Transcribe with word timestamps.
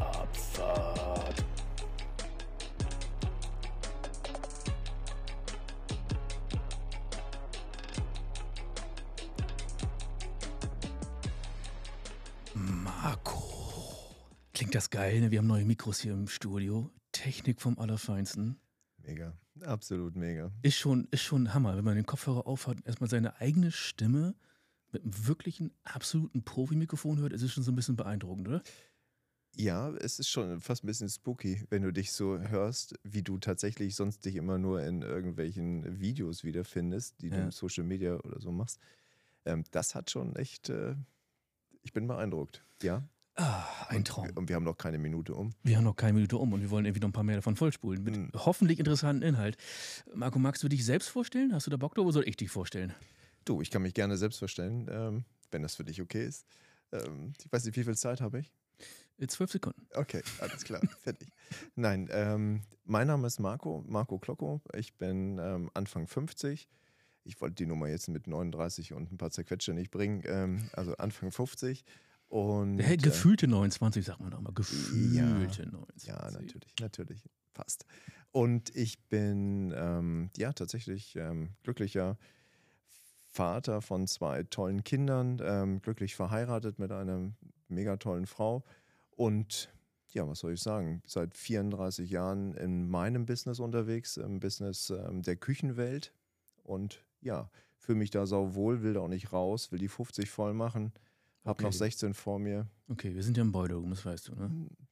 Abfahrt. 0.00 1.44
Marco. 12.54 13.42
Klingt 14.52 14.74
das 14.74 14.90
geil, 14.90 15.20
ne? 15.20 15.30
Wir 15.30 15.38
haben 15.38 15.46
neue 15.46 15.64
Mikros 15.64 16.00
hier 16.00 16.12
im 16.12 16.28
Studio. 16.28 16.90
Technik 17.12 17.60
vom 17.60 17.78
Allerfeinsten. 17.78 18.60
Mega. 18.98 19.32
Absolut 19.62 20.16
mega. 20.16 20.50
Ist 20.62 20.76
schon, 20.76 21.06
ist 21.10 21.22
schon 21.22 21.52
Hammer, 21.52 21.76
wenn 21.76 21.84
man 21.84 21.96
den 21.96 22.06
Kopfhörer 22.06 22.46
aufhat 22.46 22.76
und 22.76 22.86
erstmal 22.86 23.10
seine 23.10 23.40
eigene 23.40 23.70
Stimme 23.72 24.34
mit 24.92 25.02
einem 25.02 25.26
wirklichen, 25.26 25.72
absoluten 25.84 26.42
Profi-Mikrofon 26.42 27.18
hört, 27.20 27.32
ist 27.32 27.42
es 27.42 27.52
schon 27.52 27.62
so 27.64 27.72
ein 27.72 27.76
bisschen 27.76 27.96
beeindruckend, 27.96 28.48
oder? 28.48 28.62
Ja, 29.56 29.90
es 29.96 30.18
ist 30.20 30.28
schon 30.28 30.60
fast 30.60 30.84
ein 30.84 30.86
bisschen 30.86 31.08
spooky, 31.08 31.64
wenn 31.70 31.82
du 31.82 31.92
dich 31.92 32.12
so 32.12 32.38
hörst, 32.38 32.94
wie 33.02 33.22
du 33.22 33.38
tatsächlich 33.38 33.96
sonst 33.96 34.24
dich 34.24 34.36
immer 34.36 34.58
nur 34.58 34.82
in 34.82 35.02
irgendwelchen 35.02 36.00
Videos 36.00 36.44
wiederfindest, 36.44 37.20
die 37.20 37.28
Ja. 37.28 37.36
du 37.36 37.42
in 37.42 37.50
Social 37.50 37.84
Media 37.84 38.14
oder 38.20 38.40
so 38.40 38.52
machst. 38.52 38.78
Ähm, 39.44 39.64
das 39.72 39.94
hat 39.94 40.10
schon 40.10 40.36
echt, 40.36 40.68
äh, 40.68 40.94
ich 41.82 41.92
bin 41.92 42.06
beeindruckt. 42.06 42.64
Ja. 42.82 43.02
Ah, 43.34 43.64
ein 43.88 44.04
Traum. 44.04 44.28
Und 44.36 44.48
wir 44.48 44.56
haben 44.56 44.64
noch 44.64 44.76
keine 44.76 44.98
Minute 44.98 45.34
um. 45.34 45.50
Wir 45.62 45.76
haben 45.78 45.84
noch 45.84 45.96
keine 45.96 46.12
Minute 46.12 46.36
um 46.36 46.52
und 46.52 46.60
wir 46.60 46.70
wollen 46.70 46.84
irgendwie 46.84 47.00
noch 47.00 47.08
ein 47.08 47.12
paar 47.12 47.24
mehr 47.24 47.36
davon 47.36 47.56
vollspulen. 47.56 48.02
Mit 48.04 48.14
Hm. 48.14 48.30
hoffentlich 48.34 48.78
interessanten 48.78 49.22
Inhalt. 49.22 49.56
Marco, 50.14 50.38
magst 50.38 50.62
du 50.62 50.68
dich 50.68 50.84
selbst 50.84 51.08
vorstellen? 51.08 51.52
Hast 51.54 51.66
du 51.66 51.70
da 51.70 51.76
Bock 51.76 51.94
drauf 51.94 52.04
oder 52.04 52.12
soll 52.12 52.28
ich 52.28 52.36
dich 52.36 52.50
vorstellen? 52.50 52.94
Du, 53.44 53.60
ich 53.62 53.70
kann 53.70 53.82
mich 53.82 53.94
gerne 53.94 54.16
selbst 54.16 54.38
vorstellen, 54.38 54.88
ähm, 54.90 55.24
wenn 55.50 55.62
das 55.62 55.74
für 55.76 55.84
dich 55.84 56.00
okay 56.00 56.24
ist. 56.26 56.46
Ähm, 56.92 57.32
ich 57.42 57.50
weiß 57.52 57.64
nicht, 57.64 57.76
wie 57.76 57.84
viel 57.84 57.96
Zeit 57.96 58.20
habe 58.20 58.40
ich? 58.40 58.52
Äh, 59.18 59.26
Zwölf 59.26 59.50
Sekunden. 59.50 59.86
Okay, 59.94 60.22
alles 60.40 60.64
klar, 60.64 60.80
fertig. 61.02 61.28
Nein, 61.74 62.08
ähm, 62.12 62.62
mein 62.84 63.06
Name 63.06 63.26
ist 63.26 63.38
Marco, 63.38 63.84
Marco 63.86 64.18
Klocko. 64.18 64.60
Ich 64.74 64.96
bin 64.96 65.38
ähm, 65.38 65.70
Anfang 65.74 66.06
50. 66.06 66.68
Ich 67.24 67.40
wollte 67.40 67.56
die 67.56 67.66
Nummer 67.66 67.88
jetzt 67.88 68.08
mit 68.08 68.26
39 68.26 68.92
und 68.94 69.12
ein 69.12 69.18
paar 69.18 69.30
zerquetsche 69.30 69.72
nicht 69.72 69.90
bringen. 69.90 70.22
Ähm, 70.26 70.70
also 70.72 70.96
Anfang 70.96 71.30
50. 71.32 71.84
Und, 72.28 72.78
Hey, 72.78 72.94
äh, 72.94 72.96
gefühlte 72.96 73.48
29, 73.48 74.04
sagt 74.04 74.20
man 74.20 74.30
doch 74.30 74.40
mal. 74.40 74.52
Gefühlte 74.52 75.16
Ja, 75.16 75.24
29. 75.26 76.08
Ja, 76.08 76.30
natürlich, 76.30 76.74
natürlich, 76.80 77.24
fast. 77.52 77.84
Und 78.30 78.74
ich 78.76 79.02
bin 79.08 79.74
ähm, 79.76 80.30
ja 80.36 80.52
tatsächlich 80.52 81.18
glücklicher 81.64 82.16
Vater 83.32 83.80
von 83.80 84.06
zwei 84.06 84.42
tollen 84.42 84.82
Kindern, 84.84 85.40
ähm, 85.42 85.80
glücklich 85.80 86.16
verheiratet 86.16 86.78
mit 86.78 86.90
einer 86.92 87.32
mega 87.68 87.96
tollen 87.96 88.26
Frau. 88.26 88.64
Und 89.16 89.72
ja, 90.08 90.26
was 90.26 90.40
soll 90.40 90.54
ich 90.54 90.60
sagen? 90.60 91.02
Seit 91.06 91.36
34 91.36 92.10
Jahren 92.10 92.54
in 92.54 92.88
meinem 92.88 93.26
Business 93.26 93.60
unterwegs, 93.60 94.16
im 94.16 94.40
Business 94.40 94.90
ähm, 94.90 95.22
der 95.22 95.36
Küchenwelt. 95.36 96.12
Und 96.64 97.04
ja, 97.20 97.48
fühle 97.78 97.98
mich 97.98 98.10
da 98.10 98.26
sauwohl, 98.26 98.82
will 98.82 98.94
da 98.94 99.00
auch 99.00 99.08
nicht 99.08 99.32
raus, 99.32 99.70
will 99.70 99.78
die 99.78 99.88
50 99.88 100.28
voll 100.28 100.52
machen. 100.52 100.92
Hab 101.44 101.56
Okay. 101.58 101.64
noch 101.64 101.72
16 101.72 102.14
vor 102.14 102.38
mir. 102.38 102.66
Okay, 102.88 103.14
wir 103.14 103.22
sind 103.22 103.36
ja 103.36 103.42
im 103.42 103.52
Boiler 103.52 103.76
Room, 103.76 103.90
das 103.90 104.04
weißt 104.04 104.28
du, 104.28 104.34
ne? 104.34 104.50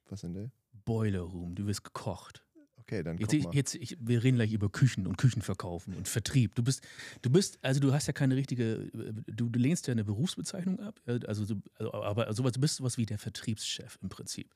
Was 0.09 0.21
sind 0.21 0.35
die? 0.35 0.51
Boiler 0.85 1.21
Room, 1.23 1.55
du 1.55 1.67
wirst 1.67 1.85
gekocht. 1.85 2.45
Okay, 2.89 3.03
dann 3.03 3.19
Jetzt, 3.19 3.35
mal. 3.45 3.55
jetzt, 3.55 3.75
ich, 3.75 3.99
wir 4.01 4.25
reden 4.25 4.37
gleich 4.37 4.51
über 4.51 4.71
Küchen 4.71 5.07
und 5.07 5.19
Küchenverkaufen 5.19 5.93
und 5.95 6.09
Vertrieb. 6.09 6.55
Du 6.55 6.63
bist, 6.63 6.83
du 7.21 7.29
bist, 7.29 7.59
also 7.61 7.81
du 7.81 7.93
hast 7.93 8.07
ja 8.07 8.15
keine 8.15 8.35
richtige, 8.35 8.91
du, 9.27 9.51
du 9.51 9.59
lehnst 9.59 9.87
ja 9.89 9.93
eine 9.93 10.05
Berufsbezeichnung 10.05 10.81
ab, 10.81 10.99
äh, 11.05 11.21
also, 11.27 11.45
du, 11.45 11.61
also 11.75 11.93
aber 11.93 12.33
sowas, 12.33 12.53
du 12.53 12.61
bist 12.61 12.77
sowas 12.77 12.97
wie 12.97 13.05
der 13.05 13.19
Vertriebschef 13.19 13.99
im 14.01 14.09
Prinzip. 14.09 14.55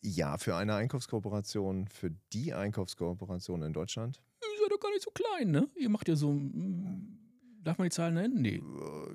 Ja, 0.00 0.38
für 0.38 0.56
eine 0.56 0.74
Einkaufskooperation, 0.74 1.86
für 1.88 2.10
die 2.32 2.54
Einkaufskooperation 2.54 3.62
in 3.62 3.74
Deutschland. 3.74 4.22
Ihr 4.40 4.58
seid 4.62 4.72
doch 4.72 4.80
gar 4.80 4.90
nicht 4.92 5.02
so 5.02 5.10
klein, 5.10 5.50
ne? 5.50 5.68
Ihr 5.76 5.90
macht 5.90 6.08
ja 6.08 6.16
so, 6.16 6.32
mm, 6.32 7.18
darf 7.62 7.76
man 7.76 7.84
die 7.90 7.94
Zahlen 7.94 8.14
nennen? 8.14 8.40
Nee. 8.40 8.62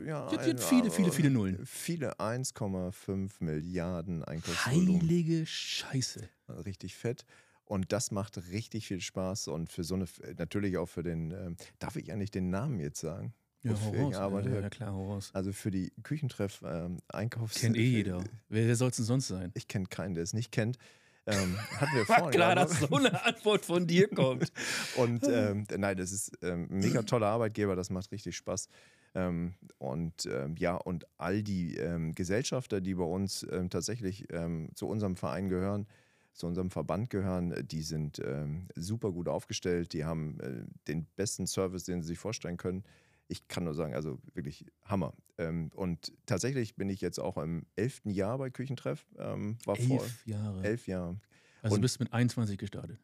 Äh, 0.02 0.06
Ja, 0.08 0.31
Jetzt 0.31 0.46
sind 0.46 0.59
viele, 0.59 0.91
viele, 0.91 1.12
viele 1.12 1.31
Nullen. 1.31 1.66
Viele 1.66 2.20
1,5 2.20 3.31
Milliarden 3.40 4.24
Einkaufsvolumen. 4.24 5.02
Heilige 5.02 5.47
Scheiße. 5.47 6.30
Richtig 6.64 6.96
fett. 6.96 7.25
Und 7.66 7.92
das 7.92 8.12
macht 8.12 8.38
richtig 8.52 8.88
viel 8.88 9.02
Spaß. 9.02 9.48
Und 9.48 9.72
für 9.72 9.84
so 9.84 9.96
eine, 9.96 10.06
natürlich 10.38 10.78
auch 10.78 10.88
für 10.88 11.03
den, 11.03 11.31
ähm, 11.31 11.58
darf 11.80 11.96
ich 11.96 12.12
eigentlich 12.12 12.31
den 12.31 12.50
Namen 12.50 12.80
jetzt 12.80 13.00
sagen? 13.00 13.34
Ja, 13.64 13.74
raus. 13.74 14.16
arbeite? 14.16 14.50
Ja, 14.50 14.62
ja, 14.62 14.70
klar, 14.70 14.92
raus. 14.92 15.31
Also 15.34 15.52
für 15.52 15.72
die 15.72 15.92
Küchentreff 16.03 16.62
ähm, 16.64 17.00
Einkaufs... 17.08 17.59
Kennt 17.59 17.76
eh 17.78 17.84
jeder. 17.84 18.24
Wer, 18.48 18.68
wer 18.68 18.76
soll 18.76 18.90
es 18.90 18.98
denn 18.98 19.06
sonst 19.06 19.28
sein? 19.28 19.52
Ich 19.56 19.68
kenne 19.68 19.88
keinen, 19.88 20.14
der 20.14 20.24
es 20.24 20.34
nicht 20.34 20.52
kennt. 20.52 20.78
Ähm, 21.26 21.58
hatten 21.80 21.96
wir 21.96 22.08
War 22.08 22.30
klar, 22.30 22.53
dass 22.53 22.80
so 22.80 22.96
eine 22.96 23.26
Antwort 23.26 23.66
von 23.66 23.88
dir 23.88 24.08
kommt. 24.08 24.52
Und 24.96 25.28
ähm, 25.28 25.66
nein, 25.76 25.97
das 25.97 26.12
ist 26.12 26.38
ähm, 26.44 26.68
ein 26.70 26.80
mega 26.80 27.02
toller 27.02 27.28
Arbeitgeber, 27.28 27.76
das 27.76 27.90
macht 27.90 28.12
richtig 28.12 28.36
Spaß. 28.36 28.70
Ähm, 29.16 29.53
und 29.78 30.26
ähm, 30.26 30.56
ja, 30.58 30.76
und 30.76 31.06
all 31.18 31.42
die 31.42 31.78
ähm, 31.78 32.14
Gesellschafter, 32.14 32.82
die 32.82 32.96
bei 32.96 33.06
uns 33.06 33.47
ähm, 33.50 33.70
tatsächlich 33.70 34.26
ähm, 34.32 34.70
zu 34.76 34.88
unserem 34.88 35.16
Verein 35.16 35.47
gehören, 35.47 35.88
zu 36.35 36.47
unserem 36.47 36.69
Verband 36.69 37.09
gehören, 37.09 37.53
die 37.68 37.81
sind 37.81 38.19
ähm, 38.19 38.68
super 38.75 39.12
gut 39.12 39.28
aufgestellt, 39.28 39.94
die 39.94 40.03
haben 40.06 40.40
äh, 40.41 40.66
den 40.88 41.06
besten 41.16 41.47
Service, 41.47 41.85
den 41.85 42.01
sie 42.01 42.09
sich 42.09 42.19
vorstellen 42.19 42.57
können. 42.57 42.84
Ich 43.28 43.47
kann 43.47 43.63
nur 43.63 43.73
sagen, 43.73 43.96
also 43.96 44.19
wirklich 44.34 44.66
Hammer. 44.84 45.13
Ähm, 45.38 45.72
und 45.73 46.13
tatsächlich 46.25 46.75
bin 46.75 46.90
ich 46.90 47.01
jetzt 47.01 47.19
auch 47.19 47.38
im 47.38 47.66
elften 47.75 48.09
Jahr 48.12 48.38
bei 48.38 48.50
Küchentreff. 48.51 49.06
Ähm, 49.18 49.57
war 49.66 49.75
vor 49.78 50.01
Elf 50.03 50.28
Jahre. 50.28 50.63
elf 50.63 50.88
Jahren. 50.88 51.22
Also 51.62 51.75
Und- 51.75 51.79
du 51.79 51.85
bist 51.85 52.00
mit 52.00 52.13
21 52.13 52.57
gestartet. 52.59 53.00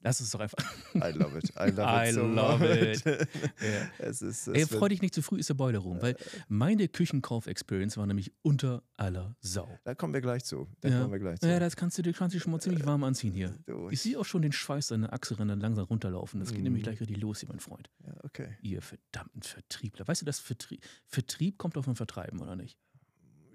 Lass 0.00 0.20
es 0.20 0.30
doch 0.30 0.40
einfach. 0.40 0.58
I 0.94 1.10
love 1.16 1.36
it. 1.38 1.50
I 1.58 1.70
love 1.70 1.82
I 1.82 2.08
it 2.08 2.14
so 2.14 2.26
love 2.26 2.64
it. 2.64 3.02
Es 3.98 4.22
ist, 4.22 4.46
es 4.46 4.54
Ey, 4.54 4.66
freu 4.66 4.88
dich 4.88 5.02
nicht 5.02 5.12
zu 5.14 5.22
früh, 5.22 5.38
ist 5.38 5.48
der 5.48 5.54
Boiler 5.54 5.80
Room, 5.80 6.00
weil 6.00 6.16
meine 6.48 6.86
Küchenkauf-Experience 6.88 7.96
war 7.96 8.06
nämlich 8.06 8.32
unter 8.42 8.82
aller 8.96 9.34
Sau. 9.40 9.68
Da 9.84 9.94
kommen 9.94 10.14
wir 10.14 10.20
gleich 10.20 10.44
zu. 10.44 10.68
Da 10.80 10.88
Ja. 10.88 11.00
kommen 11.00 11.12
wir 11.12 11.18
gleich 11.18 11.40
zu. 11.40 11.48
Ja, 11.48 11.58
das 11.58 11.74
kannst 11.76 11.98
du, 11.98 12.02
du 12.02 12.12
kannst 12.12 12.34
dich 12.34 12.42
schon 12.42 12.52
mal 12.52 12.60
ziemlich 12.60 12.86
warm 12.86 13.02
anziehen 13.04 13.32
hier. 13.32 13.54
Du, 13.66 13.88
Ich 13.90 14.00
sehe 14.00 14.18
auch 14.18 14.24
schon 14.24 14.42
den 14.42 14.52
Schweiß 14.52 14.88
deiner 14.88 15.12
Achselränder 15.12 15.56
langsam 15.56 15.84
runterlaufen. 15.86 16.40
Das 16.40 16.50
geht 16.50 16.58
Mhm. 16.58 16.64
nämlich 16.64 16.82
gleich 16.84 17.00
richtig 17.00 17.16
los 17.20 17.40
hier, 17.40 17.48
mein 17.48 17.60
Freund. 17.60 17.90
ja, 18.06 18.14
okay. 18.22 18.56
Ihr 18.62 18.82
verdammten 18.82 19.42
Vertriebler. 19.42 20.06
Weißt 20.06 20.22
du, 20.22 20.26
das 20.26 20.38
Vertrieb, 20.38 20.82
Vertrieb 21.06 21.58
kommt 21.58 21.76
doch 21.76 21.84
von 21.84 21.96
Vertreiben, 21.96 22.40
oder 22.40 22.54
nicht? 22.56 22.78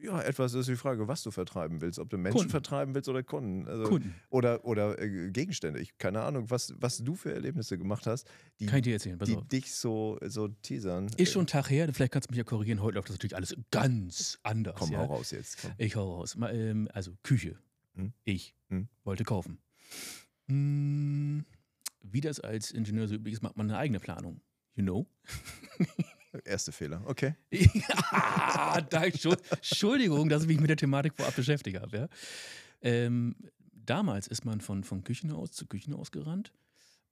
Ja, 0.04 0.22
etwas 0.22 0.54
ist 0.54 0.68
die 0.68 0.76
Frage, 0.76 1.08
was 1.08 1.24
du 1.24 1.32
vertreiben 1.32 1.80
willst. 1.80 1.98
Ob 1.98 2.10
du 2.10 2.18
Menschen 2.18 2.36
Kunden. 2.38 2.50
vertreiben 2.52 2.94
willst 2.94 3.08
oder 3.08 3.24
Kunden. 3.24 3.66
Also, 3.68 3.84
Kunden. 3.86 4.14
Oder, 4.30 4.66
oder 4.66 5.00
äh, 5.02 5.32
Gegenstände. 5.32 5.80
Ich 5.80 5.98
keine 5.98 6.22
Ahnung, 6.24 6.50
was, 6.50 6.74
was 6.78 6.98
du 6.98 7.16
für 7.16 7.34
Erlebnisse 7.34 7.78
gemacht 7.78 8.06
hast, 8.06 8.28
die, 8.60 8.66
Kann 8.66 8.80
ich 8.80 8.84
dir 8.84 8.94
erzählen, 8.96 9.18
pass 9.18 9.30
die 9.30 9.38
auf. 9.38 9.48
dich 9.48 9.74
so, 9.74 10.18
so 10.26 10.50
teasern. 10.50 11.08
Ist 11.16 11.32
schon 11.32 11.44
ein 11.46 11.48
Tag 11.48 11.70
her, 11.70 11.88
vielleicht 11.94 12.12
kannst 12.12 12.28
du 12.30 12.34
mich 12.34 12.38
ja 12.38 12.44
korrigieren. 12.44 12.82
Heute 12.82 12.96
läuft 12.96 13.08
das 13.08 13.16
natürlich 13.16 13.36
alles 13.38 13.56
ganz 13.72 14.40
anders. 14.44 14.76
Komm, 14.78 14.92
ja? 14.92 15.00
hau 15.00 15.06
raus 15.06 15.32
jetzt. 15.32 15.62
Komm. 15.62 15.72
Ich 15.78 15.96
hau 15.96 16.16
raus. 16.18 16.36
Mal, 16.36 16.54
ähm, 16.54 16.90
also 16.94 17.14
Küche. 17.24 17.58
Hm? 17.96 18.12
Ich 18.26 18.56
Hm? 18.70 18.90
wollte 19.06 19.24
kaufen. 19.24 19.60
Hm, 20.48 21.46
wie 22.02 22.20
das 22.20 22.42
als 22.42 22.72
Ingenieur 22.72 23.08
so 23.08 23.16
üblich 23.16 23.36
ist, 23.36 23.42
macht 23.42 23.56
man 23.56 23.70
eine 23.70 23.78
eigene 23.80 24.00
Planung. 24.02 24.42
You 24.76 24.84
know? 24.84 25.08
Erste 26.46 26.72
Fehler. 26.72 27.02
Okay. 27.06 27.36
ja, 27.52 28.82
da, 28.90 29.04
Schu- 29.12 29.36
Entschuldigung, 29.52 30.30
dass 30.30 30.44
ich 30.44 30.48
mich 30.48 30.60
mit 30.60 30.70
der 30.70 30.78
Thematik 30.78 31.14
vorab 31.16 31.36
beschäftigt 31.36 31.80
habe. 31.80 31.98
Ja? 31.98 32.08
Ähm, 32.82 33.36
damals 33.72 34.28
ist 34.28 34.46
man 34.46 34.62
von, 34.62 34.84
von 34.84 35.04
Küchenhaus 35.04 35.52
zu 35.52 35.68
Küchenhaus 35.68 36.12
gerannt. 36.12 36.52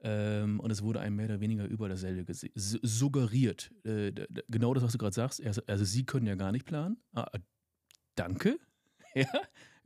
Ähm, 0.04 0.60
und 0.60 0.72
es 0.72 0.82
wurde 0.82 1.00
einem 1.00 1.16
mehr 1.18 1.26
oder 1.28 1.40
weniger 1.40 1.66
über 1.66 1.88
dasselbe 1.88 2.26
suggeriert. 2.56 3.72
Äh, 3.84 4.12
genau 4.50 4.74
das, 4.74 4.84
was 4.84 4.94
du 4.94 4.98
gerade 4.98 5.14
sagst. 5.14 5.42
Also, 5.68 5.86
Sie 5.86 6.06
können 6.06 6.26
ja 6.26 6.34
gar 6.36 6.52
nicht 6.52 6.66
planen. 6.66 6.98
Ah, 7.14 7.28
äh, 7.34 7.40
danke. 8.16 8.58
Ja, 9.14 9.28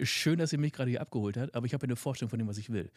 schön, 0.05 0.37
dass 0.37 0.53
ihr 0.53 0.59
mich 0.59 0.71
gerade 0.71 0.91
hier 0.91 1.01
abgeholt 1.01 1.35
habt, 1.35 1.55
aber 1.55 1.65
ich 1.65 1.73
habe 1.73 1.85
eine 1.85 1.95
Vorstellung 1.95 2.29
von 2.29 2.37
dem, 2.37 2.47
was 2.47 2.59
ich 2.59 2.69
will. 2.69 2.91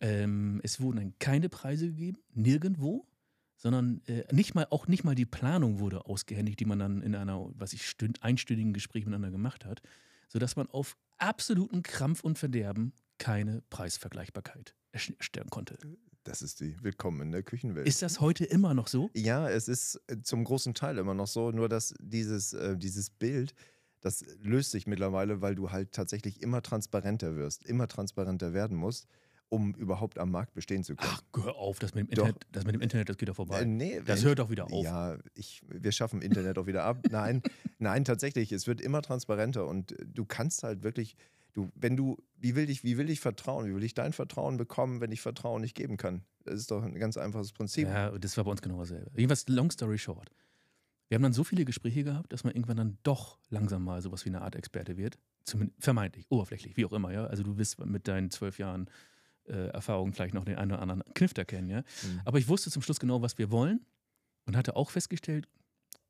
Ähm, 0.00 0.60
es 0.64 0.80
wurden 0.80 0.96
dann 0.96 1.14
keine 1.20 1.48
Preise 1.48 1.86
gegeben, 1.86 2.18
nirgendwo, 2.32 3.06
sondern 3.56 4.02
äh, 4.06 4.24
nicht 4.32 4.54
mal, 4.54 4.66
auch 4.70 4.88
nicht 4.88 5.04
mal 5.04 5.14
die 5.14 5.26
Planung 5.26 5.78
wurde 5.78 6.06
ausgehändigt, 6.06 6.60
die 6.60 6.64
man 6.64 6.78
dann 6.78 7.02
in 7.02 7.14
einer, 7.14 7.50
was 7.54 7.72
ich, 7.72 7.88
stünd, 7.88 8.22
einstündigen 8.22 8.72
Gespräch 8.72 9.04
miteinander 9.04 9.30
gemacht 9.30 9.64
hat, 9.64 9.80
sodass 10.28 10.56
man 10.56 10.68
auf 10.68 10.96
absoluten 11.18 11.82
Krampf 11.82 12.24
und 12.24 12.38
Verderben 12.38 12.92
keine 13.18 13.62
Preisvergleichbarkeit 13.70 14.74
erstellen 14.92 15.50
konnte. 15.50 15.78
Das 16.24 16.40
ist 16.40 16.60
die 16.60 16.82
Willkommen 16.82 17.20
in 17.20 17.32
der 17.32 17.42
Küchenwelt. 17.42 17.86
Ist 17.86 18.00
das 18.00 18.20
heute 18.20 18.44
immer 18.44 18.72
noch 18.72 18.88
so? 18.88 19.10
Ja, 19.14 19.48
es 19.48 19.68
ist 19.68 20.00
äh, 20.06 20.22
zum 20.22 20.44
großen 20.44 20.72
Teil 20.72 20.96
immer 20.98 21.14
noch 21.14 21.26
so, 21.26 21.50
nur 21.50 21.68
dass 21.68 21.94
dieses, 22.00 22.54
äh, 22.54 22.78
dieses 22.78 23.10
Bild, 23.10 23.54
das 24.00 24.24
löst 24.40 24.70
sich 24.70 24.86
mittlerweile, 24.86 25.42
weil 25.42 25.54
du 25.54 25.70
halt 25.70 25.92
tatsächlich 25.92 26.40
immer 26.40 26.62
transparenter 26.62 27.36
wirst, 27.36 27.64
immer 27.64 27.88
transparenter 27.88 28.54
werden 28.54 28.76
musst. 28.76 29.06
Um 29.54 29.74
überhaupt 29.74 30.18
am 30.18 30.30
Markt 30.30 30.54
bestehen 30.54 30.82
zu 30.82 30.96
können. 30.96 31.12
Ach, 31.14 31.44
hör 31.44 31.54
auf, 31.56 31.78
das 31.78 31.94
mit 31.94 32.10
dem 32.10 32.14
Doch. 32.14 32.26
Internet, 32.26 32.46
das, 32.50 32.64
mit 32.64 32.74
dem 32.74 32.80
Internet 32.80 33.08
das 33.08 33.16
geht 33.16 33.28
doch 33.28 33.36
vorbei. 33.36 33.60
Äh, 33.60 33.64
nee, 33.64 34.00
das 34.04 34.24
hört 34.24 34.40
doch 34.40 34.50
wieder 34.50 34.64
auf. 34.64 34.84
Ja, 34.84 35.16
ich, 35.34 35.62
wir 35.68 35.92
schaffen 35.92 36.20
Internet 36.20 36.58
auch 36.58 36.66
wieder 36.66 36.84
ab. 36.84 36.98
Nein, 37.10 37.42
nein, 37.78 38.04
tatsächlich, 38.04 38.50
es 38.50 38.66
wird 38.66 38.80
immer 38.80 39.02
transparenter 39.02 39.66
und 39.66 39.92
äh, 39.92 40.04
du 40.06 40.24
kannst 40.24 40.64
halt 40.64 40.82
wirklich, 40.82 41.16
du, 41.52 41.70
wenn 41.76 41.96
du, 41.96 42.16
wie 42.38 42.56
will 42.56 42.68
ich, 42.68 42.82
wie 42.82 42.98
will 42.98 43.08
ich 43.08 43.20
vertrauen? 43.20 43.66
Wie 43.66 43.74
will 43.74 43.84
ich 43.84 43.94
dein 43.94 44.12
Vertrauen 44.12 44.56
bekommen, 44.56 45.00
wenn 45.00 45.12
ich 45.12 45.20
Vertrauen 45.20 45.60
nicht 45.60 45.76
geben 45.76 45.96
kann? 45.96 46.24
Das 46.44 46.56
ist 46.56 46.70
doch 46.70 46.82
ein 46.82 46.94
ganz 46.94 47.16
einfaches 47.16 47.52
Prinzip. 47.52 47.88
Ja, 47.88 48.10
das 48.10 48.36
war 48.36 48.44
bei 48.44 48.50
uns 48.50 48.62
genau 48.62 48.80
dasselbe. 48.80 49.10
Jedenfalls, 49.14 49.48
long 49.48 49.70
story 49.70 49.98
short. 49.98 50.30
Wir 51.08 51.16
haben 51.16 51.22
dann 51.22 51.32
so 51.32 51.44
viele 51.44 51.64
Gespräche 51.64 52.02
gehabt, 52.02 52.32
dass 52.32 52.44
man 52.44 52.54
irgendwann 52.54 52.76
dann 52.76 52.98
doch 53.02 53.38
langsam 53.50 53.84
mal 53.84 54.00
sowas 54.02 54.24
wie 54.24 54.30
eine 54.30 54.42
Art 54.42 54.56
Experte 54.56 54.96
wird. 54.96 55.18
Zumindest 55.44 55.82
vermeintlich, 55.82 56.26
oberflächlich, 56.30 56.76
wie 56.76 56.86
auch 56.86 56.92
immer, 56.92 57.12
ja. 57.12 57.26
Also 57.26 57.42
du 57.42 57.58
wirst 57.58 57.84
mit 57.84 58.08
deinen 58.08 58.30
zwölf 58.30 58.58
Jahren 58.58 58.88
äh, 59.46 59.68
Erfahrung 59.68 60.12
vielleicht 60.12 60.34
noch 60.34 60.44
den 60.44 60.56
einen 60.56 60.72
oder 60.72 60.82
anderen 60.82 61.02
Kniff 61.14 61.34
da 61.34 61.44
kennen, 61.44 61.68
ja. 61.68 61.80
Mhm. 61.80 62.20
Aber 62.24 62.38
ich 62.38 62.48
wusste 62.48 62.70
zum 62.70 62.82
Schluss 62.82 63.00
genau, 63.00 63.22
was 63.22 63.38
wir 63.38 63.50
wollen 63.50 63.84
und 64.46 64.56
hatte 64.56 64.76
auch 64.76 64.90
festgestellt, 64.90 65.48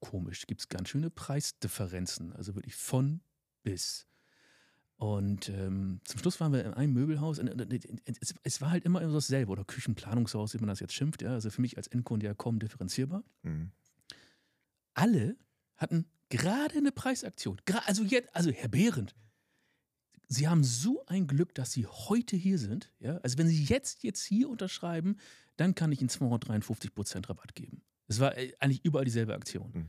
komisch, 0.01 0.47
gibt 0.47 0.61
es 0.61 0.69
ganz 0.69 0.89
schöne 0.89 1.11
Preisdifferenzen, 1.11 2.33
also 2.35 2.55
wirklich 2.55 2.77
von 2.77 3.21
bis. 3.63 4.07
Und 4.97 5.49
ähm, 5.49 6.01
zum 6.05 6.21
Schluss 6.21 6.41
waren 6.41 6.53
wir 6.53 6.65
in 6.65 6.73
einem 6.73 6.93
Möbelhaus. 6.93 7.39
Und, 7.39 7.49
und, 7.51 7.61
und, 7.61 7.73
es, 8.21 8.35
es 8.43 8.61
war 8.61 8.71
halt 8.71 8.85
immer 8.85 9.07
so 9.07 9.15
dasselbe, 9.15 9.51
oder 9.51 9.65
Küchenplanungshaus, 9.65 10.55
wie 10.55 10.59
man 10.59 10.69
das 10.69 10.81
jetzt 10.81 10.95
schimpft. 10.95 11.23
Ja? 11.23 11.33
Also 11.33 11.51
für 11.51 11.61
mich 11.61 11.77
als 11.77 11.89
Endkunde 11.89 12.27
ja 12.27 12.35
kaum 12.35 12.59
differenzierbar. 12.59 13.25
Mhm. 13.43 13.73
Alle 14.95 15.37
hatten 15.77 16.07
gerade 16.29 16.79
eine 16.79 16.93
Preisaktion. 16.93 17.61
Gra 17.65 17.79
also 17.87 18.05
jetzt, 18.05 18.35
also 18.35 18.51
Herr 18.51 18.69
Behrendt, 18.69 19.15
Sie 20.29 20.49
haben 20.49 20.65
so 20.65 21.05
ein 21.07 21.27
Glück, 21.27 21.55
dass 21.55 21.73
Sie 21.73 21.87
heute 21.87 22.37
hier 22.37 22.59
sind. 22.59 22.93
Ja? 22.99 23.19
Also 23.19 23.39
wenn 23.39 23.49
Sie 23.49 23.65
jetzt, 23.65 24.03
jetzt 24.03 24.25
hier 24.25 24.49
unterschreiben, 24.49 25.17
dann 25.57 25.75
kann 25.75 25.93
ich 25.93 26.01
Ihnen 26.01 26.11
253% 26.11 27.29
Rabatt 27.29 27.55
geben. 27.55 27.83
Es 28.07 28.21
war 28.21 28.37
äh, 28.37 28.53
eigentlich 28.59 28.85
überall 28.85 29.05
dieselbe 29.05 29.35
Aktion. 29.35 29.71
Mhm. 29.73 29.89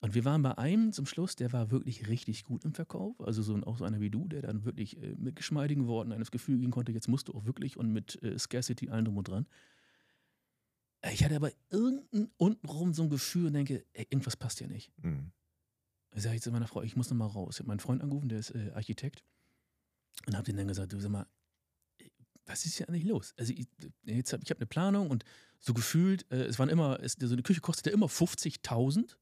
Und 0.00 0.14
wir 0.14 0.24
waren 0.24 0.42
bei 0.42 0.56
einem 0.58 0.92
zum 0.92 1.06
Schluss, 1.06 1.36
der 1.36 1.52
war 1.52 1.70
wirklich 1.70 2.08
richtig 2.08 2.44
gut 2.44 2.64
im 2.64 2.74
Verkauf. 2.74 3.20
Also 3.20 3.42
so, 3.42 3.56
auch 3.62 3.78
so 3.78 3.84
einer 3.84 4.00
wie 4.00 4.10
du, 4.10 4.28
der 4.28 4.42
dann 4.42 4.64
wirklich 4.64 5.02
äh, 5.02 5.14
mit 5.16 5.36
geschmeidigen 5.36 5.86
Worten 5.86 6.12
eines 6.12 6.30
Gefühl 6.30 6.58
gehen 6.58 6.70
konnte, 6.70 6.92
jetzt 6.92 7.08
musst 7.08 7.28
du 7.28 7.34
auch 7.34 7.44
wirklich 7.44 7.76
und 7.76 7.92
mit 7.92 8.22
äh, 8.22 8.38
Scarcity 8.38 8.88
allen 8.90 9.06
drum 9.06 9.16
und 9.16 9.28
dran. 9.28 9.46
Äh, 11.00 11.12
Ich 11.12 11.24
hatte 11.24 11.36
aber 11.36 11.50
irgendein 11.70 12.30
untenrum 12.36 12.92
so 12.92 13.04
ein 13.04 13.10
Gefühl 13.10 13.46
und 13.46 13.54
denke, 13.54 13.84
ey, 13.94 14.06
irgendwas 14.10 14.36
passt 14.36 14.58
hier 14.58 14.68
nicht. 14.68 14.92
Mhm. 15.02 15.32
Ich 16.14 16.22
sage 16.22 16.34
jetzt 16.34 16.44
zu 16.44 16.52
meiner 16.52 16.66
Frau, 16.66 16.82
ich 16.82 16.96
muss 16.96 17.10
noch 17.10 17.16
mal 17.16 17.26
raus. 17.26 17.56
Ich 17.56 17.60
habe 17.60 17.68
meinen 17.68 17.80
Freund 17.80 18.02
angerufen, 18.02 18.28
der 18.28 18.38
ist 18.38 18.50
äh, 18.50 18.70
Architekt. 18.74 19.24
Und 20.26 20.34
habe 20.34 20.44
den 20.44 20.56
dann 20.56 20.68
gesagt, 20.68 20.92
du 20.92 21.00
sag 21.00 21.10
mal, 21.10 21.26
was 22.46 22.64
ist 22.64 22.76
hier 22.76 22.88
eigentlich 22.88 23.04
los? 23.04 23.34
Also 23.36 23.52
ich, 23.52 23.66
jetzt 24.04 24.32
hab, 24.32 24.42
ich 24.42 24.50
habe 24.50 24.60
eine 24.60 24.66
Planung 24.66 25.10
und 25.10 25.24
so 25.58 25.74
gefühlt, 25.74 26.30
äh, 26.30 26.44
es 26.44 26.58
waren 26.58 26.68
immer, 26.68 27.00
es, 27.02 27.16
so 27.18 27.32
eine 27.32 27.42
Küche 27.42 27.60
kostete 27.60 27.90
immer 27.90 28.06
50.000. 28.06 29.16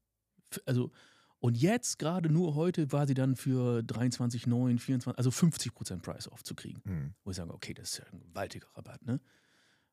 F- 0.51 0.61
Also 0.65 0.91
und 1.39 1.57
jetzt 1.57 1.99
gerade 1.99 2.29
nur 2.29 2.55
heute 2.55 2.91
war 2.91 3.05
sie 3.07 3.13
dann 3.13 3.35
für 3.35 3.79
23,9, 3.81 4.79
24, 4.79 5.17
also 5.17 5.29
50% 5.29 5.99
Price 6.01 6.27
off 6.31 6.43
zu 6.43 6.55
kriegen. 6.55 6.81
Mhm. 6.85 7.13
Wo 7.23 7.31
ich 7.31 7.37
sage, 7.37 7.53
okay, 7.53 7.73
das 7.73 7.91
ist 7.91 7.97
ja 7.99 8.05
ein 8.11 8.19
gewaltiger 8.19 8.67
Rabatt, 8.75 9.05
ne? 9.05 9.19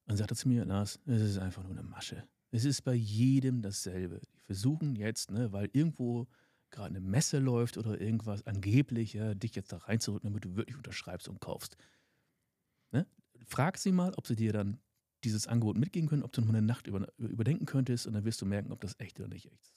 Und 0.06 0.16
sagt 0.16 0.30
er 0.32 0.36
zu 0.36 0.48
mir, 0.48 0.64
Lars, 0.64 0.98
es 1.06 1.22
ist 1.22 1.38
einfach 1.38 1.62
nur 1.62 1.72
eine 1.72 1.82
Masche. 1.82 2.26
Es 2.50 2.64
ist 2.64 2.82
bei 2.82 2.94
jedem 2.94 3.62
dasselbe. 3.62 4.20
Die 4.34 4.40
versuchen 4.40 4.96
jetzt, 4.96 5.30
ne, 5.30 5.52
weil 5.52 5.68
irgendwo 5.72 6.26
gerade 6.72 6.88
eine 6.88 7.00
Messe 7.00 7.38
läuft 7.38 7.78
oder 7.78 8.00
irgendwas 8.00 8.46
angeblich, 8.46 9.12
ja, 9.12 9.34
dich 9.34 9.54
jetzt 9.54 9.72
da 9.72 9.78
reinzurücken, 9.78 10.30
damit 10.30 10.44
du 10.44 10.56
wirklich 10.56 10.76
unterschreibst 10.76 11.28
und 11.28 11.40
kaufst. 11.40 11.76
Ne? 12.90 13.06
Frag 13.46 13.78
sie 13.78 13.92
mal, 13.92 14.12
ob 14.16 14.26
sie 14.26 14.36
dir 14.36 14.52
dann 14.52 14.80
dieses 15.24 15.46
Angebot 15.46 15.76
mitgeben 15.76 16.08
können, 16.08 16.24
ob 16.24 16.32
du 16.32 16.40
noch 16.40 16.48
mal 16.48 16.58
eine 16.58 16.66
Nacht 16.66 16.86
über, 16.86 17.06
überdenken 17.18 17.66
könntest 17.66 18.06
und 18.06 18.14
dann 18.14 18.24
wirst 18.24 18.40
du 18.40 18.46
merken, 18.46 18.72
ob 18.72 18.80
das 18.80 18.98
echt 18.98 19.20
oder 19.20 19.28
nicht 19.28 19.46
echt 19.46 19.62
ist. 19.62 19.76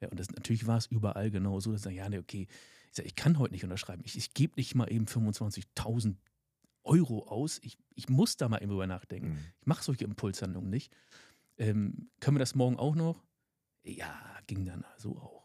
Ja, 0.00 0.08
und 0.08 0.18
das, 0.18 0.30
natürlich 0.30 0.66
war 0.66 0.78
es 0.78 0.86
überall 0.86 1.30
genau 1.30 1.60
so, 1.60 1.72
dass 1.72 1.80
ich 1.80 1.84
sage, 1.84 1.96
ja, 1.96 2.08
nee, 2.08 2.18
okay, 2.18 2.46
ich, 2.90 2.96
sag, 2.96 3.06
ich 3.06 3.16
kann 3.16 3.38
heute 3.38 3.52
nicht 3.52 3.64
unterschreiben. 3.64 4.02
Ich, 4.04 4.16
ich 4.16 4.32
gebe 4.32 4.54
nicht 4.56 4.74
mal 4.74 4.90
eben 4.90 5.06
25.000 5.06 6.16
Euro 6.84 7.28
aus. 7.28 7.58
Ich, 7.62 7.76
ich 7.94 8.08
muss 8.08 8.36
da 8.36 8.48
mal 8.48 8.58
eben 8.58 8.70
drüber 8.70 8.86
nachdenken. 8.86 9.30
Mhm. 9.30 9.38
Ich 9.60 9.66
mache 9.66 9.84
solche 9.84 10.04
Impulshandlungen 10.04 10.70
nicht. 10.70 10.92
Ähm, 11.58 12.10
können 12.20 12.36
wir 12.36 12.40
das 12.40 12.54
morgen 12.54 12.78
auch 12.78 12.94
noch? 12.94 13.22
Ja, 13.82 14.38
ging 14.46 14.64
dann 14.64 14.84
so 14.96 15.18
auch. 15.18 15.39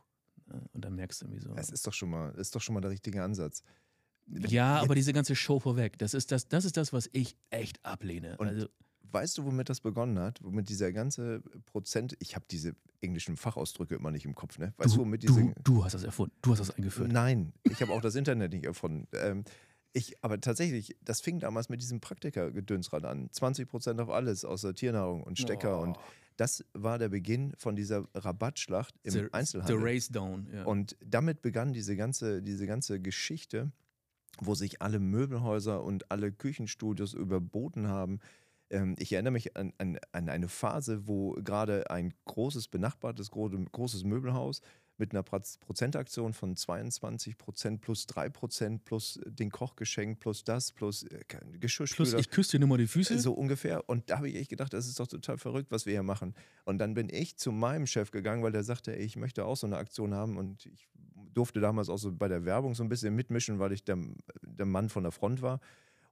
Ne? 0.47 0.62
Und 0.74 0.86
dann 0.86 0.95
merkst 0.95 1.21
du 1.21 1.25
irgendwie 1.25 1.42
so. 1.42 1.53
Das 1.53 1.69
ist 1.69 1.86
doch 1.88 1.94
schon 1.94 2.09
mal, 2.09 2.31
ist 2.36 2.56
doch 2.56 2.62
schon 2.62 2.74
mal 2.75 2.81
der 2.81 2.92
richtige 2.92 3.24
Ansatz. 3.24 3.63
ja, 4.27 4.75
aber 4.77 4.88
Jetzt- 4.88 4.97
diese 4.97 5.13
ganze 5.13 5.36
Show 5.36 5.59
vorweg, 5.59 5.97
das 6.00 6.13
ist 6.13 6.31
das, 6.31 6.47
das 6.47 6.65
ist 6.65 6.77
das, 6.77 6.94
was 6.94 7.09
ich 7.13 7.36
echt 7.50 7.83
ablehne. 7.86 8.38
Und 8.38 8.47
also, 8.47 8.68
Weißt 9.12 9.38
du, 9.38 9.45
womit 9.45 9.69
das 9.69 9.80
begonnen 9.80 10.19
hat? 10.19 10.44
Womit 10.44 10.68
dieser 10.68 10.92
ganze 10.92 11.42
Prozent, 11.68 12.18
ich 12.19 12.36
habe 12.36 12.44
diese 12.51 12.75
englischen 13.00 13.38
Fachausdrücke 13.38 13.95
immer 13.95 14.12
nicht 14.12 14.25
im 14.25 14.36
Kopf, 14.36 14.57
ne? 14.57 14.74
Weißt 14.75 14.92
du, 14.94 14.97
du, 14.97 15.01
womit 15.03 15.24
diese. 15.24 15.42
du, 15.42 15.53
du 15.63 15.86
hast 15.86 15.94
das 15.94 16.03
erfunden. 16.03 16.36
Du 16.42 16.51
hast 16.51 16.59
das 16.59 16.71
eingeführt. 16.71 17.13
Nein, 17.13 17.53
ich 17.63 17.81
habe 17.81 17.94
auch 17.94 18.01
das 18.01 18.15
Internet 18.15 18.51
nicht 18.51 18.65
erfunden. 18.65 19.07
Ähm, 19.13 19.45
ich, 19.95 20.21
aber 20.21 20.42
tatsächlich, 20.42 20.97
das 21.01 21.21
fing 21.21 21.39
damals 21.39 21.69
mit 21.69 21.81
diesem 21.81 22.01
Praktiker-Gedönsrad 22.01 23.06
an. 23.06 23.30
20% 23.30 24.01
auf 24.01 24.09
alles, 24.09 24.44
außer 24.44 24.75
Tiernahrung 24.75 25.24
und 25.24 25.39
Stecker. 25.39 25.80
Und 25.80 25.97
Oh, 25.97 26.01
das 26.36 26.65
war 26.74 27.00
der 27.00 27.07
Beginn 27.07 27.53
von 27.57 27.77
dieser 27.77 28.06
Rabattschlacht 28.13 28.94
im 29.03 29.12
the, 29.12 29.19
the 29.19 29.33
Einzelhandel. 29.33 29.77
Race 29.80 30.09
Down. 30.09 30.47
Ja. 30.53 30.65
Und 30.65 30.97
damit 31.03 31.42
begann 31.42 31.71
diese 31.71 31.95
ganze, 31.95 32.42
diese 32.42 32.68
ganze 32.68 33.00
Geschichte, 33.00 33.71
wo 34.39 34.53
sich 34.53 34.81
alle 34.81 35.00
Möbelhäuser 35.00 35.81
und 35.81 36.12
alle 36.12 36.33
Küchenstudios 36.33 37.13
überboten 37.13 37.88
haben. 37.88 38.19
Ähm, 38.69 38.97
ich 39.00 39.13
erinnere 39.13 39.31
mich 39.31 39.56
an, 39.56 39.71
an, 39.77 39.97
an 40.12 40.27
eine 40.27 40.50
Phase, 40.50 41.07
wo 41.07 41.31
gerade 41.42 41.89
ein 41.89 42.13
großes, 42.25 42.68
benachbartes, 42.68 43.31
gro 43.31 43.50
großes 43.50 44.03
Möbelhaus 44.03 44.59
mit 44.97 45.12
einer 45.12 45.24
Proz- 45.24 45.57
Prozentaktion 45.59 46.33
von 46.33 46.56
22 46.56 47.38
Prozent 47.38 47.81
plus 47.81 48.07
3 48.07 48.30
Prozent 48.30 48.86
plus 48.86 49.19
den 49.25 49.51
Kochgeschenk 49.51 50.19
plus 50.19 50.44
das 50.44 50.71
plus 50.71 51.03
äh, 51.03 51.19
Plus, 51.27 51.42
Geschirrspüler. 51.59 52.19
ich 52.19 52.30
küsse 52.30 52.51
dir 52.51 52.59
nur 52.59 52.69
mal 52.69 52.77
die 52.77 52.88
Füße. 52.88 53.19
So 53.19 53.33
ungefähr. 53.33 53.88
Und 53.89 54.09
da 54.09 54.18
habe 54.18 54.30
ich 54.30 54.36
echt 54.36 54.50
gedacht, 54.50 54.74
das 54.74 54.88
ist 54.88 55.00
doch 55.00 55.07
total 55.07 55.38
verrückt, 55.38 55.71
was 55.71 55.86
wir 55.86 55.94
hier 55.94 56.03
machen. 56.03 56.33
Und 56.63 56.77
dann 56.77 56.94
bin 56.94 57.09
ich 57.09 57.38
zu 57.38 57.51
meinem 57.51 57.88
Chef 57.88 58.12
gegangen, 58.12 58.42
weil 58.44 58.51
der 58.51 58.63
sagte, 58.63 58.95
ey, 58.97 59.03
ich 59.03 59.15
möchte 59.18 59.45
auch 59.45 59.57
so 59.57 59.68
eine 59.68 59.77
Aktion 59.77 60.13
haben. 60.13 60.38
Und 60.38 60.65
ich 60.65 60.89
durfte 61.33 61.59
damals 61.59 61.89
auch 61.89 61.97
so 61.97 62.12
bei 62.13 62.27
der 62.30 62.45
Werbung 62.45 62.75
so 62.75 62.83
ein 62.83 62.89
bisschen 62.89 63.13
mitmischen, 63.15 63.59
weil 63.59 63.74
ich 63.74 63.83
der, 63.83 63.97
der 64.44 64.65
Mann 64.65 64.88
von 64.89 65.03
der 65.03 65.12
Front 65.12 65.42
war. 65.42 65.59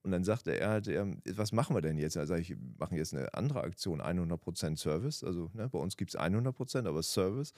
Und 0.01 0.11
dann 0.11 0.25
sagte 0.25 0.51
er, 0.59 0.69
halt, 0.69 0.89
ähm, 0.89 1.21
was 1.33 1.53
machen 1.53 1.73
wir 1.77 1.81
denn 1.81 1.97
jetzt? 1.97 2.17
Also 2.17 2.35
ich, 2.35 2.49
wir 2.49 2.57
machen 2.77 2.97
jetzt 2.97 3.13
eine 3.13 3.33
andere 3.33 3.61
Aktion, 3.61 4.01
100% 4.01 4.75
Service. 4.77 5.23
Also 5.23 5.49
ne, 5.53 5.69
bei 5.69 5.79
uns 5.79 5.95
gibt 5.95 6.13
es 6.13 6.19
100%, 6.19 6.85
aber 6.85 7.01
Service. 7.03 7.53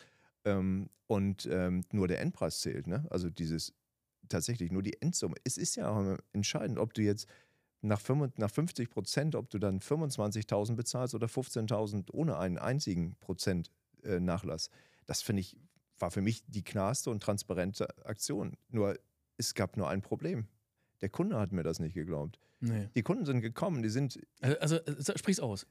Ähm, 0.45 0.89
und 1.07 1.47
ähm, 1.51 1.83
nur 1.91 2.07
der 2.07 2.21
Endpreis 2.21 2.61
zählt. 2.61 2.87
Ne? 2.87 3.05
Also 3.09 3.29
dieses 3.29 3.73
tatsächlich 4.27 4.71
nur 4.71 4.81
die 4.81 4.99
Endsumme. 5.01 5.35
Es 5.43 5.57
ist 5.57 5.75
ja 5.75 5.89
auch 5.89 6.17
entscheidend, 6.33 6.79
ob 6.79 6.93
du 6.93 7.01
jetzt 7.01 7.27
nach, 7.81 8.01
55 8.01 8.39
nach 8.39 8.49
50 8.49 8.89
Prozent, 8.89 9.35
ob 9.35 9.49
du 9.49 9.59
dann 9.59 9.79
25.000 9.79 10.75
bezahlst 10.75 11.13
oder 11.13 11.27
15.000 11.27 12.11
ohne 12.11 12.37
einen 12.37 12.57
einzigen 12.57 13.15
Prozent 13.19 13.71
äh, 14.03 14.19
Nachlass. 14.19 14.69
Das 15.05 15.21
finde 15.21 15.41
ich, 15.41 15.57
war 15.99 16.11
für 16.11 16.21
mich 16.21 16.43
die 16.47 16.63
klarste 16.63 17.11
und 17.11 17.21
transparente 17.21 17.87
Aktion. 18.05 18.57
Nur 18.69 18.97
es 19.37 19.53
gab 19.53 19.77
nur 19.77 19.89
ein 19.89 20.01
Problem. 20.01 20.47
Der 21.01 21.09
Kunde 21.09 21.37
hat 21.37 21.51
mir 21.51 21.63
das 21.63 21.79
nicht 21.79 21.93
geglaubt. 21.93 22.39
nee. 22.59 22.89
Die 22.95 23.03
Kunden 23.03 23.25
sind 23.25 23.41
gekommen, 23.41 23.83
die 23.83 23.89
sind. 23.89 24.19
Also, 24.41 24.79
also 24.83 25.13
äh, 25.13 25.17
sprich's 25.17 25.39
aus. 25.39 25.67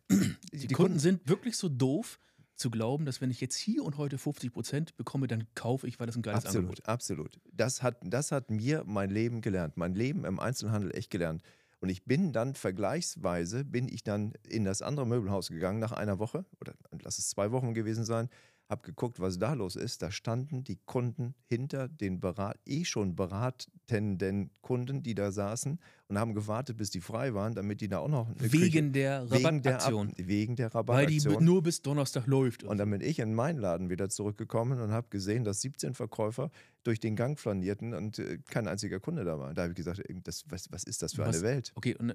Die, 0.52 0.68
die 0.68 0.75
Kunden 0.75 1.00
sind 1.00 1.28
wirklich 1.28 1.56
so 1.56 1.68
doof 1.68 2.20
zu 2.56 2.70
glauben, 2.70 3.04
dass 3.04 3.20
wenn 3.20 3.30
ich 3.30 3.40
jetzt 3.40 3.56
hier 3.56 3.84
und 3.84 3.96
heute 3.99 4.16
50% 4.16 4.90
bekomme, 4.96 5.26
dann 5.26 5.46
kaufe 5.54 5.87
ich, 5.87 5.99
weil 5.99 6.06
das 6.06 6.16
ein 6.16 6.23
geiles 6.23 6.46
Absolut, 6.46 6.64
Angebot 6.64 6.88
absolut. 6.88 7.40
Das 7.52 7.82
hat, 7.82 7.99
das 8.02 8.32
hat 8.32 8.50
mir 8.50 8.84
mein 8.87 9.11
Leben 9.11 9.40
gelernt, 9.40 9.76
mein 9.76 9.94
Leben 9.94 10.25
im 10.25 10.38
Einzelhandel 10.38 10.96
echt 10.96 11.11
gelernt. 11.11 11.42
Und 11.80 11.90
ich 11.90 12.04
bin 12.04 12.32
dann 12.32 12.54
vergleichsweise, 12.54 13.64
bin 13.64 13.88
ich 13.88 14.02
dann 14.04 14.32
in 14.49 14.64
das 14.64 14.80
andere 14.80 15.06
Möbelhaus 15.06 15.49
gegangen 15.49 15.80
nach 15.80 15.92
einer 15.92 16.18
Woche, 16.18 16.46
oder 16.61 16.73
lass 17.02 17.18
es 17.18 17.28
zwei 17.28 17.52
Wochen 17.52 17.75
gewesen 17.75 18.04
sein, 18.04 18.30
habe 18.68 18.83
geguckt, 18.83 19.21
was 19.21 19.38
da 19.38 19.52
los 19.52 19.76
ist. 19.76 20.00
Da 20.02 20.11
standen 20.11 20.64
die 20.64 20.78
Kunden 20.87 21.35
hinter 21.47 21.87
den 21.88 22.18
Berat, 22.21 22.59
eh 22.66 22.85
schon 22.85 23.14
beratenden 23.14 24.50
Kunden, 24.62 25.02
die 25.02 25.14
da 25.14 25.30
saßen 25.33 25.78
und 26.09 26.18
haben 26.18 26.35
gewartet, 26.35 26.76
bis 26.76 26.90
die 26.90 27.00
frei 27.00 27.35
waren, 27.35 27.54
damit 27.54 27.80
die 27.80 27.88
da 27.88 27.99
auch 27.99 28.09
noch 28.09 28.28
Wegen 28.38 28.50
Küche, 28.50 28.90
der 28.90 29.30
wegen 29.30 29.62
der, 29.62 29.75
Ab- 29.76 29.83
Rabattaktion. 29.90 30.12
wegen 30.16 30.56
der 30.56 30.73
Weil 30.73 31.06
die 31.06 31.18
Rabattaktion. 31.18 31.44
nur 31.44 31.62
bis 31.62 31.83
Donnerstag 31.83 32.26
läuft. 32.26 32.64
Und 32.64 32.78
dann 32.78 32.90
bin 32.90 33.00
ich 33.00 33.18
in 33.18 33.35
meinen 33.35 33.59
Laden 33.59 33.90
wieder 33.90 34.09
zurückgekommen 34.09 34.80
und 34.80 34.90
habe 34.90 35.09
gesehen, 35.11 35.44
dass 35.44 35.61
17 35.61 35.94
Verkäufer 35.94 36.50
durch 36.85 37.00
den 37.00 37.16
Gang 37.16 37.38
flanierten 37.38 37.94
und 37.94 38.18
äh, 38.18 38.38
kein 38.49 38.66
einziger 38.68 39.00
Kunde 39.00 39.25
da 39.25 39.38
war. 39.38 39.54
Da 39.54 39.62
habe 39.62 39.73
ich 39.73 39.76
gesagt, 39.76 40.02
das, 40.25 40.44
was, 40.49 40.71
was 40.73 40.85
ist 40.85 41.02
das 41.02 41.14
für 41.14 41.23
Was- 41.23 41.37
eine 41.37 41.44
Welt? 41.44 41.73
Okay, 41.75 41.94
und 41.97 42.11
äh, 42.11 42.14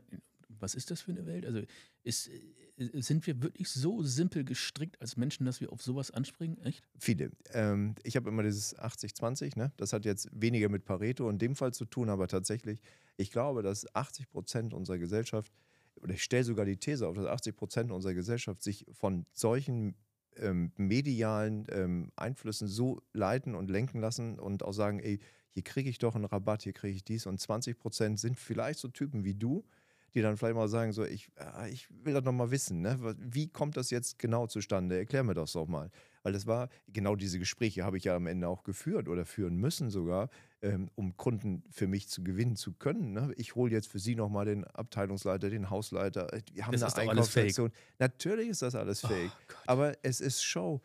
was 0.60 0.74
ist 0.76 0.90
das 0.92 1.02
für 1.02 1.12
eine 1.12 1.26
Welt? 1.26 1.46
Also 1.46 1.62
ist, 2.04 2.28
äh, 2.28 2.42
sind 2.94 3.28
wir 3.28 3.42
wirklich 3.42 3.70
so 3.70 4.04
simpel 4.04 4.44
gestrickt 4.44 5.02
als 5.02 5.18
Menschen, 5.18 5.46
dass 5.46 5.62
wir 5.62 5.72
auf 5.72 5.82
sowas 5.82 6.12
anspringen? 6.12 6.58
Echt? 6.64 6.88
Viele. 6.98 7.32
Ähm, 7.52 7.96
ich 8.04 8.16
habe 8.16 8.30
immer 8.30 8.44
dieses 8.44 8.78
80-20, 8.78 9.58
ne? 9.58 9.72
das 9.78 9.94
hat 9.94 10.06
jetzt 10.06 10.30
weniger 10.32 10.70
mit 10.70 10.86
Pareto 10.86 11.30
in 11.30 11.38
dem 11.38 11.56
Fall 11.56 11.74
zu 11.74 11.86
tun, 11.86 12.10
aber 12.10 12.28
tatsächlich, 12.28 12.82
ich 13.18 13.32
glaube, 13.32 13.64
dass 13.64 13.94
80 13.96 14.30
Prozent 14.30 14.74
unserer 14.74 14.98
Gesellschaft 14.98 15.52
oder 16.02 16.14
ich 16.14 16.24
stelle 16.24 16.44
sogar 16.44 16.66
die 16.66 16.78
These 16.78 17.08
auf, 17.08 17.16
dass 17.16 17.26
80 17.26 17.56
Prozent 17.56 17.92
unserer 17.92 18.14
Gesellschaft 18.14 18.64
sich 18.64 18.86
von 18.92 19.26
solchen 19.34 19.96
ähm, 20.38 20.72
medialen 20.78 21.68
ähm, 21.70 22.12
Einflüssen 22.16 22.68
so 22.68 23.02
leiten 23.14 23.56
und 23.56 23.70
lenken 23.70 24.00
lassen 24.00 24.40
und 24.40 24.64
auch 24.64 24.74
sagen, 24.74 25.00
ey, 25.00 25.20
hier 25.52 25.64
kriege 25.64 25.90
ich 25.90 25.98
doch 25.98 26.16
einen 26.16 26.26
Rabatt, 26.26 26.64
hier 26.64 26.74
kriege 26.74 26.96
ich 26.96 27.04
dies. 27.04 27.26
Und 27.26 27.40
20 27.40 27.78
Prozent 27.78 28.20
sind 28.20 28.38
vielleicht 28.38 28.80
so 28.80 28.88
Typen 28.88 29.26
wie 29.26 29.34
du, 29.34 29.66
die 30.14 30.22
dann 30.22 30.38
vielleicht 30.38 30.56
mal 30.56 30.68
sagen, 30.68 30.92
so, 30.92 31.04
ich, 31.06 31.30
äh, 31.36 31.70
ich 31.70 31.88
will 32.04 32.14
das 32.14 32.24
nochmal 32.24 32.52
wissen, 32.52 32.82
ne? 32.82 32.98
wie 33.20 33.48
kommt 33.48 33.78
das 33.78 33.90
jetzt 33.90 34.20
genau 34.20 34.48
zustande? 34.48 34.98
Erklär 34.98 35.24
mir 35.24 35.34
das 35.34 35.52
doch 35.54 35.68
mal. 35.68 35.90
Weil 36.24 36.34
das 36.34 36.46
war, 36.46 36.68
genau 36.92 37.16
diese 37.16 37.40
Gespräche 37.40 37.84
habe 37.86 37.98
ich 37.98 38.04
ja 38.04 38.16
am 38.16 38.28
Ende 38.28 38.48
auch 38.50 38.64
geführt 38.64 39.08
oder 39.08 39.26
führen 39.26 39.56
müssen 39.56 39.90
sogar, 39.90 40.30
ähm, 40.62 40.90
um 40.96 41.16
Kunden 41.16 41.64
für 41.72 41.88
mich 41.88 42.10
zu 42.10 42.24
gewinnen 42.26 42.58
zu 42.58 42.74
können. 42.74 43.14
Ne? 43.14 43.32
Ich 43.38 43.56
hole 43.56 43.72
jetzt 43.72 43.88
für 43.88 44.00
Sie 44.00 44.16
nochmal 44.16 44.44
den 44.46 44.66
Abteilungsleiter, 44.66 45.50
den 45.50 45.70
Hausleiter. 45.70 46.34
Äh, 46.34 46.42
wir 46.52 46.66
haben 46.66 46.74
Das 46.74 46.82
eine 46.82 46.88
ist 46.90 46.96
doch 46.98 47.00
alles 47.00 47.10
Einkaufssektion. 47.12 47.72
Natürlich 48.00 48.50
ist 48.50 48.62
das 48.62 48.76
alles 48.76 49.04
Oh 49.06 49.08
fake. 49.08 49.32
Gott. 49.48 49.58
Aber 49.68 49.94
es 50.04 50.20
ist 50.20 50.44
Show. 50.44 50.82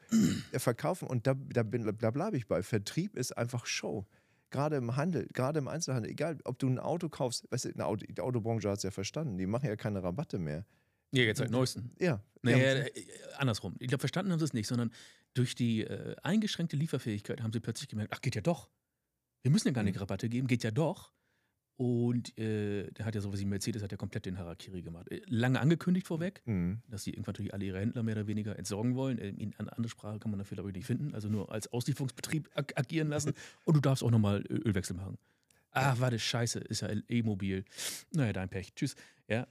Verkaufen, 0.53 1.09
und 1.09 1.27
da, 1.27 1.35
da, 1.35 1.65
bin- 1.65 1.85
da 1.99 2.11
bleibe 2.13 2.37
ich 2.37 2.47
bei. 2.47 2.63
Vertrieb 2.63 3.17
ist 3.17 3.37
einfach 3.37 3.67
Show. 3.67 4.07
Gerade 4.55 4.77
im 4.77 4.95
Handel, 4.95 5.27
gerade 5.33 5.59
im 5.59 5.67
Einzelhandel, 5.67 6.13
egal 6.13 6.39
ob 6.45 6.61
du 6.61 6.69
ein 6.69 6.79
Auto 6.79 7.09
kaufst, 7.09 7.51
weißt 7.51 7.65
du, 7.65 7.71
eine 7.71 7.87
Auto, 7.87 8.07
die 8.07 8.21
Autobranche 8.21 8.71
hat 8.71 8.77
es 8.77 8.85
ja 8.85 8.93
verstanden, 8.93 9.37
die 9.37 9.47
machen 9.47 9.67
ja 9.67 9.75
keine 9.75 10.01
Rabatte 10.01 10.39
mehr. 10.39 10.65
Ja, 11.11 11.25
jetzt 11.25 11.39
seit 11.39 11.51
neuesten. 11.51 11.91
Ja. 11.99 12.23
Naja, 12.43 12.59
ja, 12.59 12.85
äh, 12.85 12.93
andersrum. 13.37 13.75
Ich 13.81 13.89
glaube, 13.89 13.99
verstanden 13.99 14.31
haben 14.31 14.39
sie 14.39 14.45
es 14.45 14.53
nicht, 14.53 14.69
sondern 14.69 14.93
durch 15.35 15.57
die 15.57 15.83
äh, 15.83 16.15
eingeschränkte 16.23 16.77
Lieferfähigkeit 16.77 17.43
haben 17.43 17.53
sie 17.53 17.59
plötzlich 17.59 17.89
gemerkt, 17.89 18.13
ach, 18.15 18.21
geht 18.21 18.37
ja 18.37 18.43
doch. 18.43 18.71
Wir 19.43 19.51
müssen 19.51 19.67
ja 19.67 19.75
gar 19.75 19.83
nicht 19.83 19.97
Mhm. 19.97 20.03
Rabatte 20.03 20.29
geben, 20.29 20.47
geht 20.47 20.63
ja 20.63 20.71
doch. 20.71 21.13
Und 21.77 22.39
äh, 22.39 22.91
der 22.93 23.05
hat 23.05 23.15
ja 23.17 23.21
sowas 23.21 23.41
wie 23.41 23.45
Mercedes, 23.47 23.83
hat 23.83 23.91
ja 23.91 23.97
komplett 23.99 24.27
den 24.27 24.39
Harakiri 24.39 24.83
gemacht. 24.83 25.11
Äh, 25.11 25.23
Lange 25.27 25.61
angekündigt 25.61 26.07
vorweg, 26.07 26.41
Mhm. 26.47 26.83
dass 26.89 27.03
sie 27.03 27.11
irgendwann 27.11 27.33
natürlich 27.33 27.53
alle 27.53 27.65
ihre 27.65 27.81
Händler 27.81 28.03
mehr 28.05 28.15
oder 28.15 28.27
weniger 28.29 28.57
entsorgen 28.59 28.95
wollen. 28.95 29.19
Äh, 29.19 29.31
In 29.31 29.55
eine 29.59 29.73
andere 29.73 29.89
Sprache 29.89 30.19
kann 30.21 30.31
man 30.31 30.39
dafür, 30.39 30.55
glaube 30.57 30.71
ich, 30.71 30.77
nicht 30.77 30.87
finden. 30.87 31.15
Also 31.15 31.29
nur 31.29 31.51
als 31.51 31.73
Auslieferungsbetrieb 31.73 32.49
ag 32.55 32.73
agieren 32.77 33.09
lassen. 33.09 33.33
Und 33.65 33.75
du 33.77 33.81
darfst 33.81 34.05
auch 34.05 34.11
nochmal 34.13 34.45
Ö- 34.49 34.61
Ölwechsel 34.69 34.95
machen. 34.97 35.19
Ah, 35.73 35.97
warte, 35.99 36.21
scheiße, 36.21 36.61
ist 36.61 36.83
ja 36.83 36.89
E-Mobil. 37.09 37.65
Naja, 38.13 38.33
dein 38.33 38.49
Pech. 38.49 38.73
Tschüss. 38.75 38.95
Ja, 39.27 39.43
äh, 39.43 39.47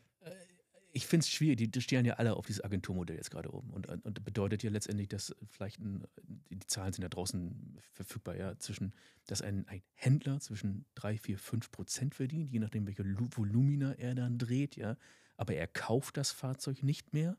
ich 0.96 1.08
finde 1.08 1.24
es 1.24 1.30
schwierig. 1.30 1.58
Die, 1.58 1.70
die 1.72 1.82
stehen 1.82 2.06
ja 2.06 2.14
alle 2.16 2.36
auf 2.36 2.46
dieses 2.46 2.64
Agenturmodell 2.64 3.18
jetzt 3.18 3.32
gerade 3.32 3.52
oben. 3.54 3.72
Und, 3.72 3.88
und 3.88 4.24
bedeutet 4.24 4.64
ja 4.64 4.70
letztendlich, 4.70 5.08
dass 5.10 5.36
vielleicht 5.50 5.80
ein, 5.80 6.04
die, 6.50 6.60
Zahlen 6.68 6.94
sind 6.94 7.02
ja 7.02 7.10
draußen 7.10 7.80
verfügbar, 7.92 8.36
ja, 8.38 8.58
zwischen, 8.60 8.94
dass 9.26 9.42
ein, 9.42 9.68
ein 9.68 9.82
Händler 9.96 10.40
zwischen 10.40 10.86
3, 10.96 11.18
4, 11.18 11.40
5 11.40 11.72
Prozent 11.72 12.16
verdient, 12.16 12.52
je 12.52 12.60
nachdem, 12.60 12.86
welche 12.86 13.04
Lu- 13.04 13.28
Volumina 13.32 13.94
er 13.94 14.14
dann 14.16 14.38
dreht, 14.38 14.76
ja. 14.76 14.98
Aber 15.36 15.56
er 15.56 15.68
kauft 15.68 16.16
das 16.18 16.32
Fahrzeug 16.32 16.84
nicht 16.84 17.12
mehr 17.14 17.38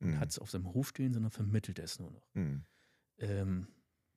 und 0.00 0.10
Mhm. 0.10 0.20
hat 0.20 0.28
es 0.30 0.38
auf 0.38 0.50
seinem 0.50 0.74
Hof 0.74 0.88
stehen, 0.88 1.14
sondern 1.14 1.30
vermittelt 1.30 1.78
es 1.78 1.98
nur 1.98 2.10
noch. 2.10 2.28
Mhm. 2.34 2.66
Ähm, 3.18 3.68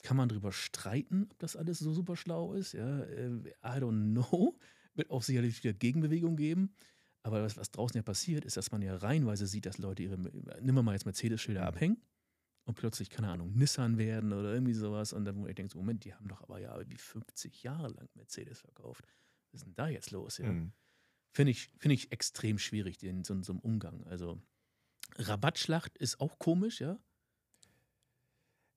kann 0.03 0.17
man 0.17 0.29
darüber 0.29 0.51
streiten, 0.51 1.27
ob 1.29 1.39
das 1.39 1.55
alles 1.55 1.79
so 1.79 1.93
super 1.93 2.15
schlau 2.15 2.53
ist? 2.53 2.73
Ja, 2.73 3.01
äh, 3.03 3.29
I 3.29 3.79
don't 3.79 4.11
know. 4.13 4.57
Wird 4.95 5.09
auch 5.11 5.23
sicherlich 5.23 5.63
wieder 5.63 5.73
Gegenbewegung 5.73 6.35
geben. 6.35 6.73
Aber 7.23 7.43
was, 7.43 7.57
was 7.57 7.71
draußen 7.71 7.97
ja 7.97 8.03
passiert, 8.03 8.45
ist, 8.45 8.57
dass 8.57 8.71
man 8.71 8.81
ja 8.81 8.95
reihenweise 8.95 9.45
sieht, 9.45 9.65
dass 9.65 9.77
Leute 9.77 10.03
ihre, 10.03 10.17
nimm 10.61 10.75
mal 10.75 10.93
jetzt 10.93 11.05
Mercedes-Schilder 11.05 11.61
Mhm. 11.61 11.67
abhängen 11.67 12.01
und 12.65 12.75
plötzlich, 12.75 13.09
keine 13.09 13.29
Ahnung, 13.29 13.53
Nissan 13.55 13.97
werden 13.97 14.31
oder 14.31 14.53
irgendwie 14.53 14.73
sowas. 14.73 15.11
Und 15.13 15.25
dann, 15.25 15.37
wo 15.41 15.47
ich 15.47 15.55
denke, 15.55 15.71
so, 15.71 15.79
Moment, 15.79 16.05
die 16.05 16.13
haben 16.13 16.27
doch 16.27 16.41
aber 16.41 16.59
ja 16.59 16.79
wie 16.89 16.97
50 16.97 17.63
Jahre 17.63 17.89
lang 17.89 18.07
Mercedes 18.15 18.61
verkauft. 18.61 19.05
Was 19.51 19.61
ist 19.61 19.65
denn 19.67 19.75
da 19.75 19.87
jetzt 19.87 20.11
los? 20.11 20.37
Ja? 20.37 20.51
Mhm. 20.51 20.71
Finde 21.33 21.51
ich, 21.51 21.69
find 21.77 21.93
ich 21.93 22.11
extrem 22.11 22.57
schwierig, 22.57 23.03
in 23.03 23.23
so, 23.23 23.41
so 23.43 23.53
einem 23.53 23.59
Umgang. 23.59 24.05
Also, 24.07 24.41
Rabattschlacht 25.17 25.97
ist 25.97 26.19
auch 26.21 26.39
komisch, 26.39 26.79
ja. 26.79 26.99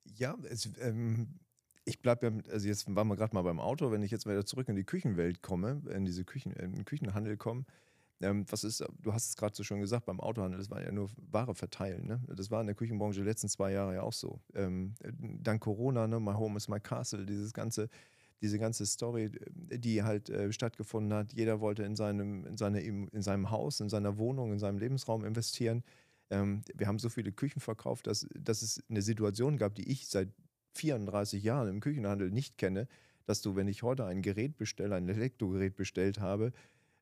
Ja, 0.05 0.37
es, 0.49 0.69
ähm, 0.79 1.39
ich 1.85 2.01
bleibe 2.01 2.27
ja, 2.27 2.51
also 2.51 2.67
jetzt 2.67 2.93
waren 2.93 3.07
wir 3.07 3.15
gerade 3.15 3.33
mal 3.33 3.41
beim 3.41 3.59
Auto, 3.59 3.91
wenn 3.91 4.01
ich 4.03 4.11
jetzt 4.11 4.25
wieder 4.25 4.45
zurück 4.45 4.69
in 4.69 4.75
die 4.75 4.83
Küchenwelt 4.83 5.41
komme, 5.41 5.81
in 5.91 6.05
diese 6.05 6.25
Küchen, 6.25 6.51
in 6.51 6.73
den 6.73 6.85
Küchenhandel 6.85 7.37
komme, 7.37 7.65
ähm, 8.23 8.45
was 8.49 8.63
ist, 8.63 8.83
du 9.01 9.13
hast 9.13 9.29
es 9.29 9.35
gerade 9.35 9.55
so 9.55 9.63
schon 9.63 9.81
gesagt, 9.81 10.05
beim 10.05 10.19
Autohandel, 10.19 10.57
das 10.57 10.69
war 10.69 10.81
ja 10.81 10.91
nur 10.91 11.09
Ware 11.31 11.53
verteilen. 11.53 12.07
Ne? 12.07 12.21
Das 12.35 12.49
war 12.49 12.61
in 12.61 12.67
der 12.67 12.75
Küchenbranche 12.75 13.19
die 13.19 13.25
letzten 13.25 13.49
zwei 13.49 13.71
Jahre 13.71 13.95
ja 13.95 14.01
auch 14.01 14.13
so. 14.13 14.39
Ähm, 14.55 14.95
dank 15.41 15.61
Corona, 15.61 16.07
ne, 16.07 16.19
My 16.19 16.33
Home 16.33 16.57
is 16.57 16.67
My 16.67 16.79
Castle, 16.79 17.25
dieses 17.25 17.53
ganze, 17.53 17.89
diese 18.41 18.57
ganze 18.57 18.85
Story, 18.85 19.31
die 19.51 20.03
halt 20.03 20.29
äh, 20.29 20.51
stattgefunden 20.51 21.13
hat. 21.13 21.33
Jeder 21.33 21.59
wollte 21.59 21.83
in 21.83 21.95
seinem, 21.95 22.45
in, 22.45 22.57
seine, 22.57 22.81
in 22.81 23.21
seinem 23.21 23.51
Haus, 23.51 23.79
in 23.79 23.89
seiner 23.89 24.17
Wohnung, 24.17 24.53
in 24.53 24.59
seinem 24.59 24.77
Lebensraum 24.77 25.25
investieren. 25.25 25.83
Ähm, 26.29 26.61
wir 26.73 26.87
haben 26.87 26.99
so 26.99 27.09
viele 27.09 27.31
Küchen 27.31 27.59
verkauft, 27.59 28.07
dass, 28.07 28.27
dass 28.33 28.61
es 28.61 28.81
eine 28.89 29.01
Situation 29.01 29.57
gab, 29.57 29.75
die 29.75 29.89
ich 29.89 30.07
seit 30.07 30.29
34 30.75 31.43
Jahren 31.43 31.69
im 31.69 31.79
Küchenhandel 31.79 32.31
nicht 32.31 32.57
kenne, 32.57 32.87
dass 33.25 33.41
du, 33.41 33.55
wenn 33.55 33.67
ich 33.67 33.83
heute 33.83 34.05
ein 34.05 34.21
Gerät 34.21 34.57
bestelle, 34.57 34.95
ein 34.95 35.07
Elektrogerät 35.07 35.75
bestellt 35.75 36.19
habe, 36.19 36.51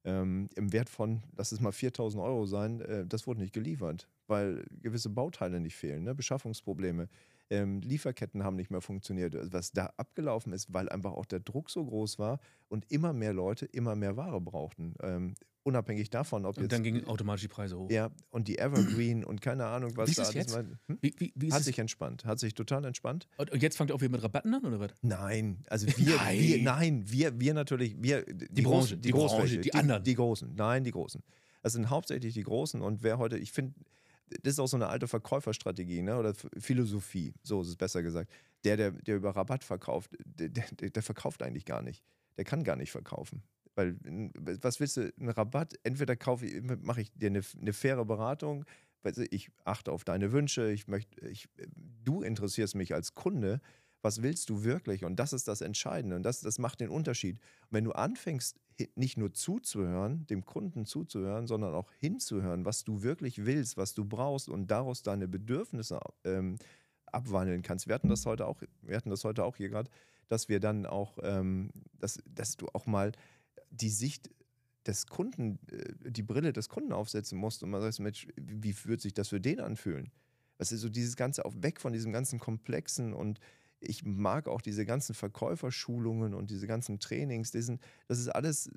ähm, 0.04 0.50
im 0.56 0.74
Wert 0.74 0.90
von, 0.90 1.24
lass 1.36 1.52
es 1.52 1.60
mal 1.60 1.72
4000 1.72 2.24
Euro 2.24 2.46
sein, 2.46 2.82
äh, 2.82 3.06
das 3.06 3.28
wurde 3.28 3.42
nicht 3.42 3.54
geliefert, 3.54 4.08
weil 4.28 4.66
gewisse 4.82 5.10
Bauteile 5.10 5.60
nicht 5.60 5.76
fehlen, 5.76 6.04
ne? 6.04 6.16
Beschaffungsprobleme. 6.16 7.08
Ähm, 7.52 7.82
Lieferketten 7.82 8.44
haben 8.44 8.56
nicht 8.56 8.72
mehr 8.72 8.82
funktioniert. 8.82 9.36
Also 9.36 9.52
was 9.54 9.72
da 9.74 9.94
abgelaufen 9.98 10.54
ist, 10.54 10.74
weil 10.74 10.88
einfach 10.90 11.12
auch 11.12 11.26
der 11.26 11.42
Druck 11.42 11.70
so 11.70 11.86
groß 11.86 12.18
war 12.18 12.40
und 12.70 12.90
immer 12.92 13.12
mehr 13.14 13.34
Leute 13.34 13.66
immer 13.66 13.96
mehr 13.96 14.16
Ware 14.18 14.40
brauchten. 14.42 14.94
Ähm, 15.04 15.36
unabhängig 15.64 16.10
davon, 16.10 16.46
ob 16.46 16.56
Und 16.58 16.64
jetzt. 16.64 16.72
dann 16.72 16.82
gingen 16.82 17.06
automatisch 17.06 17.42
die 17.44 17.48
Preise 17.50 17.78
hoch. 17.78 17.92
ja, 17.92 18.10
und 18.32 18.48
die 18.48 18.58
Evergreen 18.58 19.24
und 19.24 19.42
keine 19.42 19.66
Ahnung, 19.66 19.92
was 19.96 20.10
Wie 20.10 20.14
da 20.16 20.22
es 20.24 20.36
alles 20.36 20.54
mal- 20.54 20.80
Hm? 20.88 20.98
Wie, 21.02 21.14
wie, 21.18 21.34
wie 21.36 21.48
ist 21.48 21.54
Hat 21.54 21.64
sich 21.64 21.78
entspannt, 21.78 22.26
hat 22.26 22.40
sich 22.40 22.56
total 22.56 22.84
entspannt. 22.86 23.28
Und 23.38 23.52
und 23.52 23.62
jetzt 23.62 23.78
fangt 23.78 23.92
ihr 23.92 23.96
auch 23.96 24.02
wieder 24.02 24.12
mit 24.12 24.24
Rabatten 24.24 24.54
an, 24.56 24.66
oder 24.66 24.80
was? 24.80 24.92
Nein, 25.02 25.60
also 25.70 25.86
wir, 25.88 26.16
Nein. 26.16 26.40
wir 26.40 26.64
nein, 26.64 27.04
wir, 27.06 27.40
wir 27.40 27.54
natürlich, 27.54 27.96
wir, 28.02 28.24
die, 28.26 28.62
Branche, 28.64 28.96
Großen, 28.96 29.02
die 29.02 29.12
Branche, 29.12 29.36
Großfläche, 29.36 29.60
die 29.62 29.74
anderen. 29.76 30.04
Die 30.04 30.16
Großen, 30.16 30.56
nein, 30.56 30.84
die 30.84 30.92
Großen. 30.92 31.22
Das 31.62 31.74
sind 31.74 31.90
hauptsächlich 31.92 32.34
die 32.34 32.44
Großen 32.44 32.82
und 32.82 33.04
wer 33.04 33.20
heute, 33.20 33.38
ich 33.38 33.52
finde, 33.52 33.76
das 34.44 34.54
ist 34.54 34.60
auch 34.60 34.68
so 34.68 34.78
eine 34.78 34.88
alte 34.88 35.08
Verkäuferstrategie, 35.08 36.02
ne? 36.02 36.18
Oder 36.18 36.34
Philosophie, 36.58 37.34
so 37.44 37.62
ist 37.62 37.70
es 37.70 37.76
besser 37.76 38.04
gesagt. 38.04 38.32
Der, 38.64 38.78
der, 38.78 38.92
der 38.92 39.16
über 39.16 39.36
Rabatt 39.36 39.64
verkauft, 39.64 40.12
der, 40.26 40.50
der, 40.50 40.90
der 40.90 41.04
verkauft 41.04 41.42
eigentlich 41.42 41.66
gar 41.66 41.82
nicht. 41.82 42.04
Der 42.38 42.46
kann 42.46 42.64
gar 42.64 42.76
nicht 42.76 42.92
verkaufen. 42.92 43.44
Weil, 43.76 43.98
was 44.36 44.80
willst 44.80 44.98
du, 44.98 45.12
ein 45.20 45.30
Rabatt? 45.30 45.76
Entweder 45.84 46.16
mache 46.82 47.02
ich 47.02 47.12
dir 47.14 47.28
eine, 47.28 47.42
eine 47.60 47.74
faire 47.74 48.06
Beratung, 48.06 48.66
du, 49.04 49.26
ich 49.32 49.50
achte 49.64 49.92
auf 49.92 50.04
deine 50.04 50.32
Wünsche, 50.32 50.72
ich 50.72 50.88
möchte, 50.88 51.28
ich, 51.28 51.48
du 52.04 52.22
interessierst 52.22 52.76
mich 52.76 52.94
als 52.94 53.16
Kunde, 53.16 53.62
was 54.02 54.22
willst 54.22 54.50
du 54.50 54.64
wirklich? 54.64 55.04
Und 55.06 55.18
das 55.18 55.34
ist 55.34 55.48
das 55.48 55.62
Entscheidende 55.62 56.16
und 56.16 56.24
das, 56.24 56.42
das 56.42 56.60
macht 56.60 56.80
den 56.80 56.90
Unterschied. 56.90 57.38
Und 57.38 57.72
wenn 57.72 57.84
du 57.84 57.92
anfängst, 57.92 58.60
nicht 58.96 59.18
nur 59.18 59.34
zuzuhören, 59.34 60.26
dem 60.28 60.46
Kunden 60.46 60.86
zuzuhören, 60.86 61.48
sondern 61.48 61.74
auch 61.74 61.92
hinzuhören, 62.00 62.66
was 62.66 62.84
du 62.84 63.04
wirklich 63.04 63.46
willst, 63.46 63.78
was 63.78 63.94
du 63.94 64.06
brauchst 64.06 64.50
und 64.50 64.72
daraus 64.72 65.04
deine 65.04 65.28
Bedürfnisse 65.28 66.00
ähm, 66.24 66.58
abwandeln 67.06 67.62
kannst. 67.62 67.88
Wir 67.88 67.96
hatten 67.96 68.10
das 68.10 68.26
heute 68.26 68.48
auch, 68.48 68.62
wir 68.82 68.96
hatten 68.96 69.10
das 69.10 69.24
heute 69.24 69.44
auch 69.44 69.56
hier 69.56 69.70
gerade, 69.70 69.90
dass 70.28 70.50
wir 70.50 70.60
dann 70.60 70.86
auch, 70.86 71.18
ähm, 71.24 71.72
dass, 72.00 72.20
dass 72.26 72.58
du 72.58 72.68
auch 72.74 72.86
mal 72.86 73.12
die 73.70 73.90
Sicht 73.90 74.32
des 74.86 75.08
Kunden, 75.08 75.60
äh, 75.72 76.12
die 76.12 76.24
Brille 76.24 76.54
des 76.54 76.70
Kunden 76.70 76.94
aufsetzen 76.94 77.38
musst 77.38 77.64
und 77.64 77.70
man 77.70 77.82
sagt, 77.82 78.00
Mensch, 78.00 78.28
wie 78.36 78.76
wird 78.86 79.02
sich 79.02 79.14
das 79.14 79.30
für 79.30 79.42
den 79.42 79.60
anfühlen? 79.60 80.12
Was 80.58 80.72
ist 80.72 80.82
so 80.82 80.90
dieses 80.90 81.16
Ganze 81.16 81.46
auch 81.46 81.54
weg 81.58 81.82
von 81.82 81.92
diesem 81.92 82.12
ganzen 82.12 82.40
Komplexen 82.40 83.14
und 83.14 83.40
ich 83.82 84.06
mag 84.06 84.48
auch 84.48 84.62
diese 84.62 84.86
ganzen 84.86 85.14
Verkäuferschulungen 85.14 86.34
und 86.34 86.52
diese 86.52 86.68
ganzen 86.68 87.00
Trainings, 87.00 87.52
diesen, 87.52 87.80
das 88.08 88.20
ist 88.20 88.30
alles 88.30 88.70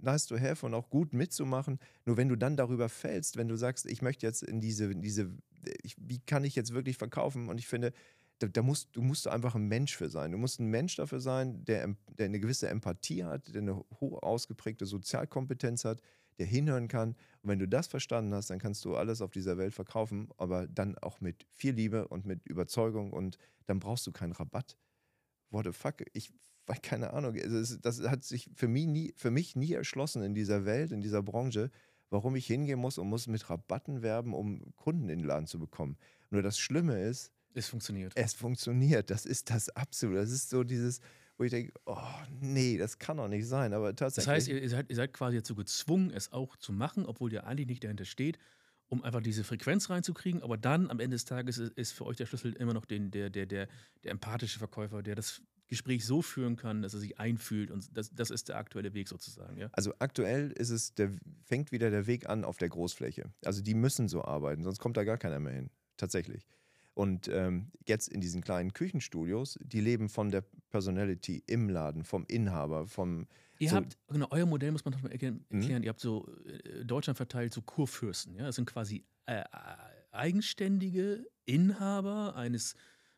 nice 0.00 0.26
to 0.26 0.38
have 0.38 0.64
und 0.64 0.74
auch 0.74 0.90
gut 0.90 1.12
mitzumachen. 1.12 1.78
Nur 2.04 2.16
wenn 2.16 2.28
du 2.28 2.36
dann 2.36 2.56
darüber 2.56 2.88
fällst, 2.88 3.36
wenn 3.36 3.48
du 3.48 3.56
sagst, 3.56 3.86
ich 3.86 4.02
möchte 4.02 4.26
jetzt 4.26 4.42
in 4.42 4.60
diese, 4.60 4.92
in 4.92 5.02
diese 5.02 5.32
ich, 5.82 5.96
wie 5.98 6.20
kann 6.20 6.44
ich 6.44 6.54
jetzt 6.54 6.74
wirklich 6.74 6.98
verkaufen? 6.98 7.48
Und 7.48 7.58
ich 7.58 7.66
finde, 7.66 7.92
da, 8.38 8.48
da 8.48 8.62
musst, 8.62 8.94
du 8.94 9.02
musst 9.02 9.26
einfach 9.28 9.54
ein 9.54 9.66
Mensch 9.66 9.96
für 9.96 10.08
sein. 10.08 10.32
Du 10.32 10.38
musst 10.38 10.60
ein 10.60 10.66
Mensch 10.66 10.96
dafür 10.96 11.20
sein, 11.20 11.64
der, 11.64 11.96
der 12.18 12.26
eine 12.26 12.40
gewisse 12.40 12.68
Empathie 12.68 13.24
hat, 13.24 13.54
der 13.54 13.62
eine 13.62 13.76
hoch 14.00 14.22
ausgeprägte 14.22 14.86
Sozialkompetenz 14.86 15.84
hat, 15.84 16.02
der 16.38 16.46
hinhören 16.46 16.88
kann. 16.88 17.10
Und 17.42 17.50
wenn 17.50 17.58
du 17.58 17.68
das 17.68 17.86
verstanden 17.86 18.34
hast, 18.34 18.50
dann 18.50 18.58
kannst 18.58 18.84
du 18.84 18.96
alles 18.96 19.20
auf 19.20 19.30
dieser 19.30 19.56
Welt 19.58 19.74
verkaufen, 19.74 20.28
aber 20.36 20.66
dann 20.66 20.98
auch 20.98 21.20
mit 21.20 21.46
viel 21.52 21.74
Liebe 21.74 22.08
und 22.08 22.26
mit 22.26 22.46
Überzeugung 22.46 23.12
und 23.12 23.38
dann 23.66 23.78
brauchst 23.78 24.06
du 24.06 24.12
keinen 24.12 24.32
Rabatt. 24.32 24.76
What 25.50 25.66
the 25.66 25.72
fuck? 25.72 25.96
Ich 26.12 26.32
weil 26.66 26.78
keine 26.78 27.12
Ahnung. 27.12 27.36
Das 27.82 28.00
hat 28.02 28.24
sich 28.24 28.50
für 28.54 28.68
mich, 28.68 28.86
nie, 28.86 29.12
für 29.16 29.30
mich 29.30 29.56
nie 29.56 29.72
erschlossen 29.72 30.22
in 30.22 30.34
dieser 30.34 30.64
Welt, 30.64 30.92
in 30.92 31.00
dieser 31.00 31.22
Branche, 31.22 31.70
warum 32.10 32.36
ich 32.36 32.46
hingehen 32.46 32.78
muss 32.78 32.98
und 32.98 33.08
muss 33.08 33.26
mit 33.26 33.48
Rabatten 33.50 34.02
werben, 34.02 34.34
um 34.34 34.74
Kunden 34.76 35.08
in 35.08 35.18
den 35.18 35.26
Laden 35.26 35.46
zu 35.46 35.58
bekommen. 35.58 35.96
Nur 36.30 36.42
das 36.42 36.58
Schlimme 36.58 37.02
ist, 37.02 37.32
Es 37.52 37.68
funktioniert. 37.68 38.12
es 38.16 38.34
funktioniert. 38.34 39.10
Das 39.10 39.26
ist 39.26 39.50
das 39.50 39.68
absolute. 39.70 40.20
Das 40.20 40.30
ist 40.30 40.50
so 40.50 40.64
dieses, 40.64 41.00
wo 41.36 41.44
ich 41.44 41.50
denke, 41.50 41.72
oh 41.86 41.98
nee, 42.40 42.78
das 42.78 42.98
kann 42.98 43.16
doch 43.16 43.28
nicht 43.28 43.46
sein. 43.46 43.72
Aber 43.72 43.94
tatsächlich. 43.94 44.26
Das 44.26 44.34
heißt, 44.34 44.48
ihr, 44.48 44.62
ihr, 44.62 44.70
seid, 44.70 44.90
ihr 44.90 44.96
seid 44.96 45.12
quasi 45.12 45.40
so 45.42 45.54
gezwungen, 45.54 46.10
es 46.10 46.32
auch 46.32 46.56
zu 46.56 46.72
machen, 46.72 47.06
obwohl 47.06 47.32
ihr 47.32 47.46
eigentlich 47.46 47.68
nicht 47.68 47.84
dahinter 47.84 48.04
steht, 48.04 48.38
um 48.88 49.02
einfach 49.02 49.20
diese 49.20 49.44
Frequenz 49.44 49.90
reinzukriegen. 49.90 50.42
Aber 50.42 50.56
dann 50.56 50.90
am 50.90 51.00
Ende 51.00 51.16
des 51.16 51.24
Tages 51.24 51.58
ist, 51.58 51.72
ist 51.72 51.92
für 51.92 52.06
euch 52.06 52.16
der 52.16 52.26
Schlüssel 52.26 52.52
immer 52.54 52.74
noch 52.74 52.84
den, 52.84 53.10
der, 53.10 53.30
der, 53.30 53.46
der, 53.46 53.68
der 54.04 54.12
empathische 54.12 54.58
Verkäufer, 54.58 55.02
der 55.02 55.16
das 55.16 55.42
Gespräch 55.66 56.04
so 56.04 56.22
führen 56.22 56.56
kann, 56.56 56.82
dass 56.82 56.94
er 56.94 57.00
sich 57.00 57.18
einfühlt. 57.18 57.70
Und 57.70 57.96
das, 57.96 58.10
das 58.14 58.30
ist 58.30 58.48
der 58.48 58.56
aktuelle 58.56 58.94
Weg 58.94 59.08
sozusagen. 59.08 59.56
Ja? 59.56 59.68
Also 59.72 59.92
aktuell 59.98 60.52
ist 60.52 60.70
es, 60.70 60.94
der, 60.94 61.12
fängt 61.42 61.72
wieder 61.72 61.90
der 61.90 62.06
Weg 62.06 62.28
an 62.28 62.44
auf 62.44 62.58
der 62.58 62.68
Großfläche. 62.68 63.32
Also 63.44 63.62
die 63.62 63.74
müssen 63.74 64.08
so 64.08 64.22
arbeiten, 64.24 64.62
sonst 64.62 64.78
kommt 64.78 64.96
da 64.96 65.04
gar 65.04 65.18
keiner 65.18 65.40
mehr 65.40 65.54
hin. 65.54 65.70
Tatsächlich. 65.96 66.46
Und 66.94 67.28
ähm, 67.28 67.72
jetzt 67.86 68.08
in 68.08 68.20
diesen 68.20 68.40
kleinen 68.42 68.72
Küchenstudios, 68.72 69.58
die 69.62 69.80
leben 69.80 70.08
von 70.08 70.30
der 70.30 70.44
Personality 70.70 71.42
im 71.46 71.68
Laden, 71.68 72.04
vom 72.04 72.24
Inhaber, 72.28 72.86
vom. 72.86 73.26
Ihr 73.58 73.70
so, 73.70 73.76
habt, 73.76 73.98
genau, 74.08 74.28
euer 74.30 74.46
Modell 74.46 74.70
muss 74.70 74.84
man 74.84 74.92
doch 74.92 75.02
mal 75.02 75.10
erklären. 75.10 75.44
Mhm. 75.50 75.82
Ihr 75.82 75.88
habt 75.88 76.00
so 76.00 76.28
äh, 76.46 76.84
Deutschland 76.84 77.16
verteilt 77.16 77.52
so 77.52 77.62
Kurfürsten. 77.62 78.36
Ja? 78.36 78.46
Das 78.46 78.56
sind 78.56 78.66
quasi 78.66 79.04
äh, 79.26 79.42
eigenständige 80.12 81.26
Inhaber 81.46 82.36
eines 82.36 82.74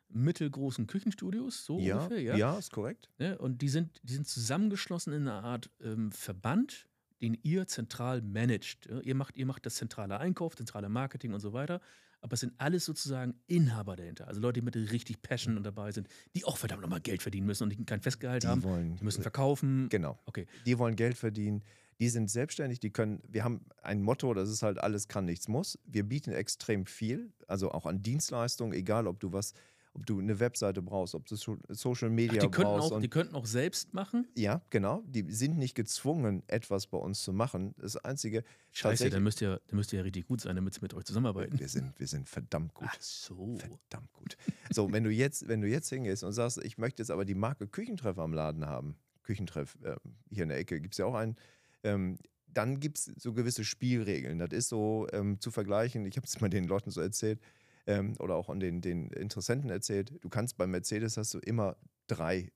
mittelgroßen 0.09 0.87
Küchenstudios, 0.87 1.65
so 1.65 1.79
ja, 1.79 1.99
ungefähr. 1.99 2.21
Ja, 2.21 2.37
ja, 2.37 2.59
ist 2.59 2.73
korrekt. 2.73 3.11
Ne? 3.19 3.37
Und 3.39 3.61
die 3.61 3.69
sind, 3.69 4.01
die 4.05 4.15
sind 4.15 4.27
zusammengeschlossen 4.27 5.13
in 5.13 5.23
einer 5.23 5.45
Art 5.45 5.71
ähm, 5.83 6.13
Verband, 6.13 6.87
den 7.21 7.37
ihr 7.43 7.67
zentral 7.67 8.23
managt. 8.23 8.87
Ja? 8.87 9.01
Ihr, 9.01 9.15
macht, 9.15 9.37
ihr 9.37 9.47
macht 9.47 9.67
das 9.67 9.75
zentrale 9.75 10.19
Einkauf, 10.19 10.57
zentrale 10.57 10.89
Marketing 10.89 11.35
und 11.35 11.41
so 11.41 11.53
weiter. 11.53 11.81
Aber 12.21 12.35
es 12.35 12.41
sind 12.41 12.55
alles 12.59 12.85
sozusagen 12.85 13.35
Inhaber 13.47 13.95
dahinter. 13.97 14.27
Also 14.27 14.41
Leute, 14.41 14.61
die 14.61 14.65
mit 14.65 14.75
richtig 14.77 15.23
Passion 15.23 15.57
und 15.57 15.63
dabei 15.65 15.93
sind, 15.93 16.09
die 16.35 16.45
auch 16.45 16.57
verdammt 16.57 16.83
nochmal 16.83 17.01
Geld 17.01 17.23
verdienen 17.23 17.47
müssen 17.47 17.65
und 17.65 17.71
die 17.71 17.85
kein 17.85 18.01
Festgehalt 18.01 18.43
Die 18.43 18.49
haben. 18.49 18.63
wollen, 18.63 18.97
Die 18.97 19.05
müssen 19.05 19.23
verkaufen. 19.23 19.89
genau. 19.89 20.19
Okay. 20.27 20.47
Die 20.65 20.79
wollen 20.79 20.97
Geld 20.97 21.17
verdienen. 21.17 21.63
Die 21.99 22.09
sind 22.11 22.31
selbstständig, 22.31 22.79
die 22.81 22.91
können, 22.91 23.23
wir 23.27 23.43
haben 23.43 23.65
ein 23.83 24.03
Motto, 24.03 24.35
das 24.35 24.51
ist 24.51 24.63
halt 24.63 24.77
alles 24.79 25.09
kann, 25.09 25.25
nichts 25.25 25.49
muss. 25.49 25.79
Wir 25.87 26.03
bieten 26.03 26.31
extrem 26.33 26.85
viel, 26.85 27.33
also 27.47 27.71
auch 27.71 27.87
an 27.87 28.03
Dienstleistungen, 28.03 28.75
egal 28.75 29.07
ob 29.07 29.19
du 29.21 29.33
was, 29.33 29.55
ob 29.97 30.05
du 30.07 30.19
eine 30.21 30.39
Webseite 30.39 30.83
brauchst, 30.83 31.15
ob 31.15 31.27
du 31.27 31.37
So- 31.37 31.57
Social 31.69 32.11
Media 32.11 32.35
Ach, 32.39 32.45
die, 32.45 32.51
könnten 32.51 32.79
brauchst. 32.79 32.93
auch, 32.93 33.01
die 33.01 33.09
könnten 33.09 33.35
auch 33.35 33.47
selbst 33.47 33.95
machen. 33.95 34.29
ja, 34.37 34.61
genau. 34.71 35.03
Die 35.07 35.25
sind 35.33 35.57
nicht 35.59 35.75
gezwungen, 35.75 36.43
etwas 36.49 36.87
bei 36.87 36.99
uns 36.99 37.23
zu 37.23 37.33
machen. 37.33 37.75
Das 37.79 37.97
Einzige, 37.97 38.45
Scheiße, 38.73 39.09
dann 39.11 39.23
müsst, 39.23 39.41
ihr, 39.41 39.61
dann 39.67 39.77
müsst 39.77 39.93
ihr 39.93 39.99
ja 39.99 40.03
richtig 40.03 40.27
gut 40.27 40.43
sein, 40.43 40.55
damit 40.55 40.75
sie 40.75 40.81
mit 40.83 40.93
euch 40.95 41.05
zusammenarbeiten. 41.05 41.59
wir 41.59 41.69
sind, 41.69 41.99
wir 41.99 42.07
sind 42.07 42.29
verdammt 42.29 42.75
gut. 42.75 42.89
Ach 42.91 43.01
so. 43.01 43.57
Verdammt 43.57 44.13
gut. 44.13 44.37
So, 44.71 44.93
wenn 44.93 45.03
du 45.03 45.11
jetzt, 45.11 45.49
wenn 45.49 45.63
du 45.63 45.69
jetzt 45.69 45.89
hingehst 45.89 46.23
und 46.23 46.33
sagst, 46.33 46.59
ich 46.63 46.77
möchte 46.79 47.03
jetzt 47.03 47.11
aber 47.11 47.25
die 47.25 47.35
Marke 47.35 47.67
Küchentreff 47.67 48.19
am 48.19 48.35
Laden 48.35 48.67
haben, 48.67 48.97
Küchentreff, 49.23 49.77
ähm, 49.85 49.97
hier 50.31 50.43
in 50.43 50.51
der 50.51 50.59
Ecke 50.59 50.81
gibt 50.81 50.95
es 50.95 50.99
ja 50.99 51.07
auch 51.07 51.15
einen, 51.15 51.37
ähm, 51.83 52.19
dann 52.49 52.81
gibt 52.81 52.99
es 52.99 53.05
so 53.19 53.33
gewisse 53.33 53.65
Spielregeln. 53.65 54.39
Das 54.39 54.51
ist 54.53 54.69
so 54.69 55.07
ähm, 55.13 55.41
zu 55.41 55.51
vergleichen, 55.51 56.07
ich 56.07 56.17
habe 56.17 56.27
es 56.27 56.41
mal 56.41 56.49
den 56.49 56.65
Leuten 56.65 56.91
so 56.91 57.01
erzählt 57.01 57.41
ähm, 57.87 58.15
oder 58.19 58.35
auch 58.37 58.49
an 58.49 58.61
den, 58.61 58.81
den 58.81 59.11
Interessenten 59.11 59.71
erzählt, 59.71 60.13
du 60.21 60.29
kannst 60.29 60.57
bei 60.57 60.67
Mercedes 60.67 61.17
hast 61.17 61.35
du 61.35 61.39
immer 61.39 61.77
drei, 62.07 62.53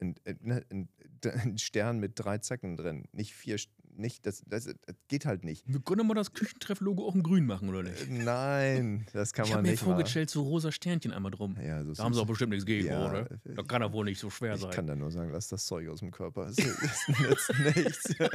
ein, 0.00 0.14
ein, 0.24 0.64
ein, 0.70 0.88
ein 1.42 1.58
Stern 1.58 1.98
mit 1.98 2.12
drei 2.16 2.38
Zecken 2.38 2.76
drin, 2.76 3.04
nicht 3.12 3.34
vier, 3.34 3.56
nicht, 4.00 4.26
das, 4.26 4.42
das, 4.46 4.64
das 4.64 4.74
geht 5.08 5.26
halt 5.26 5.44
nicht. 5.44 5.64
Wir 5.66 5.80
können 5.80 6.06
mal 6.06 6.14
das 6.14 6.32
Küchentreff-Logo 6.32 7.06
auch 7.06 7.14
in 7.14 7.22
grün 7.22 7.46
machen, 7.46 7.68
oder 7.68 7.82
nicht? 7.82 8.10
Nein, 8.10 9.06
das 9.12 9.32
kann 9.32 9.44
Ich 9.44 9.50
man 9.50 9.58
habe 9.58 9.66
mir 9.66 9.70
nicht 9.72 9.82
machen. 9.82 9.92
vorgestellt, 9.94 10.30
so 10.30 10.42
rosa 10.42 10.72
Sternchen 10.72 11.12
einmal 11.12 11.30
drum. 11.30 11.56
Ja, 11.62 11.84
so 11.84 11.92
Da 11.92 12.04
haben 12.04 12.14
sie 12.14 12.20
auch 12.20 12.26
bestimmt 12.26 12.50
nichts 12.50 12.66
gegen, 12.66 12.88
Ja, 12.88 13.08
oder? 13.08 13.30
äh, 13.30 13.54
Das 13.54 13.66
kann 13.68 13.82
doch 13.82 13.92
wohl 13.92 14.04
nicht 14.04 14.18
so 14.18 14.30
schwer 14.30 14.54
Ich 14.54 14.60
sein. 14.60 14.70
kann 14.70 14.86
da 14.86 14.96
nur 14.96 15.10
sagen, 15.10 15.30
lass 15.32 15.48
das 15.48 15.64
Zeug 15.66 15.88
aus 15.88 16.00
dem 16.00 16.10
Körper. 16.10 16.46
Es 16.48 16.56
nützt 17.08 17.52
nichts. 17.76 18.14
ja, 18.18 18.28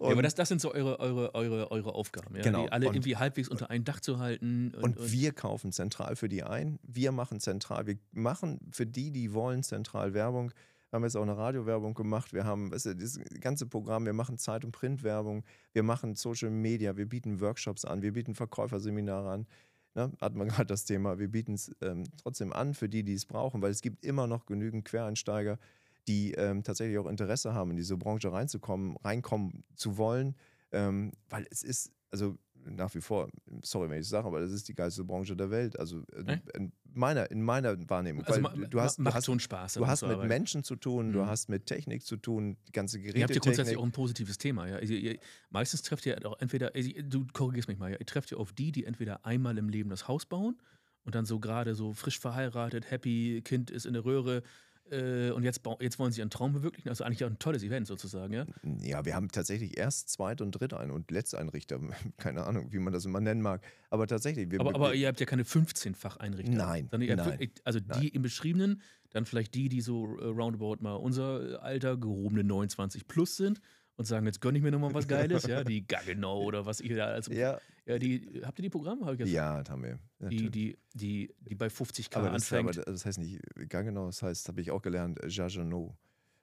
aber 0.00 0.16
Und- 0.16 0.22
das, 0.22 0.34
das 0.34 0.48
sind 0.48 0.60
so 0.60 0.72
eure, 0.72 1.00
eure, 1.00 1.34
eure, 1.34 1.70
eure 1.70 1.94
Aufgaben, 1.94 2.36
ja? 2.36 2.42
Genau. 2.42 2.64
die 2.64 2.72
alle 2.72 2.88
Und- 2.88 2.94
irgendwie 2.94 3.16
halbwegs 3.16 3.48
unter 3.48 3.70
ein 3.70 3.84
Dach 3.84 4.00
zu 4.00 4.18
halten. 4.18 4.72
Und 4.74 4.96
wir 5.12 5.32
kaufen 5.32 5.72
zentral 5.72 6.16
für 6.16 6.28
die 6.28 6.42
ein. 6.42 6.78
Wir 6.82 7.12
machen 7.12 7.40
zentral. 7.40 7.86
Wir 7.86 7.96
machen 8.12 8.58
für 8.72 8.86
die, 8.86 9.10
die 9.10 9.32
wollen, 9.32 9.62
zentral 9.62 10.14
Werbung. 10.14 10.52
Wir 10.90 10.96
haben 10.96 11.04
jetzt 11.04 11.16
auch 11.16 11.22
eine 11.22 11.36
Radiowerbung 11.36 11.94
gemacht. 11.94 12.32
Wir 12.32 12.44
haben 12.44 12.70
weißt 12.70 12.86
du, 12.86 12.96
das 12.96 13.20
ganze 13.40 13.66
Programm. 13.66 14.06
Wir 14.06 14.14
machen 14.14 14.38
Zeit- 14.38 14.64
und 14.64 14.72
Printwerbung. 14.72 15.44
Wir 15.72 15.82
machen 15.82 16.14
Social 16.14 16.50
Media. 16.50 16.96
Wir 16.96 17.06
bieten 17.06 17.40
Workshops 17.40 17.84
an. 17.84 18.00
Wir 18.00 18.12
bieten 18.12 18.34
Verkäuferseminare 18.34 19.30
an. 19.30 19.46
Ne? 19.94 20.12
Hat 20.20 20.34
man 20.34 20.48
gerade 20.48 20.66
das 20.66 20.84
Thema. 20.84 21.18
Wir 21.18 21.28
bieten 21.28 21.54
es 21.54 21.74
ähm, 21.82 22.04
trotzdem 22.16 22.52
an 22.52 22.72
für 22.72 22.88
die, 22.88 23.02
die 23.04 23.14
es 23.14 23.26
brauchen, 23.26 23.60
weil 23.60 23.70
es 23.70 23.82
gibt 23.82 24.04
immer 24.04 24.26
noch 24.26 24.46
genügend 24.46 24.86
Quereinsteiger, 24.86 25.58
die 26.06 26.32
ähm, 26.32 26.62
tatsächlich 26.62 26.98
auch 26.98 27.06
Interesse 27.06 27.52
haben, 27.52 27.70
in 27.72 27.76
diese 27.76 27.98
Branche 27.98 28.32
reinzukommen, 28.32 28.96
reinkommen 28.98 29.64
zu 29.74 29.98
wollen. 29.98 30.36
Ähm, 30.72 31.12
weil 31.28 31.46
es 31.50 31.62
ist, 31.62 31.92
also 32.10 32.38
nach 32.70 32.94
wie 32.94 33.00
vor, 33.00 33.28
sorry, 33.62 33.88
wenn 33.90 33.96
ich 33.98 34.02
es 34.04 34.08
sage, 34.10 34.26
aber 34.26 34.40
das 34.40 34.52
ist 34.52 34.68
die 34.68 34.74
geilste 34.74 35.04
Branche 35.04 35.34
der 35.36 35.50
Welt. 35.50 35.78
Also 35.78 36.02
äh, 36.26 36.38
in, 36.54 36.72
meiner, 36.94 37.30
in 37.30 37.42
meiner 37.42 37.76
Wahrnehmung. 37.88 38.24
also 38.24 38.40
ma- 38.40 38.50
du 38.54 38.80
hast, 38.80 38.98
macht 38.98 39.12
du 39.14 39.16
hast, 39.16 39.24
schon 39.26 39.40
Spaß. 39.40 39.74
du 39.74 39.86
hast 39.86 40.02
mit 40.02 40.12
arbeiten. 40.12 40.28
Menschen 40.28 40.64
zu 40.64 40.76
tun, 40.76 41.12
du 41.12 41.20
Mhm. 41.22 41.26
hast 41.26 41.48
mit 41.48 41.66
Technik 41.66 42.04
zu 42.04 42.16
tun, 42.16 42.56
die 42.68 42.72
ganze 42.72 42.98
Ihr 42.98 43.22
habt 43.22 43.34
ja 43.34 43.40
grundsätzlich 43.40 43.76
auch 43.76 43.84
ein 43.84 43.92
positives 43.92 44.38
Thema. 44.38 44.66
Ja? 44.68 44.76
Also, 44.76 44.94
ihr, 44.94 45.18
meistens 45.50 45.82
trefft 45.82 46.06
ihr 46.06 46.18
auch 46.26 46.38
entweder, 46.40 46.74
also, 46.74 46.90
du 47.04 47.26
korrigierst 47.32 47.68
mich 47.68 47.78
mal, 47.78 47.90
ja? 47.92 47.98
ihr 47.98 48.06
trefft 48.06 48.30
ja 48.30 48.36
auf 48.38 48.52
die, 48.52 48.72
die 48.72 48.84
entweder 48.84 49.24
einmal 49.24 49.56
im 49.58 49.68
Leben 49.68 49.90
das 49.90 50.08
Haus 50.08 50.26
bauen 50.26 50.56
und 51.04 51.14
dann 51.14 51.24
so 51.24 51.40
gerade 51.40 51.74
so 51.74 51.92
frisch 51.94 52.18
verheiratet, 52.18 52.90
happy, 52.90 53.40
Kind 53.44 53.70
ist 53.70 53.86
in 53.86 53.94
der 53.94 54.04
Röhre 54.04 54.42
äh, 54.90 55.30
und 55.30 55.42
jetzt, 55.42 55.60
jetzt 55.80 55.98
wollen 55.98 56.12
sie 56.12 56.20
ihren 56.20 56.30
Traum 56.30 56.52
verwirklichen. 56.52 56.88
Also 56.88 57.04
eigentlich 57.04 57.24
auch 57.24 57.28
ein 57.28 57.38
tolles 57.38 57.62
Event 57.62 57.86
sozusagen. 57.86 58.32
Ja? 58.32 58.46
Ja, 58.80 59.04
wir 59.04 59.14
haben 59.14 59.28
tatsächlich 59.30 59.76
erst 59.76 60.10
Zweit- 60.10 60.40
und 60.40 60.52
Drittein- 60.52 60.90
und 60.90 61.10
Letzteinrichter, 61.10 61.80
keine 62.16 62.44
Ahnung, 62.44 62.72
wie 62.72 62.78
man 62.78 62.92
das 62.92 63.04
immer 63.04 63.20
nennen 63.20 63.42
mag. 63.42 63.62
Aber 63.90 64.06
tatsächlich, 64.06 64.50
wir, 64.50 64.60
Aber, 64.60 64.74
aber 64.74 64.94
ihr 64.94 65.08
habt 65.08 65.20
ja 65.20 65.26
keine 65.26 65.44
15-fach 65.44 66.18
Einrichter. 66.18 66.52
Nein, 66.52 66.88
nein, 66.90 67.50
also 67.64 67.80
nein. 67.86 68.00
die 68.00 68.08
im 68.08 68.22
beschriebenen, 68.22 68.82
dann 69.10 69.24
vielleicht 69.24 69.54
die, 69.54 69.68
die 69.68 69.80
so 69.80 70.18
äh, 70.18 70.24
roundabout 70.26 70.76
mal 70.80 70.94
unser 70.94 71.62
Alter, 71.62 71.96
gehobene 71.96 72.44
29 72.44 73.06
plus 73.06 73.36
sind 73.36 73.60
und 73.98 74.04
sagen, 74.04 74.24
jetzt 74.26 74.40
gönne 74.40 74.56
ich 74.56 74.64
mir 74.64 74.70
nochmal 74.70 74.94
was 74.94 75.08
Geiles, 75.08 75.44
ja, 75.44 75.64
die 75.64 75.84
Gaggenau 75.86 76.42
oder 76.44 76.64
was 76.64 76.80
ihr 76.80 76.96
da 76.96 77.06
als. 77.06 77.26
Ja. 77.26 77.58
ja, 77.84 77.98
die, 77.98 78.42
habt 78.44 78.56
ihr 78.60 78.62
die 78.62 78.70
Programme? 78.70 79.04
Hab 79.04 79.18
ich 79.18 79.28
ja, 79.28 79.58
das 79.58 79.70
haben 79.70 79.82
wir. 79.82 79.98
die, 80.20 80.24
natürlich. 80.24 80.50
die, 80.52 80.78
die, 80.94 81.34
die 81.40 81.54
bei 81.56 81.66
50k 81.66 82.16
aber, 82.16 82.30
das, 82.30 82.50
anfängt. 82.52 82.78
aber 82.78 82.92
das 82.92 83.04
heißt 83.04 83.18
nicht 83.18 83.40
gar 83.68 83.82
genau, 83.82 84.06
das 84.06 84.22
heißt, 84.22 84.48
habe 84.48 84.60
ich 84.60 84.70
auch 84.70 84.82
gelernt, 84.82 85.18
Jagenot. 85.26 85.94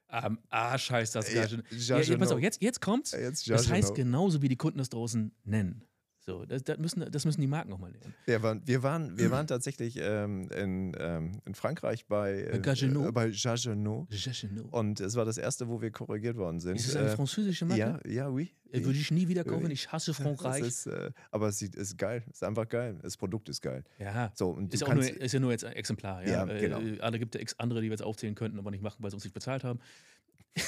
Am 0.08 0.38
Arsch 0.50 0.92
heißt 0.92 1.16
das 1.16 1.34
Ja, 1.34 1.44
Gage. 1.44 1.64
Ja, 1.72 2.00
ja, 2.00 2.18
pass 2.18 2.32
auf, 2.32 2.40
jetzt, 2.40 2.62
jetzt 2.62 2.82
kommt's. 2.82 3.14
Äh, 3.14 3.24
Jetzt 3.24 3.50
Das 3.50 3.70
heißt 3.70 3.96
genauso, 3.96 4.42
wie 4.42 4.50
die 4.50 4.58
Kunden 4.58 4.78
das 4.78 4.90
draußen 4.90 5.34
nennen. 5.46 5.82
So, 6.28 6.44
das, 6.44 6.64
das, 6.64 6.80
müssen, 6.80 7.06
das 7.12 7.24
müssen 7.24 7.40
die 7.42 7.46
Marken 7.48 7.72
auch 7.72 7.78
mal 7.78 7.92
lernen. 7.92 8.16
Ja, 8.26 8.42
waren, 8.42 8.62
wir, 8.66 8.82
waren, 8.82 9.16
wir 9.16 9.30
waren 9.30 9.46
tatsächlich 9.46 9.96
ähm, 10.02 10.50
in, 10.50 10.96
ähm, 10.98 11.40
in 11.46 11.54
Frankreich 11.54 12.08
bei, 12.08 12.42
äh, 12.52 12.60
bei 12.60 12.72
Jagenot. 12.74 13.16
Jagenot. 13.32 14.08
Und 14.72 15.00
es 15.02 15.16
war 15.16 15.24
das 15.26 15.38
erste, 15.38 15.68
wo 15.68 15.82
wir 15.84 15.92
korrigiert 15.92 16.36
worden 16.38 16.60
sind. 16.60 16.78
Ist 16.78 16.88
es 16.88 16.96
eine 16.96 17.10
Äh, 17.10 17.16
französische 17.16 17.66
Marke? 17.66 17.80
ja, 17.80 18.00
ja, 18.12 18.30
oui. 18.30 18.52
Äh, 18.72 18.84
Würde 18.84 18.98
ich 18.98 19.12
nie 19.12 19.28
wieder 19.28 19.44
kaufen. 19.44 19.68
Oui. 19.68 19.72
Ich 19.74 19.92
hasse 19.92 20.16
Frankreich. 20.16 20.64
ist, 20.64 20.88
äh, 20.88 21.12
aber 21.30 21.50
es 21.50 21.60
sieht, 21.60 21.76
ist 21.76 21.96
geil. 21.98 22.24
Es 22.32 22.38
ist 22.38 22.44
einfach 22.44 22.68
geil. 22.68 22.98
Das 23.04 23.18
Produkt 23.18 23.48
ist 23.50 23.62
geil. 23.62 23.84
ja. 24.00 24.32
So, 24.34 24.50
und 24.50 24.74
Ist, 24.74 24.84
auch 24.84 24.88
nur, 24.96 25.04
kannst, 25.04 25.20
ist 25.20 25.32
ja 25.32 25.40
nur 25.40 25.52
jetzt 25.52 25.64
ein 25.64 25.74
Exemplar. 25.74 26.24
Ja, 26.26 26.48
Ja, 26.48 26.54
Äh, 26.54 26.60
genau. 26.60 26.80
äh, 26.82 27.00
Alle 27.02 27.20
gibt 27.20 27.36
es 27.36 27.60
andere, 27.60 27.82
die 27.82 27.88
wir 27.88 27.92
jetzt 27.94 28.02
aufzählen 28.04 28.34
könnten, 28.34 28.58
aber 28.58 28.72
nicht 28.72 28.82
machen, 28.82 28.98
weil 29.04 29.12
sie 29.12 29.16
uns 29.16 29.24
nicht 29.26 29.34
bezahlt 29.34 29.64
haben. 29.64 29.80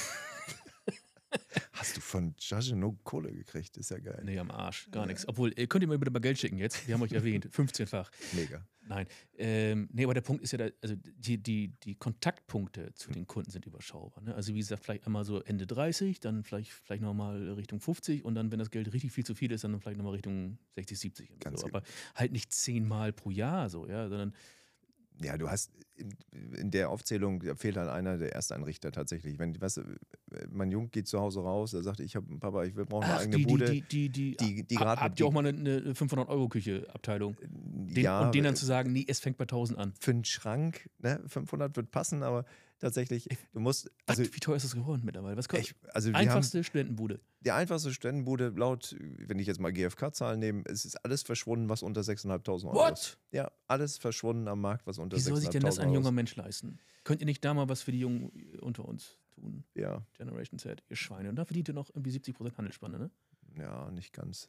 hast 1.78 1.96
du 1.96 2.00
von 2.00 2.34
Jagenot 2.38 3.02
Kohle 3.04 3.32
gekriegt? 3.32 3.76
Ist 3.76 3.90
ja 3.90 3.98
geil. 3.98 4.20
Nee, 4.24 4.38
am 4.38 4.50
Arsch. 4.50 4.88
Gar 4.90 5.06
nichts. 5.06 5.26
Obwohl, 5.28 5.52
ihr 5.58 5.66
könnt 5.66 5.82
ihr 5.82 5.88
mir 5.88 5.98
bitte 5.98 6.10
mal 6.10 6.18
Geld 6.20 6.38
schicken 6.38 6.58
jetzt. 6.58 6.86
Wir 6.86 6.94
haben 6.94 7.02
euch 7.02 7.12
erwähnt. 7.12 7.46
15-fach. 7.52 8.10
Mega. 8.32 8.66
Nein. 8.88 9.06
Ähm, 9.36 9.88
nee, 9.92 10.04
aber 10.04 10.14
der 10.14 10.22
Punkt 10.22 10.42
ist 10.42 10.52
ja, 10.52 10.58
da, 10.58 10.68
also 10.82 10.94
die, 10.96 11.38
die, 11.38 11.68
die 11.82 11.94
Kontaktpunkte 11.94 12.94
zu 12.94 13.12
den 13.12 13.26
Kunden 13.26 13.50
sind 13.50 13.66
überschaubar. 13.66 14.22
Ne? 14.24 14.34
Also 14.34 14.54
wie 14.54 14.58
gesagt, 14.58 14.82
vielleicht 14.84 15.06
einmal 15.06 15.24
so 15.24 15.42
Ende 15.42 15.66
30, 15.66 16.20
dann 16.20 16.42
vielleicht, 16.42 16.72
vielleicht 16.72 17.02
nochmal 17.02 17.50
Richtung 17.52 17.80
50 17.80 18.24
und 18.24 18.34
dann, 18.34 18.50
wenn 18.50 18.58
das 18.58 18.70
Geld 18.70 18.92
richtig 18.92 19.12
viel 19.12 19.26
zu 19.26 19.34
viel 19.34 19.52
ist, 19.52 19.62
dann 19.64 19.78
vielleicht 19.80 19.98
nochmal 19.98 20.14
Richtung 20.14 20.58
60, 20.76 20.98
70. 20.98 21.30
und 21.30 21.40
Ganz 21.40 21.60
so. 21.60 21.66
genau. 21.66 21.78
Aber 21.78 21.86
halt 22.14 22.32
nicht 22.32 22.52
zehnmal 22.52 23.12
pro 23.12 23.30
Jahr 23.30 23.68
so, 23.68 23.86
ja, 23.86 24.08
sondern 24.08 24.34
Ja, 25.20 25.36
du 25.36 25.48
hast 25.50 25.72
in, 25.96 26.70
der 26.70 26.90
Aufzählung, 26.90 27.40
da 27.40 27.56
fehlt 27.56 27.76
halt 27.76 27.88
einer 27.88 28.18
der 28.18 28.32
Ersteinrichter 28.32 28.92
tatsächlich. 28.92 29.38
Wenn, 29.38 29.60
weißt 29.60 29.78
du, 29.78 29.82
mein 30.50 30.70
Junge 30.70 30.88
geht 30.88 31.08
zu 31.08 31.18
Hause 31.18 31.40
raus, 31.40 31.72
er 31.74 31.82
sagt, 31.82 31.98
ich 32.00 32.14
habe 32.14 32.26
Papa, 32.38 32.62
ich 32.64 32.74
brauche 32.74 33.04
eine 33.04 33.14
Ach, 33.14 33.20
eigene 33.20 33.38
die, 33.38 33.44
Bude. 33.46 33.72
die, 33.72 33.82
die, 33.82 34.08
die, 34.08 34.36
die- 34.36 34.62
die 34.64 34.76
gerade 34.76 35.00
habt 35.00 35.18
ihr 35.18 35.26
auch 35.26 35.32
mal 35.32 35.44
eine, 35.44 35.58
eine 35.78 35.92
500-Euro-Küche-Abteilung? 35.94 37.36
Den, 37.42 38.04
ja, 38.04 38.20
und 38.20 38.34
denen 38.34 38.44
dann 38.44 38.56
zu 38.56 38.66
sagen, 38.66 38.92
nee, 38.92 39.04
es 39.08 39.18
fängt 39.20 39.38
bei 39.38 39.44
1000 39.44 39.78
an. 39.78 39.92
für 39.98 40.12
einen 40.12 40.24
Schrank, 40.24 40.88
ne, 40.98 41.20
500 41.26 41.76
wird 41.76 41.90
passen, 41.90 42.22
aber 42.22 42.44
tatsächlich, 42.78 43.28
du 43.52 43.60
musst. 43.60 43.90
Also, 44.06 44.22
Ach, 44.22 44.34
wie 44.34 44.40
teuer 44.40 44.56
ist 44.56 44.64
das 44.64 44.74
geworden 44.74 45.02
mittlerweile? 45.04 45.36
Was 45.36 45.48
kostet? 45.48 45.76
ich, 45.76 45.94
also 45.94 46.12
Einfachste 46.12 46.62
Studentenbude. 46.64 47.20
Die 47.40 47.50
einfachste 47.50 47.92
Studentenbude, 47.92 48.48
laut, 48.56 48.96
wenn 48.98 49.38
ich 49.38 49.46
jetzt 49.46 49.60
mal 49.60 49.72
GfK-Zahlen 49.72 50.40
nehme, 50.40 50.62
es 50.66 50.84
ist 50.84 50.96
alles 51.04 51.22
verschwunden, 51.22 51.68
was 51.68 51.82
unter 51.82 52.00
6.500 52.00 52.66
Euro 52.66 52.74
What? 52.74 52.92
ist. 52.92 53.18
Ja, 53.30 53.50
alles 53.66 53.98
verschwunden 53.98 54.48
am 54.48 54.60
Markt, 54.60 54.86
was 54.86 54.98
unter 54.98 55.16
Wie 55.16 55.20
soll 55.20 55.36
sich 55.36 55.50
denn 55.50 55.62
das 55.62 55.78
6.500 55.78 55.80
ein 55.80 55.86
Euro 55.86 55.94
junger 55.94 56.08
ist. 56.08 56.14
Mensch 56.14 56.36
leisten? 56.36 56.78
Könnt 57.04 57.20
ihr 57.20 57.26
nicht 57.26 57.44
da 57.44 57.54
mal 57.54 57.68
was 57.68 57.82
für 57.82 57.92
die 57.92 58.00
Jungen 58.00 58.30
unter 58.60 58.84
uns 58.84 59.18
tun? 59.34 59.64
Ja, 59.74 60.04
Generation 60.14 60.58
Z, 60.58 60.82
ihr 60.88 60.96
Schweine. 60.96 61.28
Und 61.28 61.36
da 61.36 61.44
verdient 61.44 61.68
ihr 61.68 61.74
noch 61.74 61.90
irgendwie 61.90 62.10
70% 62.10 62.56
Handelsspanne, 62.56 62.98
ne? 62.98 63.10
Ja, 63.60 63.90
nicht 63.90 64.12
ganz. 64.12 64.48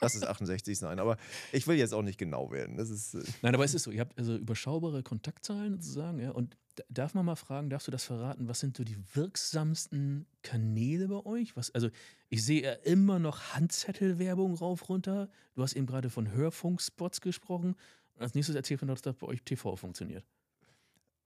Lass 0.00 0.14
es 0.14 0.22
68 0.22 0.78
sein, 0.78 0.98
aber 0.98 1.16
ich 1.52 1.66
will 1.66 1.76
jetzt 1.76 1.94
auch 1.94 2.02
nicht 2.02 2.18
genau 2.18 2.50
werden. 2.50 2.76
Das 2.76 2.90
ist, 2.90 3.14
äh, 3.14 3.22
Nein, 3.42 3.54
aber 3.54 3.64
es 3.64 3.74
ist 3.74 3.84
so, 3.84 3.90
ihr 3.90 4.00
habt 4.00 4.18
also 4.18 4.36
überschaubare 4.36 5.02
Kontaktzahlen 5.02 5.74
sozusagen, 5.74 6.18
ja. 6.18 6.30
Und 6.30 6.56
darf 6.88 7.14
man 7.14 7.24
mal 7.24 7.36
fragen, 7.36 7.70
darfst 7.70 7.86
du 7.86 7.92
das 7.92 8.04
verraten, 8.04 8.48
was 8.48 8.60
sind 8.60 8.76
so 8.76 8.84
die 8.84 8.96
wirksamsten 9.14 10.26
Kanäle 10.42 11.08
bei 11.08 11.24
euch? 11.24 11.56
Was, 11.56 11.70
also 11.74 11.90
ich 12.28 12.44
sehe 12.44 12.62
ja 12.62 12.72
immer 12.72 13.18
noch 13.18 13.54
Handzettelwerbung 13.54 14.54
rauf 14.54 14.88
runter. 14.88 15.28
Du 15.54 15.62
hast 15.62 15.74
eben 15.74 15.86
gerade 15.86 16.10
von 16.10 16.30
Hörfunkspots 16.30 17.20
gesprochen. 17.20 17.74
Und 18.14 18.22
als 18.22 18.34
nächstes 18.34 18.56
erzählt 18.56 18.82
man 18.82 18.88
dass 18.88 19.02
bei 19.02 19.26
euch 19.26 19.42
TV 19.42 19.76
funktioniert. 19.76 20.24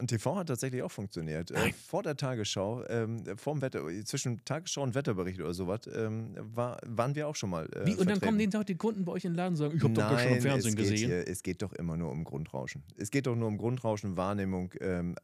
Und 0.02 0.08
TV 0.08 0.34
hat 0.34 0.48
tatsächlich 0.48 0.82
auch 0.82 0.90
funktioniert. 0.90 1.52
Äh, 1.52 1.72
vor 1.72 2.02
der 2.02 2.16
Tagesschau, 2.16 2.84
ähm, 2.88 3.22
vorm 3.36 3.62
Wetter, 3.62 3.84
zwischen 4.04 4.44
Tagesschau 4.44 4.82
und 4.82 4.96
Wetterbericht 4.96 5.38
oder 5.40 5.54
sowas, 5.54 5.82
ähm, 5.94 6.34
war, 6.36 6.80
waren 6.84 7.14
wir 7.14 7.28
auch 7.28 7.36
schon 7.36 7.50
mal. 7.50 7.66
Äh, 7.66 7.86
Wie, 7.86 7.90
und 7.92 7.98
dann 7.98 7.98
vertreten. 7.98 8.20
kommen 8.20 8.40
jeden 8.40 8.50
Tag 8.50 8.66
die 8.66 8.74
Kunden 8.74 9.04
bei 9.04 9.12
euch 9.12 9.24
in 9.24 9.30
den 9.30 9.36
Laden 9.36 9.52
und 9.52 9.58
sagen, 9.58 9.76
ich 9.76 9.82
habe 9.84 9.94
doch 9.94 10.02
gar 10.02 10.18
schon 10.18 10.32
im 10.32 10.42
Fernsehen 10.42 10.70
es 10.70 10.76
geht 10.76 10.90
gesehen. 10.90 11.08
Hier, 11.08 11.28
es 11.28 11.44
geht 11.44 11.62
doch 11.62 11.72
immer 11.74 11.96
nur 11.96 12.10
um 12.10 12.24
Grundrauschen. 12.24 12.82
Es 12.96 13.12
geht 13.12 13.28
doch 13.28 13.36
nur 13.36 13.46
um 13.46 13.58
Grundrauschen, 13.58 14.16
Wahrnehmung, 14.16 14.72
ähm, 14.80 15.14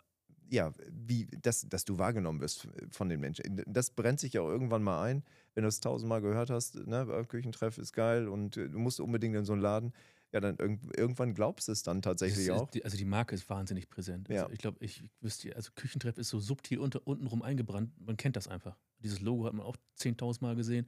ja, 0.48 0.72
wie, 0.92 1.26
dass, 1.42 1.68
dass 1.68 1.84
du 1.84 1.98
wahrgenommen 1.98 2.40
wirst 2.40 2.68
von 2.92 3.08
den 3.08 3.18
Menschen. 3.18 3.64
Das 3.66 3.90
brennt 3.90 4.20
sich 4.20 4.34
ja 4.34 4.42
auch 4.42 4.48
irgendwann 4.48 4.84
mal 4.84 5.02
ein, 5.02 5.24
wenn 5.54 5.62
du 5.62 5.68
es 5.68 5.80
tausendmal 5.80 6.22
gehört 6.22 6.50
hast, 6.50 6.76
ne, 6.86 7.00
äh, 7.00 7.24
Küchentreff 7.24 7.78
ist 7.78 7.94
geil 7.94 8.28
und 8.28 8.56
äh, 8.56 8.68
du 8.68 8.78
musst 8.78 9.00
unbedingt 9.00 9.34
in 9.34 9.44
so 9.44 9.54
einen 9.54 9.62
Laden. 9.62 9.92
Ja, 10.32 10.40
dann 10.40 10.56
irgend, 10.58 10.94
irgendwann 10.96 11.32
glaubst 11.32 11.68
du 11.68 11.72
es 11.72 11.82
dann 11.82 12.02
tatsächlich 12.02 12.46
ist- 12.46 12.50
auch. 12.50 12.70
die- 12.70 12.84
Also 12.84 12.96
die 12.98 13.04
Marke 13.06 13.34
ist 13.34 13.48
wahnsinnig 13.48 13.88
präsent. 13.88 14.28
Ja. 14.28 14.42
Also 14.42 14.52
ich 14.52 14.58
glaube, 14.58 14.76
ich 14.80 15.02
wüsste, 15.20 15.56
also 15.56 15.70
Küchentreff 15.74 16.18
ist 16.18 16.28
so 16.28 16.38
subtil 16.38 16.78
unter, 16.80 17.06
untenrum 17.06 17.40
eingebrannt. 17.42 17.92
Man 18.04 18.16
kennt 18.18 18.36
das 18.36 18.46
einfach. 18.46 18.76
Dieses 18.98 19.20
Logo 19.20 19.46
hat 19.46 19.54
man 19.54 19.64
auch 19.64 19.76
10.000 19.96 20.42
Mal 20.42 20.54
gesehen. 20.54 20.86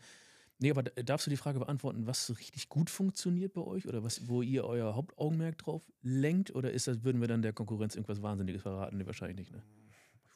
Nee, 0.58 0.70
aber 0.70 0.82
da- 0.82 1.02
darfst 1.02 1.26
du 1.26 1.30
die 1.30 1.38
Frage 1.38 1.58
beantworten, 1.58 2.06
was 2.06 2.26
so 2.26 2.34
richtig 2.34 2.68
gut 2.68 2.90
funktioniert 2.90 3.54
bei 3.54 3.62
euch 3.62 3.86
oder 3.88 4.02
was, 4.02 4.28
wo 4.28 4.42
ihr 4.42 4.64
euer 4.66 4.94
Hauptaugenmerk 4.94 5.56
drauf 5.56 5.82
lenkt? 6.02 6.54
Oder 6.54 6.72
ist 6.72 6.86
das, 6.86 7.02
würden 7.02 7.22
wir 7.22 7.28
dann 7.28 7.40
der 7.40 7.54
Konkurrenz 7.54 7.94
irgendwas 7.94 8.20
Wahnsinniges 8.20 8.60
verraten? 8.60 8.98
Nee, 8.98 9.06
wahrscheinlich 9.06 9.38
nicht, 9.38 9.52
ne? 9.52 9.62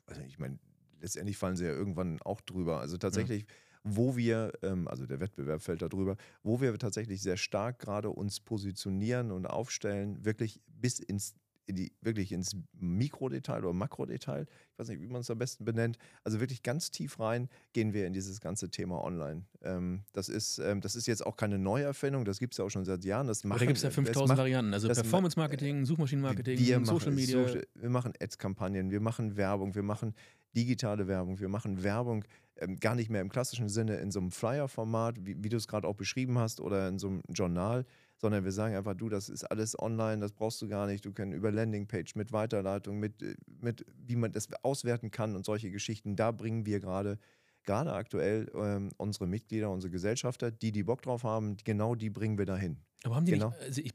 also 0.06 0.22
ich 0.22 0.38
meine, 0.38 0.58
letztendlich 1.00 1.36
fallen 1.36 1.56
sie 1.56 1.64
ja 1.66 1.72
irgendwann 1.72 2.22
auch 2.22 2.40
drüber. 2.40 2.80
Also 2.80 2.96
tatsächlich, 2.96 3.44
wo 3.84 4.16
wir, 4.16 4.52
ähm, 4.62 4.88
also 4.88 5.06
der 5.06 5.20
Wettbewerb 5.20 5.62
fällt 5.62 5.82
da 5.82 5.88
drüber, 5.88 6.16
wo 6.42 6.60
wir 6.60 6.76
tatsächlich 6.78 7.20
sehr 7.22 7.36
stark 7.36 7.78
gerade 7.78 8.10
uns 8.10 8.40
positionieren 8.40 9.30
und 9.30 9.46
aufstellen, 9.46 10.24
wirklich 10.24 10.60
bis 10.66 10.98
ins 10.98 11.34
in 11.66 11.76
die, 11.76 11.92
wirklich 12.02 12.32
ins 12.32 12.56
Mikrodetail 12.78 13.60
oder 13.64 13.72
Makrodetail, 13.72 14.42
ich 14.72 14.78
weiß 14.78 14.88
nicht, 14.88 15.00
wie 15.00 15.06
man 15.06 15.22
es 15.22 15.30
am 15.30 15.38
besten 15.38 15.64
benennt, 15.64 15.96
also 16.22 16.40
wirklich 16.40 16.62
ganz 16.62 16.90
tief 16.90 17.18
rein 17.20 17.48
gehen 17.72 17.94
wir 17.94 18.06
in 18.06 18.12
dieses 18.12 18.40
ganze 18.40 18.70
Thema 18.70 19.02
online. 19.02 19.44
Ähm, 19.62 20.02
das, 20.12 20.28
ist, 20.28 20.58
ähm, 20.58 20.80
das 20.82 20.94
ist 20.94 21.06
jetzt 21.06 21.24
auch 21.24 21.36
keine 21.36 21.58
Neuerfindung, 21.58 22.24
das 22.24 22.38
gibt 22.38 22.52
es 22.54 22.58
ja 22.58 22.64
auch 22.64 22.70
schon 22.70 22.84
seit 22.84 23.04
Jahren. 23.04 23.28
Das 23.28 23.40
Aber 23.40 23.50
machen, 23.50 23.60
da 23.60 23.66
gibt 23.66 23.76
es 23.78 23.82
ja 23.82 23.88
das 23.88 23.94
5000 23.94 24.28
macht- 24.28 24.38
Varianten. 24.38 24.74
Also 24.74 24.88
Performance-Marketing, 24.88 25.86
Suchmaschinenmarketing, 25.86 26.58
wir 26.58 26.80
machen 26.80 26.98
Social 26.98 27.12
Media. 27.12 27.62
Wir 27.74 27.90
machen 27.90 28.12
Ads-Kampagnen, 28.20 28.90
wir 28.90 29.00
machen 29.00 29.36
Werbung, 29.36 29.74
wir 29.74 29.82
machen 29.82 30.14
digitale 30.54 31.08
Werbung, 31.08 31.40
wir 31.40 31.48
machen 31.48 31.82
Werbung 31.82 32.24
ähm, 32.56 32.76
gar 32.76 32.94
nicht 32.94 33.10
mehr 33.10 33.20
im 33.20 33.28
klassischen 33.28 33.68
Sinne 33.68 33.96
in 33.96 34.10
so 34.10 34.20
einem 34.20 34.30
Flyer-Format, 34.30 35.24
wie, 35.26 35.42
wie 35.42 35.48
du 35.48 35.56
es 35.56 35.68
gerade 35.68 35.86
auch 35.88 35.96
beschrieben 35.96 36.38
hast, 36.38 36.60
oder 36.60 36.88
in 36.88 36.98
so 36.98 37.08
einem 37.08 37.22
Journal, 37.30 37.84
sondern 38.16 38.44
wir 38.44 38.52
sagen 38.52 38.74
einfach, 38.74 38.94
du, 38.94 39.08
das 39.08 39.28
ist 39.28 39.44
alles 39.44 39.78
online, 39.78 40.20
das 40.20 40.32
brauchst 40.32 40.62
du 40.62 40.68
gar 40.68 40.86
nicht. 40.86 41.04
Du 41.04 41.12
kannst 41.12 41.34
über 41.36 41.50
Landingpage 41.50 42.14
mit 42.14 42.32
Weiterleitung, 42.32 42.98
mit, 42.98 43.22
äh, 43.22 43.34
mit 43.60 43.84
wie 43.96 44.16
man 44.16 44.32
das 44.32 44.48
auswerten 44.62 45.10
kann 45.10 45.34
und 45.36 45.44
solche 45.44 45.70
Geschichten. 45.70 46.16
Da 46.16 46.30
bringen 46.30 46.66
wir 46.66 46.80
gerade 46.80 47.18
gerade 47.64 47.94
aktuell 47.94 48.50
ähm, 48.54 48.90
unsere 48.98 49.26
Mitglieder, 49.26 49.70
unsere 49.70 49.90
Gesellschafter, 49.90 50.50
die, 50.50 50.70
die 50.70 50.82
Bock 50.82 51.02
drauf 51.02 51.24
haben, 51.24 51.56
genau 51.64 51.94
die 51.94 52.10
bringen 52.10 52.36
wir 52.38 52.44
dahin. 52.44 52.76
Aber 53.04 53.16
haben 53.16 53.24
die 53.24 53.32
Genau. 53.32 53.48
nicht, 53.48 53.60
also 53.60 53.80
ich 53.80 53.92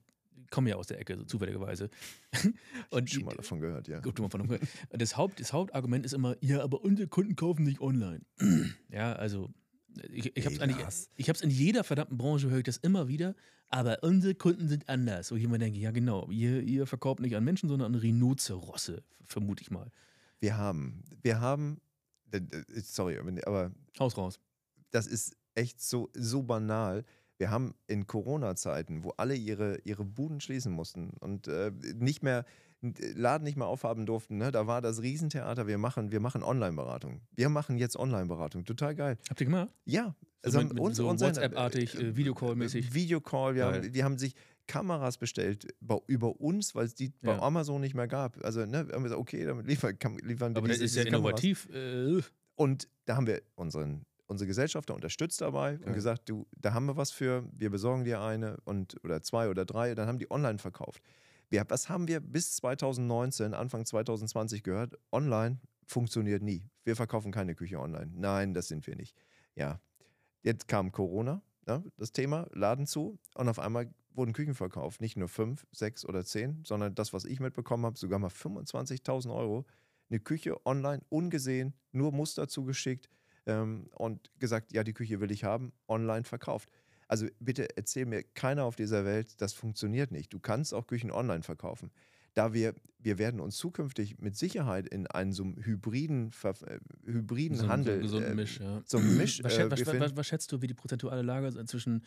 komme 0.50 0.70
ja 0.70 0.76
aus 0.76 0.88
der 0.88 1.00
Ecke, 1.00 1.18
so 1.18 1.24
zufälligerweise. 1.24 1.90
Und 2.90 3.10
Schon 3.10 3.26
mal 3.26 3.36
davon 3.36 3.60
gehört, 3.60 3.88
ja. 3.88 4.00
Gut, 4.00 4.20
mal 4.20 4.30
von 4.30 4.42
umgehört. 4.42 4.68
Und 4.90 5.02
das, 5.02 5.18
Haupt, 5.18 5.40
das 5.40 5.54
Hauptargument 5.54 6.06
ist 6.06 6.14
immer, 6.14 6.36
ja, 6.42 6.62
aber 6.62 6.84
unsere 6.84 7.08
Kunden 7.08 7.36
kaufen 7.36 7.64
nicht 7.64 7.82
online. 7.82 8.22
ja, 8.90 9.14
also 9.14 9.50
ich, 10.12 10.36
ich 10.36 10.46
habe 10.46 10.56
es 10.56 10.62
eigentlich, 10.62 10.86
ich 11.16 11.30
hab's 11.30 11.42
in 11.42 11.50
jeder 11.50 11.84
verdammten 11.84 12.18
Branche, 12.18 12.50
höre 12.50 12.60
ich 12.60 12.64
das 12.64 12.78
immer 12.78 13.08
wieder, 13.08 13.36
aber 13.70 14.00
unsere 14.04 14.36
Kunden 14.36 14.68
sind 14.68 14.90
anders. 14.90 15.32
Wo 15.32 15.36
ich 15.36 15.44
immer 15.44 15.58
denke, 15.58 15.80
ja 15.80 15.92
genau, 15.92 16.30
ihr, 16.30 16.62
ihr 16.62 16.88
verkauft 16.88 17.20
nicht 17.20 17.36
an 17.36 17.44
Menschen, 17.44 17.70
sondern 17.70 17.94
an 17.94 18.00
Rhinozerosse, 18.00 19.04
vermute 19.24 19.62
ich 19.62 19.72
mal. 19.72 19.92
Wir 20.40 20.58
haben, 20.58 21.04
wir 21.22 21.42
haben, 21.42 21.82
sorry, 22.84 23.18
aber 23.46 23.72
Haus 24.00 24.18
raus. 24.18 24.40
das 24.92 25.08
ist 25.08 25.36
echt 25.56 25.82
so, 25.82 26.10
so 26.14 26.44
banal. 26.44 27.06
Wir 27.40 27.50
haben 27.50 27.74
in 27.88 28.06
Corona-Zeiten, 28.06 29.04
wo 29.04 29.12
alle 29.18 29.34
ihre, 29.34 29.80
ihre 29.86 30.04
Buden 30.06 30.42
schließen 30.42 30.72
mussten 30.74 31.12
und 31.22 31.48
äh, 31.48 31.72
nicht 31.96 32.22
mehr, 32.22 32.46
Laden 32.82 33.44
nicht 33.44 33.58
mehr 33.58 33.68
aufhaben 33.68 34.06
durften, 34.06 34.38
ne? 34.38 34.52
da 34.52 34.68
war 34.68 34.82
das 34.82 35.02
Riesentheater, 35.02 35.66
wir 35.68 35.78
machen, 35.78 36.12
wir 36.12 36.20
machen 36.20 36.44
Online-Beratung. 36.44 37.22
Wir 37.36 37.50
machen 37.50 37.78
jetzt 37.78 37.98
Online-Beratung, 37.98 38.66
total 38.66 38.94
geil. 38.96 39.18
Habt 39.30 39.40
ihr 39.42 39.46
gemacht? 39.46 39.70
Ja, 39.86 40.16
So 40.44 40.58
also 40.60 40.68
mit- 40.68 40.74
mit 40.84 40.96
so 40.96 41.10
unsere- 41.10 41.30
WhatsApp-artig, 41.32 41.96
äh, 42.00 42.16
Videocall-mäßig? 42.16 42.94
Videocall, 42.94 43.56
wir 43.56 43.66
haben, 43.66 43.92
die 43.92 44.04
haben 44.04 44.18
sich 44.18 44.34
Kameras 44.68 45.18
bestellt 45.18 45.68
bei, 45.82 45.98
über 46.08 46.40
uns, 46.40 46.76
weil 46.76 46.86
es 46.86 46.94
die 46.96 47.12
bei 47.22 47.32
Ja. 47.34 47.42
Amazon 47.42 47.82
nicht 47.82 47.96
mehr 47.96 48.08
gab. 48.08 48.38
Also, 48.46 48.66
ne, 48.66 48.88
wir 48.88 48.94
haben 48.96 49.04
gesagt, 49.04 49.20
okay, 49.20 49.44
damit 49.46 49.66
liefern, 49.66 49.98
liefern 50.24 50.54
wir 50.54 50.60
Aber 50.60 50.68
das 50.68 50.78
diese, 50.78 50.86
ist 50.86 50.96
ja 50.96 51.04
diese 51.04 51.16
Kameras. 51.16 51.44
innovativ. 51.44 51.70
Äh, 51.74 52.22
Und 52.56 52.88
da 53.06 53.16
haben 53.16 53.26
wir 53.28 53.42
unseren, 53.56 54.06
unsere 54.30 54.48
Gesellschafter 54.48 54.94
unterstützt 54.94 55.42
dabei 55.42 55.74
und 55.74 55.86
Geil. 55.86 55.94
gesagt, 55.96 56.30
du, 56.30 56.48
da 56.56 56.74
haben 56.74 56.86
wir 56.86 56.96
was 56.96 57.12
für, 57.12 57.44
wir 57.52 57.70
besorgen 57.70 58.04
dir 58.04 58.22
eine 58.22 58.58
und 58.64 59.04
oder 59.04 59.22
zwei 59.24 59.50
oder 59.50 59.66
drei, 59.66 59.96
dann 59.96 60.08
haben 60.08 60.20
die 60.20 60.30
online 60.32 60.60
verkauft. 60.60 61.02
Wir, 61.50 61.66
was 61.68 61.90
haben 61.90 62.08
wir 62.08 62.20
bis 62.20 62.56
2019, 62.58 63.56
Anfang 63.56 63.86
2020 63.86 64.62
gehört? 64.62 65.00
Online 65.12 65.60
funktioniert 65.86 66.44
nie. 66.44 66.70
Wir 66.84 66.96
verkaufen 66.96 67.32
keine 67.32 67.56
Küche 67.56 67.80
online. 67.80 68.12
Nein, 68.14 68.54
das 68.54 68.68
sind 68.68 68.86
wir 68.86 68.96
nicht. 68.96 69.18
Ja, 69.56 69.82
jetzt 70.44 70.68
kam 70.68 70.92
Corona, 70.92 71.42
ne, 71.66 71.84
das 71.98 72.12
Thema, 72.12 72.48
Laden 72.54 72.86
zu 72.86 73.18
und 73.34 73.50
auf 73.50 73.58
einmal 73.58 73.92
wurden 74.12 74.34
Küchen 74.34 74.54
verkauft. 74.54 75.02
Nicht 75.02 75.18
nur 75.18 75.28
fünf, 75.28 75.66
sechs 75.72 76.06
oder 76.06 76.24
zehn, 76.24 76.64
sondern 76.66 76.94
das, 76.94 77.14
was 77.14 77.26
ich 77.26 77.40
mitbekommen 77.40 77.86
habe, 77.86 77.98
sogar 77.98 78.20
mal 78.20 78.30
25.000 78.30 79.34
Euro. 79.34 79.66
Eine 80.12 80.20
Küche 80.20 80.64
online, 80.68 81.02
ungesehen, 81.10 81.74
nur 81.92 82.12
Muster 82.12 82.48
zugeschickt 82.48 83.10
ähm, 83.50 83.90
und 83.96 84.30
gesagt, 84.40 84.72
ja, 84.72 84.84
die 84.84 84.94
Küche 84.94 85.20
will 85.20 85.32
ich 85.32 85.44
haben, 85.44 85.74
online 85.88 86.24
verkauft. 86.24 86.70
Also 87.08 87.28
bitte 87.40 87.76
erzähl 87.76 88.06
mir 88.06 88.24
keiner 88.24 88.64
auf 88.66 88.76
dieser 88.76 89.04
Welt, 89.04 89.42
das 89.42 89.54
funktioniert 89.54 90.12
nicht. 90.12 90.32
Du 90.32 90.40
kannst 90.40 90.74
auch 90.74 90.86
Küchen 90.86 91.12
online 91.12 91.42
verkaufen. 91.42 91.92
Da 92.36 92.54
wir, 92.54 92.76
wir 93.00 93.18
werden 93.18 93.40
uns 93.40 93.58
zukünftig 93.58 94.20
mit 94.20 94.38
Sicherheit 94.38 94.88
in 94.88 95.08
einen 95.08 95.34
so 95.34 95.44
einem 95.44 95.58
hybriden, 95.58 96.32
äh, 96.44 96.80
hybriden 97.06 97.58
so, 97.58 97.68
Handel, 97.68 98.04
So, 98.08 98.20
so 98.20 98.24
äh, 98.24 98.28
ein 98.28 98.36
Misch, 98.36 98.60
ja. 98.60 98.84
so 98.86 99.00
Misch, 99.00 99.44
Was, 99.44 99.58
äh, 99.58 99.72
was, 99.72 99.86
was, 99.88 100.16
was 100.16 100.28
schätzt 100.28 100.52
du, 100.52 100.62
wie 100.62 100.68
die 100.68 100.76
prozentuale 100.76 101.24
Lage 101.24 101.48
ist 101.48 101.68
zwischen 101.68 102.04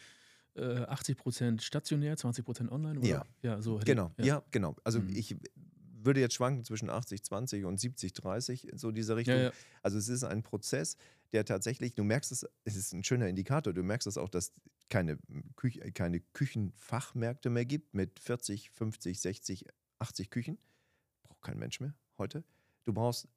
äh, 0.55 0.85
80% 0.85 1.61
stationär, 1.61 2.17
20% 2.17 2.71
online? 2.71 3.01
Oder? 3.01 3.09
Ja. 3.09 3.27
ja 3.43 3.61
so 3.61 3.81
Genau, 3.85 4.13
ja, 4.19 4.43
genau. 4.53 4.77
Also 4.85 5.01
Mhm. 5.01 5.11
ich 5.17 5.37
würde 6.05 6.21
jetzt 6.21 6.35
schwanken 6.35 6.65
zwischen 6.65 6.91
80, 6.91 7.25
20 7.25 7.65
und 7.65 7.79
70, 7.81 8.13
30, 8.13 8.69
so 8.75 8.93
diese 8.93 9.17
Richtung. 9.17 9.37
Ja, 9.37 9.43
ja. 9.45 9.53
Also 9.83 9.99
es 9.99 10.09
ist 10.09 10.25
ein 10.25 10.43
Prozess, 10.43 10.97
der 11.33 11.45
tatsächlich, 11.45 11.95
du 11.95 12.05
merkst 12.05 12.33
es, 12.33 12.47
es 12.65 12.77
ist 12.77 12.93
ein 12.93 13.05
schöner 13.05 13.29
Indikator, 13.29 13.73
du 13.73 13.83
merkst 13.83 14.07
es 14.07 14.19
auch, 14.19 14.29
dass 14.29 14.53
keine, 14.89 15.19
Küch 15.57 15.81
keine 15.95 16.21
Küchenfachmärkte 16.21 17.51
mehr 17.51 17.65
gibt 17.65 17.95
mit 17.95 18.21
40, 18.21 18.71
50, 18.71 19.21
60, 19.21 19.67
80 19.99 20.31
Küchen. 20.31 20.59
Braucht 21.23 21.43
kein 21.43 21.59
Mensch 21.59 21.81
mehr 21.81 21.95
heute. 22.19 22.45
Du 22.85 22.93
brauchst 22.93 23.29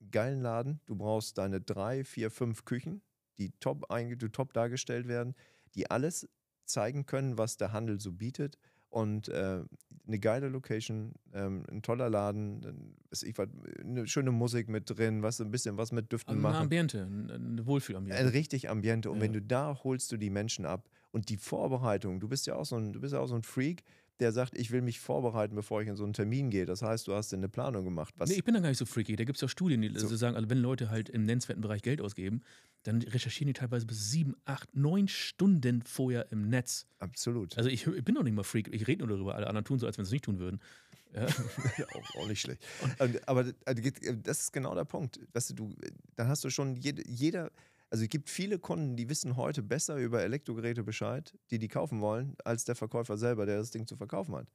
einen 0.00 0.10
geilen 0.10 0.40
Laden, 0.40 0.80
du 0.86 0.94
brauchst 0.94 1.38
deine 1.38 1.60
drei, 1.60 2.04
vier, 2.04 2.30
fünf 2.30 2.64
Küchen, 2.64 3.02
die 3.38 3.50
top, 3.58 3.86
die 3.90 4.16
top 4.30 4.52
dargestellt 4.52 5.08
werden, 5.08 5.34
die 5.74 5.90
alles 5.90 6.28
zeigen 6.64 7.06
können, 7.06 7.38
was 7.38 7.56
der 7.56 7.72
Handel 7.72 8.00
so 8.00 8.12
bietet. 8.12 8.58
Und 8.88 9.28
äh, 9.28 9.64
eine 10.10 10.18
geile 10.18 10.48
Location, 10.48 11.12
ähm, 11.32 11.62
ein 11.70 11.82
toller 11.82 12.10
Laden, 12.10 12.94
weiß 13.10 13.22
ich 13.22 13.38
was, 13.38 13.48
eine 13.80 14.06
schöne 14.08 14.32
Musik 14.32 14.68
mit 14.68 14.90
drin, 14.90 15.22
was 15.22 15.40
ein 15.40 15.50
bisschen 15.52 15.76
was 15.76 15.92
mit 15.92 16.10
Düften 16.12 16.34
Ein 16.36 16.40
machen. 16.40 16.62
Ambiente, 16.64 17.02
ein, 17.02 17.30
ein 17.30 17.66
Wohlfühlambiente. 17.66 18.18
Ein 18.18 18.26
richtig 18.26 18.68
Ambiente. 18.68 19.10
Und 19.10 19.18
Ja. 19.18 19.22
wenn 19.22 19.32
du 19.32 19.40
da 19.40 19.78
holst 19.84 20.10
du 20.10 20.16
die 20.16 20.30
Menschen 20.30 20.66
ab 20.66 20.88
und 21.12 21.28
die 21.28 21.36
Vorbereitung, 21.36 22.18
du 22.18 22.28
bist 22.28 22.46
ja 22.48 22.56
auch 22.56 22.64
so 22.66 22.76
ein, 22.76 22.92
du 22.92 23.00
bist 23.00 23.14
ja 23.14 23.20
auch 23.20 23.28
so 23.28 23.36
ein 23.36 23.42
Freak, 23.44 23.84
der 24.20 24.32
sagt, 24.32 24.56
ich 24.56 24.70
will 24.70 24.82
mich 24.82 25.00
vorbereiten, 25.00 25.54
bevor 25.54 25.82
ich 25.82 25.88
in 25.88 25.96
so 25.96 26.04
einen 26.04 26.12
Termin 26.12 26.50
gehe. 26.50 26.66
Das 26.66 26.82
heißt, 26.82 27.08
du 27.08 27.14
hast 27.14 27.32
eine 27.32 27.48
Planung 27.48 27.84
gemacht. 27.84 28.14
Was 28.18 28.30
Nee, 28.30 28.36
ich 28.36 28.44
bin 28.44 28.54
da 28.54 28.60
gar 28.60 28.68
nicht 28.68 28.78
so 28.78 28.84
freaky. 28.84 29.16
Da 29.16 29.24
gibt 29.24 29.36
es 29.36 29.42
ja 29.42 29.48
Studien, 29.48 29.80
die 29.80 29.98
so. 29.98 30.14
sagen, 30.14 30.36
also 30.36 30.50
wenn 30.50 30.58
Leute 30.58 30.90
halt 30.90 31.08
im 31.08 31.24
nennenswerten 31.24 31.62
Bereich 31.62 31.82
Geld 31.82 32.00
ausgeben, 32.00 32.42
dann 32.82 33.02
recherchieren 33.02 33.48
die 33.48 33.58
teilweise 33.58 33.86
bis 33.86 34.10
sieben, 34.10 34.36
acht, 34.44 34.74
neun 34.74 35.08
Stunden 35.08 35.82
vorher 35.82 36.30
im 36.30 36.48
Netz. 36.48 36.86
Absolut. 36.98 37.56
Also 37.56 37.70
ich, 37.70 37.86
ich 37.86 38.04
bin 38.04 38.14
doch 38.14 38.22
nicht 38.22 38.34
mal 38.34 38.42
Freak, 38.42 38.72
ich 38.72 38.86
rede 38.86 39.06
nur 39.06 39.16
darüber, 39.16 39.34
alle 39.34 39.46
anderen 39.46 39.64
tun 39.64 39.78
so, 39.78 39.86
als 39.86 39.98
wenn 39.98 40.04
sie 40.04 40.10
es 40.10 40.12
nicht 40.12 40.24
tun 40.24 40.38
würden. 40.38 40.60
Ja. 41.12 41.26
auch, 41.26 42.20
auch, 42.20 42.28
nicht 42.28 42.40
schlecht. 42.40 42.62
Und, 43.00 43.28
aber 43.28 43.52
also, 43.64 43.82
das 44.22 44.42
ist 44.42 44.52
genau 44.52 44.76
der 44.76 44.84
Punkt. 44.84 45.18
Weißt 45.32 45.50
du, 45.50 45.54
du, 45.54 45.74
dann 46.14 46.28
hast 46.28 46.44
du 46.44 46.50
schon 46.50 46.76
jede, 46.76 47.02
jeder, 47.04 47.50
also 47.90 48.04
es 48.04 48.08
gibt 48.08 48.30
viele 48.30 48.58
Kunden, 48.58 48.96
die 48.96 49.08
wissen 49.08 49.36
heute 49.36 49.62
besser 49.62 49.96
über 49.96 50.22
Elektrogeräte 50.22 50.84
Bescheid, 50.84 51.36
die 51.50 51.58
die 51.58 51.68
kaufen 51.68 52.00
wollen, 52.00 52.36
als 52.44 52.64
der 52.64 52.76
Verkäufer 52.76 53.18
selber, 53.18 53.46
der 53.46 53.58
das 53.58 53.72
Ding 53.72 53.86
zu 53.86 53.96
verkaufen 53.96 54.36
hat. 54.36 54.46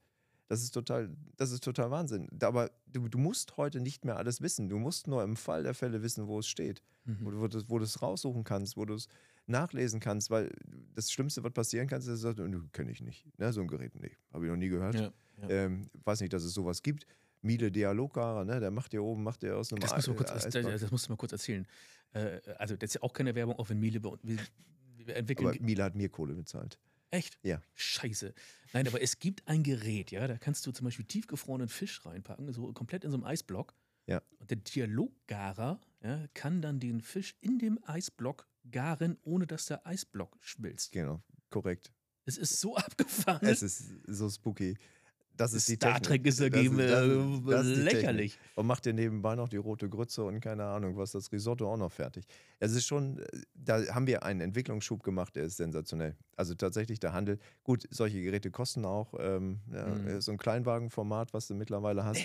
Das 0.48 0.62
ist 0.62 0.70
total, 0.70 1.10
das 1.36 1.50
ist 1.50 1.62
total 1.62 1.90
Wahnsinn. 1.90 2.28
Aber 2.40 2.70
du, 2.86 3.08
du 3.08 3.18
musst 3.18 3.56
heute 3.56 3.80
nicht 3.80 4.04
mehr 4.04 4.16
alles 4.16 4.40
wissen. 4.40 4.68
Du 4.68 4.78
musst 4.78 5.06
nur 5.08 5.22
im 5.22 5.36
Fall 5.36 5.64
der 5.64 5.74
Fälle 5.74 6.02
wissen, 6.02 6.28
wo 6.28 6.38
es 6.38 6.46
steht, 6.46 6.82
mhm. 7.04 7.18
wo, 7.20 7.40
wo, 7.40 7.48
du, 7.48 7.62
wo 7.68 7.78
du 7.78 7.84
es 7.84 8.00
raussuchen 8.00 8.44
kannst, 8.44 8.76
wo 8.76 8.84
du 8.84 8.94
es 8.94 9.08
nachlesen 9.46 10.00
kannst, 10.00 10.30
weil 10.30 10.52
das 10.94 11.10
Schlimmste, 11.10 11.42
was 11.44 11.52
passieren 11.52 11.88
kann, 11.88 11.98
ist, 11.98 12.08
dass 12.08 12.20
du 12.20 12.34
sagst, 12.34 12.72
kenne 12.72 12.90
ich 12.90 13.00
nicht. 13.00 13.26
Ne, 13.38 13.52
so 13.52 13.60
ein 13.60 13.68
Gerät, 13.68 13.94
nee, 13.96 14.16
habe 14.32 14.46
ich 14.46 14.50
noch 14.50 14.56
nie 14.56 14.68
gehört. 14.68 14.94
Ja, 14.94 15.12
ja. 15.42 15.48
Ähm, 15.48 15.90
weiß 16.04 16.20
nicht, 16.20 16.32
dass 16.32 16.44
es 16.44 16.54
sowas 16.54 16.82
gibt. 16.82 17.06
Miele 17.46 17.70
Dialoggara, 17.70 18.44
ne, 18.44 18.60
der 18.60 18.70
macht 18.70 18.90
hier 18.90 19.02
oben, 19.02 19.22
macht 19.22 19.42
der 19.42 19.56
aus 19.56 19.72
einem 19.72 19.80
das, 19.80 19.94
musst 19.94 20.08
du 20.08 20.14
kurz, 20.14 20.32
das, 20.32 20.48
das 20.48 20.90
musst 20.90 21.06
du 21.06 21.12
mal 21.12 21.16
kurz 21.16 21.32
erzählen. 21.32 21.66
Äh, 22.12 22.40
also, 22.58 22.76
das 22.76 22.90
ist 22.90 22.94
ja 22.94 23.02
auch 23.02 23.12
keine 23.12 23.34
Werbung, 23.34 23.58
auch 23.58 23.68
wenn 23.70 23.78
Miele 23.78 24.00
bei 24.00 24.10
uns. 24.10 24.20
Wir, 24.22 24.38
wir 24.96 25.16
entwickeln. 25.16 25.48
Aber 25.48 25.60
Miele 25.60 25.84
hat 25.84 25.94
mir 25.94 26.08
Kohle 26.08 26.34
bezahlt. 26.34 26.78
Echt? 27.10 27.38
Ja. 27.42 27.62
Scheiße. 27.74 28.34
Nein, 28.72 28.88
aber 28.88 29.00
es 29.00 29.18
gibt 29.18 29.46
ein 29.46 29.62
Gerät, 29.62 30.10
ja, 30.10 30.26
da 30.26 30.36
kannst 30.36 30.66
du 30.66 30.72
zum 30.72 30.84
Beispiel 30.84 31.06
tiefgefrorenen 31.06 31.68
Fisch 31.68 32.04
reinpacken, 32.04 32.52
so 32.52 32.72
komplett 32.72 33.04
in 33.04 33.10
so 33.10 33.16
einem 33.16 33.24
Eisblock. 33.24 33.74
Ja. 34.06 34.22
Und 34.38 34.50
der 34.50 34.58
Dialoggarer 34.58 35.80
ja, 36.02 36.26
kann 36.34 36.62
dann 36.62 36.80
den 36.80 37.00
Fisch 37.00 37.36
in 37.40 37.58
dem 37.58 37.78
Eisblock 37.84 38.46
garen, 38.70 39.18
ohne 39.22 39.46
dass 39.46 39.66
der 39.66 39.86
Eisblock 39.86 40.36
schmilzt. 40.40 40.92
Genau, 40.92 41.22
korrekt. 41.50 41.92
Es 42.24 42.36
ist 42.36 42.60
so 42.60 42.76
abgefahren. 42.76 43.46
Es 43.46 43.62
ist 43.62 43.92
so 44.06 44.28
spooky. 44.28 44.76
Das 45.36 45.52
ist 45.52 45.68
die 45.68 45.74
Star 45.74 46.00
Trek 46.00 46.26
ist 46.26 46.40
dagegen 46.40 46.78
ist 46.78 47.76
lächerlich. 47.76 48.38
Und 48.54 48.66
macht 48.66 48.84
dir 48.86 48.92
nebenbei 48.92 49.34
noch 49.34 49.48
die 49.48 49.56
rote 49.56 49.88
Grütze 49.88 50.24
und 50.24 50.40
keine 50.40 50.64
Ahnung, 50.64 50.96
was 50.96 51.12
das 51.12 51.30
Risotto 51.32 51.70
auch 51.72 51.76
noch 51.76 51.92
fertig. 51.92 52.24
Es 52.58 52.72
ist 52.72 52.86
schon, 52.86 53.22
da 53.54 53.82
haben 53.94 54.06
wir 54.06 54.22
einen 54.22 54.40
Entwicklungsschub 54.40 55.02
gemacht, 55.02 55.36
der 55.36 55.44
ist 55.44 55.56
sensationell. 55.56 56.16
Also 56.36 56.54
tatsächlich 56.54 57.00
der 57.00 57.12
Handel. 57.12 57.38
Gut, 57.64 57.86
solche 57.90 58.22
Geräte 58.22 58.50
kosten 58.50 58.84
auch 58.84 59.14
ähm, 59.18 59.60
ja, 59.72 59.86
mhm. 59.86 60.20
so 60.20 60.32
ein 60.32 60.38
Kleinwagenformat, 60.38 61.34
was 61.34 61.48
du 61.48 61.54
mittlerweile 61.54 62.04
hast. 62.04 62.22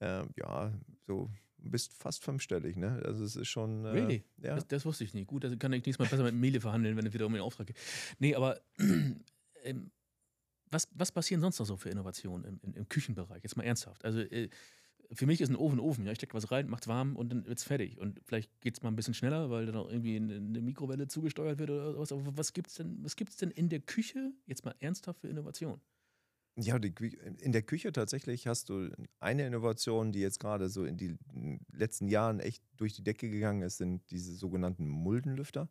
Ähm, 0.00 0.30
ja, 0.36 0.72
so 1.06 1.28
bist 1.62 1.92
fast 1.92 2.24
fünfstellig, 2.24 2.76
ne? 2.76 3.02
Also 3.04 3.24
es 3.24 3.36
ist 3.36 3.48
schon. 3.48 3.84
Äh, 3.84 3.88
really? 3.88 4.24
Ja. 4.42 4.54
Das, 4.54 4.66
das, 4.66 4.84
wusste 4.84 5.04
ich 5.04 5.14
nicht. 5.14 5.26
Gut, 5.26 5.44
also 5.44 5.56
kann 5.56 5.72
ich 5.72 5.84
nächstes 5.84 5.98
Mal 5.98 6.08
besser 6.08 6.24
mit 6.24 6.34
Mele 6.34 6.60
verhandeln, 6.60 6.96
wenn 6.96 7.06
es 7.06 7.12
wieder 7.12 7.26
um 7.26 7.32
den 7.32 7.42
Auftrag 7.42 7.66
geht. 7.66 7.76
Nee, 8.18 8.34
aber 8.34 8.60
ähm, 9.64 9.90
was, 10.70 10.88
was 10.94 11.12
passieren 11.12 11.40
sonst 11.40 11.58
noch 11.58 11.66
so 11.66 11.76
für 11.76 11.90
Innovationen 11.90 12.44
im, 12.44 12.60
im, 12.62 12.74
im 12.74 12.88
Küchenbereich? 12.88 13.42
Jetzt 13.42 13.56
mal 13.56 13.64
ernsthaft. 13.64 14.04
Also 14.04 14.20
äh, 14.20 14.48
für 15.12 15.26
mich 15.26 15.40
ist 15.40 15.48
ein 15.48 15.56
Ofen 15.56 15.80
Ofen. 15.80 16.06
Ja? 16.06 16.12
Ich 16.12 16.18
stecke 16.18 16.34
was 16.34 16.50
rein, 16.50 16.68
macht's 16.68 16.86
warm 16.86 17.16
und 17.16 17.30
dann 17.30 17.46
wird's 17.46 17.64
fertig. 17.64 17.98
Und 17.98 18.20
vielleicht 18.24 18.60
geht 18.60 18.76
es 18.76 18.82
mal 18.82 18.90
ein 18.90 18.96
bisschen 18.96 19.14
schneller, 19.14 19.50
weil 19.50 19.66
dann 19.66 19.76
auch 19.76 19.88
irgendwie 19.88 20.16
eine 20.16 20.60
Mikrowelle 20.60 21.08
zugesteuert 21.08 21.58
wird 21.58 21.70
oder 21.70 21.98
was. 21.98 22.12
Aber 22.12 22.36
was 22.36 22.52
gibt's 22.52 22.74
denn, 22.74 23.02
was 23.02 23.16
gibt's 23.16 23.36
denn 23.36 23.50
in 23.50 23.68
der 23.68 23.80
Küche 23.80 24.32
jetzt 24.46 24.64
mal 24.64 24.74
ernsthaft 24.78 25.20
für 25.20 25.28
Innovationen? 25.28 25.80
Ja, 26.56 26.76
in 26.76 27.52
der 27.52 27.62
Küche 27.62 27.92
tatsächlich 27.92 28.46
hast 28.46 28.68
du 28.68 28.90
eine 29.18 29.46
Innovation, 29.46 30.12
die 30.12 30.20
jetzt 30.20 30.40
gerade 30.40 30.68
so 30.68 30.84
in 30.84 30.98
den 30.98 31.18
letzten 31.72 32.08
Jahren 32.08 32.40
echt 32.40 32.62
durch 32.76 32.92
die 32.92 33.04
Decke 33.04 33.30
gegangen 33.30 33.62
ist, 33.62 33.78
sind 33.78 34.02
diese 34.10 34.34
sogenannten 34.34 34.86
Muldenlüfter. 34.86 35.68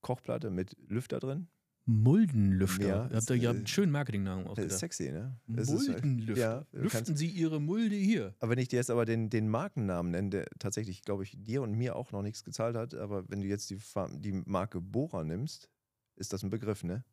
Kochplatte 0.00 0.50
mit 0.50 0.76
Lüfter 0.86 1.18
drin. 1.18 1.48
Muldenlüfter. 1.88 2.86
Ja, 2.86 3.08
ihr 3.08 3.16
habt, 3.16 3.30
ihr 3.30 3.48
habt 3.48 3.56
einen 3.56 3.66
schönen 3.66 3.90
Marketingnamen 3.90 4.46
ausgedacht. 4.46 4.72
Ist 4.72 4.78
sexy, 4.78 5.10
ne? 5.10 5.40
Muldenlüfter. 5.46 6.38
Ja, 6.38 6.66
Lüften 6.72 7.16
Sie 7.16 7.28
Ihre 7.28 7.62
Mulde 7.62 7.96
hier. 7.96 8.34
Aber 8.40 8.50
wenn 8.50 8.58
ich 8.58 8.68
dir 8.68 8.76
jetzt 8.76 8.90
aber 8.90 9.06
den, 9.06 9.30
den 9.30 9.48
Markennamen 9.48 10.12
nenne, 10.12 10.28
der 10.28 10.46
tatsächlich, 10.58 11.00
glaube 11.00 11.22
ich, 11.22 11.34
dir 11.42 11.62
und 11.62 11.72
mir 11.72 11.96
auch 11.96 12.12
noch 12.12 12.20
nichts 12.20 12.44
gezahlt 12.44 12.76
hat, 12.76 12.92
aber 12.94 13.26
wenn 13.30 13.40
du 13.40 13.46
jetzt 13.46 13.70
die, 13.70 13.78
die 14.18 14.32
Marke 14.44 14.82
Bora 14.82 15.24
nimmst, 15.24 15.70
ist 16.16 16.34
das 16.34 16.42
ein 16.42 16.50
Begriff, 16.50 16.84
ne? 16.84 17.06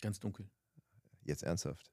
Ganz 0.00 0.20
dunkel. 0.20 0.48
Jetzt 1.24 1.42
ernsthaft. 1.42 1.90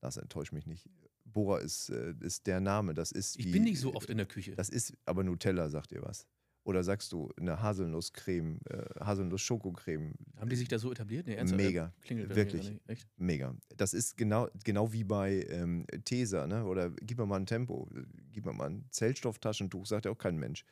Das 0.00 0.16
enttäuscht 0.16 0.52
mich 0.52 0.66
nicht. 0.66 0.90
Bora 1.24 1.58
ist, 1.58 1.90
äh, 1.90 2.14
ist 2.18 2.48
der 2.48 2.58
Name. 2.58 2.94
Das 2.94 3.12
ist 3.12 3.38
ich 3.38 3.46
wie, 3.46 3.52
bin 3.52 3.62
nicht 3.62 3.78
so 3.78 3.94
oft 3.94 4.10
in 4.10 4.16
der 4.16 4.26
Küche. 4.26 4.56
Das 4.56 4.70
ist, 4.70 4.96
aber 5.04 5.22
Nutella 5.22 5.68
sagt 5.68 5.92
dir 5.92 6.02
was. 6.02 6.26
Oder 6.68 6.84
sagst 6.84 7.12
du 7.12 7.32
eine 7.40 7.62
Haselnusscreme, 7.62 8.58
äh, 8.68 9.00
Haselnuss-Schokocreme? 9.00 10.12
Haben 10.36 10.50
die 10.50 10.56
sich 10.56 10.68
da 10.68 10.78
so 10.78 10.92
etabliert? 10.92 11.26
Nee, 11.26 11.42
Mega. 11.44 11.94
Klingelt 12.02 12.36
wirklich. 12.36 12.74
Echt? 12.86 13.08
Mega. 13.16 13.56
Das 13.78 13.94
ist 13.94 14.18
genau, 14.18 14.48
genau 14.64 14.92
wie 14.92 15.02
bei 15.02 15.46
ähm, 15.48 15.86
Tesa, 16.04 16.46
ne? 16.46 16.66
Oder 16.66 16.90
gib 16.90 17.16
mir 17.16 17.24
mal 17.24 17.36
ein 17.36 17.46
Tempo, 17.46 17.88
gib 18.32 18.44
mir 18.44 18.52
mal 18.52 18.68
ein 18.68 18.84
Zellstofftaschentuch, 18.90 19.86
sagt 19.86 20.04
ja 20.04 20.10
auch 20.10 20.18
kein 20.18 20.36
Mensch. 20.36 20.66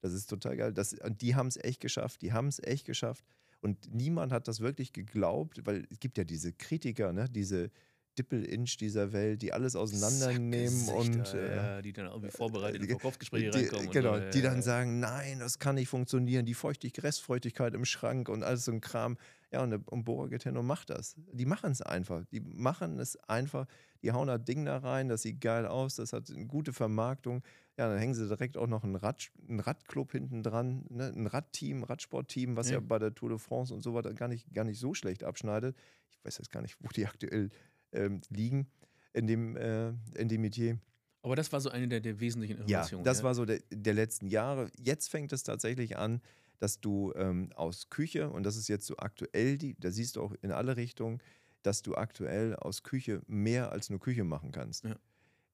Das 0.00 0.14
ist 0.14 0.30
total 0.30 0.56
geil. 0.56 0.72
Das, 0.72 0.94
und 0.94 1.20
die 1.20 1.34
haben 1.34 1.48
es 1.48 1.58
echt 1.58 1.82
geschafft. 1.82 2.22
Die 2.22 2.32
haben 2.32 2.48
es 2.48 2.58
echt 2.62 2.86
geschafft. 2.86 3.26
Und 3.60 3.92
niemand 3.92 4.32
hat 4.32 4.48
das 4.48 4.60
wirklich 4.60 4.94
geglaubt, 4.94 5.66
weil 5.66 5.86
es 5.90 6.00
gibt 6.00 6.16
ja 6.16 6.24
diese 6.24 6.54
Kritiker, 6.54 7.12
ne? 7.12 7.28
diese, 7.28 7.70
Dippel-Inch 8.18 8.76
dieser 8.78 9.12
Welt, 9.12 9.42
die 9.42 9.52
alles 9.52 9.76
auseinandernehmen 9.76 10.88
und 10.88 11.34
äh, 11.34 11.56
ja, 11.56 11.82
die 11.82 11.92
dann 11.92 12.06
irgendwie 12.06 12.30
vorbereitet 12.30 12.82
in 12.82 12.88
Verkaufsgespräche 12.88 13.52
reinkommen. 13.52 13.90
Genau, 13.90 14.14
so, 14.14 14.20
ja, 14.20 14.30
die 14.30 14.42
dann 14.42 14.62
sagen, 14.62 15.00
nein, 15.00 15.38
das 15.38 15.58
kann 15.58 15.76
nicht 15.76 15.88
funktionieren, 15.88 16.46
die 16.46 16.54
Feuchtigkeit, 16.54 17.04
Restfeuchtigkeit 17.04 17.74
im 17.74 17.84
Schrank 17.84 18.28
und 18.28 18.42
alles 18.42 18.64
so 18.64 18.72
ein 18.72 18.80
Kram. 18.80 19.16
Ja, 19.52 19.62
und, 19.62 19.74
und 19.88 20.04
Bora 20.04 20.26
geht 20.26 20.42
hin 20.42 20.56
und 20.56 20.66
macht 20.66 20.90
das. 20.90 21.14
Die 21.32 21.46
machen 21.46 21.70
es 21.70 21.80
einfach. 21.80 22.24
Die 22.32 22.40
machen 22.40 22.98
es 22.98 23.16
einfach. 23.28 23.66
Die 24.02 24.12
hauen 24.12 24.28
das 24.28 24.44
Ding 24.44 24.64
da 24.64 24.78
rein, 24.78 25.08
das 25.08 25.22
sieht 25.22 25.40
geil 25.40 25.66
aus, 25.66 25.96
das 25.96 26.12
hat 26.12 26.30
eine 26.30 26.46
gute 26.46 26.72
Vermarktung. 26.72 27.42
Ja, 27.78 27.88
dann 27.88 27.98
hängen 27.98 28.14
sie 28.14 28.26
direkt 28.26 28.56
auch 28.56 28.66
noch 28.66 28.84
einen, 28.84 28.96
Rad, 28.96 29.30
einen 29.48 29.60
Radclub 29.60 30.12
hinten 30.12 30.42
dran, 30.42 30.84
ne? 30.88 31.12
ein 31.14 31.26
Radteam, 31.26 31.82
Radsportteam, 31.82 32.56
was 32.56 32.68
ja. 32.68 32.74
ja 32.74 32.80
bei 32.80 32.98
der 32.98 33.14
Tour 33.14 33.28
de 33.28 33.38
France 33.38 33.74
und 33.74 33.82
so 33.82 33.94
weiter 33.94 34.14
gar 34.14 34.28
nicht, 34.28 34.52
gar 34.54 34.64
nicht 34.64 34.78
so 34.78 34.94
schlecht 34.94 35.24
abschneidet. 35.24 35.76
Ich 36.10 36.24
weiß 36.24 36.38
jetzt 36.38 36.50
gar 36.50 36.62
nicht, 36.62 36.76
wo 36.80 36.88
die 36.88 37.06
aktuell 37.06 37.50
ähm, 37.96 38.20
liegen 38.28 38.68
in 39.12 39.26
dem, 39.26 39.56
äh, 39.56 39.88
in 40.14 40.28
dem 40.28 40.42
Metier. 40.42 40.78
Aber 41.22 41.34
das 41.34 41.50
war 41.52 41.60
so 41.60 41.70
eine 41.70 41.88
der, 41.88 42.00
der 42.00 42.20
wesentlichen 42.20 42.58
Innovationen. 42.58 43.04
Ja, 43.04 43.10
das 43.10 43.18
ja? 43.18 43.24
war 43.24 43.34
so 43.34 43.44
der, 43.44 43.60
der 43.70 43.94
letzten 43.94 44.28
Jahre. 44.28 44.70
Jetzt 44.78 45.10
fängt 45.10 45.32
es 45.32 45.42
tatsächlich 45.42 45.96
an, 45.96 46.20
dass 46.58 46.80
du 46.80 47.12
ähm, 47.16 47.50
aus 47.54 47.88
Küche, 47.90 48.30
und 48.30 48.44
das 48.44 48.56
ist 48.56 48.68
jetzt 48.68 48.86
so 48.86 48.96
aktuell, 48.98 49.58
die, 49.58 49.74
da 49.78 49.90
siehst 49.90 50.16
du 50.16 50.22
auch 50.22 50.34
in 50.42 50.52
alle 50.52 50.76
Richtungen, 50.76 51.20
dass 51.62 51.82
du 51.82 51.96
aktuell 51.96 52.54
aus 52.54 52.82
Küche 52.82 53.22
mehr 53.26 53.72
als 53.72 53.90
nur 53.90 53.98
Küche 53.98 54.24
machen 54.24 54.52
kannst. 54.52 54.84
Ja. 54.84 54.96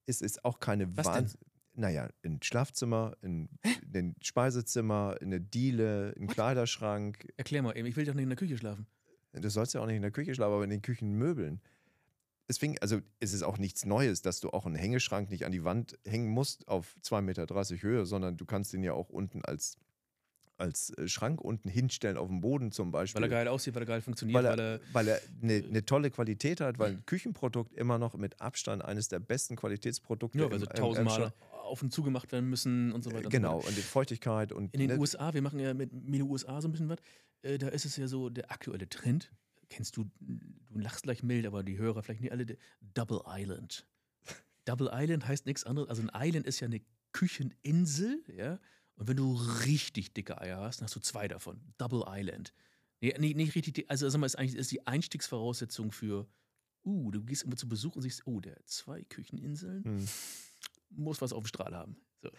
Es 0.05 0.21
ist 0.21 0.45
auch 0.45 0.59
keine 0.59 0.95
Wahnsinn. 0.95 1.39
Naja, 1.75 2.07
ein 2.23 2.39
Schlafzimmer, 2.43 3.17
in 3.23 3.49
ein 3.95 4.15
Speisezimmer, 4.21 5.17
eine 5.19 5.41
Diele, 5.41 6.13
ein 6.15 6.27
What? 6.27 6.35
Kleiderschrank. 6.35 7.33
Erklär 7.35 7.63
mal 7.63 7.75
eben, 7.75 7.87
ich 7.87 7.95
will 7.95 8.05
doch 8.05 8.13
nicht 8.13 8.23
in 8.23 8.29
der 8.29 8.37
Küche 8.37 8.57
schlafen. 8.57 8.85
Du 9.31 9.49
sollst 9.49 9.73
ja 9.73 9.81
auch 9.81 9.87
nicht 9.87 9.95
in 9.95 10.03
der 10.03 10.11
Küche 10.11 10.35
schlafen, 10.35 10.53
aber 10.53 10.63
in 10.63 10.69
den 10.69 10.83
Küchenmöbeln 10.83 11.61
es 12.47 12.57
fing, 12.57 12.77
also 12.79 12.99
es 13.19 13.33
ist 13.33 13.43
auch 13.43 13.57
nichts 13.57 13.85
Neues, 13.85 14.21
dass 14.21 14.39
du 14.39 14.49
auch 14.49 14.65
einen 14.65 14.75
Hängeschrank 14.75 15.29
nicht 15.29 15.45
an 15.45 15.51
die 15.51 15.63
Wand 15.63 15.97
hängen 16.05 16.29
musst 16.29 16.67
auf 16.67 16.95
2,30 17.03 17.21
Meter 17.21 17.81
Höhe, 17.81 18.05
sondern 18.05 18.37
du 18.37 18.45
kannst 18.45 18.73
den 18.73 18.83
ja 18.83 18.93
auch 18.93 19.09
unten 19.09 19.43
als, 19.45 19.77
als 20.57 20.89
äh, 20.97 21.07
Schrank 21.07 21.39
unten 21.39 21.69
hinstellen 21.69 22.17
auf 22.17 22.27
dem 22.27 22.41
Boden 22.41 22.71
zum 22.71 22.91
Beispiel. 22.91 23.21
Weil 23.21 23.29
er 23.29 23.37
geil 23.37 23.47
aussieht, 23.47 23.75
weil 23.75 23.83
er 23.83 23.87
geil 23.87 24.01
funktioniert, 24.01 24.43
weil 24.43 24.59
er, 24.59 24.79
weil 24.91 25.07
er, 25.07 25.21
eine, 25.41 25.63
eine 25.65 25.85
tolle 25.85 26.11
Qualität 26.11 26.59
hat, 26.59 26.79
weil 26.79 26.91
ein 26.91 27.05
Küchenprodukt 27.05 27.73
immer 27.73 27.97
noch 27.97 28.15
mit 28.15 28.41
Abstand 28.41 28.83
eines 28.83 29.07
der 29.07 29.19
besten 29.19 29.55
Qualitätsprodukte 29.55 30.39
ja, 30.39 30.47
also 30.47 30.65
tausendmal 30.65 31.33
auf 31.63 31.81
und 31.81 31.93
zugemacht 31.93 32.31
werden 32.33 32.49
müssen 32.49 32.91
und 32.91 33.05
so 33.05 33.13
weiter. 33.13 33.29
Genau, 33.29 33.55
und, 33.55 33.63
so 33.63 33.67
und 33.69 33.77
die 33.77 33.81
Feuchtigkeit 33.81 34.51
und. 34.51 34.73
In 34.73 34.81
den 34.81 34.89
ne 34.89 34.97
USA, 34.97 35.33
wir 35.33 35.41
machen 35.41 35.59
ja 35.59 35.73
mit 35.73 35.93
Milo 35.93 36.25
USA 36.25 36.61
so 36.61 36.67
ein 36.67 36.71
bisschen 36.71 36.89
was, 36.89 36.99
äh, 37.41 37.57
da 37.57 37.69
ist 37.69 37.85
es 37.85 37.95
ja 37.95 38.07
so 38.07 38.29
der 38.29 38.51
aktuelle 38.51 38.89
Trend 38.89 39.31
kennst 39.73 39.97
du, 39.97 40.09
du 40.19 40.79
lachst 40.79 41.03
gleich 41.03 41.23
mild, 41.23 41.45
aber 41.45 41.63
die 41.63 41.77
Hörer 41.77 42.03
vielleicht 42.03 42.21
nicht 42.21 42.31
alle, 42.31 42.45
Double 42.93 43.21
Island. 43.27 43.87
Double 44.65 44.89
Island 44.93 45.27
heißt 45.27 45.45
nichts 45.45 45.63
anderes, 45.63 45.89
also 45.89 46.03
ein 46.03 46.11
Island 46.13 46.45
ist 46.45 46.59
ja 46.59 46.67
eine 46.67 46.81
Kücheninsel, 47.11 48.23
ja, 48.27 48.59
und 48.95 49.07
wenn 49.07 49.17
du 49.17 49.33
richtig 49.65 50.13
dicke 50.13 50.39
Eier 50.39 50.61
hast, 50.61 50.79
dann 50.79 50.85
hast 50.85 50.95
du 50.95 50.99
zwei 50.99 51.27
davon. 51.27 51.59
Double 51.77 52.03
Island. 52.07 52.53
Nee, 53.01 53.15
nicht, 53.17 53.35
nicht 53.35 53.55
richtig, 53.55 53.89
also 53.89 54.07
sag 54.07 54.19
mal, 54.19 54.27
ist 54.27 54.35
eigentlich 54.35 54.55
ist 54.55 54.71
die 54.71 54.85
Einstiegsvoraussetzung 54.85 55.91
für, 55.91 56.27
uh, 56.85 57.11
du 57.11 57.23
gehst 57.23 57.41
irgendwo 57.41 57.57
zu 57.57 57.67
Besuch 57.67 57.95
und 57.95 58.03
siehst, 58.03 58.27
oh, 58.27 58.39
der 58.39 58.55
hat 58.55 58.67
zwei 58.67 59.03
Kücheninseln, 59.03 59.83
hm. 59.83 60.07
muss 60.89 61.21
was 61.21 61.33
auf 61.33 61.43
dem 61.43 61.47
Strahl 61.47 61.75
haben. 61.75 61.97
So. 62.21 62.29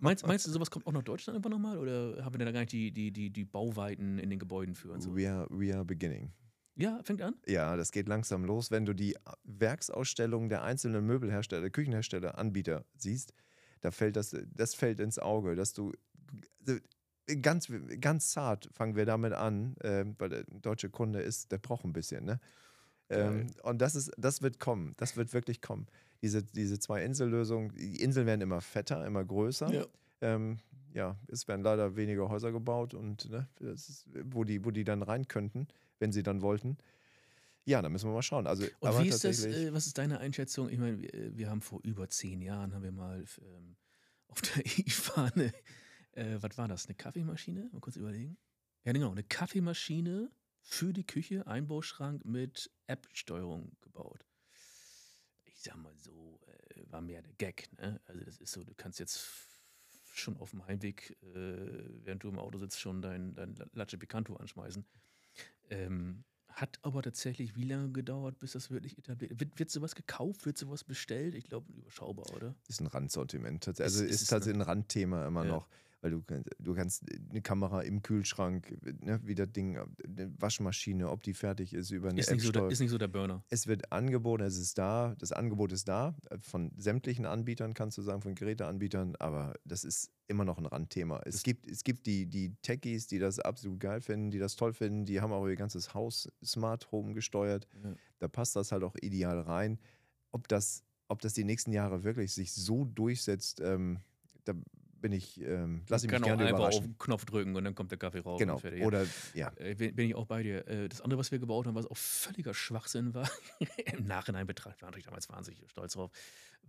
Meinst, 0.00 0.26
meinst 0.26 0.46
du, 0.46 0.50
sowas 0.50 0.70
kommt 0.70 0.86
auch 0.86 0.92
nach 0.92 1.02
Deutschland 1.02 1.36
einfach 1.36 1.50
nochmal? 1.50 1.78
Oder 1.78 2.24
haben 2.24 2.36
wir 2.36 2.44
da 2.44 2.50
gar 2.50 2.60
nicht 2.60 2.72
die, 2.72 2.90
die, 2.90 3.12
die, 3.12 3.30
die 3.30 3.44
Bauweiten 3.44 4.18
in 4.18 4.30
den 4.30 4.38
Gebäuden 4.38 4.74
für? 4.74 4.92
Und 4.92 5.02
so? 5.02 5.14
we, 5.14 5.30
are, 5.30 5.46
we 5.50 5.72
are 5.72 5.84
beginning. 5.84 6.32
Ja, 6.78 7.00
fängt 7.02 7.22
an? 7.22 7.34
Ja, 7.46 7.76
das 7.76 7.90
geht 7.90 8.06
langsam 8.06 8.44
los, 8.44 8.70
wenn 8.70 8.86
du 8.86 8.94
die 8.94 9.16
Werksausstellungen 9.42 10.48
der 10.48 10.62
einzelnen 10.62 11.04
Möbelhersteller, 11.04 11.70
Küchenhersteller, 11.70 12.38
Anbieter 12.38 12.84
siehst. 12.96 13.34
Da 13.80 13.90
fällt 13.90 14.14
das, 14.14 14.36
das 14.54 14.74
fällt 14.74 15.00
ins 15.00 15.18
Auge, 15.18 15.56
dass 15.56 15.72
du 15.72 15.92
ganz, 17.42 17.70
ganz 18.00 18.30
zart 18.30 18.68
fangen 18.72 18.94
wir 18.94 19.06
damit 19.06 19.32
an, 19.32 19.76
äh, 19.78 20.04
weil 20.18 20.28
der 20.28 20.44
deutsche 20.44 20.88
Kunde 20.88 21.20
ist, 21.20 21.50
der 21.50 21.58
braucht 21.58 21.84
ein 21.84 21.92
bisschen, 21.92 22.24
ne? 22.24 22.40
Ähm, 23.10 23.46
und 23.62 23.80
das 23.80 23.94
ist, 23.94 24.12
das 24.18 24.42
wird 24.42 24.60
kommen, 24.60 24.94
das 24.98 25.16
wird 25.16 25.32
wirklich 25.32 25.62
kommen. 25.62 25.86
Diese, 26.22 26.42
diese 26.42 26.78
zwei 26.78 27.02
Insellösungen, 27.04 27.72
die 27.74 28.02
Inseln 28.02 28.26
werden 28.26 28.42
immer 28.42 28.60
fetter, 28.60 29.04
immer 29.06 29.24
größer. 29.24 29.72
Ja. 29.72 29.86
Ähm, 30.20 30.58
ja, 30.92 31.16
es 31.28 31.48
werden 31.48 31.62
leider 31.62 31.96
weniger 31.96 32.28
Häuser 32.28 32.52
gebaut 32.52 32.94
und 32.94 33.30
ne, 33.30 33.48
ist, 33.60 34.06
wo, 34.24 34.44
die, 34.44 34.64
wo 34.64 34.70
die 34.70 34.84
dann 34.84 35.02
rein 35.02 35.26
könnten, 35.26 35.68
wenn 35.98 36.12
sie 36.12 36.22
dann 36.22 36.42
wollten. 36.42 36.78
Ja, 37.64 37.82
da 37.82 37.90
müssen 37.90 38.08
wir 38.08 38.14
mal 38.14 38.22
schauen. 38.22 38.46
Also, 38.46 38.64
und 38.80 38.98
wie 39.02 39.08
ist 39.08 39.24
das, 39.24 39.44
äh, 39.44 39.72
was 39.74 39.86
ist 39.86 39.98
deine 39.98 40.20
Einschätzung? 40.20 40.70
Ich 40.70 40.78
meine, 40.78 41.02
wir, 41.02 41.12
äh, 41.12 41.36
wir, 41.36 41.50
haben 41.50 41.60
vor 41.60 41.80
über 41.82 42.08
zehn 42.08 42.40
Jahren, 42.40 42.74
haben 42.74 42.82
wir 42.82 42.92
mal 42.92 43.24
ähm, 43.42 43.76
auf 44.28 44.40
der 44.40 44.64
IFA 44.78 45.24
eine, 45.34 45.52
äh, 46.12 46.38
was 46.40 46.56
war 46.56 46.66
das, 46.66 46.86
eine 46.86 46.94
Kaffeemaschine? 46.94 47.68
Mal 47.72 47.80
kurz 47.80 47.96
überlegen. 47.96 48.38
Ja, 48.84 48.92
genau, 48.92 49.10
eine 49.10 49.22
Kaffeemaschine 49.22 50.30
für 50.62 50.94
die 50.94 51.06
Küche, 51.06 51.46
Einbauschrank 51.46 52.24
mit 52.24 52.70
App-Steuerung 52.86 53.76
gebaut. 53.82 54.24
Ich 55.44 55.60
sag 55.60 55.76
mal 55.76 55.94
so, 55.94 56.40
äh, 56.46 56.90
war 56.90 57.02
mehr 57.02 57.20
der 57.20 57.34
Gag, 57.34 57.68
ne? 57.78 58.00
Also 58.06 58.24
das 58.24 58.38
ist 58.38 58.52
so, 58.52 58.64
du 58.64 58.72
kannst 58.74 58.98
jetzt 58.98 59.26
schon 60.14 60.36
auf 60.38 60.50
dem 60.50 60.66
Heimweg, 60.66 61.16
äh, 61.22 62.04
während 62.04 62.22
du 62.22 62.28
im 62.28 62.38
Auto 62.38 62.58
sitzt, 62.58 62.80
schon 62.80 63.02
dein, 63.02 63.34
dein 63.34 63.54
Latte 63.72 63.98
Picanto 63.98 64.36
anschmeißen. 64.36 64.84
Ähm, 65.70 66.24
hat 66.48 66.78
aber 66.82 67.02
tatsächlich 67.02 67.54
wie 67.54 67.64
lange 67.64 67.92
gedauert, 67.92 68.38
bis 68.38 68.52
das 68.52 68.70
wirklich 68.70 68.98
etabliert 68.98 69.38
wird? 69.38 69.58
Wird 69.58 69.70
sowas 69.70 69.94
gekauft? 69.94 70.44
Wird 70.44 70.58
sowas 70.58 70.82
bestellt? 70.82 71.34
Ich 71.34 71.44
glaube, 71.44 71.72
überschaubar, 71.72 72.26
oder? 72.34 72.54
Ist 72.66 72.80
ein 72.80 72.88
Randsortiment. 72.88 73.68
Also 73.68 73.82
ist, 73.82 74.00
ist, 74.10 74.22
ist 74.22 74.28
tatsächlich 74.28 74.60
ein 74.60 74.68
Randthema 74.68 75.26
immer 75.26 75.44
ja. 75.44 75.52
noch 75.52 75.68
weil 76.00 76.12
du, 76.12 76.22
du 76.58 76.74
kannst 76.74 77.04
eine 77.30 77.42
Kamera 77.42 77.80
im 77.80 78.02
Kühlschrank, 78.02 78.76
ne, 79.02 79.20
wie 79.24 79.34
das 79.34 79.50
Ding, 79.50 79.78
eine 79.78 80.32
Waschmaschine, 80.38 81.10
ob 81.10 81.22
die 81.22 81.34
fertig 81.34 81.74
ist 81.74 81.90
über 81.90 82.10
eine 82.10 82.20
ist 82.20 82.30
nicht, 82.30 82.42
so 82.42 82.52
der, 82.52 82.68
ist 82.68 82.80
nicht 82.80 82.90
so 82.90 82.98
der 82.98 83.08
Burner. 83.08 83.42
Es 83.48 83.66
wird 83.66 83.90
angeboten, 83.90 84.44
es 84.44 84.58
ist 84.58 84.78
da, 84.78 85.16
das 85.18 85.32
Angebot 85.32 85.72
ist 85.72 85.88
da, 85.88 86.16
von 86.40 86.70
sämtlichen 86.76 87.26
Anbietern 87.26 87.74
kannst 87.74 87.98
du 87.98 88.02
sagen, 88.02 88.22
von 88.22 88.34
Geräteanbietern, 88.34 89.16
aber 89.16 89.54
das 89.64 89.82
ist 89.84 90.12
immer 90.28 90.44
noch 90.44 90.58
ein 90.58 90.66
Randthema. 90.66 91.20
Es 91.24 91.42
gibt, 91.42 91.66
es 91.66 91.82
gibt 91.82 92.06
die, 92.06 92.26
die 92.26 92.54
Techies, 92.62 93.08
die 93.08 93.18
das 93.18 93.40
absolut 93.40 93.80
geil 93.80 94.00
finden, 94.00 94.30
die 94.30 94.38
das 94.38 94.56
toll 94.56 94.72
finden, 94.74 95.04
die 95.04 95.20
haben 95.20 95.32
auch 95.32 95.46
ihr 95.48 95.56
ganzes 95.56 95.94
Haus 95.94 96.30
Smart 96.44 96.92
Home 96.92 97.14
gesteuert. 97.14 97.66
Ja. 97.82 97.94
Da 98.20 98.28
passt 98.28 98.54
das 98.54 98.70
halt 98.70 98.84
auch 98.84 98.94
ideal 99.00 99.40
rein. 99.40 99.80
Ob 100.30 100.46
das, 100.46 100.84
ob 101.08 101.20
das 101.22 101.32
die 101.32 101.44
nächsten 101.44 101.72
Jahre 101.72 102.04
wirklich 102.04 102.34
sich 102.34 102.52
so 102.52 102.84
durchsetzt, 102.84 103.60
ähm, 103.60 104.00
da 104.44 104.54
bin 105.00 105.12
ich, 105.12 105.40
ähm, 105.40 105.82
lasse 105.88 106.06
ich 106.06 106.12
mich 106.12 106.22
gerne 106.22 106.46
einfach 106.46 106.68
auf 106.68 106.80
den 106.80 106.98
Knopf 106.98 107.24
drücken 107.24 107.56
und 107.56 107.64
dann 107.64 107.74
kommt 107.74 107.90
der 107.90 107.98
Kaffee 107.98 108.20
raus. 108.20 108.38
Genau. 108.38 108.60
Oder, 108.82 109.06
ja. 109.34 109.52
Äh, 109.56 109.74
bin, 109.74 109.94
bin, 109.94 110.08
ich 110.08 110.14
auch 110.14 110.26
bei 110.26 110.42
dir. 110.42 110.66
Äh, 110.66 110.88
das 110.88 111.00
andere, 111.00 111.18
was 111.18 111.30
wir 111.30 111.38
gebaut 111.38 111.66
haben, 111.66 111.74
was 111.74 111.86
auch 111.86 111.96
völliger 111.96 112.54
Schwachsinn 112.54 113.14
war, 113.14 113.30
im 113.96 114.06
Nachhinein 114.06 114.46
betrachtet, 114.46 114.82
war 114.82 114.88
natürlich 114.88 115.06
damals 115.06 115.28
wahnsinnig 115.28 115.62
stolz 115.68 115.94
drauf, 115.94 116.10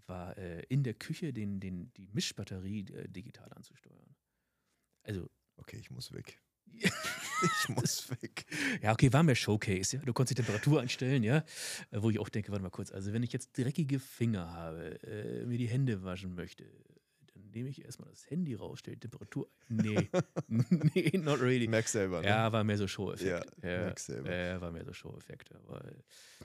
war 0.07 0.37
äh, 0.37 0.63
in 0.69 0.83
der 0.83 0.93
Küche 0.93 1.33
den, 1.33 1.59
den, 1.59 1.91
die 1.93 2.07
Mischbatterie 2.13 2.85
äh, 2.93 3.07
digital 3.07 3.51
anzusteuern. 3.53 4.15
Also. 5.03 5.29
Okay, 5.57 5.77
ich 5.77 5.91
muss 5.91 6.13
weg. 6.13 6.39
ich 6.73 7.69
muss 7.69 8.09
weg. 8.21 8.45
Ja, 8.81 8.93
okay, 8.93 9.11
war 9.11 9.23
mehr 9.23 9.35
Showcase, 9.35 9.97
ja. 9.97 10.03
Du 10.03 10.13
konntest 10.13 10.37
die 10.37 10.43
Temperatur 10.43 10.81
einstellen, 10.81 11.23
ja. 11.23 11.43
Äh, 11.91 12.01
wo 12.01 12.09
ich 12.09 12.19
auch 12.19 12.29
denke, 12.29 12.51
warte 12.51 12.63
mal 12.63 12.69
kurz, 12.69 12.91
also 12.91 13.11
wenn 13.13 13.23
ich 13.23 13.33
jetzt 13.33 13.57
dreckige 13.57 13.99
Finger 13.99 14.51
habe, 14.53 15.01
äh, 15.03 15.45
mir 15.45 15.57
die 15.57 15.67
Hände 15.67 16.03
waschen 16.03 16.35
möchte, 16.35 16.65
nehme 17.53 17.69
ich 17.69 17.83
erstmal 17.83 18.09
das 18.09 18.29
Handy 18.29 18.55
raus, 18.55 18.79
stelle 18.79 18.97
die 18.97 19.01
Temperatur. 19.01 19.47
Nee, 19.67 20.09
nee, 20.47 21.11
not 21.17 21.41
really. 21.41 21.67
Merk 21.67 21.87
selber. 21.87 22.21
Ne? 22.21 22.27
Ja, 22.27 22.51
war 22.51 22.63
mehr 22.63 22.77
so 22.77 22.87
Show-Effekt. 22.87 23.51
Ja, 23.63 23.69
ja, 23.69 23.93
selber. 23.97 24.33
Ja, 24.33 24.61
war 24.61 24.71
mehr 24.71 24.85
so 24.85 24.93
Show-Effekt. 24.93 25.51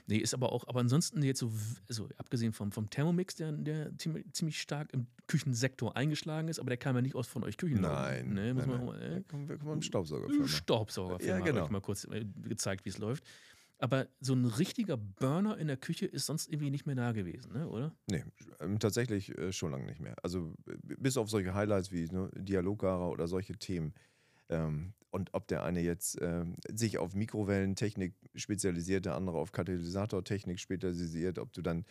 Nee, 0.07 0.17
ist 0.17 0.33
aber 0.33 0.51
auch, 0.51 0.67
aber 0.67 0.79
ansonsten 0.79 1.23
jetzt 1.23 1.39
so, 1.39 1.51
also 1.87 2.09
abgesehen 2.17 2.53
vom, 2.53 2.71
vom 2.71 2.89
Thermomix, 2.89 3.35
der, 3.35 3.51
der 3.51 3.97
ziemlich, 3.97 4.25
ziemlich 4.33 4.61
stark 4.61 4.93
im 4.93 5.07
Küchensektor 5.27 5.95
eingeschlagen 5.95 6.47
ist, 6.47 6.59
aber 6.59 6.69
der 6.69 6.77
kam 6.77 6.95
ja 6.95 7.01
nicht 7.01 7.15
aus 7.15 7.27
von 7.27 7.43
euch 7.43 7.57
Küchen. 7.57 7.81
Nein. 7.81 8.33
Ne, 8.33 8.53
muss 8.53 8.65
nein, 8.65 8.85
man, 8.85 8.99
nein. 8.99 9.17
Äh, 9.17 9.21
kommen 9.23 9.49
wir 9.49 9.57
kommen 9.57 9.81
Staubsaugerfirma. 9.81 10.47
Staubsaugerfirma. 10.47 11.39
Ja, 11.39 11.43
genau. 11.43 11.57
Habe 11.57 11.67
ich 11.67 11.71
mal 11.71 11.81
kurz 11.81 12.05
äh, 12.05 12.25
gezeigt, 12.43 12.85
wie 12.85 12.89
es 12.89 12.97
läuft. 12.97 13.23
Aber 13.77 14.07
so 14.21 14.33
ein 14.33 14.45
richtiger 14.45 14.95
Burner 14.95 15.57
in 15.57 15.67
der 15.67 15.77
Küche 15.77 16.05
ist 16.05 16.25
sonst 16.25 16.47
irgendwie 16.49 16.71
nicht 16.71 16.85
mehr 16.85 16.95
da 16.95 17.11
gewesen, 17.11 17.51
ne? 17.53 17.67
oder? 17.67 17.93
Nee, 18.07 18.23
ähm, 18.61 18.79
tatsächlich 18.79 19.37
äh, 19.37 19.51
schon 19.51 19.71
lange 19.71 19.85
nicht 19.85 19.99
mehr. 19.99 20.15
Also 20.23 20.53
bis 20.65 21.17
auf 21.17 21.29
solche 21.29 21.53
Highlights 21.53 21.91
wie 21.91 22.05
ne, 22.05 22.29
Dialoggara 22.35 23.09
oder 23.09 23.27
solche 23.27 23.57
Themen. 23.57 23.93
Ähm, 24.49 24.93
und 25.11 25.33
ob 25.33 25.47
der 25.47 25.63
eine 25.63 25.81
jetzt 25.81 26.17
ähm, 26.21 26.55
sich 26.69 26.97
auf 26.97 27.15
Mikrowellentechnik 27.15 28.13
spezialisiert, 28.35 29.05
der 29.05 29.15
andere 29.15 29.37
auf 29.37 29.51
Katalysatortechnik 29.51 30.59
spezialisiert, 30.59 31.39
ob 31.39 31.53
du 31.53 31.61
dann, 31.61 31.85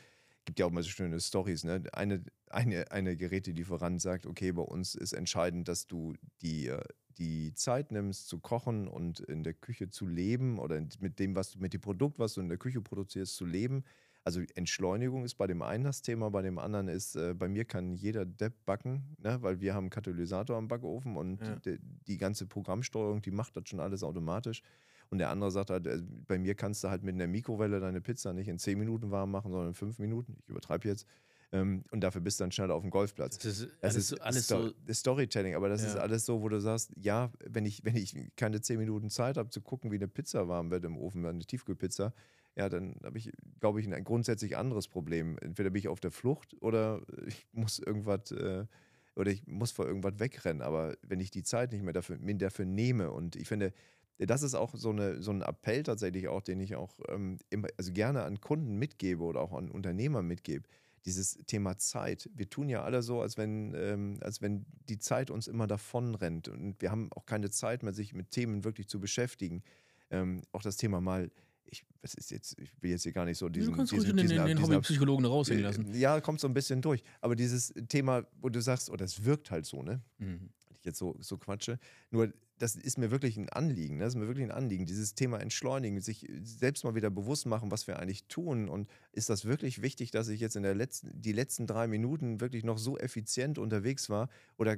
gibt 0.44 0.58
ja 0.58 0.66
auch 0.66 0.70
mal 0.70 0.82
so 0.82 0.90
schöne 0.90 1.18
Stories, 1.20 1.64
ne? 1.64 1.82
Eine, 1.92 2.22
eine, 2.50 2.90
eine 2.92 3.16
Gerätelieferant 3.16 4.00
sagt, 4.00 4.26
okay, 4.26 4.52
bei 4.52 4.62
uns 4.62 4.94
ist 4.94 5.14
entscheidend, 5.14 5.68
dass 5.68 5.86
du 5.86 6.14
die 6.42 6.68
äh, 6.68 6.82
die 7.18 7.54
Zeit 7.54 7.92
nimmst 7.92 8.28
zu 8.28 8.38
kochen 8.38 8.88
und 8.88 9.20
in 9.20 9.42
der 9.42 9.54
Küche 9.54 9.88
zu 9.88 10.06
leben 10.06 10.58
oder 10.58 10.80
mit 11.00 11.18
dem, 11.18 11.34
was 11.34 11.52
du, 11.52 11.58
mit 11.58 11.72
dem 11.72 11.80
Produkt, 11.80 12.18
was 12.18 12.34
du 12.34 12.40
in 12.40 12.48
der 12.48 12.58
Küche 12.58 12.80
produzierst, 12.80 13.36
zu 13.36 13.44
leben. 13.44 13.84
Also 14.24 14.40
Entschleunigung 14.54 15.24
ist 15.24 15.34
bei 15.34 15.46
dem 15.46 15.60
einen 15.60 15.84
das 15.84 16.00
Thema, 16.00 16.30
bei 16.30 16.40
dem 16.40 16.58
anderen 16.58 16.88
ist, 16.88 17.14
äh, 17.14 17.34
bei 17.34 17.46
mir 17.46 17.66
kann 17.66 17.92
jeder 17.92 18.24
Depp 18.24 18.64
backen, 18.64 19.16
ne? 19.18 19.36
weil 19.42 19.60
wir 19.60 19.74
haben 19.74 19.84
einen 19.84 19.90
Katalysator 19.90 20.56
am 20.56 20.66
Backofen 20.66 21.16
und 21.16 21.42
ja. 21.42 21.56
die, 21.56 21.78
die, 22.06 22.16
ganze 22.16 22.46
Programmsteuerung, 22.46 23.20
die 23.20 23.30
macht 23.30 23.54
das 23.56 23.68
schon 23.68 23.80
alles 23.80 24.02
automatisch. 24.02 24.62
Und 25.10 25.18
der 25.18 25.28
andere 25.28 25.50
sagt 25.50 25.68
halt, 25.68 25.86
äh, 25.86 26.00
bei 26.26 26.38
mir 26.38 26.54
kannst 26.54 26.82
du 26.82 26.88
halt 26.88 27.02
mit 27.02 27.14
einer 27.14 27.26
Mikrowelle 27.26 27.80
deine 27.80 28.00
Pizza 28.00 28.32
nicht 28.32 28.48
in 28.48 28.58
10 28.58 28.78
Minuten 28.78 29.10
warm 29.10 29.30
machen, 29.30 29.50
sondern 29.50 29.68
in 29.68 29.74
5 29.74 29.98
Minuten. 29.98 30.38
Ich 30.40 30.48
übertreibe 30.48 30.88
jetzt. 30.88 31.06
Ähm, 31.54 31.84
und 31.92 32.00
dafür 32.00 32.20
bist 32.20 32.40
du 32.40 32.44
dann 32.44 32.50
schneller 32.50 32.74
auf 32.74 32.82
dem 32.82 32.90
Golfplatz. 32.90 33.38
Das 33.38 33.60
ist 33.60 33.68
alles, 33.80 33.96
ist 33.96 34.08
so, 34.08 34.16
alles 34.18 34.44
Sto 34.46 34.68
so 34.68 34.92
Storytelling, 34.92 35.54
aber 35.54 35.68
das 35.68 35.82
ja. 35.82 35.88
ist 35.88 35.96
alles 35.96 36.26
so, 36.26 36.42
wo 36.42 36.48
du 36.48 36.60
sagst, 36.60 36.90
ja, 36.96 37.30
wenn 37.46 37.64
ich, 37.64 37.84
wenn 37.84 37.94
ich 37.94 38.16
keine 38.36 38.60
zehn 38.60 38.76
Minuten 38.76 39.08
Zeit 39.08 39.36
habe 39.36 39.50
zu 39.50 39.60
gucken, 39.60 39.92
wie 39.92 39.96
eine 39.96 40.08
Pizza 40.08 40.48
warm 40.48 40.72
wird 40.72 40.84
im 40.84 40.98
Ofen, 40.98 41.24
eine 41.24 41.44
Tiefkühlpizza, 41.44 42.12
ja, 42.56 42.68
dann 42.68 42.96
habe 43.04 43.18
ich, 43.18 43.30
glaube 43.60 43.80
ich, 43.80 43.92
ein 43.92 44.02
grundsätzlich 44.02 44.56
anderes 44.56 44.88
Problem. 44.88 45.38
Entweder 45.38 45.70
bin 45.70 45.78
ich 45.78 45.86
auf 45.86 46.00
der 46.00 46.10
Flucht 46.10 46.60
oder 46.60 47.02
ich 47.26 47.46
muss 47.52 47.78
irgendwas 47.78 48.32
äh, 48.32 48.66
oder 49.14 49.30
ich 49.30 49.46
muss 49.46 49.70
vor 49.70 49.86
irgendwas 49.86 50.18
wegrennen. 50.18 50.60
Aber 50.60 50.96
wenn 51.02 51.20
ich 51.20 51.30
die 51.30 51.44
Zeit 51.44 51.70
nicht 51.70 51.84
mehr 51.84 51.92
dafür, 51.92 52.18
mir 52.18 52.34
dafür 52.34 52.64
nehme 52.64 53.12
und 53.12 53.36
ich 53.36 53.46
finde, 53.46 53.72
das 54.18 54.42
ist 54.42 54.54
auch 54.54 54.74
so, 54.74 54.90
eine, 54.90 55.22
so 55.22 55.30
ein 55.30 55.42
Appell 55.42 55.84
tatsächlich 55.84 56.26
auch, 56.26 56.42
den 56.42 56.58
ich 56.58 56.74
auch 56.74 56.98
ähm, 57.08 57.38
immer, 57.50 57.68
also 57.76 57.92
gerne 57.92 58.24
an 58.24 58.40
Kunden 58.40 58.76
mitgebe 58.76 59.22
oder 59.22 59.40
auch 59.40 59.52
an 59.52 59.70
Unternehmer 59.70 60.22
mitgebe 60.22 60.68
dieses 61.04 61.38
Thema 61.46 61.78
Zeit. 61.78 62.30
Wir 62.34 62.48
tun 62.48 62.68
ja 62.68 62.82
alle 62.82 63.02
so, 63.02 63.20
als 63.20 63.36
wenn, 63.36 63.74
ähm, 63.74 64.18
als 64.20 64.40
wenn 64.40 64.64
die 64.88 64.98
Zeit 64.98 65.30
uns 65.30 65.48
immer 65.48 65.66
davon 65.66 66.14
rennt. 66.14 66.48
Und 66.48 66.80
wir 66.80 66.90
haben 66.90 67.12
auch 67.12 67.26
keine 67.26 67.50
Zeit 67.50 67.82
mehr, 67.82 67.92
sich 67.92 68.14
mit 68.14 68.30
Themen 68.30 68.64
wirklich 68.64 68.88
zu 68.88 69.00
beschäftigen. 69.00 69.62
Ähm, 70.10 70.42
auch 70.52 70.62
das 70.62 70.76
Thema 70.76 71.00
mal, 71.00 71.30
ich, 71.66 71.84
was 72.02 72.14
ist 72.14 72.30
jetzt, 72.30 72.58
ich 72.58 72.70
will 72.80 72.90
jetzt 72.90 73.02
hier 73.02 73.12
gar 73.12 73.24
nicht 73.24 73.38
so 73.38 73.48
diesen. 73.48 73.72
Du 73.72 73.76
kannst 73.76 73.92
diesen, 73.92 74.16
diesen, 74.16 74.36
den, 74.36 74.46
den 74.46 74.62
Hobbypsychologen 74.62 75.26
raushängen 75.26 75.64
äh, 75.64 75.66
lassen. 75.66 75.94
Ja, 75.94 76.20
kommt 76.20 76.40
so 76.40 76.48
ein 76.48 76.54
bisschen 76.54 76.80
durch. 76.80 77.02
Aber 77.20 77.36
dieses 77.36 77.72
Thema, 77.88 78.26
wo 78.40 78.48
du 78.48 78.60
sagst, 78.60 78.90
oh, 78.90 78.96
es 78.98 79.24
wirkt 79.24 79.50
halt 79.50 79.66
so, 79.66 79.82
ne? 79.82 80.00
Mhm. 80.18 80.50
Ich 80.78 80.84
jetzt 80.84 80.98
so, 80.98 81.16
so 81.20 81.38
quatsche. 81.38 81.78
Nur 82.10 82.32
das 82.58 82.76
ist 82.76 82.98
mir 82.98 83.10
wirklich 83.10 83.36
ein 83.36 83.48
Anliegen. 83.48 83.96
Ne? 83.96 84.04
Das 84.04 84.14
ist 84.14 84.20
mir 84.20 84.26
wirklich 84.26 84.44
ein 84.44 84.52
Anliegen. 84.52 84.86
Dieses 84.86 85.14
Thema 85.14 85.40
Entschleunigen, 85.40 86.00
sich 86.00 86.28
selbst 86.42 86.84
mal 86.84 86.94
wieder 86.94 87.10
bewusst 87.10 87.46
machen, 87.46 87.70
was 87.70 87.86
wir 87.86 87.98
eigentlich 87.98 88.24
tun. 88.26 88.68
Und 88.68 88.88
ist 89.12 89.28
das 89.28 89.44
wirklich 89.44 89.82
wichtig, 89.82 90.10
dass 90.12 90.28
ich 90.28 90.40
jetzt 90.40 90.56
in 90.56 90.62
der 90.62 90.74
letzten, 90.74 91.10
die 91.20 91.32
letzten 91.32 91.66
drei 91.66 91.88
Minuten 91.88 92.40
wirklich 92.40 92.64
noch 92.64 92.78
so 92.78 92.96
effizient 92.98 93.58
unterwegs 93.58 94.08
war? 94.08 94.28
Oder 94.56 94.76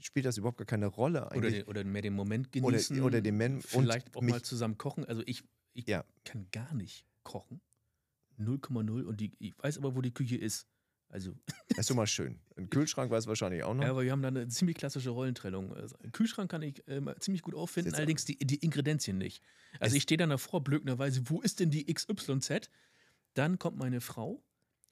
spielt 0.00 0.26
das 0.26 0.38
überhaupt 0.38 0.58
gar 0.58 0.66
keine 0.66 0.86
Rolle 0.86 1.30
eigentlich? 1.32 1.62
Oder, 1.66 1.80
oder 1.80 1.84
mehr 1.84 2.02
den 2.02 2.14
Moment 2.14 2.52
genießen. 2.52 2.96
Oder, 2.96 3.06
oder 3.06 3.20
den 3.20 3.36
Men 3.36 3.60
Vielleicht 3.60 4.16
auch 4.16 4.22
mal 4.22 4.42
zusammen 4.42 4.78
kochen. 4.78 5.04
Also 5.04 5.22
ich, 5.26 5.42
ich 5.74 5.86
ja. 5.86 6.04
kann 6.24 6.46
gar 6.52 6.72
nicht 6.74 7.04
kochen. 7.24 7.60
0,0 8.38 9.02
und 9.02 9.20
die, 9.20 9.32
ich 9.40 9.54
weiß 9.58 9.78
aber, 9.78 9.96
wo 9.96 10.00
die 10.00 10.12
Küche 10.12 10.36
ist. 10.36 10.68
Also. 11.08 11.34
Das 11.68 11.84
ist 11.84 11.88
schon 11.88 11.96
mal 11.96 12.08
schön. 12.08 12.40
Ein 12.56 12.70
Kühlschrank 12.70 13.08
weiß 13.08 13.28
wahrscheinlich 13.28 13.62
auch 13.62 13.72
noch. 13.72 13.84
Ja, 13.84 13.90
aber 13.90 14.02
wir 14.02 14.10
haben 14.10 14.22
da 14.22 14.28
eine 14.28 14.48
ziemlich 14.48 14.76
klassische 14.76 15.10
Rollentrennung. 15.10 15.72
Also, 15.74 15.94
Kühlschrank 16.10 16.50
kann 16.50 16.62
ich 16.62 16.84
äh, 16.88 17.00
ziemlich 17.20 17.42
gut 17.42 17.54
auffinden, 17.54 17.94
allerdings 17.94 18.24
die, 18.24 18.36
die 18.36 18.56
Ingredienzien 18.56 19.16
nicht. 19.16 19.44
Also 19.78 19.94
ich 19.94 20.02
stehe 20.02 20.16
dann 20.18 20.30
davor, 20.30 20.64
blökenderweise, 20.64 21.22
wo 21.26 21.40
ist 21.40 21.60
denn 21.60 21.70
die 21.70 21.92
XYZ? 21.92 22.68
Dann 23.34 23.60
kommt 23.60 23.76
meine 23.76 24.00
Frau 24.00 24.42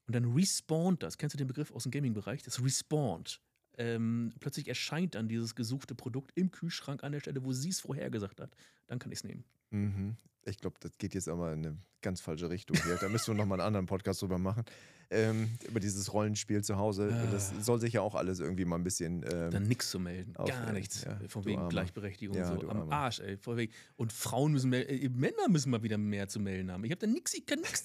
und 0.07 0.15
dann 0.15 0.33
respawnt 0.33 1.03
das. 1.03 1.19
Kennst 1.19 1.35
du 1.35 1.39
den 1.39 1.49
Begriff 1.49 1.73
aus 1.73 1.83
dem 1.83 1.91
Gaming-Bereich? 1.91 2.45
Das 2.45 2.63
respawnt. 2.63 3.41
Ähm, 3.77 4.33
plötzlich 4.41 4.69
erscheint 4.69 5.15
dann 5.15 5.29
dieses 5.29 5.55
gesuchte 5.55 5.95
Produkt 5.95 6.33
im 6.35 6.51
Kühlschrank 6.51 7.05
an 7.05 7.13
der 7.13 7.21
Stelle, 7.21 7.45
wo 7.45 7.53
sie 7.53 7.71
es 7.71 7.81
vorhergesagt 7.81 8.41
hat, 8.41 8.57
dann 8.87 8.99
kann 8.99 9.13
ich 9.13 9.19
es 9.19 9.25
nehmen. 9.25 9.45
Mhm. 9.71 10.17
Ich 10.45 10.59
glaube, 10.59 10.77
das 10.81 10.97
geht 10.99 11.15
jetzt 11.15 11.29
aber 11.29 11.53
in 11.53 11.67
eine 11.67 11.77
ganz 12.03 12.21
falsche 12.21 12.49
Richtung 12.49 12.77
hier. 12.85 12.97
Da 12.97 13.09
müssen 13.09 13.29
wir 13.29 13.35
nochmal 13.35 13.61
einen 13.61 13.67
anderen 13.67 13.87
Podcast 13.87 14.23
drüber 14.23 14.39
machen. 14.39 14.65
Ähm, 15.11 15.51
über 15.69 15.81
dieses 15.81 16.13
Rollenspiel 16.13 16.63
zu 16.63 16.77
Hause. 16.77 17.11
Ah. 17.13 17.31
Das 17.33 17.53
soll 17.61 17.81
sich 17.81 17.93
ja 17.93 18.01
auch 18.01 18.15
alles 18.15 18.41
irgendwie 18.41 18.65
mal 18.65 18.77
ein 18.77 18.85
bisschen. 18.85 19.25
Ähm, 19.31 19.51
Dann 19.51 19.63
nichts 19.65 19.91
zu 19.91 20.01
melden. 20.01 20.35
Gar 20.35 20.73
nichts. 20.73 21.05
ja, 21.05 21.19
Von 21.29 21.45
wegen 21.45 21.59
Armer. 21.59 21.69
Gleichberechtigung 21.69 22.37
Ja, 22.37 22.47
so. 22.47 22.69
Am 22.69 22.81
Armer. 22.81 22.93
Arsch, 22.93 23.21
ey. 23.21 23.39
Wegen. 23.45 23.73
Und 23.97 24.13
Frauen 24.13 24.53
müssen 24.53 24.71
mehr, 24.71 24.89
äh, 24.89 25.09
Männer 25.09 25.49
müssen 25.49 25.71
mal 25.71 25.83
wieder 25.83 25.99
mehr 25.99 26.29
zu 26.29 26.41
melden 26.41 26.73
haben. 26.73 26.85
Ich 26.85 26.91
habe 26.91 27.01
da 27.01 27.07
nichts, 27.07 27.35
ich 27.35 27.47
kann 27.47 27.61
nichts. 27.61 27.85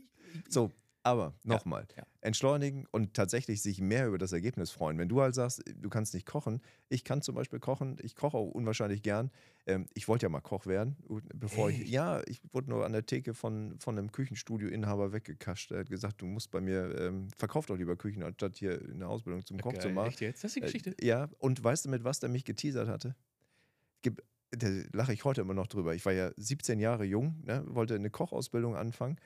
so, 0.48 0.70
aber 1.02 1.34
nochmal. 1.42 1.86
ja. 1.96 2.04
Entschleunigen 2.20 2.86
und 2.90 3.14
tatsächlich 3.14 3.62
sich 3.62 3.80
mehr 3.80 4.08
über 4.08 4.18
das 4.18 4.32
Ergebnis 4.32 4.70
freuen. 4.70 4.98
Wenn 4.98 5.08
du 5.08 5.20
halt 5.20 5.34
sagst, 5.34 5.62
du 5.72 5.88
kannst 5.88 6.14
nicht 6.14 6.26
kochen, 6.26 6.60
ich 6.88 7.04
kann 7.04 7.22
zum 7.22 7.34
Beispiel 7.34 7.60
kochen, 7.60 7.96
ich 8.02 8.16
koche 8.16 8.36
auch 8.36 8.50
unwahrscheinlich 8.50 9.02
gern. 9.02 9.30
Ähm, 9.66 9.86
ich 9.94 10.08
wollte 10.08 10.26
ja 10.26 10.28
mal 10.28 10.40
Koch 10.40 10.66
werden, 10.66 10.96
bevor 11.34 11.70
ich. 11.70 11.88
Ja, 11.88 12.22
ich 12.26 12.40
wurde 12.52 12.70
nur 12.70 12.84
an 12.84 12.92
der 12.92 13.06
Theke 13.06 13.34
von, 13.34 13.78
von 13.78 13.96
einem 13.96 14.12
Küchenstudio-Inhaber 14.12 15.12
weggekascht. 15.12 15.70
Er 15.70 15.80
hat 15.80 15.90
gesagt, 15.90 16.20
du 16.20 16.26
musst 16.26 16.50
bei 16.50 16.60
mir, 16.60 16.98
ähm, 16.98 17.28
verkauf 17.36 17.66
doch 17.66 17.76
lieber 17.76 17.96
Küchen, 17.96 18.22
anstatt 18.22 18.56
hier 18.56 18.80
eine 18.92 19.06
Ausbildung 19.06 19.44
zum 19.46 19.58
Koch 19.60 19.74
zu 19.74 19.88
Geil, 19.88 19.92
machen. 19.92 20.08
Echt 20.08 20.20
jetzt? 20.20 20.42
Das 20.44 20.50
ist 20.50 20.56
die 20.56 20.60
Geschichte. 20.60 20.90
Äh, 20.98 21.06
ja, 21.06 21.28
und 21.38 21.62
weißt 21.62 21.84
du, 21.84 21.90
mit 21.90 22.04
was 22.04 22.20
der 22.20 22.28
mich 22.28 22.44
geteasert 22.44 22.88
hatte? 22.88 23.14
Gib, 24.02 24.22
da 24.50 24.68
lache 24.92 25.12
ich 25.12 25.24
heute 25.24 25.40
immer 25.42 25.54
noch 25.54 25.66
drüber. 25.66 25.94
Ich 25.94 26.04
war 26.04 26.12
ja 26.12 26.30
17 26.36 26.80
Jahre 26.80 27.04
jung, 27.04 27.42
ne, 27.44 27.62
wollte 27.66 27.94
eine 27.94 28.10
Kochausbildung 28.10 28.76
anfangen. 28.76 29.18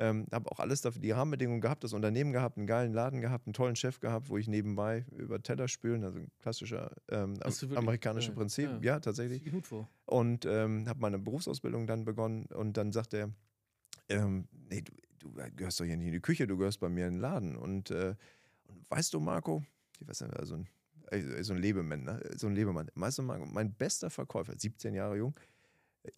Ähm, 0.00 0.26
habe 0.30 0.50
auch 0.52 0.60
alles 0.60 0.80
dafür, 0.80 1.00
die 1.02 1.10
Rahmenbedingungen 1.10 1.60
gehabt, 1.60 1.82
das 1.82 1.92
Unternehmen 1.92 2.32
gehabt, 2.32 2.56
einen 2.56 2.68
geilen 2.68 2.92
Laden 2.92 3.20
gehabt, 3.20 3.46
einen 3.46 3.54
tollen 3.54 3.74
Chef 3.74 3.98
gehabt, 3.98 4.28
wo 4.28 4.38
ich 4.38 4.46
nebenbei 4.46 5.04
über 5.16 5.42
Teller 5.42 5.66
spülen, 5.66 6.04
also 6.04 6.18
ein 6.18 6.30
klassischer 6.38 6.94
ähm, 7.08 7.34
Hast 7.42 7.62
du 7.62 7.66
wirklich? 7.66 7.78
amerikanische 7.78 8.30
Ja, 8.30 8.36
Prinzip, 8.36 8.70
ja. 8.70 8.78
ja, 8.80 9.00
tatsächlich. 9.00 9.44
Gut 9.50 9.66
vor. 9.66 9.88
Und 10.06 10.44
ähm, 10.46 10.88
habe 10.88 11.00
meine 11.00 11.18
Berufsausbildung 11.18 11.88
dann 11.88 12.04
begonnen 12.04 12.46
und 12.46 12.76
dann 12.76 12.92
sagt 12.92 13.12
er, 13.12 13.30
ähm, 14.08 14.46
nee, 14.70 14.82
du, 14.82 14.92
du 15.18 15.32
gehörst 15.56 15.80
doch 15.80 15.84
hier 15.84 15.96
nicht 15.96 16.06
in 16.06 16.12
die 16.12 16.20
Küche, 16.20 16.46
du 16.46 16.56
gehörst 16.56 16.78
bei 16.78 16.88
mir 16.88 17.08
in 17.08 17.14
den 17.14 17.20
Laden. 17.20 17.56
Und, 17.56 17.90
äh, 17.90 18.14
und 18.68 18.88
weißt 18.90 19.12
du, 19.14 19.18
Marco, 19.20 19.64
ich 19.98 20.06
weiß 20.06 20.20
nicht, 20.20 20.36
also 20.36 20.54
ein, 21.10 21.42
so 21.42 21.54
ein 21.54 21.58
Lebemann, 21.58 22.04
ne? 22.04 22.20
so 22.36 22.46
ein 22.46 22.54
Lebemann. 22.54 22.88
Weißt 22.94 23.18
du, 23.18 23.22
Marco, 23.22 23.46
mein 23.46 23.72
bester 23.72 24.10
Verkäufer, 24.10 24.54
17 24.56 24.94
Jahre 24.94 25.16
jung, 25.16 25.34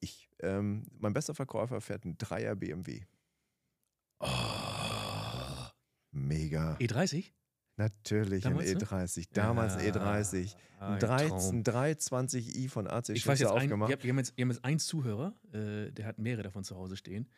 ich, 0.01 0.28
ähm, 0.41 0.85
mein 0.99 1.14
bester 1.14 1.35
Verkäufer 1.35 1.81
fährt 1.81 2.05
einen 2.05 2.18
Dreier 2.18 2.55
BMW. 2.55 3.01
Oh. 4.21 4.27
Mega. 6.12 6.77
E30? 6.81 7.33
Natürlich 7.77 8.43
Damals, 8.45 8.68
ein 8.71 8.77
ne? 8.77 8.85
E30. 8.85 9.29
Damals 9.33 9.77
ein 9.77 9.93
E30. 9.93 10.55
Ah, 10.79 10.95
Ein, 10.95 10.99
3, 10.99 11.29
Traum. 11.29 11.55
ein 11.57 11.64
320i 11.64 12.68
von 12.68 12.87
AC 12.87 13.11
Ich 13.11 13.27
weiß 13.27 13.39
jetzt, 13.39 13.51
ein, 13.51 13.57
aufgemacht. 13.57 13.93
haben- 13.93 14.03
wir, 14.03 14.11
haben 14.11 14.18
jetzt, 14.18 14.37
wir 14.37 14.45
haben 14.45 14.51
jetzt 14.51 14.64
einen 14.64 14.79
Zuhörer, 14.79 15.35
äh, 15.53 15.91
der 15.93 16.07
hat 16.07 16.18
mehrere 16.18 16.43
davon 16.43 16.64
zu 16.64 16.77
Hause 16.77 16.97
stehen. 16.97 17.29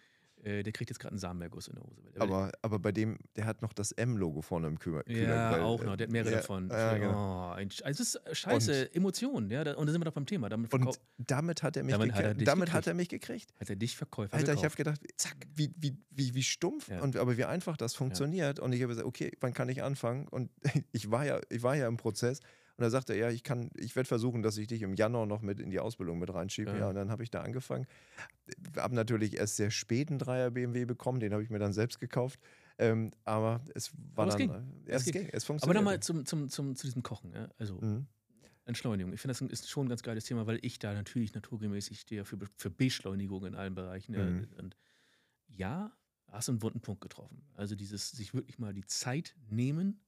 Äh, 0.42 0.64
der 0.64 0.72
kriegt 0.72 0.90
jetzt 0.90 0.98
gerade 0.98 1.12
einen 1.12 1.20
Samenerguss 1.20 1.68
in 1.68 1.74
der 1.74 1.84
Hose. 1.84 2.02
Aber, 2.18 2.50
aber 2.62 2.78
bei 2.80 2.90
dem, 2.90 3.18
der 3.36 3.44
hat 3.44 3.62
noch 3.62 3.72
das 3.72 3.92
M-Logo 3.92 4.42
vorne 4.42 4.66
im 4.66 4.78
Kühler. 4.78 5.08
ja, 5.08 5.62
auch 5.62 5.80
äh, 5.80 5.84
noch. 5.84 5.96
Der 5.96 6.06
hat 6.06 6.12
mehrere 6.12 6.32
ja, 6.32 6.36
davon. 6.38 6.68
Ja, 6.68 6.98
genau. 6.98 7.50
oh, 7.50 7.52
ein, 7.52 7.68
also 7.84 8.02
es 8.02 8.14
ist 8.16 8.36
scheiße, 8.36 8.92
Emotionen. 8.94 9.50
Ja, 9.50 9.62
da, 9.62 9.74
und 9.74 9.86
da 9.86 9.92
sind 9.92 10.00
wir 10.00 10.06
doch 10.06 10.14
beim 10.14 10.26
Thema. 10.26 10.48
Damit, 10.48 10.74
Und 10.74 10.98
damit 11.18 11.62
hat 11.62 11.76
er 11.76 11.84
mich, 11.84 11.92
Damit 11.92 12.12
hat 12.12 12.24
er 12.24 12.28
gekriegt. 12.30 12.48
damit 12.48 12.72
hat 12.72 12.84
gekriegt. 12.84 12.86
er 12.88 12.94
mich 12.94 13.08
gekriegt. 13.08 13.54
hat 13.60 13.70
er 13.70 13.76
dich 13.76 13.96
Verkäufer 13.96 14.34
Alter, 14.36 14.54
ich 14.54 14.64
habe 14.64 14.74
gedacht, 14.74 15.00
zack, 15.16 15.36
wie, 15.54 15.72
wie, 15.76 15.96
wie, 16.10 16.34
wie 16.34 16.42
stumpf, 16.42 16.88
Ja. 16.88 17.00
und, 17.02 17.16
aber 17.16 17.36
wie 17.36 17.44
einfach 17.44 17.76
das 17.76 17.94
funktioniert. 17.94 18.58
Und 18.58 18.72
ich 18.72 18.82
habe 18.82 18.88
gesagt, 18.88 19.06
okay, 19.06 19.30
wann 19.40 19.54
kann 19.54 19.68
ich 19.68 19.82
anfangen? 19.82 20.26
Und 20.26 20.50
ich 20.92 21.10
war 21.10 21.24
ja, 21.24 21.40
ich 21.50 21.62
war 21.62 21.76
ja 21.76 21.86
im 21.86 21.96
Prozess. 21.96 22.40
Und 22.76 22.82
da 22.82 22.90
sagte 22.90 23.12
er, 23.12 23.28
ja, 23.28 23.30
ich 23.30 23.42
kann, 23.42 23.70
ich 23.76 23.94
werde 23.96 24.06
versuchen, 24.08 24.42
dass 24.42 24.56
ich 24.56 24.66
dich 24.66 24.82
im 24.82 24.94
Januar 24.94 25.26
noch 25.26 25.42
mit 25.42 25.60
in 25.60 25.70
die 25.70 25.78
Ausbildung 25.78 26.18
mit 26.18 26.32
reinschiebe. 26.32 26.70
Ja. 26.72 26.78
Ja, 26.78 26.88
und 26.88 26.94
dann 26.94 27.10
habe 27.10 27.22
ich 27.22 27.30
da 27.30 27.42
angefangen. 27.42 27.86
Habe 28.76 28.94
natürlich 28.94 29.36
erst 29.36 29.56
sehr 29.56 29.70
spät 29.70 30.08
einen 30.10 30.18
Dreier 30.18 30.50
BMW 30.50 30.84
bekommen, 30.86 31.20
den 31.20 31.32
habe 31.32 31.42
ich 31.42 31.50
mir 31.50 31.58
dann 31.58 31.72
selbst 31.72 32.00
gekauft. 32.00 32.40
Ähm, 32.78 33.10
aber 33.24 33.60
es 33.74 33.92
war 34.14 34.24
Aber 34.24 34.28
es 34.28 34.36
dann, 34.36 34.38
ging. 34.38 34.50
Ja, 34.86 34.94
Es 34.96 35.06
es, 35.06 35.12
ging. 35.12 35.12
ging. 35.12 35.28
es 35.32 35.44
Aber 35.44 35.46
funktioniert. 35.46 35.76
nochmal 35.76 36.00
zum, 36.00 36.24
zum, 36.24 36.48
zum, 36.48 36.74
zu 36.74 36.86
diesem 36.86 37.02
Kochen. 37.02 37.32
Ja? 37.34 37.48
Also 37.58 37.74
Mhm. 37.74 38.06
Entschleunigung. 38.64 39.12
Ich 39.12 39.20
finde, 39.20 39.32
das 39.32 39.40
ist 39.42 39.68
schon 39.68 39.86
ein 39.86 39.88
ganz 39.88 40.02
geiles 40.02 40.24
Thema, 40.24 40.46
weil 40.46 40.58
ich 40.62 40.78
da 40.78 40.94
natürlich 40.94 41.34
naturgemäß 41.34 41.90
stehe 41.98 42.24
für, 42.24 42.38
für 42.56 42.70
Beschleunigung 42.70 43.44
in 43.44 43.54
allen 43.56 43.74
Bereichen. 43.74 44.14
Ja? 44.14 44.24
Mhm. 44.24 44.46
Und 44.58 44.76
ja, 45.48 45.92
hast 46.28 46.48
du 46.48 46.52
einen 46.52 46.62
wunden 46.62 46.80
Punkt 46.80 47.00
getroffen. 47.00 47.42
Also 47.54 47.74
dieses 47.74 48.12
sich 48.12 48.34
wirklich 48.34 48.58
mal 48.58 48.72
die 48.72 48.86
Zeit 48.86 49.36
nehmen 49.50 50.00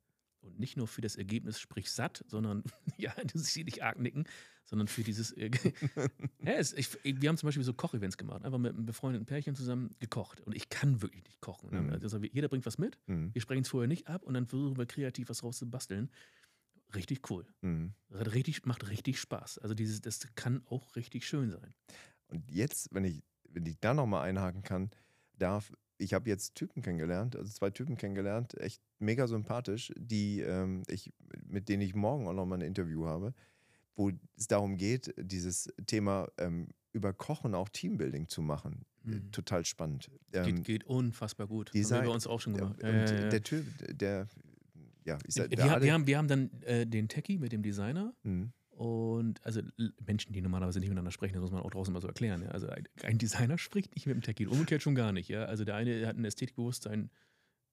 und 0.44 0.58
nicht 0.60 0.76
nur 0.76 0.86
für 0.86 1.00
das 1.00 1.16
Ergebnis, 1.16 1.58
sprich 1.58 1.90
satt, 1.90 2.24
sondern, 2.28 2.62
ja, 2.98 3.12
du 3.24 3.38
siehst 3.38 3.64
nicht 3.64 3.82
arg 3.82 3.98
nicken, 3.98 4.24
sondern 4.64 4.88
für 4.88 5.02
dieses. 5.02 5.32
Äh, 5.32 5.50
ja, 6.44 6.52
es, 6.52 6.72
ich, 6.72 6.88
wir 7.04 7.28
haben 7.28 7.36
zum 7.36 7.48
Beispiel 7.48 7.64
so 7.64 7.74
Kochevents 7.74 8.16
gemacht, 8.16 8.44
einfach 8.44 8.58
mit 8.58 8.74
einem 8.74 8.86
befreundeten 8.86 9.26
Pärchen 9.26 9.54
zusammen 9.54 9.90
gekocht. 10.00 10.40
Und 10.40 10.54
ich 10.54 10.68
kann 10.68 11.02
wirklich 11.02 11.24
nicht 11.24 11.40
kochen. 11.40 11.70
Ne? 11.70 11.82
Mhm. 11.82 11.90
Also 12.02 12.18
jeder 12.18 12.48
bringt 12.48 12.66
was 12.66 12.78
mit, 12.78 12.98
Mhm. 13.06 13.34
wir 13.34 13.42
sprechen 13.42 13.62
es 13.62 13.68
vorher 13.68 13.88
nicht 13.88 14.06
ab 14.08 14.22
und 14.22 14.34
dann 14.34 14.46
versuchen 14.46 14.76
wir 14.76 14.86
kreativ 14.86 15.28
was 15.28 15.42
rauszubasteln. 15.42 16.10
Richtig 16.94 17.28
cool. 17.30 17.44
Mhm. 17.62 17.94
Richtig, 18.10 18.64
macht 18.66 18.88
richtig 18.88 19.18
Spaß. 19.18 19.58
Also 19.58 19.74
dieses, 19.74 20.00
das 20.00 20.20
kann 20.34 20.62
auch 20.66 20.94
richtig 20.96 21.26
schön 21.26 21.50
sein. 21.50 21.74
Und 22.28 22.50
jetzt, 22.50 22.88
wenn 22.94 23.04
ich, 23.04 23.22
wenn 23.48 23.66
ich 23.66 23.78
da 23.80 23.94
nochmal 23.94 24.28
einhaken 24.28 24.62
kann, 24.62 24.90
darf, 25.36 25.72
ich 25.98 26.12
habe 26.14 26.28
jetzt 26.28 26.54
Typen 26.54 26.82
kennengelernt, 26.82 27.36
also 27.36 27.50
zwei 27.52 27.70
Typen 27.70 27.96
kennengelernt, 27.96 28.54
echt 28.58 28.82
mega 28.98 29.26
sympathisch, 29.26 29.92
die 29.96 30.40
ähm, 30.40 30.82
ich, 30.88 31.12
mit 31.46 31.68
denen 31.68 31.82
ich 31.82 31.94
morgen 31.94 32.26
auch 32.26 32.32
nochmal 32.32 32.58
ein 32.58 32.66
Interview 32.66 33.06
habe, 33.06 33.32
wo 33.96 34.10
es 34.36 34.46
darum 34.48 34.76
geht, 34.76 35.14
dieses 35.16 35.72
Thema 35.86 36.28
ähm, 36.38 36.68
über 36.92 37.12
Kochen 37.12 37.54
auch 37.54 37.68
Teambuilding 37.68 38.28
zu 38.28 38.42
machen. 38.42 38.84
Mhm. 39.04 39.30
Total 39.32 39.64
spannend. 39.64 40.10
Geht, 40.32 40.46
Ähm, 40.46 40.62
geht 40.62 40.84
unfassbar 40.84 41.46
gut. 41.46 41.70
die 41.74 41.84
Haben 41.84 42.04
wir 42.04 42.10
uns 42.12 42.26
auch 42.26 42.40
schon 42.40 42.54
gemacht. 42.54 42.82
und 42.82 42.88
Ja, 42.88 43.04
ja, 43.04 43.20
ja. 43.22 43.28
der 43.28 43.42
Typ, 43.42 43.64
der, 43.88 44.26
ja, 45.04 45.18
ich 45.26 45.34
sag, 45.34 45.50
wir, 45.50 45.56
der 45.56 45.64
haben, 45.66 45.72
alle- 45.74 45.84
wir, 45.84 45.92
haben, 45.92 46.06
wir 46.06 46.18
haben 46.18 46.28
dann 46.28 46.50
äh, 46.62 46.86
den 46.86 47.08
Techie 47.08 47.38
mit 47.38 47.52
dem 47.52 47.62
Designer 47.62 48.14
Mhm. 48.24 48.52
Und 48.76 49.44
also 49.44 49.60
Menschen, 50.06 50.32
die 50.32 50.40
normalerweise 50.42 50.78
nicht 50.80 50.88
miteinander 50.88 51.10
sprechen, 51.12 51.34
das 51.34 51.40
muss 51.42 51.50
man 51.52 51.62
auch 51.62 51.70
draußen 51.70 51.92
mal 51.92 52.00
so 52.00 52.08
erklären. 52.08 52.42
Ja. 52.42 52.48
Also 52.48 52.68
ein, 53.02 53.18
Designer 53.18 53.56
spricht 53.58 53.94
nicht 53.94 54.06
mit 54.06 54.14
dem 54.16 54.22
Techie, 54.22 54.46
umgekehrt 54.46 54.82
schon 54.82 54.94
gar 54.94 55.12
nicht. 55.12 55.28
Ja. 55.28 55.44
Also 55.44 55.64
der 55.64 55.76
eine 55.76 56.06
hat 56.06 56.16
ein 56.16 56.24
Ästhetikbewusstsein 56.24 57.10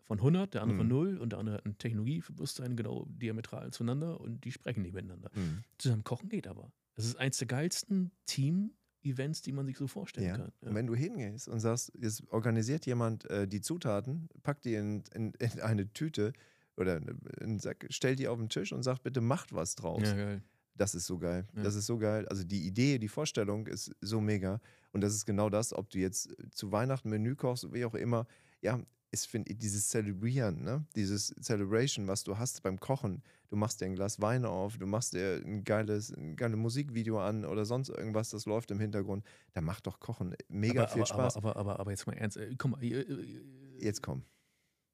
von 0.04 0.18
100, 0.20 0.54
der 0.54 0.62
andere 0.64 0.78
von 0.78 0.88
Mhm. 0.88 0.94
0 0.94 1.18
und 1.20 1.32
der 1.32 1.40
andere 1.40 1.56
hat 1.58 1.66
ein 1.66 1.78
Technologiebewusstsein 1.78 2.76
genau 2.76 3.06
diametral 3.10 3.72
zueinander 3.72 4.20
und 4.20 4.44
die 4.44 4.52
sprechen 4.52 4.82
nicht 4.84 4.94
miteinander. 4.94 5.32
Mhm. 5.34 5.64
Zusammen 5.78 6.04
kochen 6.04 6.30
geht 6.30 6.48
aber. 6.48 6.72
Das 6.96 7.06
ist 7.06 7.16
eins 7.16 7.38
der 7.38 7.48
geilsten 7.48 8.12
Team-Events, 8.26 9.42
die 9.42 9.52
man 9.54 9.66
sich 9.66 9.78
so 9.78 9.88
vorstellen 9.88 10.28
Ja. 10.28 10.38
kann. 10.38 10.52
Und 10.62 10.76
wenn 10.76 10.88
du 10.88 10.96
hingehst 10.96 11.48
und 11.48 11.60
sagst, 11.60 11.92
jetzt 11.98 12.28
organisiert 12.32 12.86
jemand 12.86 13.30
äh, 13.30 13.48
die 13.48 13.62
Zutaten, 13.62 14.28
packt 14.44 14.66
die 14.66 14.76
in, 14.76 15.04
in, 15.14 15.34
in 15.40 15.62
eine 15.62 15.92
Tüte 15.94 16.34
oder 16.78 16.98
in 16.98 17.20
einen 17.42 17.60
Sack, 17.60 17.86
stellt 17.90 18.20
die 18.20 18.28
auf 18.28 18.38
den 18.40 18.50
Tisch 18.50 18.72
und 18.74 18.84
sagt, 18.84 19.04
bitte 19.04 19.22
macht 19.22 19.54
was 19.54 19.76
draus. 19.76 20.04
ja, 20.04 20.16
geil. 20.16 20.44
Das 20.76 20.96
ist 20.96 21.06
so 21.06 21.18
geil. 21.18 21.48
Ja. 21.56 21.64
Das 21.64 21.76
ist 21.76 21.86
so 21.86 21.98
geil. 21.98 22.28
Also 22.28 22.44
die 22.44 22.66
Idee, 22.66 22.98
die 22.98 23.08
Vorstellung 23.10 23.68
ist 23.68 23.94
so 24.02 24.22
mega. 24.22 24.60
Und 24.94 25.02
das 25.02 25.14
ist 25.14 25.26
genau 25.26 25.50
das, 25.50 25.74
ob 25.74 25.90
du 25.90 26.00
jetzt 26.00 26.36
zu 26.52 26.72
Weihnachten 26.72 27.10
Menü 27.10 27.36
kochst, 27.36 27.72
wie 27.74 27.86
auch 27.86 27.96
immer. 27.96 28.26
Ja, 28.62 28.80
ist 29.12 29.28
finde 29.28 29.52
ich 29.52 29.58
dieses 29.58 29.90
Zelebrieren, 29.90 30.64
ne? 30.64 30.86
Dieses 30.96 31.36
Celebration, 31.42 32.08
was 32.08 32.24
du 32.24 32.38
hast 32.38 32.64
beim 32.64 32.80
Kochen. 32.80 33.22
Du 33.50 33.58
machst 33.58 33.82
dir 33.82 33.86
ein 33.86 33.96
Glas 33.96 34.22
Wein 34.22 34.46
auf, 34.46 34.78
du 34.78 34.88
machst 34.88 35.14
dir 35.14 35.42
ein 35.46 35.66
geiles, 35.66 36.12
ein 36.12 36.38
geiles 36.38 36.56
Musikvideo 36.56 37.20
an 37.20 37.44
oder 37.44 37.66
sonst 37.66 37.90
irgendwas, 37.90 38.30
das 38.30 38.46
läuft 38.46 38.72
im 38.72 38.80
Hintergrund. 38.80 39.26
Da 39.52 39.60
macht 39.60 39.86
doch 39.88 40.00
Kochen 40.00 40.34
mega 40.48 40.84
aber, 40.84 40.92
viel 40.94 41.02
aber, 41.02 41.08
Spaß. 41.08 41.36
Aber, 41.36 41.58
aber, 41.58 41.80
aber, 41.82 41.92
jetzt 41.92 42.08
mal 42.08 42.14
ernst. 42.14 42.38
äh, 42.38 42.56
Komm 42.58 42.72
mal, 42.72 42.82
äh, 42.82 43.02
äh, 43.02 43.44
Jetzt 43.80 44.02
komm. 44.02 44.24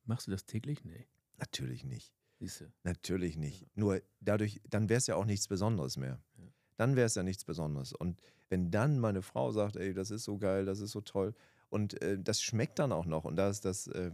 machst 0.05 0.25
du 0.25 0.31
das 0.31 0.45
täglich? 0.45 0.83
Nee. 0.83 1.05
Natürlich 1.37 1.83
nicht. 1.83 2.16
Siehst 2.39 2.61
du. 2.61 2.65
Natürlich 2.83 3.37
nicht. 3.37 3.65
Nur 3.75 4.01
dadurch, 4.19 4.61
dann 4.69 4.89
wäre 4.89 4.97
es 4.99 5.07
ja 5.07 5.15
auch 5.15 5.25
nichts 5.25 5.47
Besonderes 5.47 5.97
mehr. 5.97 6.19
Ja. 6.37 6.43
Dann 6.77 6.95
wäre 6.95 7.07
es 7.07 7.15
ja 7.15 7.23
nichts 7.23 7.43
Besonderes. 7.43 7.93
Und 7.93 8.21
wenn 8.49 8.69
dann 8.69 8.99
meine 8.99 9.21
Frau 9.23 9.51
sagt, 9.51 9.75
ey, 9.75 9.93
das 9.93 10.11
ist 10.11 10.23
so 10.23 10.37
geil, 10.37 10.65
das 10.65 10.79
ist 10.79 10.91
so 10.91 11.01
toll, 11.01 11.33
und 11.69 12.01
äh, 12.01 12.17
das 12.17 12.41
schmeckt 12.41 12.79
dann 12.79 12.91
auch 12.93 13.05
noch. 13.05 13.25
Und 13.25 13.35
da 13.35 13.49
ist 13.49 13.65
das 13.65 13.87
äh, 13.87 14.11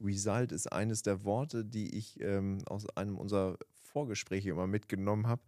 Result 0.00 0.52
ist 0.52 0.70
eines 0.72 1.02
der 1.02 1.24
Worte, 1.24 1.64
die 1.64 1.96
ich 1.96 2.20
ähm, 2.20 2.58
aus 2.66 2.88
einem 2.96 3.18
unserer 3.18 3.58
Vorgespräche 3.82 4.50
immer 4.50 4.66
mitgenommen 4.68 5.26
habe. 5.26 5.42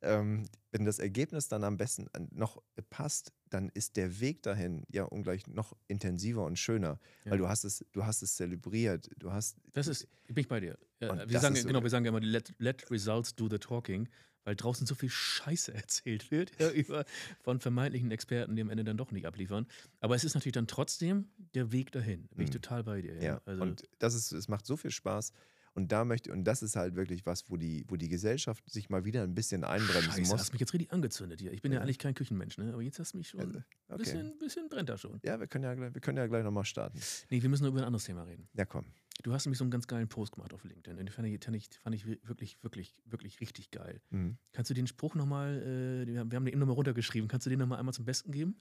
Ähm, 0.00 0.44
wenn 0.72 0.84
das 0.84 0.98
Ergebnis 0.98 1.48
dann 1.48 1.64
am 1.64 1.76
besten 1.76 2.06
äh, 2.12 2.20
noch 2.30 2.62
passt, 2.90 3.32
dann 3.50 3.68
ist 3.70 3.96
der 3.96 4.20
Weg 4.20 4.42
dahin 4.42 4.84
ja 4.90 5.04
ungleich 5.04 5.46
noch 5.46 5.76
intensiver 5.88 6.44
und 6.44 6.58
schöner, 6.58 6.98
Ja. 7.24 7.32
weil 7.32 7.38
du 7.38 7.48
hast 7.48 7.64
es, 7.64 7.84
du 7.92 8.04
hast 8.04 8.22
es 8.22 8.34
zelebriert, 8.36 9.10
du 9.18 9.32
hast 9.32 9.58
Das 9.72 9.86
ist, 9.86 10.08
bin 10.26 10.38
ich 10.38 10.48
bei 10.48 10.60
dir. 10.60 10.76
Ja, 11.02 11.10
Und 11.10 11.28
wir 11.30 11.40
sagen, 11.40 11.54
genau, 11.54 11.82
wir 11.82 11.90
sagen 11.90 12.04
ja 12.04 12.10
immer, 12.10 12.20
let, 12.20 12.54
let 12.58 12.90
results 12.90 13.34
do 13.34 13.48
the 13.48 13.58
talking, 13.58 14.08
weil 14.44 14.56
draußen 14.56 14.86
so 14.86 14.94
viel 14.94 15.10
Scheiße 15.10 15.72
erzählt 15.74 16.30
wird 16.30 16.52
ja, 16.58 16.70
über, 16.72 17.04
von 17.42 17.60
vermeintlichen 17.60 18.10
Experten, 18.10 18.56
die 18.56 18.62
am 18.62 18.70
Ende 18.70 18.84
dann 18.84 18.96
doch 18.96 19.10
nicht 19.12 19.26
abliefern. 19.26 19.66
Aber 20.00 20.14
es 20.14 20.24
ist 20.24 20.34
natürlich 20.34 20.54
dann 20.54 20.66
trotzdem 20.66 21.28
der 21.54 21.72
Weg 21.72 21.92
dahin. 21.92 22.28
Bin 22.28 22.44
ich 22.44 22.50
Mhm. 22.50 22.54
total 22.62 22.84
bei 22.84 23.02
dir. 23.02 23.16
Ja. 23.16 23.22
Ja, 23.22 23.42
Also, 23.44 23.62
und 23.62 23.88
das 23.98 24.14
ist, 24.14 24.32
es 24.32 24.48
macht 24.48 24.64
so 24.66 24.76
viel 24.76 24.90
Spaß. 24.90 25.32
Und 25.74 25.90
da 25.90 26.04
möchte, 26.04 26.30
und 26.32 26.44
das 26.44 26.62
ist 26.62 26.76
halt 26.76 26.96
wirklich 26.96 27.24
was, 27.24 27.48
wo 27.50 27.56
die, 27.56 27.84
wo 27.88 27.96
die 27.96 28.08
Gesellschaft 28.08 28.62
sich 28.70 28.90
mal 28.90 29.04
wieder 29.06 29.22
ein 29.22 29.34
bisschen 29.34 29.64
einbremsen 29.64 30.10
Scheiße, 30.10 30.20
muss. 30.32 30.32
hast 30.40 30.52
mich 30.52 30.60
jetzt 30.60 30.72
richtig 30.74 30.92
angezündet 30.92 31.40
hier. 31.40 31.52
Ich 31.52 31.62
bin 31.62 31.72
ja, 31.72 31.78
Ja. 31.78 31.82
eigentlich 31.82 31.98
kein 31.98 32.14
Küchenmensch, 32.14 32.58
ne? 32.58 32.72
aber 32.72 32.82
jetzt 32.82 32.98
hast 32.98 33.14
du 33.14 33.18
mich 33.18 33.28
schon 33.28 33.40
Also, 33.40 33.58
ein 33.58 33.64
okay. 33.88 33.98
bisschen, 33.98 34.38
bisschen 34.38 34.68
brennt 34.68 34.88
da 34.90 34.98
schon. 34.98 35.18
Ja, 35.24 35.40
wir 35.40 35.46
können 35.46 35.64
ja, 35.64 35.74
gleich- 35.74 35.94
wir 35.94 36.00
können 36.02 36.18
ja 36.18 36.26
gleich 36.26 36.44
nochmal 36.44 36.64
starten. 36.66 37.00
Nee, 37.30 37.42
wir 37.42 37.48
müssen 37.48 37.62
noch 37.64 37.70
über 37.70 37.80
ein 37.80 37.86
anderes 37.86 38.04
Thema 38.04 38.24
reden. 38.24 38.48
Ja, 38.54 38.66
komm. 38.66 38.84
Du 39.22 39.32
hast 39.32 39.44
nämlich 39.46 39.58
so 39.58 39.64
einen 39.64 39.70
ganz 39.70 39.86
geilen 39.86 40.08
Post 40.08 40.32
gemacht 40.32 40.52
auf 40.52 40.64
LinkedIn. 40.64 40.96
Den 40.96 41.08
fand 41.08 41.28
ich, 41.28 41.38
fand 41.82 41.94
ich, 41.94 42.06
wirklich, 42.06 42.58
wirklich, 42.62 42.94
wirklich 43.04 43.40
richtig 43.40 43.70
geil. 43.70 44.00
Mhm. 44.10 44.36
Kannst 44.52 44.70
du 44.70 44.74
den 44.74 44.86
Spruch 44.86 45.14
nochmal, 45.14 45.58
äh, 45.62 46.06
wir 46.06 46.18
haben 46.20 46.30
wir 46.30 46.36
haben 46.36 46.44
den 46.44 46.52
eben 46.52 46.60
nochmal 46.60 46.74
runtergeschrieben, 46.76 47.28
kannst 47.28 47.46
du 47.46 47.50
den 47.50 47.58
nochmal 47.58 47.78
einmal 47.78 47.94
zum 47.94 48.04
Besten 48.04 48.32
geben? 48.32 48.56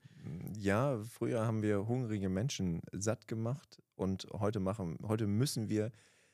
Ja, 0.57 0.99
früher 1.03 1.45
haben 1.45 1.61
wir 1.61 1.87
hungrige 1.87 2.29
Menschen 2.29 2.81
satt 2.91 3.27
gemacht 3.27 3.81
und 3.95 4.27
heute 4.31 4.59
machen, 4.59 4.97
heute 5.03 5.25
müssen 5.27 5.69
wir 5.69 5.91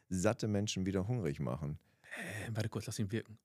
satte 0.10 0.48
Menschen 0.48 0.86
wieder 0.86 1.08
hungrig 1.08 1.40
machen. 1.40 1.80
Äh, 2.48 2.52
warte 2.56 2.70
kurz, 2.70 2.86
lass 2.88 3.00
ihn 3.00 3.12
wirken. 3.12 3.38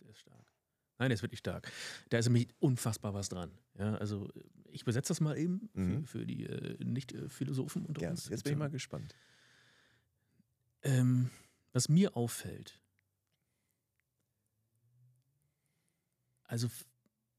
Der 0.00 0.10
ist 0.10 0.20
stark. 0.20 0.52
Nein, 0.98 1.08
der 1.10 1.14
ist 1.14 1.22
wirklich 1.22 1.40
stark. 1.40 1.70
Da 2.10 2.18
ist 2.18 2.26
nämlich 2.26 2.48
unfassbar 2.60 3.12
was 3.14 3.28
dran. 3.28 3.50
Ja, 3.78 3.94
also 3.96 4.28
äh, 4.34 4.42
ich 4.70 4.82
übersetze 4.82 5.08
das 5.08 5.20
mal 5.20 5.36
eben 5.36 5.68
Mhm. 5.74 6.04
für, 6.06 6.18
für 6.20 6.26
die 6.26 6.44
äh, 6.46 6.82
Nicht-Philosophen 6.84 7.84
unter 7.86 8.00
Gern. 8.00 8.12
uns. 8.12 8.28
Jetzt 8.28 8.44
bin 8.44 8.52
ich 8.54 8.58
mal 8.58 8.70
gespannt. 8.70 9.14
Ähm, 10.82 11.30
was 11.72 11.88
mir 11.88 12.16
auffällt, 12.16 12.80
also 16.44 16.68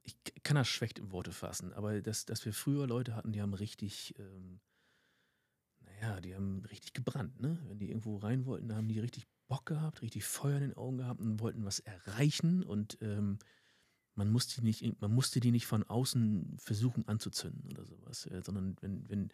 ich 0.03 0.15
kann 0.43 0.55
das 0.55 0.67
schlecht 0.67 0.99
in 0.99 1.11
Worte 1.11 1.31
fassen, 1.31 1.71
aber 1.73 2.01
dass, 2.01 2.25
dass 2.25 2.45
wir 2.45 2.53
früher 2.53 2.87
Leute 2.87 3.15
hatten, 3.15 3.31
die 3.31 3.41
haben 3.41 3.53
richtig, 3.53 4.15
ähm, 4.19 4.59
naja, 6.03 6.21
die 6.21 6.35
haben 6.35 6.65
richtig 6.65 6.93
gebrannt, 6.93 7.39
ne? 7.39 7.59
Wenn 7.67 7.79
die 7.79 7.87
irgendwo 7.89 8.17
rein 8.17 8.45
wollten, 8.45 8.67
da 8.67 8.75
haben 8.75 8.87
die 8.87 8.99
richtig 8.99 9.25
Bock 9.47 9.65
gehabt, 9.65 10.01
richtig 10.01 10.25
Feuer 10.25 10.57
in 10.57 10.61
den 10.61 10.77
Augen 10.77 10.97
gehabt 10.97 11.21
und 11.21 11.39
wollten 11.39 11.65
was 11.65 11.79
erreichen 11.79 12.63
und 12.63 12.97
ähm, 13.01 13.39
man 14.15 14.31
musste, 14.31 14.61
die 14.61 14.67
nicht, 14.67 15.01
man 15.01 15.13
musste 15.13 15.39
die 15.39 15.51
nicht 15.51 15.65
von 15.65 15.83
außen 15.83 16.57
versuchen 16.59 17.07
anzuzünden 17.07 17.71
oder 17.71 17.85
sowas, 17.85 18.25
äh, 18.27 18.41
sondern 18.43 18.75
wenn, 18.81 19.09
wenn, 19.09 19.29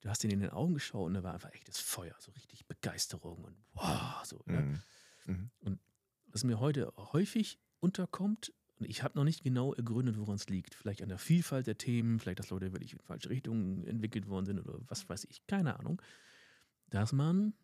du 0.00 0.08
hast 0.08 0.22
ihnen 0.24 0.34
in 0.34 0.40
den 0.40 0.50
Augen 0.50 0.74
geschaut 0.74 1.06
und 1.06 1.14
da 1.14 1.22
war 1.22 1.34
einfach 1.34 1.52
echtes 1.52 1.78
Feuer, 1.78 2.14
so 2.18 2.30
richtig 2.32 2.66
Begeisterung 2.66 3.44
und 3.44 3.56
wow, 3.74 4.24
so. 4.24 4.44
Ja? 4.48 4.60
Mhm. 5.26 5.78
Was 6.26 6.44
mir 6.44 6.60
heute 6.60 6.92
häufig 6.96 7.58
unterkommt, 7.80 8.48
und 8.48 8.61
ich 8.84 9.02
habe 9.02 9.18
noch 9.18 9.24
nicht 9.24 9.42
genau 9.42 9.72
ergründet, 9.74 10.18
woran 10.18 10.36
es 10.36 10.48
liegt. 10.48 10.74
Vielleicht 10.74 11.02
an 11.02 11.08
der 11.08 11.18
Vielfalt 11.18 11.66
der 11.66 11.78
Themen, 11.78 12.18
vielleicht, 12.18 12.38
dass 12.38 12.50
Leute 12.50 12.72
wirklich 12.72 12.92
in 12.92 13.00
falsche 13.00 13.30
Richtungen 13.30 13.84
entwickelt 13.86 14.28
worden 14.28 14.46
sind 14.46 14.58
oder 14.60 14.78
was 14.88 15.08
weiß 15.08 15.24
ich, 15.24 15.46
keine 15.46 15.78
Ahnung. 15.78 16.00
Dass 16.88 17.12
man 17.12 17.54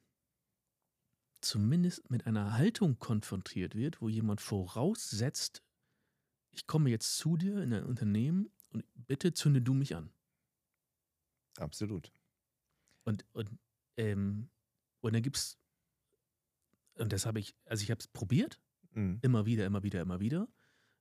zumindest 1.41 2.11
mit 2.11 2.27
einer 2.27 2.55
Haltung 2.55 2.99
konfrontiert 2.99 3.75
wird, 3.75 4.01
wo 4.01 4.09
jemand 4.09 4.41
voraussetzt, 4.41 5.63
ich 6.51 6.67
komme 6.67 6.91
jetzt 6.91 7.17
zu 7.17 7.37
dir 7.37 7.63
in 7.63 7.73
ein 7.73 7.85
Unternehmen 7.85 8.51
und 8.73 8.85
bitte 8.95 9.33
zünde 9.33 9.63
du 9.63 9.75
mich 9.75 9.95
an. 9.95 10.11
Absolut. 11.59 12.13
Und, 13.05 13.25
und, 13.33 13.51
ähm, 13.97 14.51
und 15.01 15.15
dann 15.15 15.23
gibt 15.23 15.37
es, 15.37 15.59
und 16.95 17.13
das 17.13 17.27
habe 17.27 17.39
ich, 17.39 17.55
also 17.65 17.83
ich 17.83 17.91
habe 17.91 18.01
es 18.01 18.09
probiert, 18.09 18.61
Mhm. 18.95 19.19
immer 19.23 19.47
wieder, 19.47 19.67
immer 19.67 19.83
wieder, 19.83 20.01
immer 20.01 20.21
wieder. 20.21 20.49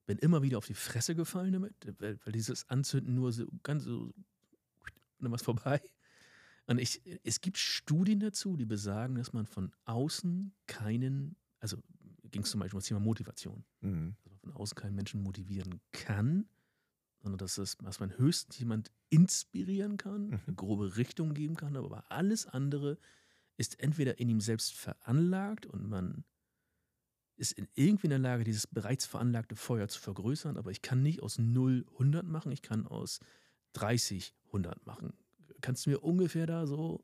Bin 0.08 0.18
immer 0.18 0.42
wieder 0.42 0.58
auf 0.58 0.66
die 0.66 0.74
Fresse 0.74 1.14
gefallen 1.16 1.54
damit, 1.54 1.74
weil, 2.00 2.18
weil 2.26 2.32
dieses 2.34 2.68
Anzünden 2.70 3.14
nur 3.14 3.32
so 3.32 3.46
ganz 3.62 3.84
so, 3.84 4.12
dann 5.20 5.32
war 5.32 5.36
es 5.36 5.44
vorbei. 5.44 5.80
Und 6.66 6.80
ich, 6.80 7.02
es 7.24 7.40
gibt 7.42 7.58
Studien 7.58 8.20
dazu, 8.20 8.58
die 8.58 8.66
besagen, 8.66 9.16
dass 9.16 9.32
man 9.34 9.46
von 9.46 9.72
außen 9.86 10.54
keinen, 10.66 11.36
also 11.60 11.78
ging 12.32 12.42
es 12.42 12.50
zum 12.52 12.60
Beispiel 12.60 12.76
um 12.76 12.80
das 12.80 12.88
Thema 12.88 13.00
Motivation, 13.00 13.64
Mhm. 13.82 14.16
dass 14.24 14.32
man 14.32 14.40
von 14.40 14.52
außen 14.54 14.76
keinen 14.76 14.96
Menschen 14.96 15.22
motivieren 15.24 15.80
kann, 15.92 16.48
sondern 17.22 17.38
dass, 17.38 17.58
es, 17.58 17.78
dass 17.78 18.00
man 18.00 18.18
höchstens 18.18 18.58
jemand 18.60 18.92
inspirieren 19.10 19.98
kann, 19.98 20.28
Mhm. 20.30 20.40
eine 20.48 20.56
grobe 20.56 20.98
Richtung 20.98 21.34
geben 21.34 21.56
kann, 21.56 21.76
aber 21.78 22.10
alles 22.12 22.48
andere 22.48 22.98
ist 23.58 23.80
entweder 23.80 24.20
in 24.20 24.30
ihm 24.30 24.40
selbst 24.42 24.74
veranlagt 24.74 25.66
und 25.66 25.88
man 25.88 26.24
ist 27.38 27.54
in 27.54 27.68
irgendwie 27.76 28.08
in 28.08 28.12
der 28.12 28.20
Lage, 28.20 28.44
dieses 28.44 28.68
bereits 28.68 29.06
veranlagte 29.06 29.56
Feuer 29.56 29.88
zu 29.88 30.00
vergrößern, 30.00 30.58
aber 30.58 30.72
ich 30.72 30.82
kann 30.82 31.02
nicht 31.02 31.22
aus 31.22 31.38
0 31.38 31.86
100 31.94 32.26
machen, 32.26 32.52
ich 32.52 32.62
kann 32.62 32.86
aus 32.86 33.20
30 33.74 34.36
100 34.48 34.86
machen. 34.86 35.14
Kannst 35.62 35.86
du 35.86 35.92
mir 35.92 36.00
ungefähr 36.00 36.48
da 36.48 36.66
so, 36.66 37.04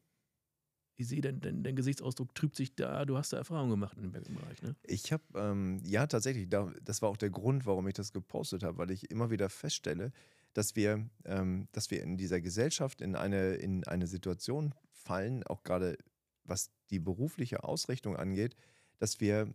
ich 0.95 1.07
sehe, 1.07 1.21
dein, 1.21 1.39
dein, 1.39 1.63
dein 1.63 1.75
Gesichtsausdruck 1.75 2.33
trübt 2.35 2.55
sich 2.55 2.75
da, 2.75 3.05
du 3.05 3.17
hast 3.17 3.33
da 3.33 3.37
Erfahrung 3.37 3.69
gemacht 3.69 3.97
in 3.97 4.11
dem 4.11 4.11
Bereich, 4.11 4.61
ne? 4.61 4.75
Ich 4.83 5.11
habe, 5.11 5.23
ähm, 5.35 5.81
ja, 5.85 6.07
tatsächlich, 6.07 6.49
da, 6.49 6.71
das 6.83 7.01
war 7.01 7.09
auch 7.09 7.17
der 7.17 7.29
Grund, 7.29 7.65
warum 7.65 7.87
ich 7.87 7.93
das 7.93 8.11
gepostet 8.11 8.63
habe, 8.63 8.77
weil 8.77 8.91
ich 8.91 9.09
immer 9.11 9.29
wieder 9.29 9.49
feststelle, 9.49 10.11
dass 10.53 10.75
wir, 10.75 11.07
ähm, 11.25 11.67
dass 11.71 11.89
wir 11.91 12.03
in 12.03 12.17
dieser 12.17 12.41
Gesellschaft 12.41 13.01
in 13.01 13.15
eine, 13.15 13.55
in 13.55 13.83
eine 13.85 14.07
Situation 14.07 14.73
fallen, 14.91 15.43
auch 15.43 15.63
gerade 15.63 15.97
was 16.43 16.71
die 16.89 16.99
berufliche 16.99 17.63
Ausrichtung 17.63 18.15
angeht, 18.15 18.55
dass 18.99 19.19
wir 19.19 19.53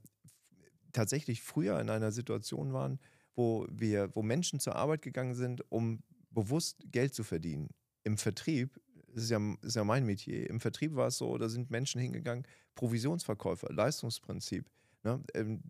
tatsächlich 0.92 1.42
früher 1.42 1.80
in 1.80 1.90
einer 1.90 2.12
Situation 2.12 2.72
waren, 2.72 2.98
wo 3.34 3.66
wir, 3.70 4.14
wo 4.14 4.22
Menschen 4.22 4.60
zur 4.60 4.76
Arbeit 4.76 5.02
gegangen 5.02 5.34
sind, 5.34 5.62
um 5.70 6.02
bewusst 6.30 6.84
Geld 6.90 7.14
zu 7.14 7.24
verdienen. 7.24 7.68
Im 8.04 8.18
Vertrieb, 8.18 8.80
das 9.14 9.24
ist 9.24 9.30
ja, 9.30 9.40
ist 9.62 9.76
ja 9.76 9.84
mein 9.84 10.04
Metier, 10.04 10.48
im 10.48 10.60
Vertrieb 10.60 10.94
war 10.94 11.08
es 11.08 11.18
so, 11.18 11.36
da 11.38 11.48
sind 11.48 11.70
Menschen 11.70 12.00
hingegangen, 12.00 12.44
Provisionsverkäufer, 12.74 13.72
Leistungsprinzip. 13.72 14.68
Ne? 15.04 15.22
Ähm, 15.34 15.62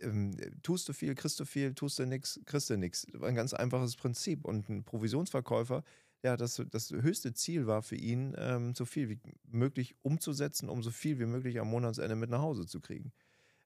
ähm, 0.00 0.36
tust 0.62 0.88
du 0.88 0.92
viel, 0.92 1.14
kriegst 1.14 1.38
du 1.38 1.44
viel, 1.44 1.74
tust 1.74 1.98
du 1.98 2.06
nichts, 2.06 2.40
kriegst 2.44 2.70
du 2.70 2.76
nichts. 2.76 3.06
Ein 3.20 3.34
ganz 3.34 3.54
einfaches 3.54 3.96
Prinzip. 3.96 4.44
Und 4.44 4.68
ein 4.68 4.84
Provisionsverkäufer, 4.84 5.84
ja, 6.22 6.36
das, 6.36 6.62
das 6.70 6.90
höchste 6.90 7.34
Ziel 7.34 7.66
war 7.66 7.82
für 7.82 7.96
ihn, 7.96 8.34
ähm, 8.36 8.74
so 8.74 8.84
viel 8.84 9.08
wie 9.08 9.20
möglich 9.44 9.94
umzusetzen, 10.02 10.68
um 10.68 10.82
so 10.82 10.90
viel 10.90 11.18
wie 11.18 11.26
möglich 11.26 11.60
am 11.60 11.68
Monatsende 11.68 12.16
mit 12.16 12.30
nach 12.30 12.42
Hause 12.42 12.66
zu 12.66 12.80
kriegen 12.80 13.12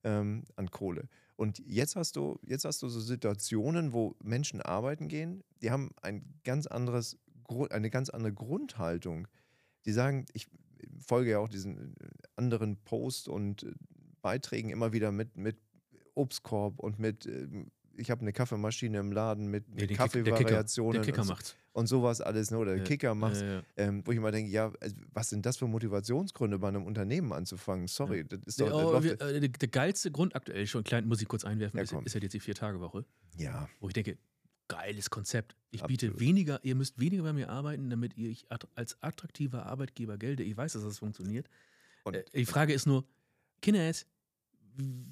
ähm, 0.07 0.45
an 0.55 0.71
Kohle. 0.71 1.09
Und 1.37 1.59
jetzt 1.67 1.97
hast 1.97 2.17
du, 2.17 2.39
jetzt 2.43 2.65
hast 2.65 2.81
du 2.83 2.89
so 2.89 3.01
Situationen, 3.01 3.93
wo 3.93 4.15
Menschen 4.23 4.63
arbeiten 4.63 5.09
gehen, 5.09 5.43
die 5.61 5.71
haben 5.71 5.91
ein 6.01 6.25
ganz 6.45 6.67
anderes, 6.67 7.19
eine 7.71 7.91
ganz 7.91 8.09
andere 8.09 8.33
Grundhaltung. 8.33 9.29
Die 9.85 9.93
sagen, 9.93 10.25
ich 10.33 10.49
folge 10.99 11.33
ja 11.33 11.39
auch 11.41 11.49
diesen 11.49 11.95
äh, 12.01 12.09
anderen 12.37 12.77
Posts 12.85 13.29
und 13.29 13.65
äh, 13.65 13.73
Beiträgen 14.23 14.71
immer 14.71 14.93
wieder 14.93 15.13
mit, 15.13 15.37
mit 15.37 15.59
Obstkorb 16.15 16.79
und 16.81 16.99
mit, 16.99 17.27
ähm, 17.27 17.71
ich 17.97 18.11
habe 18.11 18.23
eine 18.23 18.33
Kaffeemaschine 18.33 18.99
im 18.99 19.13
Laden 19.13 19.47
mit, 19.51 19.69
mit 19.69 19.81
Nee, 19.81 19.87
den 19.89 19.97
Kick- 19.97 20.13
der 20.13 20.23
Kicker, 20.23 20.31
Kaffeevariationen 20.33 20.93
der 20.93 21.03
Kicker 21.03 21.25
so- 21.25 21.33
macht's. 21.33 21.57
Und 21.77 21.89
sowas 21.89 22.23
alles, 22.23 22.51
ne? 22.51 22.57
oder 22.57 22.71
der 22.73 22.79
Ja, 22.79 22.85
Kicker 22.85 23.15
macht's 23.15 23.41
Ja, 23.41 23.57
ja. 23.57 23.63
ähm, 23.77 24.03
wo 24.07 24.11
ich 24.11 24.17
immer 24.17 24.33
denke, 24.33 24.51
ja, 24.51 24.73
also, 24.81 24.97
was 25.13 25.29
sind 25.29 25.45
das 25.45 25.59
für 25.59 25.67
Motivationsgründe, 25.67 26.59
bei 26.59 26.69
einem 26.69 26.87
Unternehmen 26.87 27.35
anzufangen? 27.35 27.87
Sorry, 27.87 28.25
das 28.25 28.41
ist 28.47 28.61
doch. 28.61 28.73
Oh, 28.73 29.03
wir, 29.03 29.21
äh, 29.21 29.47
der, 29.49 29.69
geilste 29.69 30.11
Grund 30.11 30.35
aktuell 30.35 30.67
schon, 30.67 30.85
klein, 30.85 31.07
muss 31.07 31.21
ich 31.21 31.29
kurz 31.29 31.45
einwerfen, 31.45 31.79
ist, 31.79 31.93
ist 31.93 32.15
halt 32.15 32.23
jetzt 32.23 32.33
die 32.33 32.41
Vier-Tage-Woche, 32.41 33.05
ja, 33.37 33.69
wo 33.79 33.89
ich 33.89 33.93
denke, 33.93 34.17
geiles 34.69 35.11
Konzept. 35.11 35.55
Ich 35.71 35.83
biete 35.83 36.07
Absolut. 36.07 36.21
weniger, 36.21 36.65
ihr 36.65 36.75
müsst 36.75 36.99
weniger 36.99 37.23
bei 37.25 37.35
mir 37.35 37.51
arbeiten, 37.51 37.91
damit 37.91 38.17
ihr 38.17 38.35
als 38.75 38.97
attraktiver 39.03 39.67
Arbeitgeber 39.67 40.17
gelte. 40.17 40.43
Ich 40.43 40.57
weiß, 40.57 40.73
dass 40.73 40.83
das 40.83 40.99
funktioniert. 40.99 41.47
Und- 42.05 42.15
äh, 42.17 42.25
die 42.35 42.47
Frage 42.47 42.73
ist 42.73 42.87
nur, 42.87 43.05
Kinders, 43.61 44.07
wie, 44.77 45.05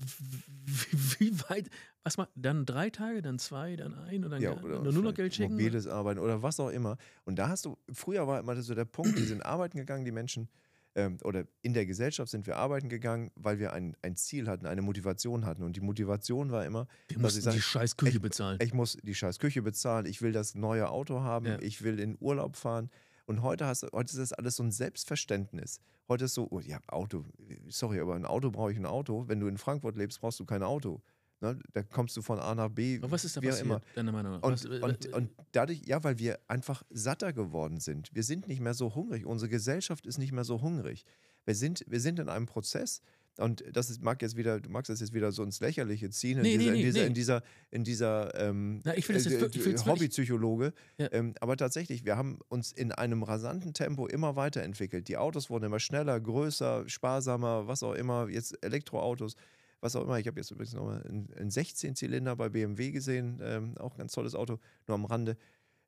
wie 1.18 1.40
weit, 1.48 1.68
was 2.02 2.16
mal, 2.16 2.28
dann 2.34 2.66
drei 2.66 2.90
Tage, 2.90 3.22
dann 3.22 3.38
zwei, 3.38 3.76
dann 3.76 3.94
ein 3.94 4.24
und 4.24 4.30
dann, 4.30 4.42
ja 4.42 4.52
oder 4.60 4.92
nur 4.92 5.02
noch 5.02 5.14
Geld 5.14 5.34
schicken? 5.34 5.52
mobiles 5.52 5.86
Arbeiten 5.86 6.20
oder 6.20 6.42
was 6.42 6.60
auch 6.60 6.70
immer. 6.70 6.96
Und 7.24 7.38
da 7.38 7.48
hast 7.48 7.64
du, 7.64 7.76
früher 7.92 8.26
war 8.26 8.40
immer 8.40 8.60
so 8.62 8.74
der 8.74 8.84
Punkt, 8.84 9.18
die 9.18 9.24
sind 9.24 9.44
arbeiten 9.44 9.78
gegangen, 9.78 10.04
die 10.04 10.12
Menschen, 10.12 10.48
ähm, 10.96 11.18
oder 11.24 11.44
in 11.62 11.74
der 11.74 11.86
Gesellschaft 11.86 12.30
sind 12.30 12.46
wir 12.46 12.56
arbeiten 12.56 12.88
gegangen, 12.88 13.32
weil 13.34 13.58
wir 13.58 13.72
ein, 13.72 13.96
ein 14.02 14.14
Ziel 14.14 14.46
hatten, 14.48 14.64
eine 14.66 14.80
Motivation 14.80 15.44
hatten. 15.44 15.64
Und 15.64 15.74
die 15.74 15.80
Motivation 15.80 16.52
war 16.52 16.64
immer, 16.64 16.86
Wir 17.08 17.18
mussten 17.18 17.38
ich 17.40 17.44
sage, 17.44 17.56
die 17.56 17.62
scheiß 17.62 17.96
Küche 17.96 18.16
ich- 18.18 18.22
bezahlen. 18.22 18.58
ich 18.62 18.72
muss 18.74 18.96
die 19.02 19.14
scheiß 19.14 19.40
Küche 19.40 19.60
bezahlen, 19.62 20.06
ich 20.06 20.22
will 20.22 20.30
das 20.30 20.54
neue 20.54 20.88
Auto 20.90 21.20
haben, 21.20 21.46
Ja. 21.46 21.58
ich 21.60 21.82
will 21.82 21.98
in 21.98 22.16
Urlaub 22.20 22.54
fahren. 22.56 22.90
Und 23.26 23.42
heute, 23.42 23.66
hast, 23.66 23.84
heute 23.92 24.12
ist 24.12 24.18
das 24.18 24.32
alles 24.32 24.56
so 24.56 24.62
ein 24.62 24.70
Selbstverständnis. 24.70 25.80
Heute 26.08 26.26
ist 26.26 26.34
so, 26.34 26.46
oh, 26.50 26.60
ja, 26.60 26.78
Auto, 26.88 27.24
sorry, 27.68 28.00
aber 28.00 28.14
ein 28.14 28.26
Auto 28.26 28.50
brauche 28.50 28.72
ich 28.72 28.78
ein 28.78 28.86
Auto. 28.86 29.24
Wenn 29.28 29.40
du 29.40 29.46
in 29.46 29.56
Frankfurt 29.56 29.96
lebst, 29.96 30.20
brauchst 30.20 30.40
du 30.40 30.44
kein 30.44 30.62
Auto. 30.62 31.00
Ne? 31.40 31.58
Da 31.72 31.82
kommst 31.82 32.16
du 32.16 32.22
von 32.22 32.38
A 32.38 32.54
nach 32.54 32.68
B, 32.68 32.98
Aber 32.98 33.10
was 33.10 33.24
ist 33.24 33.36
da 33.36 33.40
passiert, 33.40 33.66
immer. 33.66 33.80
deiner 33.94 34.12
Meinung 34.12 34.32
nach? 34.32 34.42
Und, 34.42 34.52
was, 34.52 34.64
äh, 34.64 34.80
und, 34.80 35.06
äh, 35.06 35.12
und 35.14 35.30
dadurch, 35.52 35.82
ja, 35.84 36.02
weil 36.04 36.18
wir 36.18 36.38
einfach 36.48 36.82
satter 36.90 37.32
geworden 37.32 37.80
sind. 37.80 38.14
Wir 38.14 38.22
sind 38.22 38.48
nicht 38.48 38.60
mehr 38.60 38.74
so 38.74 38.94
hungrig. 38.94 39.26
Unsere 39.26 39.48
Gesellschaft 39.48 40.06
ist 40.06 40.18
nicht 40.18 40.32
mehr 40.32 40.44
so 40.44 40.60
hungrig. 40.62 41.04
Wir 41.44 41.54
sind, 41.54 41.84
wir 41.86 42.00
sind 42.00 42.18
in 42.18 42.28
einem 42.28 42.46
Prozess, 42.46 43.02
Und 43.38 43.64
das 43.72 43.90
ist, 43.90 44.02
mag 44.02 44.22
jetzt 44.22 44.36
wieder, 44.36 44.60
du 44.60 44.70
magst 44.70 44.88
das 44.88 45.00
jetzt 45.00 45.12
wieder 45.12 45.32
so 45.32 45.42
ins 45.42 45.58
Lächerliche 45.60 46.08
ziehen, 46.10 46.38
in 46.38 46.42
Nee, 46.42 46.58
dieser, 46.58 46.72
nee, 46.72 46.78
in 46.78 46.84
dieser, 46.84 47.00
nee. 47.00 47.06
in 47.06 47.14
dieser, 47.14 47.42
in 47.70 47.84
dieser 47.84 48.40
ähm, 48.40 48.80
Na, 48.84 48.96
ich 48.96 49.08
will 49.08 49.16
das 49.16 49.24
jetzt 49.24 49.42
äh, 49.42 49.58
ich 49.58 49.64
will's 49.64 49.86
Hobbypsychologe. 49.86 50.72
Ja. 50.98 51.12
Ähm, 51.12 51.34
aber 51.40 51.56
tatsächlich, 51.56 52.04
wir 52.04 52.16
haben 52.16 52.38
uns 52.48 52.70
in 52.70 52.92
einem 52.92 53.24
rasanten 53.24 53.74
Tempo 53.74 54.06
immer 54.06 54.36
weiterentwickelt. 54.36 55.08
Die 55.08 55.16
Autos 55.16 55.50
wurden 55.50 55.64
immer 55.64 55.80
schneller, 55.80 56.20
größer, 56.20 56.88
sparsamer, 56.88 57.66
was 57.66 57.82
auch 57.82 57.94
immer. 57.94 58.28
Jetzt 58.28 58.56
Elektroautos, 58.64 59.34
was 59.80 59.96
auch 59.96 60.04
immer. 60.04 60.18
Ich 60.20 60.28
habe 60.28 60.38
jetzt 60.38 60.52
übrigens 60.52 60.74
noch 60.74 60.84
mal 60.84 61.02
einen, 61.02 61.28
einen 61.36 61.50
16-Zylinder 61.50 62.36
bei 62.36 62.48
BMW 62.48 62.92
gesehen, 62.92 63.40
ähm, 63.42 63.76
auch 63.78 63.94
ein 63.94 63.98
ganz 63.98 64.12
tolles 64.12 64.36
Auto, 64.36 64.60
nur 64.86 64.94
am 64.94 65.06
Rande. 65.06 65.36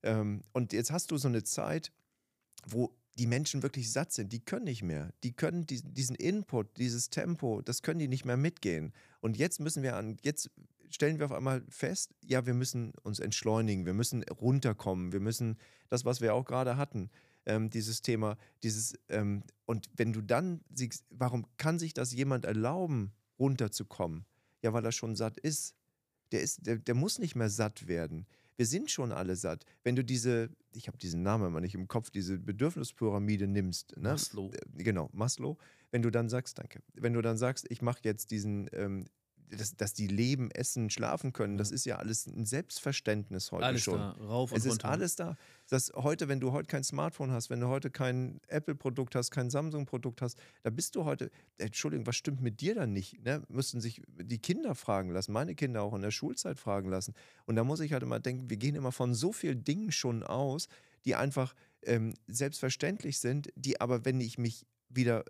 Ähm, 0.03 0.43
und 0.53 0.73
jetzt 0.73 0.91
hast 0.91 1.13
du 1.13 1.17
so 1.17 1.29
eine 1.29 1.45
Zeit, 1.45 1.93
wo 2.67 2.93
die 3.19 3.27
Menschen 3.27 3.63
wirklich 3.63 3.93
satt 3.93 4.13
sind. 4.13 4.33
Die 4.33 4.45
können 4.45 4.65
nicht 4.65 4.83
mehr. 4.83 5.13
Die 5.23 5.33
können 5.33 5.67
diesen, 5.67 6.17
Input, 6.17 6.77
dieses 6.77 7.11
Tempo, 7.11 7.63
das 7.63 7.83
können 7.83 7.99
die 7.99 8.09
nicht 8.09 8.25
mehr 8.25 8.37
mitgehen. 8.37 8.93
Und 9.21 9.37
jetzt 9.37 9.59
müssen 9.59 9.83
wir 9.83 9.97
an, 9.97 10.19
jetzt 10.23 10.51
stellen 10.91 11.19
wir 11.19 11.27
auf 11.27 11.33
einmal 11.33 11.65
fest, 11.69 12.15
ja, 12.23 12.47
wir 12.47 12.55
müssen 12.55 12.93
uns 13.03 13.19
entschleunigen, 13.19 13.87
wir 13.87 13.95
müssen 13.95 14.23
runterkommen, 14.25 15.13
wir 15.13 15.21
müssen 15.21 15.59
das, 15.89 16.05
was 16.05 16.21
wir 16.21 16.35
auch 16.35 16.45
gerade 16.45 16.77
hatten, 16.77 17.11
ähm, 17.47 17.71
dieses 17.71 18.03
Thema, 18.03 18.37
dieses, 18.63 18.95
ähm, 19.09 19.43
und 19.65 19.89
wenn 19.97 20.13
du 20.13 20.21
dann 20.21 20.61
siehst, 20.73 21.05
warum 21.11 21.47
kann 21.57 21.79
sich 21.79 21.95
das 21.95 22.13
jemand 22.13 22.45
erlauben, 22.45 23.13
runterzukommen? 23.39 24.27
Ja, 24.63 24.73
weil 24.73 24.85
er 24.85 24.93
schon 24.93 25.17
satt 25.17 25.39
ist. 25.39 25.75
Der, 26.33 26.43
ist 26.43 26.67
der, 26.67 26.77
der 26.77 26.95
muss 26.95 27.19
nicht 27.19 27.37
mehr 27.37 27.51
satt 27.51 27.87
werden. 27.87 28.27
Wir 28.57 28.67
sind 28.67 28.91
schon 28.91 29.13
alle 29.13 29.37
satt. 29.37 29.65
Wenn 29.85 29.97
du 29.97 30.05
diese, 30.05 30.51
ich 30.73 30.89
habe 30.89 30.97
diesen 30.99 31.23
Namen 31.23 31.47
immer 31.47 31.61
nicht 31.61 31.75
im 31.75 31.89
Kopf, 31.89 32.11
diese 32.11 32.39
Bedürfnispyramide 32.39 33.47
nimmst, 33.47 33.97
ne? 33.97 34.11
Maslow. 34.11 34.51
Äh, 34.53 34.83
Genau, 34.83 35.11
Maslow. 35.13 35.59
Wenn 35.91 36.03
du 36.03 36.11
dann 36.11 36.29
sagst, 36.29 36.59
danke, 36.59 36.81
wenn 36.95 37.13
du 37.13 37.23
dann 37.23 37.37
sagst, 37.37 37.67
ich 37.71 37.83
mache 37.83 38.01
jetzt 38.03 38.31
diesen, 38.31 38.69
ähm, 38.73 39.07
dass, 39.51 39.77
dass 39.77 39.93
die 39.95 40.07
leben, 40.07 40.51
essen, 40.51 40.91
schlafen 40.91 41.33
können, 41.33 41.57
das 41.57 41.71
ist 41.71 41.85
ja 41.87 41.97
alles 41.97 42.27
ein 42.27 42.45
Selbstverständnis 42.47 43.53
heute 43.53 43.65
Alles 43.65 43.83
schon. 43.83 43.99
da, 43.99 44.11
rauf 44.13 44.53
und 44.53 44.59
Es 44.59 44.65
ist 44.65 44.73
runter. 44.73 44.91
alles 44.91 45.17
da. 45.17 45.37
Das 45.69 45.93
heute, 45.95 46.29
wenn 46.29 46.41
du 46.41 46.53
heute 46.53 46.67
kein 46.69 46.85
Smartphone 46.85 47.31
hast, 47.33 47.51
wenn 47.51 47.61
du 47.61 47.69
heute 47.69 47.91
kein 47.91 48.41
Apple-Produkt 48.49 49.15
hast, 49.15 49.31
kein 49.31 49.51
Samsung-Produkt 49.51 50.23
hast, 50.23 50.39
da 50.63 50.71
bist 50.71 50.95
du 50.97 51.05
heute, 51.05 51.31
Entschuldigung, 51.59 52.07
was 52.07 52.17
stimmt 52.17 52.41
mit 52.41 52.61
dir 52.61 52.75
dann 52.75 52.93
nicht? 52.93 53.23
Ne? 53.25 53.43
Müssten 53.49 53.81
sich 53.81 54.03
die 54.21 54.39
Kinder 54.39 54.75
fragen 54.75 55.11
lassen, 55.11 55.33
meine 55.33 55.55
Kinder 55.55 55.83
auch 55.83 55.95
in 55.95 56.03
der 56.03 56.11
Schulzeit 56.11 56.59
fragen 56.59 56.89
lassen. 56.89 57.15
Und 57.47 57.57
da 57.57 57.65
muss 57.65 57.81
ich 57.81 57.93
halt 57.93 58.03
immer 58.03 58.21
denken, 58.21 58.51
wir 58.51 58.57
gehen 58.57 58.75
immer 58.75 58.93
von 58.93 59.15
so 59.15 59.33
vielen 59.33 59.65
Dingen 59.65 59.93
schon 59.93 60.23
aus, 60.23 60.69
die 61.05 61.15
einfach 61.15 61.55
ähm, 61.83 62.15
selbstverständlich 62.27 63.19
sind, 63.19 63.49
die 63.55 63.81
aber, 63.81 64.05
wenn 64.05 64.21
ich 64.21 64.39
mich 64.39 64.67
wieder 64.89 65.25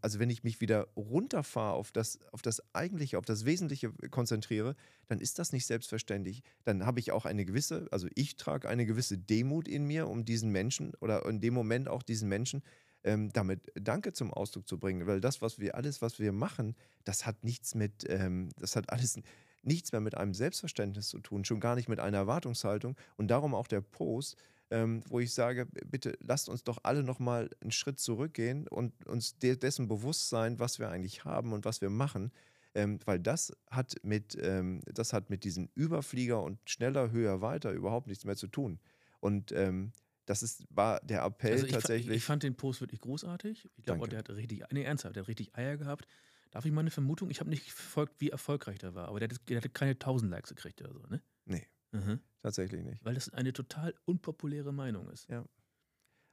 also 0.00 0.18
wenn 0.18 0.30
ich 0.30 0.42
mich 0.42 0.60
wieder 0.60 0.88
runterfahre 0.96 1.74
auf 1.74 1.92
das, 1.92 2.18
auf 2.32 2.42
das 2.42 2.62
Eigentliche, 2.74 3.18
auf 3.18 3.24
das 3.24 3.44
Wesentliche 3.44 3.92
konzentriere, 4.10 4.74
dann 5.06 5.20
ist 5.20 5.38
das 5.38 5.52
nicht 5.52 5.66
selbstverständlich. 5.66 6.42
Dann 6.64 6.84
habe 6.84 7.00
ich 7.00 7.12
auch 7.12 7.24
eine 7.24 7.44
gewisse, 7.44 7.86
also 7.90 8.08
ich 8.14 8.36
trage 8.36 8.68
eine 8.68 8.86
gewisse 8.86 9.18
Demut 9.18 9.68
in 9.68 9.86
mir, 9.86 10.08
um 10.08 10.24
diesen 10.24 10.50
Menschen 10.50 10.92
oder 11.00 11.24
in 11.26 11.40
dem 11.40 11.54
Moment 11.54 11.88
auch 11.88 12.02
diesen 12.02 12.28
Menschen 12.28 12.62
ähm, 13.04 13.32
damit 13.32 13.72
Danke 13.74 14.12
zum 14.12 14.32
Ausdruck 14.32 14.68
zu 14.68 14.78
bringen. 14.78 15.06
Weil 15.06 15.20
das, 15.20 15.40
was 15.40 15.58
wir, 15.58 15.74
alles, 15.74 16.02
was 16.02 16.18
wir 16.18 16.32
machen, 16.32 16.74
das 17.04 17.26
hat 17.26 17.44
nichts 17.44 17.74
mit, 17.74 18.04
ähm, 18.08 18.50
das 18.58 18.76
hat 18.76 18.90
alles 18.90 19.20
nichts 19.62 19.92
mehr 19.92 20.00
mit 20.00 20.16
einem 20.16 20.34
Selbstverständnis 20.34 21.08
zu 21.08 21.20
tun, 21.20 21.44
schon 21.44 21.60
gar 21.60 21.74
nicht 21.74 21.88
mit 21.88 22.00
einer 22.00 22.18
Erwartungshaltung. 22.18 22.96
Und 23.16 23.28
darum 23.28 23.54
auch 23.54 23.66
der 23.66 23.82
Post, 23.82 24.36
ähm, 24.70 25.02
wo 25.08 25.20
ich 25.20 25.34
sage, 25.34 25.66
bitte 25.86 26.16
lasst 26.20 26.48
uns 26.48 26.64
doch 26.64 26.78
alle 26.82 27.02
nochmal 27.02 27.50
einen 27.60 27.72
Schritt 27.72 27.98
zurückgehen 27.98 28.68
und 28.68 29.06
uns 29.06 29.38
de 29.38 29.56
dessen 29.56 29.88
bewusst 29.88 30.28
sein, 30.28 30.58
was 30.58 30.78
wir 30.78 30.88
eigentlich 30.90 31.24
haben 31.24 31.52
und 31.52 31.64
was 31.64 31.80
wir 31.80 31.90
machen. 31.90 32.32
Ähm, 32.72 33.00
weil 33.04 33.18
das 33.18 33.52
hat 33.68 33.96
mit, 34.04 34.38
ähm, 34.40 34.80
das 34.86 35.12
hat 35.12 35.28
mit 35.28 35.42
diesen 35.42 35.70
Überflieger 35.74 36.40
und 36.40 36.58
schneller, 36.70 37.10
höher, 37.10 37.40
weiter 37.40 37.72
überhaupt 37.72 38.06
nichts 38.06 38.24
mehr 38.24 38.36
zu 38.36 38.46
tun. 38.46 38.78
Und 39.18 39.50
ähm, 39.50 39.92
das 40.24 40.44
ist, 40.44 40.64
war 40.70 41.00
der 41.00 41.24
Appell 41.24 41.52
Also 41.52 41.66
ich, 41.66 41.72
tatsächlich. 41.72 42.16
ich 42.18 42.24
fand 42.24 42.44
den 42.44 42.54
Post 42.54 42.80
wirklich 42.80 43.00
großartig. 43.00 43.68
Ich 43.76 43.84
glaube, 43.84 44.08
der 44.08 44.20
hat 44.20 44.30
richtig, 44.30 44.62
nee, 44.70 44.84
ernsthaft, 44.84 45.16
der 45.16 45.24
hat 45.24 45.28
richtig 45.28 45.56
Eier 45.56 45.76
gehabt. 45.76 46.06
Darf 46.52 46.64
ich 46.64 46.70
mal 46.70 46.80
eine 46.80 46.92
Vermutung? 46.92 47.30
Ich 47.30 47.40
habe 47.40 47.50
nicht 47.50 47.72
verfolgt, 47.72 48.20
wie 48.20 48.30
erfolgreich 48.30 48.78
der 48.78 48.94
war, 48.94 49.08
aber 49.08 49.18
der 49.18 49.28
hat, 49.28 49.48
der 49.48 49.60
hat 49.60 49.74
keine 49.74 49.92
1000 49.92 50.30
Likes 50.30 50.50
gekriegt 50.50 50.80
oder 50.82 50.92
so, 50.92 51.00
ne? 51.08 51.20
nee, 51.46 51.66
Mhm. 51.92 52.20
tatsächlich 52.40 52.82
nicht. 52.84 53.04
Weil 53.04 53.14
das 53.14 53.28
eine 53.30 53.52
total 53.52 53.94
unpopuläre 54.04 54.72
Meinung 54.72 55.08
ist. 55.10 55.28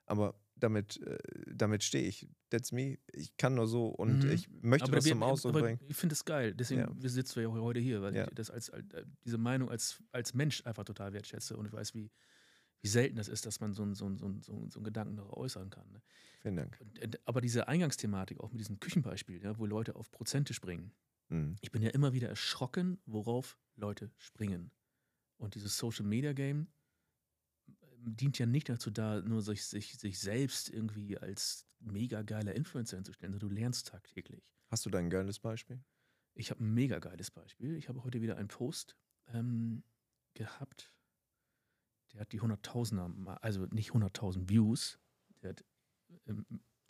Aber 0.05 0.39
damit, 0.55 1.01
äh, 1.05 1.17
damit 1.53 1.83
stehe 1.83 2.07
ich. 2.07 2.27
That's 2.49 2.71
me. 2.71 2.97
Ich 3.11 3.35
kann 3.37 3.55
nur 3.55 3.67
so 3.67 3.87
und 3.87 4.23
Mhm. 4.23 4.29
ich 4.31 4.49
möchte 4.49 4.85
aber 4.87 4.95
das 4.95 5.05
wir- 5.05 5.11
zum 5.11 5.23
Ausdruck 5.23 5.53
bringen. 5.53 5.79
Ich 5.87 5.97
finde 5.97 6.13
es 6.13 6.23
geil. 6.25 6.53
Deswegen 6.55 6.81
Ja. 6.81 7.09
sitzen 7.09 7.35
wir 7.35 7.43
ja 7.43 7.49
heute 7.49 7.79
hier, 7.79 8.01
weil 8.01 8.15
Ja. 8.15 8.23
ich 8.27 8.33
das 8.33 8.49
als, 8.49 8.69
als 8.69 8.85
diese 9.25 9.37
Meinung 9.37 9.69
als, 9.69 10.01
als 10.11 10.33
Mensch 10.33 10.65
einfach 10.65 10.85
total 10.85 11.13
wertschätze 11.13 11.57
und 11.57 11.65
ich 11.65 11.73
weiß, 11.73 11.93
wie, 11.93 12.09
wie 12.81 12.87
selten 12.87 13.17
das 13.17 13.27
ist, 13.27 13.45
dass 13.45 13.59
man 13.59 13.73
so 13.73 13.83
einen 13.83 13.95
so 13.95 14.05
einen- 14.05 14.17
so 14.17 14.25
einen- 14.27 14.41
so 14.41 14.53
einen- 14.53 14.71
so 14.71 14.79
einen 14.79 14.85
Gedanken 14.85 15.15
noch 15.15 15.33
äußern 15.33 15.69
kann. 15.69 15.91
Ne? 15.91 16.01
Vielen 16.41 16.55
Dank. 16.55 16.77
Und, 16.79 16.99
äh, 16.99 17.09
aber 17.25 17.41
diese 17.41 17.67
Eingangsthematik, 17.67 18.39
auch 18.39 18.51
mit 18.51 18.61
diesem 18.61 18.79
Küchenbeispiel, 18.79 19.43
ja, 19.43 19.57
wo 19.59 19.65
Leute 19.65 19.95
auf 19.95 20.09
Prozente 20.11 20.53
springen, 20.53 20.93
Mhm. 21.29 21.57
ich 21.61 21.71
bin 21.71 21.81
ja 21.81 21.89
immer 21.89 22.13
wieder 22.13 22.29
erschrocken, 22.29 22.99
worauf 23.05 23.57
Leute 23.75 24.11
springen. 24.17 24.71
Und 25.37 25.55
dieses 25.55 25.77
Social 25.77 26.05
Media 26.05 26.33
Game 26.33 26.67
ähm, 27.67 28.15
dient 28.15 28.39
ja 28.39 28.45
nicht 28.45 28.69
dazu 28.69 28.89
da, 28.91 29.21
nur 29.21 29.41
sich, 29.41 29.65
sich, 29.65 29.97
sich 29.97 30.19
selbst 30.19 30.69
irgendwie 30.69 31.17
als 31.17 31.67
mega 31.79 32.23
geiler 32.23 32.55
Influencer 32.55 32.97
hinzustellen, 32.97 33.33
sondern 33.33 33.49
du 33.49 33.55
lernst 33.55 33.87
tagtäglich. 33.87 34.43
Hast 34.69 34.85
du 34.85 34.89
da 34.89 34.97
ein 34.99 35.09
geiles 35.09 35.39
Beispiel? 35.39 35.83
Ich 36.33 36.49
habe 36.51 36.63
ein 36.63 36.73
mega 36.73 36.99
geiles 36.99 37.31
Beispiel. 37.31 37.75
Ich 37.77 37.89
habe 37.89 38.03
heute 38.03 38.21
wieder 38.21 38.37
einen 38.37 38.47
Post 38.47 38.95
ähm, 39.27 39.83
gehabt. 40.33 40.91
Der 42.13 42.21
hat 42.21 42.31
die 42.31 42.41
100.000er, 42.41 43.07
mal- 43.09 43.37
also 43.37 43.65
nicht 43.67 43.91
100.000 43.91 44.49
Views, 44.49 44.99
der 45.41 45.51
hat 45.51 45.65
im, 46.25 46.45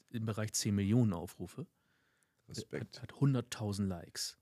im 0.09 0.25
Bereich 0.25 0.53
10 0.53 0.75
Millionen 0.75 1.13
Aufrufe. 1.13 1.67
Respekt. 2.47 3.01
Hat, 3.01 3.11
hat 3.13 3.19
100.000 3.19 3.85
Likes. 3.87 4.37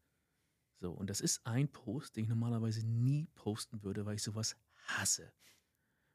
So, 0.80 0.92
und 0.92 1.10
das 1.10 1.22
ist 1.22 1.46
ein 1.46 1.68
Post, 1.70 2.16
den 2.16 2.24
ich 2.26 2.30
normalerweise 2.30 2.86
nie 2.86 3.28
posten 3.36 3.82
würde, 3.84 4.06
weil 4.06 4.16
ich 4.16 4.24
sowas 4.24 4.56
hasse. 4.88 5.32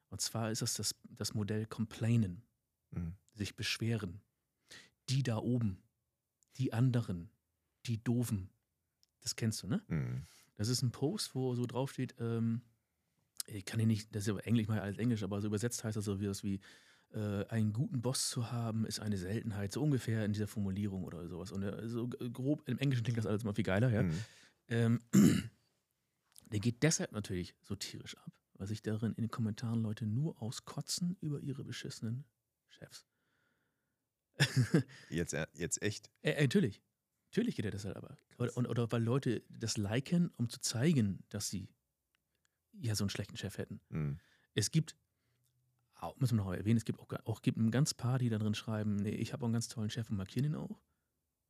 Und 0.09 0.21
zwar 0.21 0.51
ist 0.51 0.63
das 0.63 0.75
das, 0.75 0.95
das 1.05 1.35
Modell 1.35 1.67
Complainen, 1.67 2.43
Mhm. 2.93 3.15
sich 3.35 3.55
beschweren. 3.55 4.21
Die 5.09 5.23
da 5.23 5.39
oben, 5.39 5.79
die 6.57 6.73
anderen, 6.73 7.31
die 7.87 8.03
Doofen. 8.03 8.51
Das 9.21 9.37
kennst 9.37 9.63
du, 9.63 9.69
ne? 9.69 9.83
Mhm. 9.89 10.27
Das 10.57 10.69
ist 10.69 10.83
ein 10.83 10.91
Post, 10.91 11.35
wo 11.35 11.55
so 11.55 11.67
draufsteht, 11.67 12.15
ähm, 12.19 12.63
ich 13.47 13.65
kann 13.65 13.81
ihn 13.81 13.89
nicht, 13.89 14.15
das 14.15 14.27
ist 14.27 14.35
ja 14.35 14.37
Englisch 14.41 14.69
mal 14.69 14.81
alles 14.81 14.99
Englisch, 14.99 15.23
aber 15.23 15.41
so 15.41 15.47
übersetzt 15.47 15.83
heißt 15.85 15.97
das 15.97 16.05
so 16.05 16.21
wie 16.21 16.27
das 16.27 16.43
wie, 16.45 16.61
äh, 17.13 17.45
einen 17.47 17.73
guten 17.73 18.03
Boss 18.03 18.29
zu 18.29 18.51
haben, 18.53 18.87
ist 18.87 19.01
eine 19.01 19.17
Seltenheit, 19.17 19.73
so 19.73 19.83
ungefähr 19.83 20.25
in 20.25 20.33
dieser 20.33 20.47
Formulierung 20.47 21.05
oder 21.05 21.27
sowas. 21.29 21.51
Und 21.53 21.63
äh, 21.63 21.89
so 21.89 22.09
grob, 22.09 22.69
im 22.69 22.79
Englischen 22.79 23.03
klingt 23.05 23.19
das 23.19 23.27
alles 23.27 23.43
immer 23.43 23.55
viel 23.55 23.65
geiler, 23.65 23.91
ja. 23.91 24.03
Mhm. 24.03 24.19
Ähm, 24.71 25.01
der 26.47 26.61
geht 26.61 26.83
deshalb 26.83 27.13
natürlich 27.13 27.55
so 27.61 27.75
tierisch 27.75 28.17
ab, 28.17 28.33
weil 28.55 28.67
sich 28.67 28.83
darin 28.83 29.13
in 29.15 29.25
den 29.25 29.31
Kommentaren 29.31 29.83
Leute 29.83 30.07
nur 30.07 30.41
auskotzen 30.41 31.17
über 31.21 31.41
ihre 31.41 31.65
beschissenen 31.65 32.25
Chefs. 32.69 33.07
Jetzt, 35.11 35.35
äh, 35.35 35.47
jetzt 35.53 35.83
echt. 35.83 36.11
Äh, 36.23 36.41
natürlich. 36.41 36.81
Natürlich 37.31 37.57
geht 37.57 37.65
er 37.65 37.71
deshalb 37.71 37.97
aber. 37.97 38.17
Oder, 38.39 38.71
oder 38.71 38.91
weil 38.91 39.03
Leute 39.03 39.43
das 39.51 39.77
liken, 39.77 40.31
um 40.37 40.49
zu 40.49 40.61
zeigen, 40.61 41.23
dass 41.29 41.49
sie 41.49 41.69
ja 42.73 42.95
so 42.95 43.05
einen 43.05 43.11
schlechten 43.11 43.37
Chef 43.37 43.59
hätten. 43.59 43.81
Mhm. 43.91 44.19
Es 44.55 44.71
gibt, 44.71 44.97
auch, 45.95 46.17
müssen 46.17 46.39
wir 46.39 46.45
noch 46.45 46.53
erwähnen, 46.53 46.79
es 46.79 46.85
gibt 46.85 46.99
auch, 46.99 47.13
auch 47.25 47.43
gibt 47.43 47.59
ein 47.59 47.71
ganz 47.71 47.95
paar, 47.95 48.19
die 48.19 48.31
da 48.31 48.39
drin 48.39 48.55
schreiben, 48.55 48.97
nee, 48.97 49.11
ich 49.11 49.33
habe 49.33 49.45
auch 49.45 49.47
einen 49.47 49.53
ganz 49.53 49.69
tollen 49.69 49.91
Chef 49.91 50.11
und 50.11 50.17
markieren 50.17 50.47
ihn 50.47 50.55
auch. 50.57 50.81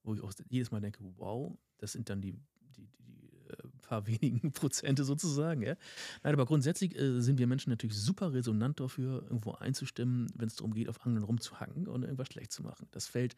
Wo 0.02 0.14
ich 0.14 0.20
auch 0.20 0.32
jedes 0.48 0.70
Mal 0.70 0.80
denke, 0.80 1.00
wow, 1.16 1.56
das 1.78 1.92
sind 1.92 2.08
dann 2.08 2.20
die, 2.20 2.34
die, 2.76 2.88
die, 2.98 3.30
äh, 3.48 3.56
paar 3.80 4.06
wenigen 4.06 4.52
Prozente 4.52 5.04
sozusagen. 5.04 5.62
Ja? 5.62 5.76
Nein, 6.22 6.34
aber 6.34 6.46
grundsätzlich 6.46 6.96
äh, 6.98 7.20
sind 7.20 7.38
wir 7.38 7.46
Menschen 7.46 7.70
natürlich 7.70 7.96
super 7.96 8.32
resonant 8.32 8.80
dafür, 8.80 9.22
irgendwo 9.22 9.52
einzustimmen, 9.52 10.28
wenn 10.34 10.48
es 10.48 10.56
darum 10.56 10.74
geht, 10.74 10.88
auf 10.88 11.04
anderen 11.04 11.24
rumzuhacken 11.24 11.86
und 11.86 12.02
irgendwas 12.02 12.28
schlecht 12.28 12.52
zu 12.52 12.62
machen. 12.62 12.88
Das 12.90 13.06
fällt 13.06 13.36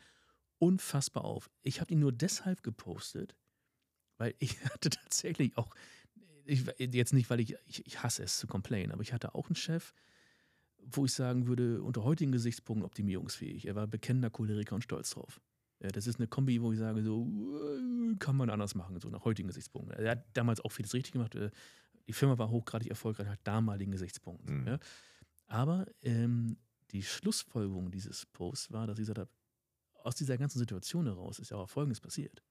unfassbar 0.59 1.25
auf. 1.25 1.51
Ich 1.63 1.81
habe 1.81 1.93
ihn 1.93 1.99
nur 1.99 2.13
deshalb 2.13 2.63
gepostet, 2.63 3.35
weil 4.19 4.35
ich 4.39 4.63
hatte 4.65 4.91
tatsächlich 4.91 5.57
auch, 5.57 5.75
ich, 6.45 6.65
jetzt 6.79 7.13
nicht, 7.13 7.31
weil 7.31 7.41
ich, 7.41 7.57
ich, 7.67 7.87
ich 7.87 8.03
hasse 8.03 8.23
es 8.23 8.39
zu 8.39 8.47
complainen, 8.47 8.93
aber 8.93 9.03
ich 9.03 9.13
hatte 9.13 9.35
auch 9.35 9.49
einen 9.49 9.57
Chef, 9.57 9.93
wo 10.85 11.05
ich 11.05 11.13
sagen 11.13 11.47
würde, 11.47 11.83
unter 11.83 12.05
heutigen 12.05 12.33
Gesichtspunkten 12.33 12.85
optimierungsfähig. 12.85 13.67
Er 13.67 13.75
war 13.75 13.87
bekennender 13.87 14.31
Choleriker 14.31 14.75
und 14.75 14.83
stolz 14.83 15.11
drauf. 15.11 15.41
Ja, 15.83 15.89
das 15.89 16.07
ist 16.07 16.21
eine 16.21 16.29
Kombi, 16.29 16.63
wo 16.63 16.73
ich 16.73 16.79
sage, 16.79 17.03
so 17.03 17.27
äh, 17.27 18.15
kann 18.17 18.37
man 18.37 18.51
anders 18.51 18.75
machen, 18.75 19.01
so 19.01 19.09
nach 19.09 19.25
heutigen 19.25 19.49
Gesichtspunkten. 19.49 19.99
Er 19.99 20.13
hat 20.13 20.25
damals 20.35 20.61
auch 20.61 20.71
vieles 20.71 20.95
richtig 20.95 21.13
gemacht. 21.13 21.35
äh, 21.35 21.51
Die 22.07 22.13
Firma 22.13 22.39
war 22.39 22.51
hochgradig 22.51 22.89
erfolgreich 22.89 23.27
nach 23.27 23.37
damaligen 23.43 23.91
Gesichtspunkten. 23.91 24.61
Mhm. 24.61 24.67
Ja. 24.67 24.79
Aber 25.47 25.87
ähm, 26.03 26.57
die 26.93 27.03
Schlussfolgerung 27.03 27.91
dieses 27.91 28.27
Posts 28.27 28.73
war, 28.73 28.87
dass 28.87 28.99
ich 28.99 29.03
gesagt 29.03 29.19
habe, 29.19 29.31
aus 30.05 30.15
dieser 30.15 30.39
ganzen 30.39 30.59
Situation 30.59 31.07
heraus 31.07 31.39
ist 31.39 31.51
ja 31.51 31.57
auch 31.57 31.69
Folgendes 31.69 32.01
passiert. 32.01 32.43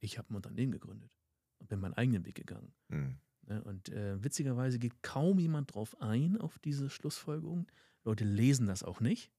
Ich 0.00 0.18
habe 0.18 0.32
ein 0.32 0.36
Unternehmen 0.36 0.72
gegründet 0.72 1.10
und 1.58 1.68
bin 1.68 1.80
meinen 1.80 1.94
eigenen 1.94 2.24
Weg 2.24 2.34
gegangen. 2.34 2.72
Mhm. 2.88 3.18
Ne? 3.46 3.62
Und 3.64 3.90
äh, 3.90 4.22
witzigerweise 4.22 4.78
geht 4.78 5.02
kaum 5.02 5.38
jemand 5.38 5.74
drauf 5.74 6.00
ein, 6.00 6.40
auf 6.40 6.58
diese 6.58 6.90
Schlussfolgerung. 6.90 7.66
Leute 8.04 8.24
lesen 8.24 8.66
das 8.66 8.82
auch 8.82 9.00
nicht, 9.00 9.30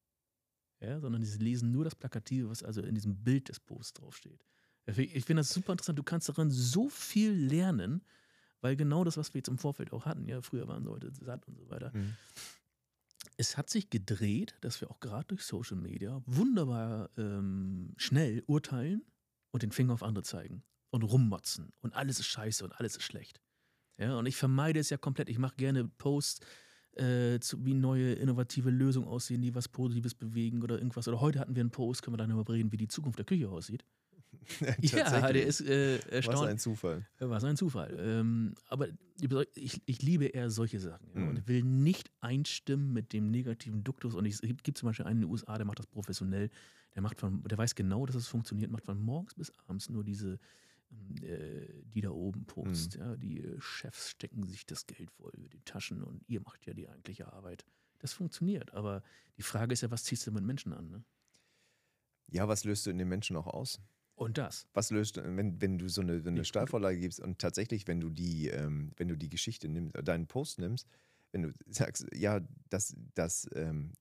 ja, 0.84 0.99
sondern 0.99 1.23
sie 1.23 1.38
lesen 1.39 1.71
nur 1.71 1.84
das 1.84 1.95
Plakative, 1.95 2.49
was 2.49 2.63
also 2.63 2.81
in 2.81 2.95
diesem 2.95 3.23
Bild 3.23 3.49
des 3.49 3.59
Posts 3.59 3.93
draufsteht. 3.93 4.45
Ich 4.86 5.25
finde 5.25 5.41
das 5.41 5.49
super 5.49 5.71
interessant. 5.71 5.97
Du 5.97 6.03
kannst 6.03 6.27
daran 6.27 6.51
so 6.51 6.89
viel 6.89 7.31
lernen, 7.31 8.03
weil 8.61 8.75
genau 8.75 9.03
das, 9.03 9.17
was 9.17 9.34
wir 9.34 9.39
jetzt 9.39 9.47
im 9.47 9.57
Vorfeld 9.57 9.93
auch 9.93 10.05
hatten, 10.05 10.27
ja, 10.27 10.41
früher 10.41 10.67
waren 10.67 10.84
Leute 10.84 11.11
satt 11.13 11.47
und 11.47 11.57
so 11.57 11.69
weiter. 11.69 11.91
Mhm. 11.93 12.15
Es 13.38 13.57
hat 13.57 13.69
sich 13.69 13.89
gedreht, 13.89 14.55
dass 14.61 14.81
wir 14.81 14.91
auch 14.91 14.99
gerade 14.99 15.25
durch 15.27 15.43
Social 15.43 15.77
Media 15.77 16.21
wunderbar 16.25 17.09
ähm, 17.17 17.93
schnell 17.97 18.43
urteilen 18.45 19.03
und 19.51 19.63
den 19.63 19.71
Finger 19.71 19.93
auf 19.93 20.03
andere 20.03 20.23
zeigen 20.23 20.63
und 20.89 21.03
rummotzen 21.03 21.71
und 21.81 21.93
alles 21.93 22.19
ist 22.19 22.27
scheiße 22.27 22.63
und 22.63 22.73
alles 22.73 22.97
ist 22.97 23.03
schlecht. 23.03 23.41
Ja, 23.97 24.17
und 24.17 24.25
ich 24.25 24.36
vermeide 24.36 24.79
es 24.79 24.89
ja 24.89 24.97
komplett. 24.97 25.29
Ich 25.29 25.38
mache 25.38 25.55
gerne 25.55 25.86
Posts, 25.86 26.45
äh, 26.98 27.39
zu, 27.39 27.66
wie 27.66 27.74
neue 27.74 28.14
innovative 28.14 28.70
Lösungen 28.70 29.08
aussehen, 29.08 29.41
die 29.41 29.54
was 29.56 29.68
Positives 29.68 30.14
bewegen 30.14 30.62
oder 30.64 30.78
irgendwas. 30.78 31.08
Oder 31.08 31.22
heute 31.22 31.39
hatten 31.39 31.56
wir 31.56 31.62
einen 31.62 31.72
Post, 31.72 32.04
können 32.04 32.14
wir 32.14 32.18
dann 32.18 32.30
darüber 32.30 32.54
reden, 32.54 32.72
wie 32.72 32.78
die 32.78 32.88
Zukunft 32.88 33.18
der 33.20 33.26
Küche 33.26 33.50
aussieht. 33.50 33.84
ja, 34.82 35.32
der 35.32 35.46
ist 35.46 35.62
äh, 35.62 35.98
erstaunlich. 36.10 36.41
Was 36.44 36.50
ein 36.50 36.58
Zufall. 36.58 37.08
Was 37.20 37.44
ein 37.44 37.56
Zufall. 37.58 37.96
Ähm, 38.00 38.56
aber 38.68 38.88
ich, 39.56 39.82
ich 39.86 40.02
liebe 40.02 40.26
eher 40.26 40.50
solche 40.50 40.80
Sachen 40.80 41.08
ja, 41.14 41.22
Mhm. 41.22 41.28
und 41.30 41.48
will 41.48 41.64
nicht 41.64 42.12
einstimmen 42.22 42.94
mit 42.94 43.14
dem 43.14 43.30
negativen 43.32 43.84
Duktus. 43.84 44.16
Und 44.16 44.26
ich- 44.26 44.36
es 44.36 44.64
gibt 44.64 44.78
zum 44.78 44.88
Beispiel 44.89 45.06
einen 45.06 45.22
in 45.22 45.28
den 45.28 45.32
USA, 45.32 45.56
der 45.58 45.66
macht 45.66 45.80
das 45.80 45.88
professionell. 45.88 46.50
Der 46.96 47.02
macht 47.02 47.20
von, 47.20 47.44
der 47.44 47.58
weiß 47.58 47.74
genau, 47.76 48.06
dass 48.06 48.16
es 48.16 48.28
funktioniert, 48.28 48.70
macht 48.72 48.86
von 48.86 49.00
morgens 49.02 49.34
bis 49.36 49.52
abends 49.68 49.89
nur 49.89 50.04
diese, 50.04 50.39
die 50.94 52.02
da 52.02 52.10
oben 52.10 52.46
Posts. 52.46 52.96
Ja, 52.96 53.16
die 53.16 53.41
äh, 53.41 53.60
Chefs 53.60 54.10
stecken 54.10 54.46
sich 54.48 54.66
das 54.66 54.88
Geld 54.88 55.12
voll 55.12 55.32
in 55.36 55.50
die 55.50 55.62
Taschen 55.62 56.04
und 56.04 56.24
ihr 56.28 56.41
macht 56.41 56.66
ja 56.66 56.74
die 56.74 56.89
eigentliche 56.89 57.32
Arbeit. 57.32 57.66
Das 58.00 58.14
funktioniert. 58.14 58.74
Aber 58.74 59.04
die 59.38 59.44
Frage 59.44 59.74
ist 59.74 59.82
ja, 59.82 59.91
was 59.91 60.04
ziehst 60.04 60.28
du 60.28 60.32
mit 60.32 60.44
Menschen 60.44 60.74
an? 60.74 60.89
Ne? 60.89 61.04
Ja, 62.30 62.48
was 62.48 62.64
löst 62.64 62.86
du 62.86 62.89
in 62.89 62.98
den 62.98 63.08
Menschen 63.08 63.36
auch 63.36 63.48
aus? 63.48 63.80
Und 64.16 64.38
das. 64.38 64.68
Was 64.74 64.91
löst 64.91 65.18
wenn, 65.18 65.60
wenn 65.62 65.78
du 65.78 65.89
so 65.89 66.02
eine, 66.02 66.22
so 66.22 66.30
eine 66.30 66.46
Steilvorlage 66.46 67.00
gibst 67.00 67.20
und 67.20 67.39
tatsächlich, 67.39 67.88
wenn 67.88 68.00
du 68.00 68.10
die, 68.10 68.48
ähm, 68.50 68.91
wenn 68.98 69.08
du 69.08 69.18
die 69.18 69.30
Geschichte 69.30 69.68
nimmst, 69.68 69.96
äh, 69.96 70.04
deinen 70.04 70.28
Post 70.28 70.60
nimmst, 70.60 70.88
wenn 71.32 71.44
du 71.44 71.54
sagst, 71.68 72.06
ja, 72.14 72.41
das, 72.70 72.96
das, 73.16 73.50
ähm, 73.56 73.94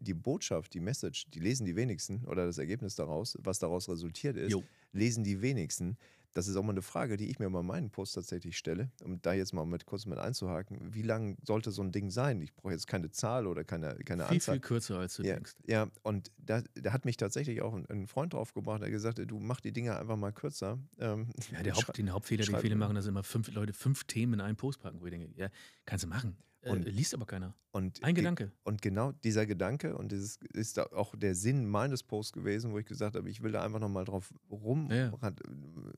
die 0.00 0.14
Botschaft, 0.14 0.74
die 0.74 0.80
Message, 0.80 1.30
die 1.30 1.40
lesen 1.40 1.64
die 1.64 1.76
wenigsten 1.76 2.24
oder 2.24 2.46
das 2.46 2.58
Ergebnis 2.58 2.94
daraus, 2.94 3.36
was 3.40 3.58
daraus 3.58 3.88
resultiert 3.88 4.36
ist, 4.36 4.50
Jo. 4.50 4.64
lesen 4.92 5.22
die 5.22 5.40
wenigsten. 5.40 5.96
Das 6.34 6.46
ist 6.46 6.56
auch 6.56 6.62
mal 6.62 6.72
eine 6.72 6.82
Frage, 6.82 7.16
die 7.16 7.30
ich 7.30 7.38
mir 7.38 7.50
bei 7.50 7.62
meinen 7.62 7.90
Posts 7.90 8.14
tatsächlich 8.16 8.56
stelle, 8.56 8.90
um 9.02 9.20
da 9.22 9.32
jetzt 9.32 9.52
mal 9.54 9.64
mit, 9.64 9.86
kurz 9.86 10.06
mit 10.06 10.18
einzuhaken. 10.18 10.94
Wie 10.94 11.02
lang 11.02 11.36
sollte 11.44 11.70
so 11.70 11.82
ein 11.82 11.90
Ding 11.90 12.10
sein? 12.10 12.40
Ich 12.42 12.54
brauche 12.54 12.72
jetzt 12.72 12.86
keine 12.86 13.10
Zahl 13.10 13.46
oder 13.46 13.64
keine, 13.64 13.96
keine 14.04 14.24
Viel, 14.26 14.34
Anzahl. 14.36 14.54
viel 14.56 14.60
kürzer, 14.60 14.98
als 14.98 15.16
du 15.16 15.22
Ja, 15.22 15.34
denkst. 15.34 15.56
ja 15.66 15.88
und 16.02 16.30
da, 16.36 16.62
da 16.74 16.92
hat 16.92 17.04
mich 17.04 17.16
tatsächlich 17.16 17.62
auch 17.62 17.74
ein, 17.74 17.86
ein 17.90 18.06
Freund 18.06 18.34
drauf 18.34 18.52
gebracht, 18.52 18.82
der 18.82 18.90
gesagt 18.90 19.18
hat, 19.18 19.30
du 19.30 19.40
mach 19.40 19.60
die 19.60 19.72
Dinge 19.72 19.96
einfach 19.98 20.16
mal 20.16 20.32
kürzer. 20.32 20.78
Ähm, 20.98 21.30
Ja, 21.50 21.62
der 21.62 21.74
Haupt, 21.76 21.96
den 21.98 22.12
Hauptfehler, 22.12 22.44
den 22.44 22.58
viele 22.58 22.76
machen, 22.76 22.94
dass 22.94 23.06
immer 23.06 23.24
fünf 23.24 23.50
Leute 23.50 23.72
fünf 23.72 24.04
Themen 24.04 24.34
in 24.34 24.40
einen 24.40 24.56
Post 24.56 24.80
packen, 24.80 25.00
wo 25.00 25.06
ich 25.06 25.10
denke, 25.12 25.30
ja, 25.36 25.48
kannst 25.86 26.04
du 26.04 26.08
machen. 26.08 26.36
Äh, 26.62 26.70
Und- 26.70 26.84
liest 26.86 27.14
aber 27.14 27.26
keiner. 27.26 27.54
Und 27.70 28.02
Ein 28.02 28.14
ge- 28.14 28.22
Gedanke. 28.22 28.50
Und 28.64 28.82
genau 28.82 29.12
dieser 29.12 29.46
Gedanke, 29.46 29.96
und 29.96 30.10
das 30.10 30.38
ist, 30.52 30.76
da 30.76 30.84
auch 30.86 31.14
der 31.14 31.34
Sinn 31.34 31.66
meines 31.66 32.02
Posts 32.02 32.32
gewesen, 32.32 32.72
wo 32.72 32.78
ich 32.78 32.86
gesagt 32.86 33.14
habe, 33.16 33.28
ich 33.30 33.42
will 33.42 33.52
da 33.52 33.62
einfach 33.62 33.78
nochmal 33.78 34.04
drauf 34.04 34.32
rum. 34.50 34.90
Ja. 34.90 35.10
ran- 35.22 35.36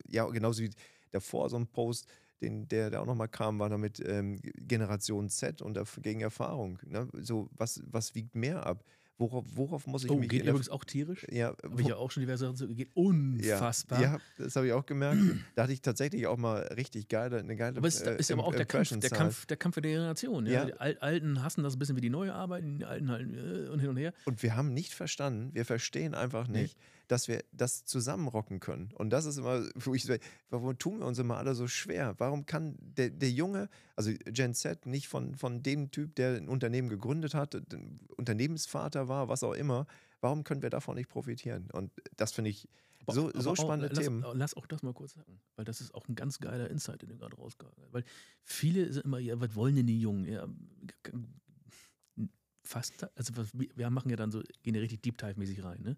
ja, 0.09 0.27
genauso 0.29 0.63
wie 0.63 0.71
davor 1.13 1.49
so 1.49 1.57
ein 1.57 1.67
Post, 1.67 2.07
den, 2.43 2.69
der, 2.69 2.91
der 2.91 3.03
auch 3.03 3.07
nochmal 3.07 3.29
kam, 3.29 3.59
war 3.59 3.69
damit 3.69 4.01
ähm, 4.05 4.39
Generation 4.43 5.29
Z 5.29 5.61
und 5.63 5.79
gegen 6.03 6.21
Erfahrung. 6.21 6.79
Ne? 6.87 7.09
So, 7.23 7.49
was, 7.53 7.83
was 7.87 8.15
wiegt 8.15 8.35
mehr 8.35 8.65
ab? 8.67 8.85
Worauf, 9.21 9.45
worauf 9.55 9.87
muss 9.87 10.03
ich 10.05 10.11
Oh, 10.11 10.17
mich 10.17 10.31
geht 10.31 10.45
übrigens 10.47 10.71
auch 10.71 10.83
tierisch. 10.83 11.27
ja, 11.31 11.55
Habe 11.63 11.83
ich 11.83 11.87
ja 11.89 11.97
auch 11.97 12.11
schon 12.11 12.23
diverse 12.23 12.47
Sachen 12.47 12.57
so, 12.57 12.67
geht 12.67 12.89
unfassbar. 12.95 14.01
Ja, 14.01 14.13
ja 14.15 14.19
das 14.39 14.57
habe 14.57 14.67
ich 14.67 14.73
auch 14.73 14.87
gemerkt. 14.87 15.21
da 15.55 15.65
hatte 15.65 15.73
ich 15.75 15.83
tatsächlich 15.83 16.27
auch 16.27 16.39
mal 16.39 16.61
richtig 16.77 17.09
geile, 17.09 17.39
eine 17.39 17.55
geile 17.55 17.77
Aber 17.77 17.87
es 17.87 17.97
ist, 17.97 18.07
äh, 18.07 18.17
ist 18.19 18.31
aber 18.33 18.41
Im- 18.43 18.47
auch 18.49 18.55
der 18.55 18.65
Kampf, 18.67 18.99
der. 18.99 19.11
Kampf, 19.11 19.45
der 19.47 19.57
Kampf 19.59 19.75
der 19.75 19.83
Generation. 19.83 20.47
Ja? 20.47 20.53
Ja. 20.53 20.65
Die 20.65 20.73
Al 20.75 20.97
Alten 21.01 21.43
hassen 21.43 21.63
das 21.63 21.77
ein 21.77 21.79
bisschen 21.79 21.97
wie 21.97 22.01
die 22.01 22.09
neue 22.11 22.33
arbeiten, 22.35 22.79
die 22.79 22.85
Alten 22.87 23.11
halt 23.11 23.29
äh, 23.31 23.69
und 23.69 23.81
hin 23.81 23.91
und 23.91 23.97
her. 23.99 24.15
Und 24.25 24.43
wir 24.43 24.57
haben 24.57 24.73
nicht 24.73 24.95
verstanden, 24.95 25.51
wir 25.53 25.65
verstehen 25.67 26.15
einfach 26.15 26.49
Nee. 26.49 26.71
Dass 27.11 27.27
wir 27.27 27.43
das 27.53 27.85
zusammenrocken 27.85 28.61
können. 28.61 28.91
Und 28.95 29.11
das 29.11 29.25
ist 29.25 29.37
immer, 29.39 29.65
wo 29.75 29.95
ich, 29.95 30.09
warum 30.49 30.79
tun 30.79 31.01
wir 31.01 31.07
uns 31.07 31.19
immer 31.19 31.39
alle 31.39 31.55
so 31.55 31.67
schwer? 31.67 32.15
Warum 32.19 32.47
kann 32.47 32.77
der, 32.81 33.11
der 33.11 33.31
Junge, 33.31 33.69
also 33.97 34.13
Gen 34.27 34.55
Z, 34.55 34.87
nicht 34.87 35.09
von, 35.09 35.35
von 35.35 35.63
dem 35.63 35.91
Typ, 35.91 36.15
der 36.15 36.37
ein 36.37 36.49
Unternehmen 36.49 36.89
gegründet 36.89 37.35
hat, 37.35 37.57
Unternehmensvater 38.17 39.09
war, 39.09 39.29
was 39.29 39.43
auch 39.43 39.55
immer, 39.55 39.87
warum 40.21 40.45
können 40.45 40.63
wir 40.63 40.71
davon 40.71 40.95
nicht 40.97 41.09
profitieren? 41.09 41.69
Und 41.73 41.91
das 42.17 42.33
finde 42.33 42.51
ich 42.51 42.69
Aber- 43.07 43.13
so, 43.15 43.29
aber 43.31 43.41
so 43.43 43.51
auch- 43.51 43.57
spannende 43.57 43.89
lass, 43.89 44.05
Themen. 44.05 44.25
Lass 44.35 44.55
auch 44.55 44.67
das 44.67 44.83
mal 44.85 44.93
kurz 44.95 45.15
sagen, 45.15 45.41
weil 45.57 45.65
das 45.65 45.81
ist 45.81 45.93
auch 45.95 46.07
ein 46.09 46.15
ganz 46.15 46.39
geiler 46.39 46.71
Insight, 46.71 47.03
den 47.03 47.09
du 47.09 47.17
gerade 47.17 47.35
rausgegangen 47.37 47.77
hast. 47.83 47.93
Weil 47.93 48.05
viele 48.45 48.93
sind 48.93 49.05
immer, 49.05 49.19
ja, 49.19 49.41
was 49.41 49.55
wollen 49.57 49.75
denn 49.75 49.87
die 49.87 50.01
Jungen? 50.01 50.27
Ja, 50.27 50.47
fast, 52.63 53.05
also 53.17 53.33
wir 53.75 53.91
machen 53.91 54.11
ja 54.11 54.17
dann 54.17 54.31
so, 54.31 54.43
gehen 54.63 54.75
ja 54.75 54.81
richtig 54.81 55.03
Deep 55.03 55.19
Dive-mäßig 55.19 55.65
rein, 55.65 55.83
ne? 55.83 55.97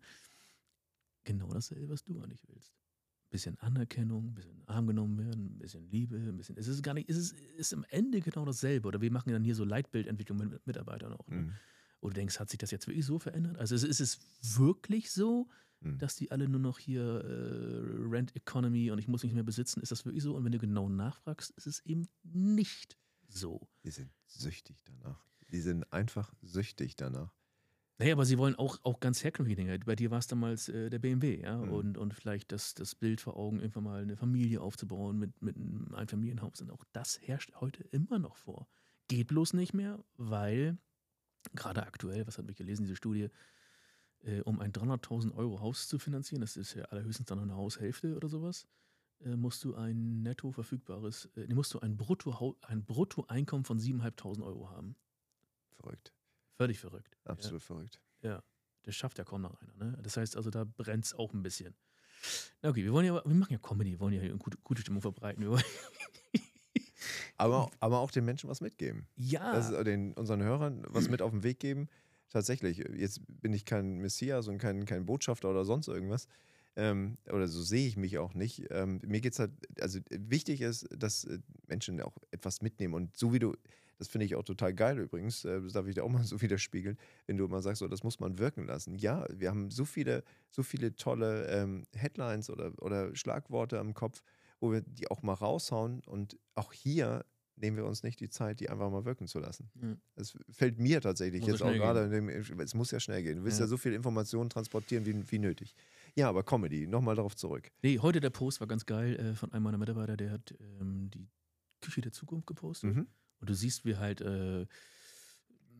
Genau 1.24 1.52
dasselbe, 1.52 1.88
was 1.88 2.02
du 2.04 2.20
eigentlich 2.20 2.42
willst. 2.48 2.72
Bisschen 3.30 3.56
Anerkennung, 3.58 4.28
ein 4.28 4.34
bisschen 4.34 4.62
Arm 4.66 4.86
genommen 4.86 5.18
werden, 5.18 5.54
ein 5.54 5.58
bisschen 5.58 5.88
Liebe, 5.90 6.16
ein 6.16 6.36
bisschen. 6.36 6.56
Es 6.58 6.66
ist 6.66 6.82
gar 6.82 6.92
nicht, 6.94 7.08
es 7.08 7.16
ist, 7.16 7.32
ist 7.56 7.72
am 7.72 7.84
Ende 7.88 8.20
genau 8.20 8.44
dasselbe. 8.44 8.88
Oder 8.88 9.00
wir 9.00 9.10
machen 9.10 9.30
ja 9.30 9.34
dann 9.36 9.44
hier 9.44 9.54
so 9.54 9.64
Leitbildentwicklung 9.64 10.38
mit, 10.38 10.50
mit 10.50 10.66
Mitarbeitern 10.66 11.14
auch. 11.14 11.26
Ne? 11.28 11.36
Mhm. 11.36 11.52
Wo 12.00 12.08
du 12.08 12.14
denkst, 12.14 12.38
hat 12.40 12.50
sich 12.50 12.58
das 12.58 12.70
jetzt 12.70 12.86
wirklich 12.88 13.06
so 13.06 13.18
verändert? 13.18 13.56
Also 13.58 13.74
ist, 13.74 13.84
ist 13.84 14.00
es 14.00 14.18
wirklich 14.56 15.10
so, 15.10 15.48
Mhm. 15.84 15.98
dass 15.98 16.14
die 16.14 16.30
alle 16.30 16.48
nur 16.48 16.60
noch 16.60 16.78
hier 16.78 17.02
äh, 17.02 18.08
Rent 18.08 18.36
Economy 18.36 18.92
und 18.92 18.98
ich 18.98 19.08
muss 19.08 19.24
nicht 19.24 19.34
mehr 19.34 19.42
besitzen? 19.42 19.80
Ist 19.80 19.90
das 19.90 20.04
wirklich 20.04 20.22
so? 20.22 20.36
Und 20.36 20.44
wenn 20.44 20.52
du 20.52 20.58
genau 20.58 20.88
nachfragst, 20.88 21.50
ist 21.56 21.66
es 21.66 21.84
eben 21.84 22.06
nicht 22.22 22.96
so. 23.26 23.68
Die 23.84 23.90
sind 23.90 24.12
süchtig 24.26 24.82
danach. 24.84 25.26
Die 25.50 25.60
sind 25.60 25.92
einfach 25.92 26.32
süchtig 26.40 26.94
danach. 26.94 27.34
Naja, 27.98 28.14
aber 28.14 28.24
sie 28.24 28.38
wollen 28.38 28.56
auch, 28.56 28.78
auch 28.82 29.00
ganz 29.00 29.22
herkömmliche 29.22 29.56
Dinge. 29.56 29.78
Bei 29.80 29.94
dir 29.94 30.10
war 30.10 30.18
es 30.18 30.26
damals 30.26 30.68
äh, 30.68 30.90
der 30.90 30.98
BMW, 30.98 31.40
ja, 31.40 31.56
Mhm. 31.58 31.72
und, 31.72 31.98
und 31.98 32.14
vielleicht 32.14 32.50
das, 32.50 32.74
das 32.74 32.94
Bild 32.94 33.20
vor 33.20 33.36
Augen, 33.36 33.60
irgendwann 33.60 33.84
mal 33.84 34.02
eine 34.02 34.16
Familie 34.16 34.60
aufzubauen 34.60 35.18
mit, 35.18 35.40
mit 35.42 35.56
einem 35.56 35.94
Einfamilienhaus. 35.94 36.60
Und 36.60 36.70
auch 36.70 36.84
das 36.92 37.20
herrscht 37.22 37.52
heute 37.60 37.84
immer 37.84 38.18
noch 38.18 38.36
vor. 38.36 38.66
Geht 39.08 39.28
bloß 39.28 39.52
nicht 39.52 39.74
mehr, 39.74 40.02
weil 40.16 40.78
gerade 41.54 41.86
aktuell, 41.86 42.26
was 42.26 42.38
hat 42.38 42.46
mich 42.46 42.56
gelesen, 42.56 42.84
diese 42.84 42.96
Studie, 42.96 43.28
äh, 44.24 44.40
um 44.42 44.58
ein 44.60 44.72
300.000 44.72 45.34
Euro 45.34 45.60
Haus 45.60 45.86
zu 45.86 45.98
finanzieren, 45.98 46.40
das 46.40 46.56
ist 46.56 46.74
ja 46.74 46.84
allerhöchstens 46.86 47.26
dann 47.26 47.38
noch 47.38 47.44
eine 47.44 47.56
Haushälfte 47.56 48.16
oder 48.16 48.28
sowas, 48.28 48.66
äh, 49.20 49.36
musst 49.36 49.62
du 49.64 49.74
ein 49.74 50.22
netto 50.22 50.50
verfügbares, 50.50 51.26
äh, 51.36 51.52
musst 51.52 51.74
du 51.74 51.80
ein 51.80 51.96
Brutto, 51.96 52.56
ein 52.62 52.84
Bruttoeinkommen 52.84 53.64
von 53.64 53.78
7.500 53.78 54.42
Euro 54.42 54.70
haben. 54.70 54.96
Verrückt. 55.76 56.12
Völlig 56.56 56.78
verrückt. 56.78 57.16
Ja. 57.24 57.30
Absolut 57.32 57.62
verrückt. 57.62 58.00
Ja, 58.22 58.42
das 58.82 58.94
schafft 58.94 59.18
ja 59.18 59.24
kaum 59.24 59.42
noch 59.42 59.60
einer. 59.60 59.74
Ne? 59.74 59.98
Das 60.02 60.16
heißt 60.16 60.36
also, 60.36 60.50
da 60.50 60.64
brennt 60.64 61.04
es 61.04 61.14
auch 61.14 61.32
ein 61.32 61.42
bisschen. 61.42 61.74
Na 62.62 62.70
okay, 62.70 62.84
wir 62.84 62.92
wollen 62.92 63.06
ja, 63.06 63.14
wir 63.14 63.34
machen 63.34 63.52
ja 63.52 63.58
Comedy, 63.58 63.92
wir 63.92 64.00
wollen 64.00 64.14
ja 64.14 64.20
hier 64.20 64.30
eine 64.30 64.38
gute, 64.38 64.58
gute 64.62 64.80
Stimmung 64.82 65.02
verbreiten. 65.02 65.44
Aber, 67.36 67.70
aber 67.80 67.98
auch 67.98 68.10
den 68.12 68.24
Menschen 68.24 68.48
was 68.48 68.60
mitgeben. 68.60 69.08
ja, 69.16 69.52
Das 69.52 69.70
ist 69.70 69.86
den, 69.86 70.12
unseren 70.12 70.42
Hörern 70.42 70.84
was 70.88 71.08
mit 71.08 71.22
auf 71.22 71.32
den 71.32 71.42
Weg 71.42 71.58
geben. 71.58 71.88
Tatsächlich, 72.28 72.78
jetzt 72.78 73.20
bin 73.26 73.52
ich 73.52 73.64
kein 73.64 73.98
Messias 73.98 74.46
und 74.46 74.58
kein, 74.58 74.84
kein 74.84 75.04
Botschafter 75.06 75.50
oder 75.50 75.64
sonst 75.64 75.88
irgendwas. 75.88 76.28
Ähm, 76.76 77.18
oder 77.30 77.48
so 77.48 77.60
sehe 77.60 77.86
ich 77.86 77.96
mich 77.96 78.18
auch 78.18 78.34
nicht. 78.34 78.66
Ähm, 78.70 79.00
mir 79.04 79.20
geht 79.20 79.32
es 79.32 79.38
halt, 79.38 79.50
also 79.80 79.98
wichtig 80.10 80.60
ist, 80.60 80.88
dass 80.96 81.24
äh, 81.24 81.40
Menschen 81.66 82.00
auch 82.00 82.16
etwas 82.30 82.62
mitnehmen. 82.62 82.94
Und 82.94 83.16
so 83.16 83.32
wie 83.32 83.38
du, 83.40 83.54
das 84.02 84.08
finde 84.08 84.24
ich 84.26 84.34
auch 84.34 84.42
total 84.42 84.74
geil 84.74 84.98
übrigens, 84.98 85.44
äh, 85.44 85.60
das 85.62 85.72
darf 85.72 85.86
ich 85.86 85.94
dir 85.94 86.02
auch 86.04 86.08
mal 86.10 86.24
so 86.24 86.40
widerspiegeln, 86.42 86.98
wenn 87.26 87.36
du 87.36 87.44
immer 87.44 87.62
sagst, 87.62 87.78
so, 87.80 87.88
das 87.88 88.02
muss 88.02 88.18
man 88.20 88.38
wirken 88.38 88.66
lassen. 88.66 88.96
Ja, 88.96 89.26
wir 89.32 89.48
haben 89.50 89.70
so 89.70 89.84
viele, 89.84 90.24
so 90.50 90.62
viele 90.62 90.94
tolle 90.96 91.46
ähm, 91.48 91.84
Headlines 91.94 92.50
oder, 92.50 92.72
oder 92.82 93.14
Schlagworte 93.14 93.78
am 93.78 93.94
Kopf, 93.94 94.22
wo 94.60 94.72
wir 94.72 94.80
die 94.82 95.08
auch 95.10 95.22
mal 95.22 95.34
raushauen. 95.34 96.00
Und 96.06 96.36
auch 96.54 96.72
hier 96.72 97.24
nehmen 97.56 97.76
wir 97.76 97.84
uns 97.84 98.02
nicht 98.02 98.18
die 98.18 98.28
Zeit, 98.30 98.58
die 98.60 98.70
einfach 98.70 98.90
mal 98.90 99.04
wirken 99.04 99.26
zu 99.28 99.38
lassen. 99.38 99.70
Ja. 99.80 99.96
Es 100.16 100.36
fällt 100.50 100.78
mir 100.80 101.00
tatsächlich 101.00 101.42
Muss 101.42 101.50
jetzt 101.50 101.62
auch 101.62 101.72
gerade, 101.72 102.08
dem, 102.08 102.28
es 102.28 102.74
muss 102.74 102.90
ja 102.90 102.98
schnell 102.98 103.22
gehen. 103.22 103.36
Du 103.38 103.44
willst 103.44 103.58
ja, 103.60 103.66
Ja. 103.66 103.68
so 103.68 103.76
viel 103.76 103.92
Informationen 103.92 104.50
transportieren 104.50 105.04
wie, 105.06 105.30
wie 105.30 105.38
nötig. 105.38 105.74
Ja, 106.16 106.28
aber 106.28 106.42
Comedy, 106.42 106.86
nochmal 106.86 107.14
darauf 107.14 107.36
zurück. 107.36 107.70
nee, 107.82 107.98
heute 107.98 108.20
der 108.20 108.30
Post 108.30 108.60
war 108.60 108.66
ganz 108.66 108.84
geil 108.86 109.14
äh, 109.16 109.34
von 109.34 109.52
einem 109.52 109.62
meiner 109.64 109.78
Mitarbeiter, 109.78 110.16
der 110.16 110.30
hat 110.32 110.54
ähm, 110.80 111.10
die 111.10 111.28
Küche 111.80 112.00
der 112.00 112.12
Zukunft 112.12 112.46
gepostet. 112.46 112.94
Mhm. 112.94 113.06
Und 113.42 113.50
du 113.50 113.54
siehst, 113.54 113.84
wie 113.84 113.96
halt 113.96 114.22
äh, 114.22 114.66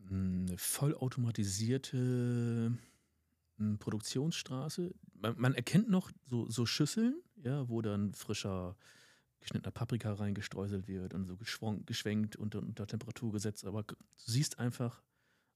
eine 0.09 0.57
vollautomatisierte 0.57 2.77
m, 3.59 3.77
Produktionsstraße. 3.79 4.93
Man, 5.15 5.35
man 5.39 5.53
erkennt 5.55 5.89
noch 5.89 6.11
so, 6.29 6.49
so 6.49 6.65
Schüsseln, 6.65 7.15
ja, 7.41 7.67
wo 7.69 7.81
dann 7.81 8.13
frischer 8.13 8.75
geschnittener 9.39 9.71
Paprika 9.71 10.11
reingestreuselt 10.13 10.87
wird 10.87 11.13
und 11.13 11.25
so 11.25 11.37
geschwenkt 11.85 12.35
und 12.35 12.55
unter 12.55 12.87
Temperatur 12.87 13.31
gesetzt. 13.31 13.65
Aber 13.65 13.83
du 13.83 13.95
siehst 14.17 14.59
einfach, 14.59 15.01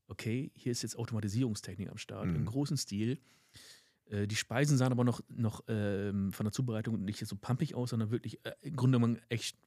okay, 0.08 0.52
hier 0.56 0.72
ist 0.72 0.84
jetzt 0.84 0.98
Automatisierungstechnik 0.98 1.90
am 1.90 1.98
Start 1.98 2.28
Mhm. 2.28 2.36
im 2.36 2.46
großen 2.46 2.78
Stil. 2.78 3.20
Äh, 4.06 4.28
Die 4.28 4.36
Speisen 4.36 4.78
sahen 4.78 4.92
aber 4.92 5.04
noch, 5.04 5.22
noch 5.30 5.64
ähm, 5.68 6.32
von 6.34 6.46
der 6.46 6.52
Zubereitung 6.54 7.04
nicht 7.04 7.26
so 7.26 7.36
pampig 7.36 7.76
aus, 7.76 7.90
sondern 7.92 8.12
wirklich 8.12 8.44
äh, 8.46 8.54
im 8.62 8.76
Grunde 8.78 8.98
genommen 8.98 9.20
echt 9.30 9.58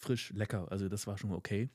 frisch, 0.00 0.30
lecker. 0.32 0.70
Also 0.72 0.88
das 0.88 1.06
war 1.06 1.16
schon 1.18 1.32
okay. 1.32 1.70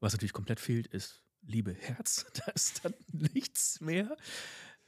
Was 0.00 0.12
natürlich 0.12 0.32
komplett 0.32 0.60
fehlt, 0.60 0.86
ist 0.88 1.24
Liebe, 1.42 1.74
Herz. 1.74 2.26
Da 2.34 2.52
ist 2.52 2.84
dann 2.84 2.94
nichts 3.12 3.80
mehr. 3.80 4.16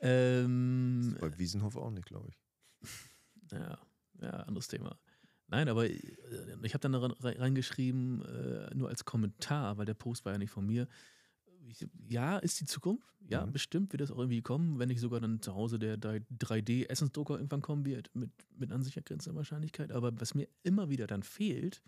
Ähm, 0.01 1.17
Bei 1.21 1.37
Wiesenhof 1.39 1.77
auch 1.77 1.91
nicht, 1.91 2.07
glaube 2.07 2.29
ich. 2.31 2.39
ja, 3.53 3.79
ja, 4.21 4.31
anderes 4.31 4.69
Thema. 4.69 4.99
Nein, 5.49 5.69
aber 5.69 5.89
äh, 5.89 5.99
ich 6.63 6.75
habe 6.75 6.81
dann 6.81 6.93
da 6.93 7.01
rein- 7.01 7.37
reingeschrieben, 7.37 8.23
äh, 8.25 8.75
nur 8.75 8.89
als 8.89 9.05
Kommentar, 9.05 9.79
weil 9.79 9.87
der 9.87 9.95
Post 9.95 10.25
war 10.25 10.33
ja 10.33 10.39
nicht 10.39 10.51
von 10.53 10.65
mir. 10.67 10.87
Ich, 11.67 11.87
ja, 12.09 12.39
ist 12.39 12.61
die 12.61 12.65
Zukunft. 12.67 13.07
Ja, 13.29 13.45
Mhm. 13.45 13.53
bestimmt 13.53 13.93
wird 13.93 14.01
das 14.01 14.11
auch 14.11 14.19
irgendwie 14.19 14.43
kommen, 14.43 14.79
wenn 14.79 14.89
nicht 14.89 15.01
sogar 15.01 15.21
dann 15.21 15.43
zu 15.43 15.55
Hause 15.55 15.79
der 15.79 15.99
3D-Essensdrucker 15.99 17.35
irgendwann 17.35 17.61
kommen 17.63 17.85
wird, 17.85 18.11
mit, 18.15 18.31
mit 18.57 18.73
an 18.73 18.83
sich 18.83 18.95
grenzender 19.05 19.37
Wahrscheinlichkeit. 19.37 19.93
Aber 19.93 20.19
was 20.21 20.35
mir 20.35 20.49
immer 20.63 20.89
wieder 20.89 21.07
dann 21.07 21.23
fehlt, 21.23 21.83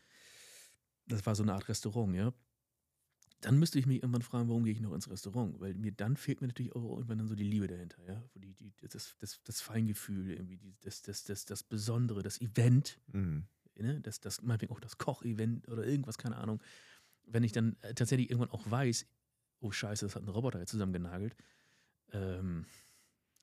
das 1.13 1.27
war 1.27 1.35
so 1.35 1.43
eine 1.43 1.55
Art 1.55 1.69
Restaurant, 1.69 2.15
ja. 2.15 2.33
Dann 3.41 3.59
müsste 3.59 3.79
ich 3.79 3.87
mich 3.87 3.97
irgendwann 4.03 4.23
fragen, 4.23 4.49
warum 4.49 4.63
gehe 4.65 4.73
ich 4.73 4.81
noch 4.81 4.95
ins 4.95 5.11
Restaurant? 5.11 5.59
Weil 5.61 5.75
mir 5.75 5.91
dann 5.91 6.17
fehlt 6.17 6.41
mir 6.41 6.47
natürlich 6.47 6.75
auch 6.77 6.97
irgendwann 6.97 7.19
dann 7.19 7.29
so 7.29 7.35
die 7.35 7.43
Liebe 7.45 7.67
dahinter, 7.67 8.03
ja. 8.07 8.23
Die, 8.37 8.55
die, 8.55 8.73
das, 8.89 9.17
das, 9.19 9.41
das 9.43 9.61
Feingefühl, 9.61 10.31
irgendwie, 10.31 10.59
die, 10.59 10.75
das, 10.81 11.03
das, 11.03 11.25
das, 11.25 11.45
das 11.45 11.63
Besondere, 11.65 12.23
das 12.23 12.41
Event, 12.41 13.01
Mhm. 13.13 13.45
ne? 13.77 14.01
das, 14.01 14.21
das, 14.21 14.43
meinetwegen 14.43 14.73
auch 14.73 14.81
das 14.81 14.99
Kochevent 14.99 15.67
oder 15.69 15.85
irgendwas, 15.85 16.19
keine 16.19 16.37
Ahnung. 16.37 16.63
Wenn 17.27 17.43
ich 17.43 17.53
dann 17.53 17.77
äh, 17.83 17.95
tatsächlich 17.95 18.31
irgendwann 18.31 18.51
auch 18.51 18.71
weiß, 18.71 19.07
oh 19.61 19.71
Scheiße, 19.73 20.05
das 20.07 20.15
hat 20.15 20.23
ein 20.23 20.29
Roboter 20.29 20.61
jetzt 20.61 20.71
zusammengenagelt, 20.71 21.35
ähm, 22.13 22.67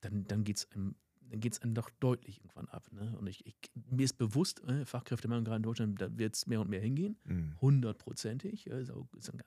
dann, 0.01 0.25
dann 0.27 0.43
geht 0.43 0.57
es 0.57 0.71
einem, 0.71 0.95
dann 1.29 1.39
geht's 1.39 1.61
einem 1.61 1.73
doch 1.73 1.89
deutlich 1.99 2.37
irgendwann 2.39 2.67
ab. 2.69 2.91
Ne? 2.91 3.15
Und 3.17 3.27
ich, 3.27 3.45
ich, 3.45 3.55
mir 3.89 4.03
ist 4.05 4.17
bewusst, 4.17 4.63
äh, 4.65 4.85
Fachkräftemangel 4.85 5.43
gerade 5.43 5.57
in 5.57 5.63
Deutschland, 5.63 6.01
da 6.01 6.17
wird 6.17 6.35
es 6.35 6.47
mehr 6.47 6.61
und 6.61 6.69
mehr 6.69 6.81
hingehen, 6.81 7.17
Mhm. 7.25 7.55
hundertprozentig. 7.61 8.67
Ist 8.67 8.89
ein- 8.91 9.43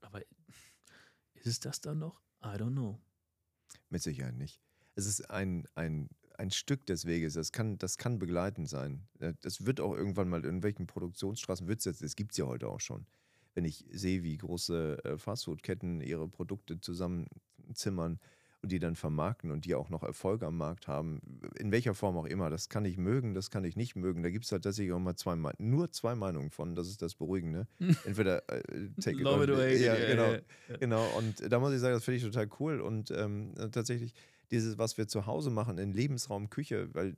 aber 0.00 0.20
ist 1.34 1.46
es 1.46 1.60
das 1.60 1.80
dann 1.80 1.98
noch? 1.98 2.20
I 2.44 2.48
don't 2.56 2.72
know. 2.72 3.00
Mit 3.88 4.02
Sicherheit 4.02 4.34
nicht. 4.36 4.60
Es 4.94 5.06
ist 5.06 5.30
ein, 5.30 5.66
ein, 5.74 6.10
ein 6.36 6.50
Stück 6.50 6.84
des 6.86 7.06
Weges. 7.06 7.34
Das 7.34 7.52
kann, 7.52 7.78
das 7.78 7.96
kann 7.98 8.18
begleitend 8.18 8.68
sein. 8.68 9.06
Äh, 9.20 9.34
Das 9.40 9.64
wird 9.64 9.80
auch 9.80 9.94
irgendwann 9.94 10.28
mal 10.28 10.44
in 10.44 10.62
welchen 10.62 10.86
Produktionsstraßen 10.86 11.66
wird 11.68 11.78
es 11.80 11.84
jetzt. 11.86 12.02
Das 12.02 12.16
gibt 12.16 12.32
es 12.32 12.38
ja 12.38 12.46
heute 12.46 12.68
auch 12.68 12.80
schon. 12.80 13.06
Wenn 13.54 13.64
ich 13.64 13.84
sehe, 13.90 14.22
wie 14.22 14.36
große 14.38 15.04
äh, 15.04 15.18
Fastfood-Ketten 15.18 16.00
ihre 16.00 16.28
Produkte 16.28 16.80
zusammenzimmern 16.80 18.18
und 18.62 18.70
die 18.70 18.78
dann 18.78 18.94
vermarkten 18.94 19.50
und 19.50 19.64
die 19.64 19.74
auch 19.74 19.90
noch 19.90 20.02
Erfolg 20.02 20.42
am 20.42 20.56
Markt 20.56 20.86
haben, 20.86 21.20
in 21.58 21.72
welcher 21.72 21.94
Form 21.94 22.16
auch 22.16 22.26
immer, 22.26 22.48
das 22.48 22.68
kann 22.68 22.84
ich 22.84 22.96
mögen, 22.96 23.34
das 23.34 23.50
kann 23.50 23.64
ich 23.64 23.76
nicht 23.76 23.96
mögen. 23.96 24.22
Da 24.22 24.30
gibt 24.30 24.44
es 24.44 24.52
halt 24.52 24.62
tatsächlich 24.62 24.92
auch 24.92 25.00
mal 25.00 25.16
zwei, 25.16 25.36
nur 25.58 25.90
zwei 25.90 26.14
Meinungen 26.14 26.50
von. 26.50 26.76
Das 26.76 26.88
ist 26.88 27.02
das 27.02 27.14
Beruhigende. 27.14 27.66
Entweder 28.04 28.48
äh, 28.48 28.62
take 29.00 29.16
it 29.16 29.22
Love 29.22 29.44
it 29.44 29.50
or 29.50 29.56
hate 29.56 29.74
it, 29.74 29.80
ja, 29.80 29.96
ja, 29.96 30.06
genau. 30.06 30.26
ja, 30.26 30.40
ja. 30.68 30.76
Genau, 30.78 31.06
und 31.18 31.52
da 31.52 31.58
muss 31.58 31.72
ich 31.72 31.80
sagen, 31.80 31.94
das 31.94 32.04
finde 32.04 32.18
ich 32.18 32.22
total 32.22 32.48
cool. 32.60 32.80
Und 32.80 33.10
ähm, 33.10 33.52
tatsächlich, 33.72 34.14
dieses, 34.52 34.78
was 34.78 34.96
wir 34.96 35.08
zu 35.08 35.26
Hause 35.26 35.50
machen 35.50 35.78
in 35.78 35.92
Lebensraum, 35.92 36.48
Küche, 36.48 36.88
weil 36.94 37.14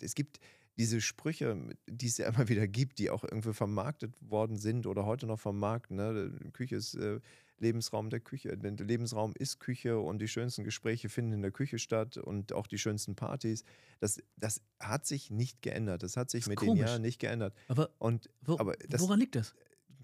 es 0.00 0.14
gibt 0.14 0.40
diese 0.78 1.02
Sprüche, 1.02 1.56
die 1.86 2.06
es 2.06 2.16
ja 2.16 2.28
immer 2.28 2.48
wieder 2.48 2.66
gibt, 2.66 2.98
die 2.98 3.10
auch 3.10 3.24
irgendwie 3.24 3.52
vermarktet 3.52 4.14
worden 4.20 4.56
sind 4.56 4.86
oder 4.86 5.04
heute 5.04 5.26
noch 5.26 5.38
vermarkten. 5.38 5.96
Ne? 5.96 6.32
Küche 6.54 6.76
ist 6.76 6.94
äh, 6.94 7.20
Lebensraum 7.62 8.10
der 8.10 8.20
Küche. 8.20 8.56
Der 8.58 8.72
Lebensraum 8.72 9.32
ist 9.38 9.58
Küche 9.60 9.98
und 9.98 10.20
die 10.20 10.28
schönsten 10.28 10.64
Gespräche 10.64 11.08
finden 11.08 11.32
in 11.32 11.42
der 11.42 11.50
Küche 11.52 11.78
statt 11.78 12.18
und 12.18 12.52
auch 12.52 12.66
die 12.66 12.78
schönsten 12.78 13.14
Partys. 13.14 13.64
Das, 14.00 14.20
das 14.36 14.60
hat 14.80 15.06
sich 15.06 15.30
nicht 15.30 15.62
geändert. 15.62 16.02
Das 16.02 16.16
hat 16.18 16.30
sich 16.30 16.42
ist 16.42 16.48
mit 16.48 16.60
den 16.60 16.68
komisch. 16.68 16.86
Jahren 16.86 17.00
nicht 17.02 17.18
geändert. 17.20 17.54
Aber, 17.68 17.90
Und 17.98 18.28
wo, 18.42 18.58
aber 18.58 18.74
das- 18.88 19.00
woran 19.00 19.18
liegt 19.20 19.36
das? 19.36 19.54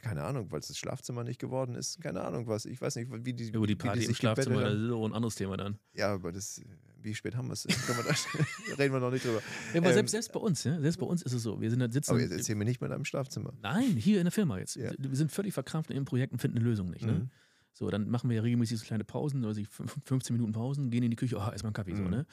keine 0.00 0.22
Ahnung, 0.22 0.52
weil 0.52 0.60
es 0.60 0.68
das 0.68 0.78
Schlafzimmer 0.78 1.24
nicht 1.24 1.40
geworden 1.40 1.74
ist. 1.74 2.00
Keine 2.00 2.20
Ahnung 2.22 2.46
was. 2.46 2.66
Ich 2.66 2.80
weiß 2.80 2.94
nicht, 2.94 3.08
wie 3.24 3.34
die. 3.34 3.50
Gut, 3.50 3.68
die 3.68 3.74
Party 3.74 3.98
im 4.02 4.06
sich 4.06 4.16
Schlafzimmer, 4.16 4.62
das 4.62 4.74
ist 4.74 4.90
auch 4.92 5.04
ein 5.04 5.12
anderes 5.12 5.34
Thema 5.34 5.56
dann. 5.56 5.76
Ja, 5.92 6.14
aber 6.14 6.30
das, 6.30 6.62
wie 7.02 7.12
spät 7.16 7.34
haben 7.34 7.48
wir 7.48 7.54
es? 7.54 7.64
Können 7.64 7.98
wir 7.98 8.04
da- 8.04 8.14
Reden 8.78 8.94
wir 8.94 9.00
noch 9.00 9.10
nicht 9.10 9.24
drüber. 9.24 9.42
Ja, 9.74 9.80
aber 9.80 9.88
Ähm, 9.88 9.94
selbst, 9.94 10.12
selbst 10.12 10.32
bei 10.32 10.38
uns, 10.38 10.62
ja, 10.62 10.78
selbst 10.80 10.98
bei 11.00 11.06
uns 11.06 11.22
ist 11.22 11.32
es 11.32 11.42
so. 11.42 11.60
Wir 11.60 11.68
sind 11.68 11.80
da 11.80 11.90
sitzen. 11.90 12.12
Aber 12.12 12.20
jetzt 12.20 12.30
erzähl 12.30 12.54
mir 12.54 12.64
nicht 12.64 12.80
mit 12.80 12.92
einem 12.92 13.04
Schlafzimmer. 13.04 13.52
Nein, 13.60 13.96
hier 13.96 14.18
in 14.20 14.24
der 14.26 14.30
Firma 14.30 14.58
jetzt. 14.60 14.76
Ja. 14.76 14.92
Wir 14.96 15.16
sind 15.16 15.32
völlig 15.32 15.52
verkrampft 15.52 15.90
in 15.90 15.96
ihrem 15.96 16.04
Projekt 16.04 16.32
und 16.32 16.38
finden 16.38 16.58
eine 16.58 16.66
Lösung 16.68 16.90
nicht. 16.90 17.04
Ne? 17.04 17.12
Mhm. 17.14 17.30
So, 17.78 17.88
dann 17.90 18.10
machen 18.10 18.28
wir 18.28 18.36
ja 18.36 18.42
regelmäßig 18.42 18.76
so 18.80 18.84
kleine 18.84 19.04
Pausen, 19.04 19.44
also 19.44 19.62
15 20.04 20.34
Minuten 20.34 20.50
Pausen, 20.52 20.90
gehen 20.90 21.04
in 21.04 21.10
die 21.10 21.16
Küche, 21.16 21.36
oh, 21.36 21.40
erstmal 21.40 21.68
einen 21.68 21.74
Kaffee 21.74 21.94
so, 21.94 22.02
Mhm. 22.02 22.10
ne? 22.10 22.26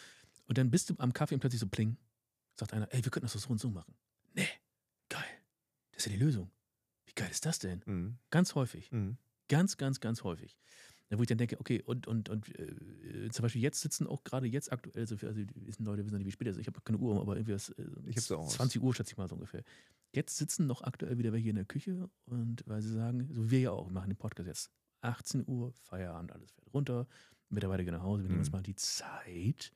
Und 0.48 0.58
dann 0.58 0.72
bist 0.72 0.90
du 0.90 0.96
am 0.98 1.14
Kaffee 1.14 1.36
und 1.36 1.40
plötzlich 1.40 1.60
so 1.60 1.68
pling. 1.68 1.98
Sagt 2.56 2.74
einer, 2.74 2.92
ey, 2.92 3.04
wir 3.04 3.12
könnten 3.12 3.28
das 3.32 3.34
so 3.40 3.50
und 3.50 3.60
so 3.60 3.70
machen. 3.70 3.94
Nee, 4.34 4.48
geil. 5.08 5.24
Das 5.92 6.00
ist 6.00 6.12
ja 6.12 6.18
die 6.18 6.24
Lösung. 6.24 6.50
Wie 7.06 7.14
geil 7.14 7.30
ist 7.30 7.46
das 7.46 7.60
denn? 7.60 7.84
Mhm. 7.86 8.18
Ganz 8.32 8.56
häufig. 8.56 8.92
Mhm. 8.92 9.18
Ganz, 9.48 9.78
ganz, 9.78 10.00
ganz 10.00 10.24
häufig. 10.24 10.58
Wo 11.12 11.22
ich 11.22 11.28
dann 11.28 11.38
denke, 11.38 11.60
okay, 11.60 11.84
und, 11.84 12.08
und, 12.08 12.30
und 12.30 12.50
äh, 12.60 13.30
zum 13.30 13.44
Beispiel 13.44 13.62
jetzt 13.62 13.80
sitzen 13.82 14.08
auch 14.08 14.24
gerade 14.24 14.48
jetzt 14.48 14.72
aktuell, 14.72 15.06
so 15.06 15.16
viel, 15.16 15.30
also 15.30 15.40
wissen 15.54 15.86
Leute 15.86 16.04
wissen 16.04 16.18
nicht, 16.18 16.26
wie 16.26 16.32
spät 16.32 16.48
es 16.48 16.56
ist. 16.58 16.62
Ich 16.62 16.68
habe 16.68 16.82
keine 16.82 16.98
Uhr, 16.98 17.22
aber 17.22 17.36
irgendwie 17.38 17.54
was, 17.54 17.70
äh, 17.70 17.86
Ich 18.08 18.18
hab's 18.18 18.32
auch 18.32 18.40
aus. 18.40 18.54
20 18.56 18.82
Uhr, 18.82 18.94
schätze 18.96 19.12
ich 19.12 19.18
mal 19.18 19.28
so 19.30 19.36
ungefähr. 19.36 19.64
Jetzt 20.12 20.36
sitzen 20.38 20.66
noch 20.66 20.82
aktuell 20.82 21.20
wieder 21.20 21.32
welche 21.32 21.50
in 21.50 21.56
der 21.56 21.66
Küche 21.66 22.10
und 22.26 22.64
weil 22.68 22.82
sie 22.82 22.92
sagen, 22.92 23.30
so 23.32 23.52
wir 23.52 23.60
ja 23.60 23.72
auch, 23.72 23.88
wir 23.88 23.94
machen 23.94 24.10
den 24.10 24.18
Podcast 24.18 24.48
jetzt 24.48 24.72
18 25.06 25.48
Uhr, 25.48 25.72
Feierabend, 25.74 26.32
alles 26.34 26.52
fährt 26.52 26.74
runter, 26.74 27.08
Mitarbeiter 27.50 27.84
gehen 27.84 27.94
nach 27.94 28.04
Hause, 28.04 28.24
wir 28.24 28.30
nehmen 28.30 28.40
uns 28.40 28.50
Mhm. 28.50 28.58
mal 28.58 28.64
die 28.64 28.76
Zeit, 28.76 29.72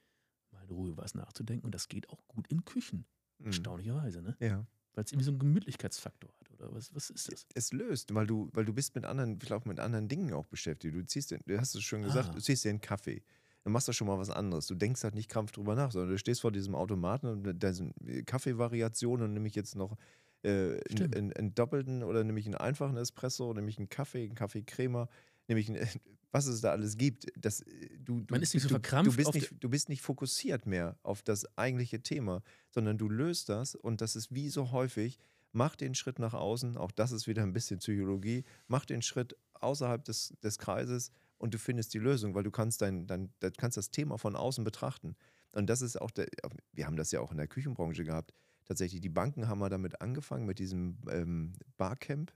mal 0.51 0.63
in 0.63 0.69
Ruhe 0.69 0.97
was 0.97 1.15
nachzudenken 1.15 1.65
und 1.65 1.73
das 1.75 1.87
geht 1.87 2.09
auch 2.09 2.25
gut 2.27 2.47
in 2.47 2.65
Küchen, 2.65 3.05
Mhm. 3.39 3.45
erstaunlicherweise, 3.47 4.21
ne? 4.21 4.35
Ja. 4.39 4.65
Weil 4.93 5.03
es 5.05 5.11
irgendwie 5.11 5.25
so 5.25 5.31
einen 5.31 5.39
Gemütlichkeitsfaktor 5.39 6.31
hat, 6.39 6.51
oder 6.51 6.73
was, 6.73 6.93
was 6.95 7.09
ist 7.11 7.31
das? 7.31 7.45
Es 7.53 7.71
löst, 7.71 8.13
weil 8.13 8.25
du, 8.27 8.49
weil 8.53 8.65
du 8.65 8.73
bist 8.73 8.95
mit 8.95 9.05
anderen, 9.05 9.33
ich 9.33 9.39
glaube, 9.39 9.69
mit 9.69 9.79
anderen 9.79 10.07
Dingen 10.07 10.33
auch 10.33 10.45
beschäftigt. 10.47 10.93
Du 10.95 11.05
ziehst 11.05 11.31
den, 11.31 11.39
du 11.45 11.57
hast 11.59 11.75
es 11.75 11.83
schon 11.83 12.01
gesagt, 12.01 12.29
Ah. 12.29 12.33
du 12.33 12.41
ziehst 12.41 12.65
dir 12.65 12.69
einen 12.69 12.81
Kaffee. 12.81 13.21
Du 13.63 13.69
machst 13.69 13.87
da 13.87 13.93
schon 13.93 14.07
mal 14.07 14.17
was 14.17 14.29
anderes. 14.31 14.65
Du 14.67 14.73
denkst 14.75 15.03
halt 15.03 15.13
nicht 15.15 15.29
krampf 15.29 15.51
drüber 15.51 15.75
nach, 15.75 15.91
sondern 15.91 16.09
du 16.11 16.17
stehst 16.17 16.41
vor 16.41 16.51
diesem 16.51 16.73
Automaten 16.75 17.27
und 17.27 17.59
da 17.63 17.71
sind 17.73 17.93
Kaffeevariationen, 18.25 19.31
nämlich 19.33 19.53
jetzt 19.55 19.75
noch 19.75 19.95
äh, 20.43 20.79
einen, 20.89 21.33
einen 21.33 21.55
doppelten 21.55 22.03
oder 22.03 22.23
nämlich 22.23 22.45
einen 22.45 22.55
einfachen 22.55 22.97
Espresso, 22.97 23.53
nämlich 23.53 23.77
einen 23.77 23.89
Kaffee, 23.89 24.23
einen 24.23 24.35
Kaffeecrema, 24.35 25.09
nämlich 25.47 25.69
ein, 25.69 25.77
was 26.31 26.45
es 26.45 26.61
da 26.61 26.71
alles 26.71 26.97
gibt. 26.97 27.27
Das, 27.37 27.61
äh, 27.61 27.89
du, 27.99 28.21
du, 28.21 28.25
Man 28.31 28.41
ist 28.41 28.53
nicht 28.53 28.63
so 28.63 28.69
du, 28.69 28.73
verkrampft 28.75 29.11
Du 29.11 29.17
bist 29.17 29.27
auf 29.29 29.35
nicht, 29.35 29.53
du 29.59 29.69
bist 29.69 29.89
nicht 29.89 30.01
fokussiert 30.01 30.65
mehr 30.65 30.97
auf 31.03 31.21
das 31.21 31.45
eigentliche 31.57 32.01
Thema, 32.01 32.41
sondern 32.69 32.97
du 32.97 33.09
löst 33.09 33.49
das 33.49 33.75
und 33.75 34.01
das 34.01 34.15
ist 34.15 34.33
wie 34.33 34.49
so 34.49 34.71
häufig, 34.71 35.19
mach 35.51 35.75
den 35.75 35.95
Schritt 35.95 36.19
nach 36.19 36.33
außen, 36.33 36.77
auch 36.77 36.91
das 36.91 37.11
ist 37.11 37.27
wieder 37.27 37.43
ein 37.43 37.53
bisschen 37.53 37.79
Psychologie, 37.79 38.43
mach 38.67 38.85
den 38.85 39.01
Schritt 39.01 39.35
außerhalb 39.55 40.03
des, 40.03 40.33
des 40.41 40.57
Kreises 40.57 41.11
und 41.37 41.53
du 41.53 41.57
findest 41.57 41.93
die 41.93 41.99
Lösung, 41.99 42.35
weil 42.35 42.43
du 42.43 42.51
kannst 42.51 42.81
dein, 42.81 43.07
dein, 43.07 43.33
du 43.39 43.51
kannst 43.51 43.77
das 43.77 43.91
Thema 43.91 44.17
von 44.17 44.35
außen 44.35 44.63
betrachten. 44.63 45.15
Und 45.53 45.67
das 45.67 45.81
ist 45.81 45.99
auch, 45.99 46.11
der, 46.11 46.27
wir 46.73 46.85
haben 46.85 46.95
das 46.95 47.11
ja 47.11 47.21
auch 47.21 47.31
in 47.31 47.37
der 47.37 47.47
Küchenbranche 47.47 48.03
gehabt. 48.03 48.33
Tatsächlich, 48.69 49.01
die 49.01 49.09
Banken 49.09 49.49
haben 49.49 49.59
mal 49.59 49.69
damit 49.69 50.01
angefangen, 50.01 50.45
mit 50.47 50.59
diesem 50.59 50.99
ähm, 51.11 51.53
Barcamp, 51.77 52.33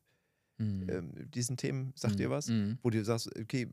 Mhm. 0.60 0.90
ähm, 0.90 1.12
diesen 1.32 1.58
Themen. 1.58 1.94
Sagt 1.96 2.16
Mhm. 2.16 2.24
ihr 2.24 2.30
was? 2.30 2.48
Mhm. 2.50 2.80
Wo 2.84 2.90
du 2.90 3.04
sagst, 3.04 3.30
okay, 3.40 3.70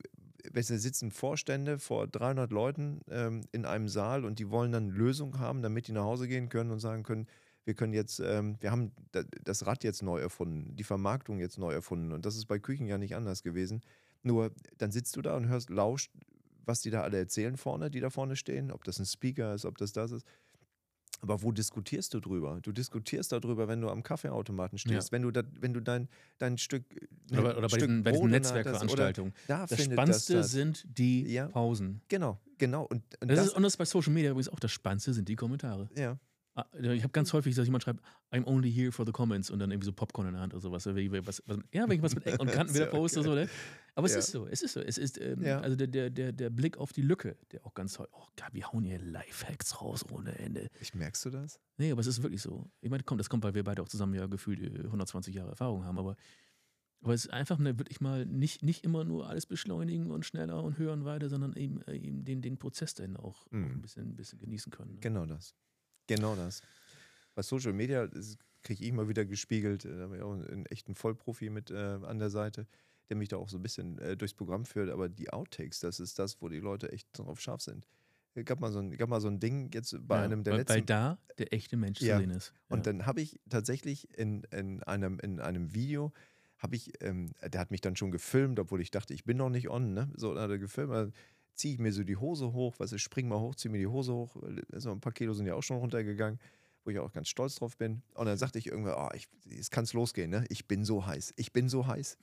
es 0.54 0.68
sitzen 0.68 1.10
Vorstände 1.10 1.78
vor 1.78 2.06
300 2.06 2.52
Leuten 2.52 3.00
ähm, 3.10 3.42
in 3.52 3.66
einem 3.66 3.88
Saal 3.88 4.24
und 4.24 4.38
die 4.38 4.50
wollen 4.50 4.72
dann 4.72 4.88
Lösungen 4.88 5.38
haben, 5.38 5.62
damit 5.62 5.88
die 5.88 5.92
nach 5.92 6.04
Hause 6.04 6.28
gehen 6.28 6.48
können 6.48 6.70
und 6.70 6.80
sagen 6.80 7.02
können, 7.02 7.26
wir 7.64 7.74
können 7.74 7.92
jetzt, 7.92 8.20
ähm, 8.20 8.56
wir 8.60 8.70
haben 8.70 8.92
da- 9.12 9.24
das 9.44 9.66
Rad 9.66 9.84
jetzt 9.84 10.02
neu 10.02 10.18
erfunden, 10.20 10.76
die 10.76 10.84
Vermarktung 10.84 11.38
jetzt 11.40 11.58
neu 11.58 11.72
erfunden 11.72 12.12
und 12.12 12.24
das 12.24 12.36
ist 12.36 12.46
bei 12.46 12.58
Küchen 12.58 12.86
ja 12.86 12.96
nicht 12.98 13.14
anders 13.14 13.42
gewesen. 13.42 13.82
Nur 14.22 14.52
dann 14.78 14.92
sitzt 14.92 15.16
du 15.16 15.22
da 15.22 15.36
und 15.36 15.48
hörst, 15.48 15.70
lauscht, 15.70 16.10
was 16.64 16.80
die 16.80 16.90
da 16.90 17.02
alle 17.02 17.18
erzählen 17.18 17.56
vorne, 17.56 17.90
die 17.90 18.00
da 18.00 18.10
vorne 18.10 18.36
stehen, 18.36 18.70
ob 18.70 18.84
das 18.84 18.98
ein 18.98 19.06
Speaker 19.06 19.54
ist, 19.54 19.64
ob 19.66 19.76
das 19.78 19.92
das 19.92 20.12
ist. 20.12 20.26
Aber 21.20 21.42
wo 21.42 21.52
diskutierst 21.52 22.14
du 22.14 22.20
drüber? 22.20 22.60
Du 22.62 22.72
diskutierst 22.72 23.30
darüber, 23.32 23.68
wenn 23.68 23.80
du 23.80 23.90
am 23.90 24.02
Kaffeeautomaten 24.02 24.78
stehst, 24.78 25.12
wenn 25.12 25.22
du 25.22 25.30
da, 25.30 25.42
wenn 25.60 25.72
du 25.74 25.80
dein, 25.80 26.08
dein 26.38 26.56
Stück 26.58 26.84
Oder, 27.32 27.58
oder 27.58 27.62
bei 27.62 27.68
Stück 27.68 27.80
diesen, 27.80 28.02
bei 28.02 28.10
diesen 28.12 28.22
hast, 28.22 28.22
oder 28.22 28.28
Netzwerkveranstaltungen. 28.30 29.34
Da 29.46 29.66
Das 29.66 29.82
Spannendste 29.84 30.34
das 30.34 30.46
statt. 30.46 30.50
sind 30.52 30.86
die 30.98 31.22
Ja. 31.32 31.48
Pausen. 31.48 32.00
Genau, 32.08 32.40
genau. 32.58 32.84
Und, 32.84 33.02
und 33.20 33.28
Das 33.30 33.36
das, 33.38 33.46
ist, 33.48 33.52
und 33.54 33.62
das 33.62 33.74
ist 33.74 33.76
bei 33.76 33.84
Social 33.84 34.12
Media 34.12 34.30
übrigens 34.30 34.48
auch 34.48 34.60
das 34.60 34.72
Spannendste 34.72 35.12
sind 35.12 35.28
die 35.28 35.36
Kommentare. 35.36 35.88
ja. 35.96 36.18
Ah, 36.54 36.66
Ich 36.82 37.02
habe 37.04 37.12
ganz 37.12 37.32
häufig, 37.32 37.54
dass 37.54 37.66
jemand 37.66 37.84
schreibt, 37.84 38.00
I'm 38.32 38.44
only 38.44 38.72
here 38.72 38.90
for 38.90 39.06
the 39.06 39.12
comments 39.12 39.50
und 39.50 39.60
dann 39.60 39.70
irgendwie 39.70 39.86
so 39.86 39.92
Popcorn 39.92 40.26
in 40.26 40.32
der 40.34 40.42
Hand 40.42 40.52
oder 40.52 40.60
sowas. 40.60 40.84
Ja, 40.84 40.94
wenn 40.96 41.04
ich 41.06 42.02
was 42.02 42.14
mit 42.14 42.26
Ecken 42.26 42.40
und 42.40 42.50
Kanten 42.52 42.74
wieder 42.74 42.86
poste, 42.86 43.22
so, 43.22 43.34
ne? 43.34 43.48
Aber 43.94 44.06
es 44.06 44.12
Ja. 44.14 44.18
ist 44.18 44.30
so, 44.32 44.46
es 44.48 44.62
ist 44.62 44.72
so. 44.72 44.80
Es 44.80 44.98
ist, 44.98 45.20
ähm, 45.20 45.42
Ja. 45.42 45.60
also 45.60 45.76
der, 45.76 46.10
der, 46.10 46.32
der, 46.32 46.50
Blick 46.50 46.76
auf 46.78 46.92
die 46.92 47.02
Lücke, 47.02 47.36
der 47.52 47.64
auch 47.64 47.74
ganz 47.74 47.98
häufig, 47.98 48.12
oh, 48.14 48.26
Gott, 48.36 48.52
wir 48.52 48.72
hauen 48.72 48.82
hier 48.84 48.98
Lifehacks 48.98 49.80
raus 49.80 50.04
ohne 50.10 50.36
Ende. 50.38 50.68
Ich 50.80 50.94
merkst 50.94 51.24
du 51.24 51.30
das? 51.30 51.60
Nee, 51.76 51.92
aber 51.92 52.00
es 52.00 52.06
ist 52.08 52.22
wirklich 52.22 52.42
so. 52.42 52.68
Ich 52.80 52.90
meine, 52.90 53.04
komm, 53.04 53.18
das 53.18 53.28
kommt, 53.30 53.44
weil 53.44 53.54
wir 53.54 53.62
beide 53.64 53.80
auch 53.82 53.88
zusammen 53.88 54.14
ja 54.14 54.26
gefühlt 54.26 54.60
äh, 54.60 54.84
120 54.86 55.34
Jahre 55.34 55.50
Erfahrung 55.50 55.84
haben, 55.84 55.98
aber, 55.98 56.16
aber 57.02 57.14
es 57.14 57.26
ist 57.26 57.30
einfach 57.32 57.58
ne, 57.58 57.78
wirklich 57.78 58.00
mal 58.00 58.26
nicht, 58.26 58.62
nicht 58.64 58.84
immer 58.84 59.04
nur 59.04 59.28
alles 59.28 59.46
beschleunigen 59.46 60.10
und 60.10 60.26
schneller 60.26 60.62
und 60.64 60.78
höher 60.78 60.92
und 60.92 61.04
weiter, 61.04 61.28
sondern 61.28 61.54
eben, 61.54 61.80
äh, 61.82 61.94
eben 61.96 62.24
den, 62.24 62.42
den 62.42 62.58
Prozess 62.58 62.94
dann 62.94 63.16
auch, 63.16 63.46
auch 63.46 63.52
Mhm. 63.52 63.64
ein, 63.66 63.82
bisschen, 63.82 64.08
ein 64.10 64.16
bisschen 64.16 64.38
genießen 64.40 64.72
können. 64.72 64.94
Ne? 64.94 65.00
Genau 65.00 65.26
das. 65.26 65.54
Genau 66.16 66.34
das. 66.36 66.62
Bei 67.34 67.42
Social 67.42 67.72
Media 67.72 68.08
kriege 68.62 68.82
ich 68.82 68.88
immer 68.88 69.08
wieder 69.08 69.24
gespiegelt, 69.24 69.84
äh, 69.84 69.96
da 69.96 70.02
habe 70.04 70.16
ich 70.16 70.22
auch 70.22 70.32
einen 70.32 70.66
echten 70.66 70.94
Vollprofi 70.94 71.50
mit 71.50 71.70
äh, 71.70 71.76
an 71.76 72.18
der 72.18 72.30
Seite, 72.30 72.66
der 73.08 73.16
mich 73.16 73.28
da 73.28 73.36
auch 73.36 73.48
so 73.48 73.58
ein 73.58 73.62
bisschen 73.62 73.98
äh, 73.98 74.16
durchs 74.16 74.34
Programm 74.34 74.64
führt. 74.64 74.90
Aber 74.90 75.08
die 75.08 75.32
Outtakes, 75.32 75.80
das 75.80 76.00
ist 76.00 76.18
das, 76.18 76.42
wo 76.42 76.48
die 76.48 76.60
Leute 76.60 76.92
echt 76.92 77.08
drauf 77.12 77.40
scharf 77.40 77.62
sind. 77.62 77.86
Gab 78.44 78.60
mal 78.60 78.70
so 78.70 78.78
ein, 78.78 78.96
gab 78.96 79.08
mal 79.08 79.20
so 79.20 79.28
ein 79.28 79.40
Ding 79.40 79.70
jetzt 79.74 79.96
bei 80.06 80.18
Ja, 80.18 80.22
einem 80.24 80.44
der 80.44 80.56
letzten. 80.56 80.74
weil 80.74 80.82
da 80.82 81.18
der 81.38 81.52
echte 81.52 81.76
Mensch 81.76 82.00
Ja. 82.00 82.16
zu 82.16 82.20
sehen 82.22 82.30
ist. 82.30 82.52
Und 82.68 82.86
ja. 82.86 82.92
dann 82.92 83.06
habe 83.06 83.20
ich 83.20 83.40
tatsächlich 83.48 84.16
in, 84.16 84.44
in, 84.52 84.82
einem, 84.84 85.18
in 85.20 85.40
einem 85.40 85.74
Video, 85.74 86.12
habe 86.58 86.76
ich, 86.76 86.92
ähm, 87.02 87.32
der 87.42 87.60
hat 87.60 87.70
mich 87.70 87.80
dann 87.80 87.96
schon 87.96 88.10
gefilmt, 88.12 88.60
obwohl 88.60 88.80
ich 88.80 88.90
dachte, 88.90 89.14
ich 89.14 89.24
bin 89.24 89.36
noch 89.36 89.48
nicht 89.50 89.68
on, 89.68 89.94
ne? 89.94 90.12
So, 90.14 90.38
hat 90.38 90.50
er 90.50 90.58
gefilmt, 90.58 91.12
ziehe 91.60 91.74
ich 91.74 91.78
mir 91.78 91.92
so 91.92 92.02
die 92.02 92.16
Hose 92.16 92.52
hoch, 92.54 92.74
was 92.78 92.92
ich 92.92 93.02
spring 93.02 93.28
mal 93.28 93.38
hoch, 93.38 93.54
ziehe 93.54 93.70
mir 93.70 93.78
die 93.78 93.86
Hose 93.86 94.14
hoch, 94.14 94.34
weil 94.40 94.62
so 94.80 94.90
ein 94.90 95.00
paar 95.00 95.12
Kilo 95.12 95.34
sind 95.34 95.46
ja 95.46 95.54
auch 95.54 95.62
schon 95.62 95.76
runtergegangen, 95.76 96.40
wo 96.84 96.90
ich 96.90 96.98
auch 96.98 97.12
ganz 97.12 97.28
stolz 97.28 97.56
drauf 97.56 97.76
bin. 97.76 98.02
Und 98.14 98.26
dann 98.26 98.38
sagte 98.38 98.58
ich 98.58 98.66
irgendwann, 98.66 98.94
oh, 98.96 99.10
ich, 99.14 99.28
jetzt 99.44 99.70
kann 99.70 99.84
es 99.84 99.92
losgehen, 99.92 100.30
ne? 100.30 100.46
Ich 100.48 100.66
bin 100.66 100.84
so 100.86 101.04
heiß, 101.06 101.34
ich 101.36 101.52
bin 101.52 101.68
so 101.68 101.86
heiß. 101.86 102.16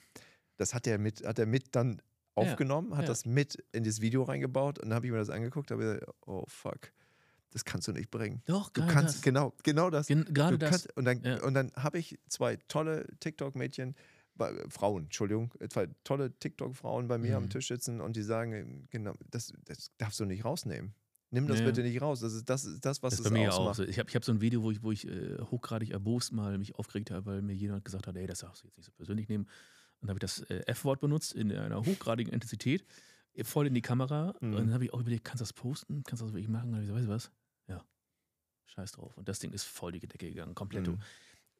Das 0.57 0.73
hat 0.73 0.87
er 0.87 0.97
mit, 0.97 1.23
hat 1.23 1.37
er 1.37 1.45
mit 1.45 1.75
dann 1.75 2.01
aufgenommen, 2.33 2.95
hat 2.95 3.03
ja. 3.03 3.09
das 3.09 3.25
mit 3.25 3.63
in 3.73 3.83
das 3.83 4.01
Video 4.01 4.23
reingebaut 4.23 4.79
und 4.79 4.89
dann 4.89 4.95
habe 4.95 5.05
ich 5.05 5.11
mir 5.11 5.19
das 5.19 5.29
angeguckt, 5.29 5.69
habe 5.69 5.83
gesagt, 5.83 6.05
oh 6.25 6.43
fuck, 6.47 6.91
das 7.51 7.63
kannst 7.63 7.87
du 7.87 7.91
nicht 7.91 8.09
bringen. 8.09 8.41
Doch, 8.45 8.69
Du 8.69 8.85
kannst, 8.87 9.17
das. 9.17 9.21
genau, 9.21 9.53
genau 9.61 9.91
das. 9.91 10.07
Gen 10.07 10.25
gerade 10.33 10.57
Du 10.57 10.57
das. 10.57 10.69
kannst, 10.71 10.97
und 10.97 11.05
dann, 11.05 11.23
ja. 11.23 11.43
und 11.43 11.53
dann 11.53 11.71
habe 11.75 11.99
ich 11.99 12.17
zwei 12.27 12.57
tolle 12.67 13.05
TikTok-Mädchen, 13.19 13.95
bei- 14.37 14.65
Frauen, 14.69 15.03
Entschuldigung, 15.05 15.53
äh, 15.59 15.67
zwei 15.69 15.87
tolle 16.03 16.31
TikTok-Frauen 16.39 17.07
bei 17.07 17.17
mir 17.17 17.37
am 17.37 17.43
Mhm. 17.43 17.49
Tisch 17.49 17.67
sitzen 17.67 18.01
und 18.01 18.15
die 18.15 18.21
sagen, 18.23 18.53
äh, 18.53 18.87
genau, 18.89 19.13
das, 19.31 19.53
das 19.65 19.91
darfst 19.97 20.19
du 20.19 20.25
nicht 20.25 20.45
rausnehmen. 20.45 20.93
Nimm 21.29 21.45
das 21.47 21.59
Ja. 21.59 21.65
bitte 21.65 21.81
nicht 21.83 22.01
raus. 22.01 22.21
Das 22.21 22.33
ist 22.33 22.49
das, 22.49 22.63
ist 22.63 22.85
das 22.85 23.03
was 23.03 23.11
Das 23.17 23.19
es 23.19 23.25
bei 23.25 23.37
mir 23.37 23.51
auch 23.53 23.59
ausmacht. 23.59 23.75
so. 23.77 23.83
Ich 23.83 23.99
habe 23.99 24.09
ich 24.09 24.15
hab 24.15 24.23
so 24.23 24.31
ein 24.31 24.39
Video, 24.39 24.63
wo 24.63 24.71
ich, 24.71 24.81
wo 24.81 24.91
ich 24.93 25.05
äh, 25.07 25.37
hochgradig 25.51 25.89
erbost 25.91 26.31
mal 26.31 26.57
mich 26.57 26.75
aufgeregt 26.75 27.11
habe, 27.11 27.25
weil 27.25 27.41
mir 27.41 27.53
jemand 27.53 27.83
gesagt 27.83 28.07
hat, 28.07 28.15
ey, 28.15 28.25
das 28.27 28.39
darfst 28.39 28.63
du 28.63 28.67
jetzt 28.67 28.77
nicht 28.77 28.85
so 28.85 28.91
persönlich 28.93 29.27
nehmen. 29.27 29.43
Und 29.99 30.07
dann 30.07 30.09
habe 30.11 30.17
ich 30.17 30.21
das 30.21 30.39
äh, 30.49 30.63
F-Wort 30.67 31.01
benutzt 31.01 31.33
in 31.33 31.51
einer 31.51 31.83
hochgradigen 31.85 32.31
Intensität, 32.31 32.85
äh, 33.33 33.43
voll 33.43 33.67
in 33.67 33.73
die 33.73 33.81
Kamera. 33.81 34.35
Mhm. 34.39 34.53
Und 34.53 34.55
dann 34.55 34.73
habe 34.73 34.85
ich 34.85 34.93
auch 34.93 35.01
überlegt, 35.01 35.25
kannst 35.25 35.41
du 35.41 35.43
das 35.43 35.51
posten? 35.53 36.03
Kannst 36.03 36.21
du 36.21 36.25
das 36.27 36.33
wirklich 36.33 36.47
machen? 36.47 36.69
Und 36.69 36.75
dann 36.75 36.87
habe 36.87 36.99
ich 37.01 37.05
gesagt, 37.05 37.09
weißt 37.09 37.25
du 37.27 37.29
was? 37.29 37.75
Ja, 37.75 37.85
scheiß 38.67 38.91
drauf. 38.93 39.17
Und 39.17 39.27
das 39.27 39.39
Ding 39.39 39.51
ist 39.51 39.63
voll 39.65 39.91
die 39.91 39.99
Decke 39.99 40.29
gegangen, 40.29 40.55
komplett. 40.55 40.87
Mhm. 40.87 40.99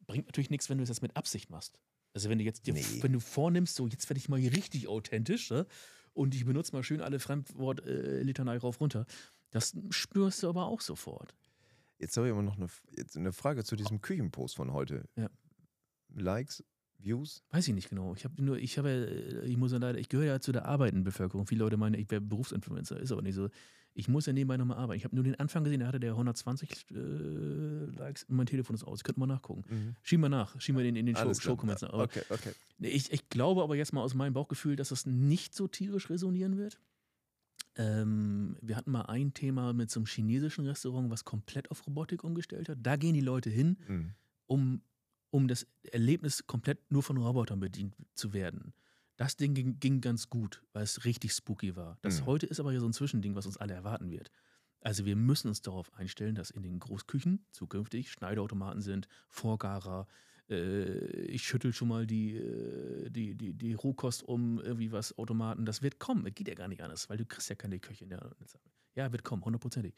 Bringt 0.05 0.27
natürlich 0.27 0.49
nichts, 0.49 0.69
wenn 0.69 0.77
du 0.77 0.85
das 0.85 1.01
mit 1.01 1.17
Absicht 1.17 1.49
machst. 1.49 1.77
Also 2.17 2.31
wenn 2.31 2.39
du 2.39 2.43
jetzt, 2.43 2.65
dir, 2.65 2.73
Nee. 2.73 2.83
wenn 3.01 3.13
du 3.13 3.19
vornimmst, 3.19 3.75
so 3.75 3.85
jetzt 3.85 4.09
werde 4.09 4.17
ich 4.17 4.27
mal 4.27 4.39
richtig 4.39 4.87
authentisch 4.87 5.51
ne? 5.51 5.67
und 6.13 6.33
ich 6.33 6.45
benutze 6.45 6.75
mal 6.75 6.81
schön 6.81 6.99
alle 6.99 7.19
Fremdwort-Litanei 7.19 8.57
rauf 8.57 8.81
runter, 8.81 9.05
das 9.51 9.77
spürst 9.91 10.41
du 10.41 10.49
aber 10.49 10.65
auch 10.65 10.81
sofort. 10.81 11.35
Jetzt 11.99 12.17
habe 12.17 12.25
ich 12.25 12.33
aber 12.33 12.41
noch 12.41 12.57
eine, 12.57 12.69
eine 13.13 13.33
Frage 13.33 13.63
zu 13.63 13.75
diesem 13.75 14.01
Küchenpost 14.01 14.55
von 14.55 14.73
heute. 14.73 15.07
Ja. 15.15 15.29
Likes, 16.15 16.63
Views? 16.99 17.43
Weiß 17.51 17.67
ich 17.67 17.73
nicht 17.75 17.89
genau. 17.89 18.13
Ich 18.15 18.23
habe 18.23 18.41
nur, 18.43 18.57
ich 18.57 18.77
habe, 18.77 18.89
äh, 18.89 19.45
ich 19.45 19.57
muss 19.57 19.71
ja 19.71 19.77
leider, 19.77 19.99
ich 19.99 20.09
gehöre 20.09 20.25
ja 20.25 20.39
zu 20.39 20.51
der 20.51 20.65
arbeitenden 20.65 21.03
Bevölkerung. 21.03 21.45
Viele 21.47 21.63
Leute 21.63 21.77
meinen, 21.77 21.93
ich 21.95 22.09
wäre 22.09 22.21
Berufsinfluencer, 22.21 22.99
ist 22.99 23.11
aber 23.11 23.21
nicht 23.21 23.35
so. 23.35 23.49
Ich 23.93 24.07
muss 24.07 24.27
ja 24.27 24.33
nebenbei 24.33 24.57
nochmal 24.57 24.77
arbeiten. 24.77 24.97
Ich 24.99 25.05
habe 25.05 25.15
nur 25.15 25.23
den 25.23 25.33
Anfang 25.39 25.63
gesehen, 25.63 25.79
da 25.79 25.87
hatte 25.87 25.99
der 25.99 26.11
120 26.11 26.85
äh, 26.91 26.93
Likes 27.97 28.25
mein 28.29 28.45
Telefon 28.45 28.75
ist 28.75 28.83
aus. 28.83 28.99
Ich 28.99 29.03
könnte 29.03 29.19
mal 29.19 29.25
nachgucken. 29.25 29.95
Schieben 30.03 30.21
wir 30.23 30.29
nach, 30.29 30.59
schieben 30.61 30.77
wir 30.77 30.83
den 30.83 30.95
in 30.95 31.07
den 31.07 31.15
Show, 31.15 31.21
Alles. 31.21 31.39
Aber 31.93 32.03
Okay, 32.03 32.21
okay. 32.29 32.51
Ich, 32.79 33.11
ich 33.11 33.27
glaube 33.29 33.63
aber 33.63 33.75
jetzt 33.75 33.93
mal 33.93 34.01
aus 34.01 34.13
meinem 34.13 34.33
Bauchgefühl, 34.33 34.75
dass 34.75 34.89
das 34.89 35.07
nicht 35.07 35.55
so 35.55 35.67
tierisch 35.67 36.11
resonieren 36.11 36.57
wird. 36.57 36.79
Ähm, 37.75 38.57
wir 38.61 38.75
hatten 38.75 38.91
mal 38.91 39.03
ein 39.03 39.33
Thema 39.33 39.73
mit 39.73 39.91
so 39.91 39.99
einem 39.99 40.05
chinesischen 40.07 40.65
Restaurant, 40.65 41.09
was 41.09 41.25
komplett 41.25 41.69
auf 41.69 41.85
Robotik 41.85 42.23
umgestellt 42.23 42.69
hat. 42.69 42.79
Da 42.81 42.95
gehen 42.95 43.13
die 43.13 43.21
Leute 43.21 43.49
hin, 43.49 43.77
Mhm. 43.87 44.11
um, 44.47 44.81
um 45.37 45.47
das 45.47 45.67
Erlebnis 45.91 46.47
komplett 46.47 46.91
nur 46.91 47.03
von 47.03 47.17
Robotern 47.17 47.59
bedient 47.59 47.93
zu 48.15 48.33
werden. 48.33 48.73
Das 49.17 49.37
Ding 49.37 49.53
ging, 49.53 49.79
ging 49.79 50.01
ganz 50.01 50.31
gut, 50.31 50.63
weil 50.73 50.81
es 50.81 51.05
richtig 51.05 51.31
spooky 51.31 51.75
war. 51.75 51.99
Das 52.01 52.21
Mhm. 52.21 52.25
heute 52.25 52.47
ist 52.47 52.59
aber 52.59 52.71
ja 52.71 52.79
so 52.79 52.87
ein 52.87 52.93
Zwischending, 52.93 53.35
was 53.35 53.45
uns 53.45 53.57
alle 53.57 53.75
erwarten 53.75 54.09
wird. 54.09 54.31
Also 54.81 55.05
wir 55.05 55.15
müssen 55.15 55.47
uns 55.47 55.61
darauf 55.61 55.93
einstellen, 55.93 56.33
dass 56.33 56.49
in 56.49 56.63
den 56.63 56.79
Großküchen 56.79 57.45
zukünftig 57.51 58.11
Schneideautomaten 58.11 58.81
sind, 58.81 59.07
Vorgarer, 59.29 60.07
äh, 60.49 61.25
ich 61.25 61.43
schüttel 61.43 61.71
schon 61.71 61.87
mal 61.89 62.07
die, 62.07 62.35
äh, 62.37 63.11
die, 63.11 63.35
die, 63.35 63.53
die 63.53 63.73
Rohkost 63.75 64.23
um, 64.23 64.59
irgendwie 64.59 64.91
was, 64.91 65.15
Automaten. 65.19 65.65
Das 65.65 65.83
wird 65.83 65.99
kommen. 65.99 66.23
Das 66.23 66.33
geht 66.33 66.47
ja 66.47 66.55
gar 66.55 66.67
nicht 66.67 66.81
anders, 66.81 67.09
weil 67.09 67.17
du 67.17 67.25
kriegst 67.25 67.49
ja 67.49 67.55
keine 67.55 67.79
Köchin. 67.79 68.09
Ja, 68.09 68.27
ja 68.95 69.11
wird 69.11 69.23
kommen, 69.23 69.45
hundertprozentig. 69.45 69.93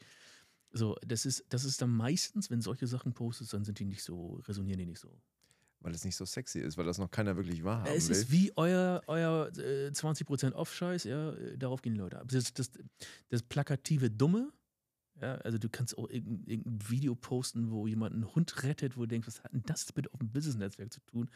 So, 0.72 0.96
das 1.04 1.26
ist, 1.26 1.44
das 1.48 1.64
ist 1.64 1.82
dann 1.82 1.90
meistens, 1.90 2.50
wenn 2.50 2.60
solche 2.60 2.86
Sachen 2.86 3.12
postest, 3.12 3.52
dann 3.52 3.64
sind 3.64 3.78
die 3.78 3.84
nicht 3.84 4.02
so, 4.02 4.34
resonieren 4.46 4.78
die 4.78 4.86
nicht 4.86 5.00
so. 5.00 5.20
Weil 5.80 5.94
es 5.94 6.04
nicht 6.04 6.16
so 6.16 6.24
sexy 6.26 6.60
ist, 6.60 6.76
weil 6.76 6.84
das 6.84 6.98
noch 6.98 7.10
keiner 7.10 7.36
wirklich 7.36 7.64
wahrhaben 7.64 7.90
es 7.96 8.08
will. 8.08 8.16
ist 8.16 8.30
wie 8.30 8.52
euer, 8.56 9.02
euer 9.06 9.50
äh, 9.56 9.90
20% 9.90 10.52
Off-Scheiß, 10.52 11.04
ja, 11.04 11.32
äh, 11.32 11.56
darauf 11.56 11.80
gehen 11.82 11.94
die 11.94 12.00
Leute 12.00 12.20
ab. 12.20 12.28
Das, 12.28 12.52
das, 12.52 12.70
das 13.30 13.42
plakative 13.42 14.10
Dumme, 14.10 14.52
ja, 15.20 15.36
also 15.36 15.58
du 15.58 15.68
kannst 15.68 15.96
auch 15.98 16.08
irgendein, 16.08 16.46
irgendein 16.46 16.90
Video 16.90 17.14
posten, 17.14 17.70
wo 17.70 17.86
jemand 17.86 18.14
einen 18.14 18.32
Hund 18.34 18.62
rettet, 18.62 18.96
wo 18.96 19.00
du 19.02 19.08
denkst, 19.08 19.26
was 19.26 19.42
hat 19.42 19.52
denn 19.52 19.62
das 19.64 19.90
bitte 19.92 20.12
auf 20.12 20.18
dem 20.20 20.30
Business-Netzwerk 20.30 20.92
zu 20.92 21.00
tun? 21.00 21.30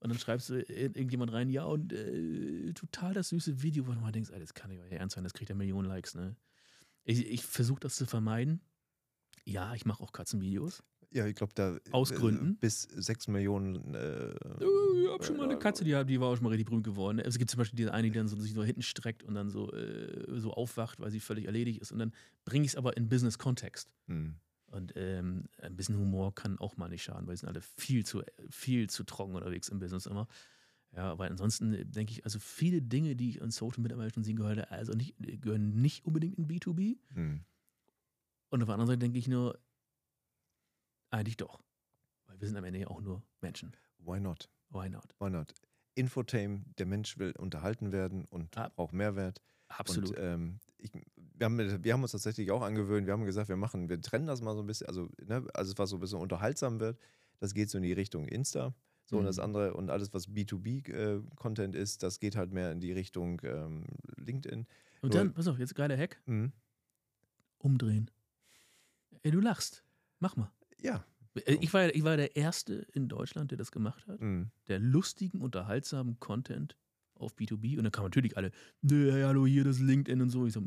Und 0.00 0.08
dann 0.10 0.18
schreibst 0.18 0.48
du 0.48 0.54
ir- 0.54 0.96
irgendjemand 0.96 1.32
rein, 1.32 1.50
ja, 1.50 1.64
und 1.64 1.92
äh, 1.92 2.72
total 2.72 3.12
das 3.12 3.28
süße 3.28 3.62
Video, 3.62 3.86
wo 3.86 3.92
du 3.92 4.00
mal 4.00 4.12
denkst, 4.12 4.30
ey, 4.30 4.40
das 4.40 4.54
kann 4.54 4.70
nicht 4.70 4.80
euer 4.80 4.90
Ernst 4.92 5.14
sein, 5.14 5.24
das 5.24 5.34
kriegt 5.34 5.50
ja 5.50 5.54
Millionen 5.54 5.86
Likes, 5.88 6.14
ne? 6.14 6.36
Ich, 7.04 7.26
ich 7.26 7.44
versuche 7.44 7.80
das 7.80 7.96
zu 7.96 8.06
vermeiden. 8.06 8.60
Ja, 9.50 9.74
ich 9.74 9.84
mache 9.84 10.02
auch 10.02 10.12
Katzenvideos. 10.12 10.82
Ja, 11.12 11.26
ich 11.26 11.34
glaube, 11.34 11.52
da 11.54 11.76
Aus 11.90 12.12
äh, 12.12 12.14
Gründen? 12.14 12.56
bis 12.58 12.82
6 12.82 13.26
Millionen. 13.26 13.94
Äh, 13.94 14.28
Äh, 14.28 14.34
Ich 15.02 15.08
habe 15.12 15.24
schon 15.24 15.36
mal 15.36 15.44
eine 15.44 15.58
Katze, 15.58 15.82
die, 15.82 16.04
die 16.04 16.20
war 16.20 16.28
auch 16.28 16.36
schon 16.36 16.44
mal 16.44 16.50
richtig 16.50 16.66
berühmt 16.66 16.84
geworden. 16.84 17.18
Es 17.18 17.36
gibt 17.36 17.50
zum 17.50 17.58
Beispiel 17.58 17.76
diese 17.76 17.92
eine, 17.92 18.10
die 18.10 18.16
dann 18.16 18.28
so, 18.28 18.36
sich 18.36 18.52
so 18.52 18.62
hinten 18.62 18.82
streckt 18.82 19.24
und 19.24 19.34
dann 19.34 19.50
so, 19.50 19.72
äh, 19.72 20.38
so 20.38 20.52
aufwacht, 20.52 21.00
weil 21.00 21.10
sie 21.10 21.18
völlig 21.18 21.46
erledigt 21.46 21.80
ist. 21.80 21.90
Und 21.90 21.98
dann 21.98 22.12
bringe 22.44 22.64
ich 22.64 22.72
es 22.72 22.76
aber 22.76 22.96
in 22.96 23.08
Business-Kontext. 23.08 23.90
hm. 24.06 24.36
Und 24.66 24.92
ähm, 24.94 25.46
ein 25.58 25.74
bisschen 25.74 25.98
Humor 25.98 26.32
kann 26.32 26.56
auch 26.58 26.76
mal 26.76 26.88
nicht 26.88 27.02
schaden, 27.02 27.26
weil 27.26 27.34
sie 27.34 27.40
sind 27.40 27.48
alle 27.48 27.60
viel 27.60 28.06
zu, 28.06 28.22
viel 28.50 28.88
zu 28.88 29.02
trocken 29.02 29.34
unterwegs 29.34 29.68
im 29.68 29.80
Business 29.80 30.06
immer. 30.06 30.28
Ja, 30.94 31.18
weil 31.18 31.28
ansonsten 31.28 31.74
äh, 31.74 31.84
denke 31.84 32.12
ich, 32.12 32.24
also 32.24 32.38
viele 32.38 32.80
Dinge, 32.80 33.16
die 33.16 33.30
ich 33.30 33.42
an 33.42 33.50
Social 33.50 33.82
schon 34.14 34.22
sehen 34.22 34.36
gehört, 34.36 34.70
also 34.70 34.92
nicht, 34.92 35.16
gehören 35.42 35.70
nicht 35.82 36.04
unbedingt 36.04 36.38
in 36.38 36.46
B2B. 36.46 36.98
Hm. 37.14 37.40
Und 38.50 38.62
auf 38.62 38.66
der 38.66 38.74
anderen 38.74 38.88
Seite 38.88 38.98
denke 38.98 39.18
ich 39.18 39.28
nur, 39.28 39.58
eigentlich 41.10 41.36
doch. 41.36 41.60
Weil 42.26 42.40
wir 42.40 42.46
sind 42.48 42.56
am 42.56 42.64
Ende 42.64 42.80
ja 42.80 42.86
auch 42.88 43.00
nur 43.00 43.22
Menschen. 43.40 43.72
Why 43.98 44.20
not? 44.20 44.48
Why 44.70 44.88
not? 44.88 45.14
Why 45.18 45.30
not? 45.30 45.52
Infotainment, 45.94 46.78
der 46.78 46.86
Mensch 46.86 47.18
will 47.18 47.32
unterhalten 47.32 47.92
werden 47.92 48.24
und 48.26 48.56
Ah. 48.56 48.68
braucht 48.68 48.92
Mehrwert. 48.92 49.40
Absolut. 49.68 50.10
Und 50.10 50.18
ähm, 50.18 50.60
ich, 50.78 50.90
wir, 51.16 51.44
haben, 51.44 51.84
wir 51.84 51.92
haben 51.92 52.02
uns 52.02 52.12
tatsächlich 52.12 52.50
auch 52.50 52.62
angewöhnt, 52.62 53.06
wir 53.06 53.12
haben 53.12 53.24
gesagt, 53.24 53.48
wir 53.48 53.56
machen, 53.56 53.88
wir 53.88 54.00
trennen 54.00 54.26
das 54.26 54.40
mal 54.40 54.54
so 54.54 54.62
ein 54.62 54.66
bisschen, 54.66 54.86
also 54.88 55.08
ne, 55.24 55.46
alles, 55.54 55.76
was 55.78 55.90
so 55.90 55.96
ein 55.96 56.00
bisschen 56.00 56.18
unterhaltsam 56.20 56.80
wird, 56.80 56.98
das 57.38 57.54
geht 57.54 57.70
so 57.70 57.78
in 57.78 57.82
die 57.84 57.92
Richtung 57.92 58.26
Insta. 58.26 58.74
So, 59.04 59.18
und 59.18 59.24
das 59.24 59.38
Mhm. 59.38 59.42
andere 59.44 59.74
und 59.74 59.90
alles, 59.90 60.12
was 60.14 60.28
B2B-Content 60.28 61.74
ist, 61.74 62.02
das 62.04 62.20
geht 62.20 62.36
halt 62.36 62.52
mehr 62.52 62.70
in 62.70 62.80
die 62.80 62.92
Richtung 62.92 63.40
ähm, 63.42 63.84
LinkedIn. 64.16 64.66
Und 65.02 65.12
Nur- 65.14 65.24
dann, 65.24 65.34
pass 65.34 65.48
auf, 65.48 65.58
jetzt 65.58 65.74
geiler 65.74 65.96
Hack. 65.96 66.20
Mhm. 66.26 66.52
umdrehen. 67.58 68.10
Ey, 69.22 69.30
du 69.30 69.40
lachst. 69.40 69.84
Mach 70.18 70.36
mal. 70.36 70.52
Ja. 70.80 71.04
Äh, 71.34 71.54
Ich 71.60 71.72
war, 71.72 71.94
ich 71.94 72.04
war 72.04 72.16
der 72.16 72.36
Erste 72.36 72.86
in 72.92 73.08
Deutschland, 73.08 73.50
der 73.50 73.58
das 73.58 73.70
gemacht 73.72 74.06
hat. 74.06 74.20
Mhm. 74.20 74.50
Der 74.68 74.78
lustigen, 74.78 75.40
unterhaltsamen 75.40 76.18
Content 76.20 76.76
auf 77.14 77.34
B2B. 77.36 77.76
Und 77.76 77.84
dann 77.84 77.92
kamen 77.92 78.06
natürlich 78.06 78.36
alle, 78.36 78.50
hey, 78.82 79.22
hallo, 79.22 79.46
hier 79.46 79.64
das 79.64 79.78
LinkedIn 79.78 80.20
und 80.22 80.30
so. 80.30 80.46
Ich 80.46 80.54
so, 80.54 80.60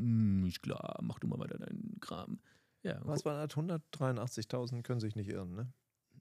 ist 0.46 0.62
klar, 0.62 0.98
mach 1.02 1.18
du 1.18 1.26
mal 1.26 1.38
weiter 1.38 1.58
deinen 1.58 1.98
Kram. 2.00 2.38
Ja, 2.82 3.00
Was 3.04 3.24
war 3.24 3.46
das? 3.46 3.56
183.000 3.56 4.82
können 4.82 5.00
sich 5.00 5.16
nicht 5.16 5.28
irren, 5.28 5.54
ne? 5.54 5.72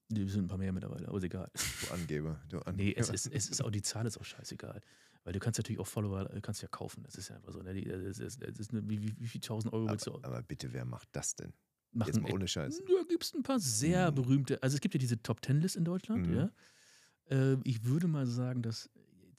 die 0.09 0.27
sind 0.29 0.45
ein 0.45 0.47
paar 0.47 0.57
mehr 0.57 0.71
mittlerweile, 0.71 1.07
aber 1.07 1.17
ist 1.17 1.23
egal. 1.23 1.49
Du 1.53 1.93
Angeber. 1.93 2.39
Du 2.49 2.59
Angeber. 2.59 2.73
Nee, 2.83 2.93
es 2.95 3.09
ist, 3.09 3.27
es 3.27 3.49
ist 3.49 3.63
auch, 3.63 3.71
die 3.71 3.81
Zahl 3.81 4.05
ist 4.05 4.17
auch 4.17 4.23
scheißegal. 4.23 4.79
Weil 5.23 5.33
du 5.33 5.39
kannst 5.39 5.57
natürlich 5.59 5.79
auch 5.79 5.87
Follower, 5.87 6.29
äh, 6.33 6.41
kannst 6.41 6.61
ja 6.61 6.67
kaufen. 6.67 7.03
Das 7.03 7.15
ist 7.15 7.29
ja 7.29 7.35
einfach 7.35 7.51
so. 7.53 7.61
Ne? 7.61 7.73
Das 7.83 8.19
ist, 8.19 8.41
das 8.43 8.59
ist 8.59 8.71
eine, 8.71 8.87
wie, 8.89 9.01
wie, 9.01 9.15
wie 9.17 9.27
viel 9.27 9.41
tausend 9.41 9.73
Euro 9.73 9.89
willst 9.89 10.05
du 10.07 10.13
aber, 10.15 10.25
aber 10.25 10.41
bitte, 10.41 10.73
wer 10.73 10.85
macht 10.85 11.07
das 11.13 11.35
denn? 11.35 11.53
Machen? 11.95 12.07
Jetzt 12.13 12.21
mal 12.21 12.31
ohne 12.31 12.47
Scheiß. 12.47 12.81
Da 12.85 13.03
gibt 13.07 13.23
es 13.23 13.33
ein 13.33 13.43
paar 13.43 13.59
sehr 13.59 14.11
Mhm. 14.11 14.15
berühmte, 14.15 14.61
also 14.63 14.75
es 14.75 14.81
gibt 14.81 14.93
ja 14.95 14.99
diese 14.99 15.21
Top 15.21 15.41
Ten 15.41 15.61
List 15.61 15.75
in 15.75 15.85
Deutschland, 15.85 16.27
Mhm. 16.27 16.33
ja. 16.35 16.51
Äh, 17.29 17.57
ich 17.63 17.85
würde 17.85 18.07
mal 18.07 18.25
sagen, 18.25 18.61
dass 18.61 18.89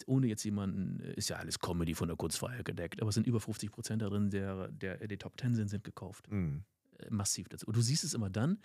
ohne 0.06 0.26
jetzt 0.26 0.44
jemanden, 0.44 1.00
äh, 1.00 1.14
ist 1.14 1.28
ja 1.30 1.36
alles 1.36 1.58
Comedy 1.58 1.94
von 1.94 2.08
der 2.08 2.16
Kurzfreier 2.16 2.62
gedeckt, 2.62 3.00
aber 3.00 3.08
es 3.10 3.14
sind 3.14 3.26
über 3.26 3.40
50 3.40 3.70
Prozent 3.70 4.02
darin, 4.02 4.30
der, 4.30 4.68
der 4.68 5.06
die 5.06 5.16
Top 5.16 5.38
10 5.40 5.54
sind, 5.54 5.68
sind 5.68 5.84
gekauft. 5.84 6.30
Mhm. 6.30 6.64
Äh, 6.98 7.10
massiv 7.10 7.48
dazu. 7.48 7.66
Und 7.66 7.76
du 7.76 7.80
siehst 7.80 8.04
es 8.04 8.12
immer 8.14 8.28
dann, 8.30 8.58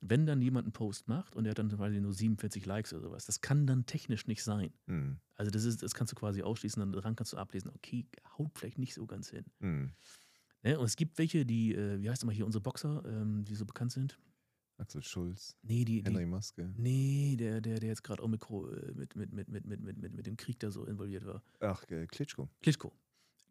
wenn 0.00 0.26
dann 0.26 0.42
jemand 0.42 0.66
einen 0.66 0.72
Post 0.72 1.08
macht 1.08 1.34
und 1.34 1.46
er 1.46 1.50
hat 1.52 1.58
dann 1.58 1.70
quasi 1.70 1.98
nur 2.00 2.12
47 2.12 2.66
Likes 2.66 2.92
oder 2.92 3.02
sowas. 3.02 3.24
Das 3.24 3.40
kann 3.40 3.66
dann 3.66 3.86
technisch 3.86 4.26
nicht 4.26 4.42
sein. 4.42 4.72
Mhm. 4.86 5.18
Also 5.36 5.50
das 5.50 5.64
ist, 5.64 5.82
das 5.82 5.94
kannst 5.94 6.12
du 6.12 6.16
quasi 6.16 6.42
ausschließen, 6.42 6.78
dann 6.80 6.92
daran 6.92 7.16
kannst 7.16 7.32
du 7.32 7.38
ablesen, 7.38 7.70
okay, 7.74 8.06
haut 8.36 8.50
vielleicht 8.58 8.78
nicht 8.78 8.92
so 8.94 9.06
ganz 9.06 9.30
hin. 9.30 9.44
Mhm. 9.60 9.92
Ne? 10.64 10.78
Und 10.78 10.86
es 10.86 10.96
gibt 10.96 11.18
welche, 11.18 11.44
die, 11.44 11.74
äh, 11.74 12.00
wie 12.00 12.10
heißt 12.10 12.22
immer 12.22 12.32
hier 12.32 12.46
unsere 12.46 12.62
Boxer, 12.62 13.02
ähm, 13.06 13.44
die 13.44 13.54
so 13.54 13.64
bekannt 13.66 13.92
sind. 13.92 14.18
Axel 14.76 15.04
Schulz, 15.04 15.56
Nee, 15.62 15.84
die, 15.84 16.02
Henry 16.02 16.24
die 16.24 16.30
Maske. 16.30 16.72
nee, 16.76 17.36
der, 17.38 17.60
der, 17.60 17.78
der 17.78 17.90
jetzt 17.90 18.02
gerade 18.02 18.20
auch 18.20 18.26
Mikro 18.26 18.68
äh, 18.70 18.92
mit, 18.94 19.14
mit, 19.14 19.32
mit, 19.32 19.48
mit, 19.48 19.64
mit, 19.66 19.80
mit, 19.80 19.98
mit, 19.98 20.14
mit 20.14 20.26
dem 20.26 20.36
Krieg 20.36 20.58
da 20.58 20.70
so 20.72 20.84
involviert 20.84 21.24
war. 21.26 21.42
Ach, 21.60 21.84
äh, 21.90 22.06
Klitschko. 22.08 22.48
Klitschko. 22.60 22.92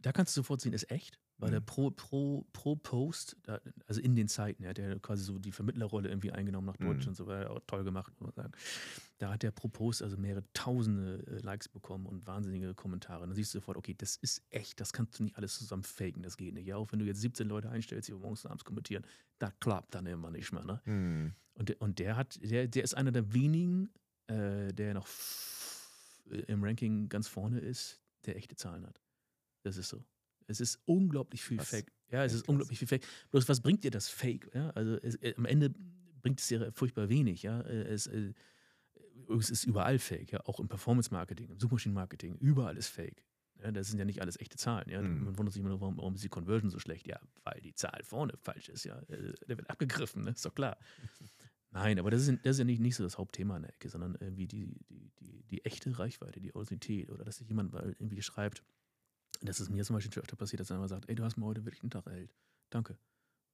Da 0.04 0.12
kannst 0.12 0.36
du 0.38 0.42
sofort 0.42 0.62
sehen, 0.62 0.74
ist 0.74 0.92
echt, 0.92 1.18
weil 1.38 1.50
der 1.52 1.62
Mhm. 1.62 1.66
pro, 1.66 1.90
pro, 1.92 2.46
pro 2.54 2.76
Post, 2.76 3.38
da, 3.44 3.60
also 3.88 4.00
in 4.02 4.16
den 4.16 4.28
Zeiten, 4.28 4.62
ja, 4.64 4.70
hat 4.70 4.78
er 4.80 5.00
quasi 5.00 5.24
so 5.24 5.40
die 5.40 5.52
Vermittlerrolle 5.52 6.10
irgendwie 6.10 6.32
eingenommen 6.32 6.68
nach 6.68 6.78
Deutsch 6.78 7.04
Mhm. 7.06 7.10
und 7.10 7.16
so 7.16 7.26
weiter, 7.26 7.50
auch 7.52 7.60
toll 7.66 7.84
gemacht, 7.84 8.14
muss 8.20 8.36
man 8.36 8.46
sagen. 8.46 8.54
Da 9.18 9.32
hat 9.34 9.44
der 9.44 9.52
pro 9.52 9.68
Post 9.70 10.04
also 10.04 10.18
mehrere 10.18 10.44
tausende 10.54 11.26
äh, 11.28 11.40
Likes 11.40 11.68
bekommen 11.70 12.06
und 12.06 12.28
wahnsinnige 12.28 12.74
Kommentare. 12.76 13.24
Und 13.24 13.30
dann 13.30 13.36
siehst 13.36 13.54
du 13.54 13.60
sofort, 13.60 13.78
okay, 13.78 13.96
das 13.98 14.16
ist 14.18 14.44
echt, 14.50 14.80
das 14.80 14.92
kannst 14.94 15.18
du 15.20 15.24
nicht 15.24 15.38
alles 15.38 15.58
zusammen 15.58 15.84
faken, 15.84 16.22
das 16.22 16.38
geht 16.38 16.54
nicht. 16.54 16.68
Ja, 16.68 16.76
auch 16.78 16.92
wenn 16.92 17.00
du 17.00 17.06
jetzt 17.06 17.22
17 17.22 17.48
Leute 17.48 17.70
einstellst, 17.70 18.10
die 18.10 18.14
morgens 18.14 18.44
und 18.46 18.52
abends 18.52 18.66
kommentieren, 18.66 19.06
das 19.40 19.52
klappt 19.60 19.96
dann 19.96 20.06
immer 20.06 20.30
nicht 20.32 20.52
mehr, 20.52 20.66
ne? 20.66 20.82
Mhm. 20.86 21.34
Und 21.56 21.70
der, 21.70 21.82
und 21.82 22.00
der 22.00 22.16
hat, 22.18 22.40
der, 22.44 22.68
der 22.68 22.84
ist 22.84 22.94
einer 22.96 23.12
der 23.12 23.34
wenigen, 23.34 23.90
äh, 24.28 24.74
der 24.74 24.96
noch 24.96 25.06
f- 25.06 26.24
im 26.48 26.64
Ranking 26.64 27.08
ganz 27.10 27.28
vorne 27.28 27.60
ist, 27.60 28.02
der 28.26 28.36
echte 28.36 28.56
Zahlen 28.56 28.86
hat. 28.88 29.00
Das 29.64 29.78
ist 29.78 29.90
so. 29.90 30.04
Es 30.48 30.60
ist 30.60 30.80
unglaublich 30.86 31.42
viel 31.44 31.58
Krass. 31.58 31.70
Fake. 31.70 31.92
Ja, 32.12 32.24
es 32.26 32.34
ist 32.34 32.42
krass. 32.42 32.50
unglaublich 32.50 32.78
viel 32.80 32.88
Fake. 32.88 33.06
Bloß 33.32 33.48
was 33.50 33.62
bringt 33.62 33.84
dir 33.84 33.92
das 33.92 34.10
Fake? 34.10 34.50
Ja? 34.54 34.70
Also 34.72 34.98
es, 35.02 35.16
äh, 35.16 35.34
am 35.38 35.46
Ende 35.46 35.74
bringt 36.22 36.40
es 36.40 36.48
dir 36.48 36.72
furchtbar 36.74 37.10
wenig. 37.10 37.44
Ja? 37.44 37.62
Äh, 37.62 37.84
Es, 37.94 38.08
äh, 38.08 38.34
es 39.40 39.50
ist 39.50 39.64
überall 39.64 40.00
Fake, 40.00 40.32
ja? 40.34 40.42
auch 40.46 40.60
im 40.60 40.68
Performance-Marketing, 40.68 41.50
im 41.50 41.60
Suchmaschinen-Marketing, 41.60 42.36
überall 42.40 42.78
ist 42.78 42.90
Fake. 42.90 43.24
Ja, 43.62 43.72
das 43.72 43.88
sind 43.88 44.00
ja 44.00 44.04
nicht 44.06 44.22
alles 44.22 44.38
echte 44.40 44.58
Zahlen. 44.58 44.90
Ja? 44.90 45.02
Mhm. 45.02 45.24
Man 45.26 45.38
wundert 45.38 45.54
sich 45.54 45.62
immer 45.62 45.70
nur, 45.70 45.80
warum, 45.80 45.98
warum 45.98 46.16
ist 46.16 46.24
die 46.24 46.30
Conversion 46.30 46.70
so 46.70 46.80
schlecht? 46.80 47.08
Ja, 47.08 47.20
weil 47.46 47.62
die 47.62 47.74
Zahl 47.74 48.02
vorne 48.04 48.34
falsch 48.38 48.68
ist. 48.70 48.84
Ja? 48.84 49.00
Äh, 49.08 49.34
Der 49.48 49.58
wird 49.58 49.70
abgegriffen, 49.70 50.24
ne? 50.26 50.32
ist 50.32 50.46
doch 50.46 50.54
klar. 50.56 50.78
Nein, 51.72 51.98
aber 51.98 52.12
das 52.12 52.28
ist, 52.28 52.40
das 52.46 52.56
ist 52.58 52.60
ja 52.60 52.66
nicht, 52.66 52.82
nicht 52.82 52.96
so 52.96 53.04
das 53.04 53.18
Hauptthema 53.18 53.56
in 53.56 53.64
der 53.64 53.74
Ecke, 53.74 53.90
sondern 53.90 54.16
irgendwie 54.20 54.46
die, 54.48 54.76
die, 54.90 55.10
die, 55.20 55.44
die 55.50 55.66
echte 55.66 55.98
Reichweite, 55.98 56.40
die 56.40 56.54
Authentizität 56.54 57.10
oder 57.10 57.24
dass 57.24 57.38
sich 57.38 57.48
jemand 57.48 57.72
mal 57.72 57.96
irgendwie 57.98 58.22
schreibt. 58.22 58.64
Das 59.46 59.60
ist 59.60 59.70
mir 59.70 59.84
zum 59.84 59.96
Beispiel 59.96 60.14
schon 60.14 60.24
öfter 60.24 60.36
passiert, 60.36 60.60
dass 60.60 60.72
einer 60.72 60.88
sagt, 60.88 61.10
ey, 61.10 61.16
du 61.16 61.24
hast 61.24 61.38
mir 61.38 61.46
heute 61.46 61.66
wirklich 61.66 61.84
einen 61.84 61.92
Tag 61.92 62.06
erhellt. 62.08 62.34
Danke. 62.70 62.98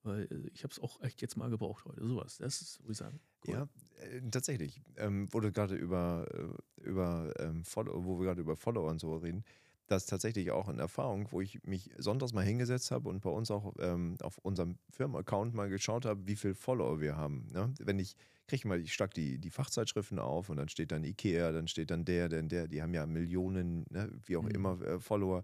Weil 0.04 0.24
äh, 0.32 0.50
ich 0.54 0.64
habe 0.64 0.72
es 0.72 0.80
auch 0.80 1.02
echt 1.02 1.22
jetzt 1.22 1.36
mal 1.36 1.50
gebraucht 1.50 1.84
heute. 1.86 2.06
Sowas. 2.06 2.38
Das 2.38 2.62
ist, 2.62 2.80
wo 2.86 2.92
ich 2.92 2.98
sagen, 2.98 3.20
cool. 3.48 3.54
Ja, 3.54 3.68
äh, 4.02 4.22
tatsächlich. 4.32 4.82
Ähm, 4.98 5.28
wo 5.32 5.40
du 5.40 5.52
gerade 5.52 5.76
über, 5.76 6.26
äh, 6.34 6.88
über 6.88 7.34
ähm, 7.40 7.66
Follow, 7.66 8.06
wo 8.06 8.20
wir 8.20 8.28
gerade 8.28 8.42
über 8.42 8.56
Follower 8.56 8.90
und 8.90 9.00
so 9.00 9.16
reden, 9.18 9.44
das 9.88 10.04
ist 10.04 10.10
tatsächlich 10.10 10.52
auch 10.52 10.68
eine 10.68 10.82
Erfahrung, 10.82 11.32
wo 11.32 11.42
ich 11.42 11.64
mich 11.64 11.90
sonntags 11.98 12.32
mal 12.32 12.46
hingesetzt 12.46 12.92
habe 12.92 13.10
und 13.10 13.22
bei 13.22 13.30
uns 13.32 13.50
auch 13.50 13.74
ähm, 13.80 14.18
auf 14.22 14.38
unserem 14.38 14.78
Firmenaccount 14.92 15.56
mal 15.56 15.68
geschaut 15.68 16.06
habe, 16.06 16.28
wie 16.28 16.36
viele 16.36 16.54
Follower 16.54 17.00
wir 17.02 17.18
haben. 17.18 17.48
Ne? 17.52 17.74
Wenn 17.80 17.98
ich 17.98 18.16
kriege 18.48 18.68
mal, 18.68 18.80
ich 18.80 18.94
schlag 18.94 19.14
die, 19.14 19.40
die 19.40 19.50
Fachzeitschriften 19.50 20.20
auf 20.20 20.50
und 20.50 20.58
dann 20.58 20.70
steht 20.70 20.92
dann 20.92 21.04
Ikea, 21.04 21.52
dann 21.52 21.68
steht 21.68 21.92
dann 21.92 22.06
der, 22.06 22.30
denn 22.30 22.50
der, 22.50 22.68
die 22.68 22.82
haben 22.82 22.94
ja 22.94 23.06
Millionen, 23.06 23.86
ne, 23.90 24.12
wie 24.26 24.38
auch 24.38 24.44
Mhm. 24.44 24.52
immer, 24.52 24.82
äh, 24.82 25.00
Follower. 25.00 25.44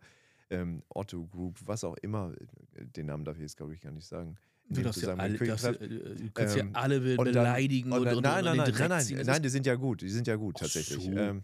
Ähm, 0.49 0.83
Otto 0.89 1.25
Group, 1.25 1.57
was 1.65 1.83
auch 1.83 1.95
immer, 2.03 2.33
äh, 2.75 2.85
den 2.85 3.07
Namen 3.07 3.25
darf 3.25 3.35
ich 3.37 3.41
jetzt, 3.41 3.57
glaube 3.57 3.73
ich, 3.73 3.81
gar 3.81 3.91
nicht 3.91 4.07
sagen. 4.07 4.37
Du 4.69 4.81
darfst 4.81 5.01
ja 5.01 5.13
alle, 5.15 5.37
darfst, 5.37 5.65
äh, 5.65 5.87
du 6.15 6.31
kannst 6.33 6.57
Ähm, 6.57 6.71
ja 6.73 6.79
alle 6.79 6.99
be 6.99 7.17
und 7.17 7.25
dann- 7.25 7.33
beleidigen 7.33 7.91
und 7.91 7.99
und, 7.99 8.05
dann, 8.05 8.15
und, 8.17 8.23
nein, 8.23 8.47
und 8.47 8.57
nein, 8.57 8.67
in 8.69 8.75
nein, 8.77 8.89
nein, 8.89 9.05
nein, 9.11 9.25
nein, 9.25 9.43
die 9.43 9.49
sind 9.49 9.65
ja 9.65 9.75
gut, 9.75 10.01
die 10.01 10.09
sind 10.09 10.27
ja 10.27 10.35
gut 10.35 10.57
tatsächlich. 10.57 11.03
so. 11.03 11.11
Ähm, 11.11 11.43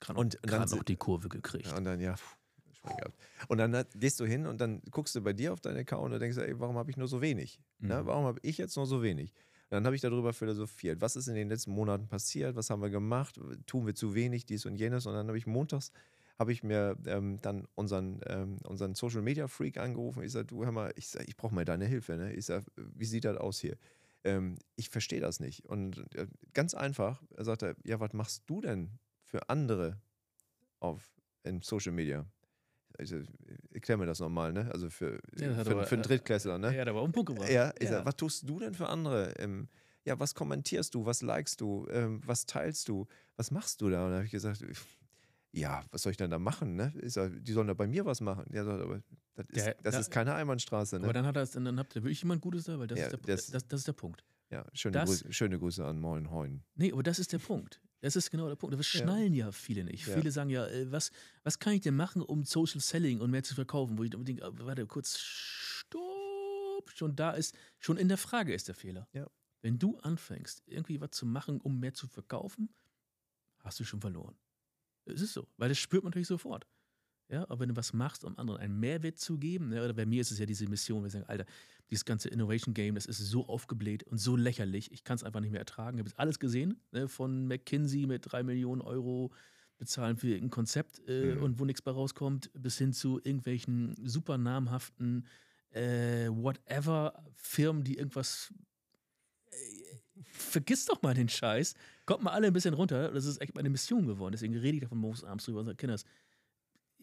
gerade 0.00 0.18
und 0.20 0.34
noch, 0.34 0.40
dann 0.50 0.68
noch 0.68 0.82
die 0.84 0.96
Kurve 0.96 1.28
gekriegt. 1.28 1.72
und 1.72 1.84
dann, 1.84 2.00
ja. 2.00 2.14
Und 3.48 3.58
dann 3.58 3.84
gehst 3.96 4.20
du 4.20 4.24
hin 4.26 4.46
und 4.46 4.60
dann 4.60 4.80
guckst 4.92 5.14
du 5.16 5.20
bei 5.20 5.32
dir 5.32 5.52
auf 5.52 5.60
deinen 5.60 5.78
Account 5.78 6.14
und 6.14 6.20
denkst, 6.20 6.38
ey, 6.38 6.58
warum 6.60 6.76
habe 6.76 6.88
ich 6.90 6.96
nur 6.96 7.08
so 7.08 7.20
wenig? 7.20 7.60
Ne? 7.80 8.00
Mhm. 8.02 8.06
Warum 8.06 8.24
habe 8.26 8.38
ich 8.42 8.58
jetzt 8.58 8.76
nur 8.76 8.86
so 8.86 9.02
wenig? 9.02 9.32
Und 9.64 9.72
dann 9.72 9.86
habe 9.86 9.96
ich 9.96 10.02
darüber 10.02 10.32
philosophiert. 10.32 11.00
Was 11.00 11.16
ist 11.16 11.26
in 11.26 11.34
den 11.34 11.48
letzten 11.48 11.72
Monaten 11.72 12.06
passiert? 12.06 12.54
Was 12.54 12.70
haben 12.70 12.80
wir 12.82 12.90
gemacht? 12.90 13.40
Tun 13.66 13.86
wir 13.86 13.94
zu 13.96 14.14
wenig, 14.14 14.46
dies 14.46 14.66
und 14.66 14.76
jenes? 14.76 15.06
Und 15.06 15.14
dann 15.14 15.26
habe 15.26 15.36
ich 15.36 15.46
montags 15.48 15.90
habe 16.38 16.52
ich 16.52 16.62
mir 16.62 16.96
ähm, 17.06 17.38
dann 17.40 17.66
unseren, 17.74 18.20
ähm, 18.26 18.58
unseren 18.64 18.94
Social 18.94 19.22
Media 19.22 19.48
Freak 19.48 19.78
angerufen. 19.78 20.22
Ich 20.22 20.32
sage, 20.32 20.46
du 20.46 20.64
hör 20.64 20.72
mal, 20.72 20.92
ich, 20.96 21.08
sag, 21.08 21.26
ich 21.28 21.36
brauche 21.36 21.54
mal 21.54 21.64
deine 21.64 21.86
Hilfe. 21.86 22.16
Ne? 22.16 22.32
Ich 22.34 22.46
sage, 22.46 22.66
wie 22.76 23.06
sieht 23.06 23.24
das 23.24 23.36
aus 23.38 23.58
hier? 23.58 23.76
Ähm, 24.24 24.56
ich 24.76 24.90
verstehe 24.90 25.20
das 25.20 25.40
nicht. 25.40 25.64
Und 25.64 26.04
äh, 26.14 26.26
ganz 26.52 26.74
einfach, 26.74 27.22
er 27.34 27.44
sagte, 27.44 27.76
ja, 27.84 28.00
was 28.00 28.12
machst 28.12 28.44
du 28.46 28.60
denn 28.60 28.90
für 29.24 29.48
andere 29.48 30.00
auf 30.80 31.02
in 31.42 31.62
Social 31.62 31.92
Media? 31.92 32.26
Also, 32.98 33.20
erklär 33.72 33.98
mir 33.98 34.06
das 34.06 34.20
nochmal, 34.20 34.52
ne? 34.52 34.70
Also 34.72 34.88
für, 34.88 35.20
Ja, 35.36 35.54
für, 35.64 35.70
aber, 35.70 35.84
für 35.84 35.96
einen 35.96 36.04
äh, 36.04 36.08
Drittklässler, 36.08 36.58
ne? 36.58 36.74
Ja, 36.74 36.84
da 36.84 36.94
war 36.94 37.02
den 37.02 37.12
Punkt 37.12 37.28
gebracht. 37.28 37.50
Ja, 37.50 37.72
ich 37.78 37.88
sag, 37.88 38.04
was 38.06 38.16
tust 38.16 38.48
du 38.48 38.58
denn 38.58 38.74
für 38.74 38.88
andere? 38.88 39.34
Ähm, 39.38 39.68
ja, 40.04 40.18
was 40.18 40.34
kommentierst 40.34 40.94
du? 40.94 41.04
Was 41.04 41.20
likest 41.20 41.60
du? 41.60 41.86
Ähm, 41.90 42.20
was 42.24 42.46
teilst 42.46 42.88
du? 42.88 43.06
Was 43.36 43.50
machst 43.50 43.80
du 43.82 43.90
da? 43.90 44.04
Und 44.04 44.10
da 44.10 44.16
habe 44.16 44.24
ich 44.24 44.30
gesagt, 44.30 44.64
ja, 45.56 45.84
was 45.90 46.02
soll 46.02 46.10
ich 46.12 46.16
denn 46.16 46.30
da 46.30 46.38
machen? 46.38 46.76
Ne? 46.76 46.92
Sag, 47.06 47.32
die 47.44 47.52
sollen 47.52 47.66
da 47.68 47.74
bei 47.74 47.86
mir 47.86 48.04
was 48.04 48.20
machen. 48.20 48.44
Ja, 48.52 48.62
aber 48.66 49.02
das 49.34 49.46
ist, 49.50 49.66
Der- 49.66 49.74
das 49.82 49.94
da- 49.94 50.00
ist 50.00 50.10
keine 50.10 50.34
Einbahnstraße. 50.34 50.96
Aber 50.96 51.06
Ne? 51.08 51.12
dann, 51.14 51.26
hat 51.26 51.36
er 51.36 51.42
es, 51.42 51.52
dann 51.52 51.78
habt 51.78 51.96
ihr 51.96 52.02
wirklich 52.02 52.20
jemand 52.22 52.42
Gutes 52.42 52.64
da, 52.64 52.78
weil 52.78 52.86
das, 52.86 52.98
Ja, 52.98 53.06
ist, 53.06 53.12
der, 53.12 53.20
das- 53.36 53.46
das, 53.48 53.66
das 53.68 53.80
ist 53.80 53.86
der 53.88 53.92
Punkt. 53.94 54.24
Ja, 54.50 54.64
schöne, 54.74 54.92
das- 54.92 55.08
Grüße, 55.08 55.32
schöne 55.32 55.58
Grüße 55.58 55.84
an 55.84 55.98
Moin 55.98 56.30
Hoin. 56.30 56.62
Nee, 56.76 56.92
aber 56.92 57.02
das 57.02 57.18
ist 57.18 57.32
der 57.32 57.38
Punkt. 57.38 57.80
Das 58.02 58.14
ist 58.14 58.30
genau 58.30 58.46
der 58.48 58.56
Punkt. 58.56 58.78
Das 58.78 58.92
Ja. 58.92 59.00
schnallen 59.00 59.32
ja 59.34 59.50
viele 59.50 59.82
nicht. 59.82 60.06
Ja. 60.06 60.14
Viele 60.14 60.30
sagen 60.30 60.50
ja, 60.50 60.66
äh, 60.68 60.92
was, 60.92 61.10
was 61.42 61.58
kann 61.58 61.72
ich 61.72 61.80
denn 61.80 61.96
machen, 61.96 62.22
um 62.22 62.44
Social 62.44 62.80
Selling 62.80 63.20
und 63.20 63.30
mehr 63.30 63.42
zu 63.42 63.54
verkaufen? 63.54 63.96
Wo 63.98 64.04
ich 64.04 64.14
unbedingt, 64.14 64.42
äh, 64.42 64.66
warte 64.66 64.86
kurz, 64.86 65.18
stopp. 65.18 66.90
Schon 66.94 67.16
da 67.16 67.32
ist, 67.32 67.56
schon 67.80 67.96
in 67.96 68.08
der 68.08 68.18
Frage 68.18 68.54
ist 68.54 68.68
der 68.68 68.74
Fehler. 68.74 69.08
Ja. 69.12 69.26
Wenn 69.62 69.78
du 69.78 69.98
anfängst, 69.98 70.62
irgendwie 70.66 71.00
was 71.00 71.10
zu 71.12 71.26
machen, 71.26 71.60
um 71.60 71.80
mehr 71.80 71.94
zu 71.94 72.06
verkaufen, 72.06 72.68
hast 73.60 73.80
du 73.80 73.84
schon 73.84 74.00
verloren. 74.00 74.36
Es 75.06 75.20
ist 75.22 75.32
so, 75.32 75.46
weil 75.56 75.68
das 75.68 75.78
spürt 75.78 76.02
man 76.04 76.10
natürlich 76.10 76.28
sofort. 76.28 76.66
Ja, 77.28 77.42
aber 77.42 77.58
wenn 77.60 77.70
du 77.70 77.76
was 77.76 77.92
machst, 77.92 78.24
um 78.24 78.38
anderen 78.38 78.60
einen 78.60 78.78
Mehrwert 78.78 79.18
zu 79.18 79.36
geben, 79.36 79.72
ja, 79.72 79.82
oder 79.84 79.94
bei 79.94 80.06
mir 80.06 80.20
ist 80.20 80.30
es 80.30 80.38
ja 80.38 80.46
diese 80.46 80.68
Mission, 80.68 81.02
wir 81.02 81.10
sagen, 81.10 81.24
Alter, 81.26 81.44
dieses 81.90 82.04
ganze 82.04 82.28
Innovation 82.28 82.72
Game, 82.72 82.94
das 82.94 83.06
ist 83.06 83.18
so 83.18 83.46
aufgebläht 83.48 84.04
und 84.04 84.18
so 84.18 84.36
lächerlich, 84.36 84.92
ich 84.92 85.02
kann 85.02 85.16
es 85.16 85.24
einfach 85.24 85.40
nicht 85.40 85.50
mehr 85.50 85.60
ertragen. 85.60 85.96
Ich 85.96 86.00
habe 86.00 86.08
jetzt 86.08 86.18
alles 86.20 86.38
gesehen, 86.38 86.80
ne, 86.92 87.08
von 87.08 87.46
McKinsey 87.48 88.06
mit 88.06 88.22
drei 88.30 88.44
Millionen 88.44 88.80
Euro 88.80 89.32
bezahlen 89.78 90.16
für 90.16 90.28
irgendein 90.28 90.50
Konzept 90.50 91.02
äh, 91.08 91.34
Mhm. 91.34 91.42
und 91.42 91.58
wo 91.58 91.64
nichts 91.64 91.82
bei 91.82 91.90
rauskommt, 91.90 92.50
bis 92.54 92.78
hin 92.78 92.92
zu 92.92 93.18
irgendwelchen 93.18 93.94
super 94.06 94.38
namhaften 94.38 95.26
äh, 95.70 96.28
whatever 96.28 97.24
Firmen, 97.34 97.82
die 97.82 97.98
irgendwas 97.98 98.54
äh, 99.50 99.56
vergiss 100.24 100.84
doch 100.86 101.02
mal 101.02 101.14
den 101.14 101.28
Scheiß. 101.28 101.74
Kommt 102.06 102.22
mal 102.22 102.30
alle 102.32 102.46
ein 102.48 102.52
bisschen 102.52 102.74
runter. 102.74 103.10
Das 103.12 103.24
ist 103.24 103.40
echt 103.40 103.54
meine 103.54 103.70
Mission 103.70 104.06
geworden. 104.06 104.32
Deswegen 104.32 104.56
rede 104.56 104.76
ich 104.76 104.82
davon 104.82 104.98
morgens 104.98 105.24
abends 105.24 105.44
drüber 105.44 105.60
und 105.60 105.66
sage, 105.66 105.76
Kinders, 105.76 106.04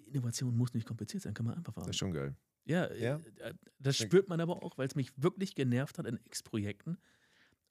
Innovation 0.07 0.55
muss 0.55 0.73
nicht 0.73 0.85
kompliziert 0.87 1.23
sein, 1.23 1.33
kann 1.33 1.45
man 1.45 1.55
einfach 1.57 1.73
Das 1.73 1.81
machen. 1.83 1.89
ist 1.91 1.97
schon 1.97 2.13
geil. 2.13 2.35
Ja, 2.65 2.91
Ja. 2.93 3.19
äh, 3.39 3.53
das 3.79 3.97
spürt 3.97 4.29
man 4.29 4.39
aber 4.39 4.63
auch, 4.63 4.77
weil 4.77 4.87
es 4.87 4.95
mich 4.95 5.11
wirklich 5.17 5.55
genervt 5.55 5.97
hat 5.97 6.05
in 6.05 6.19
X-Projekten. 6.25 6.97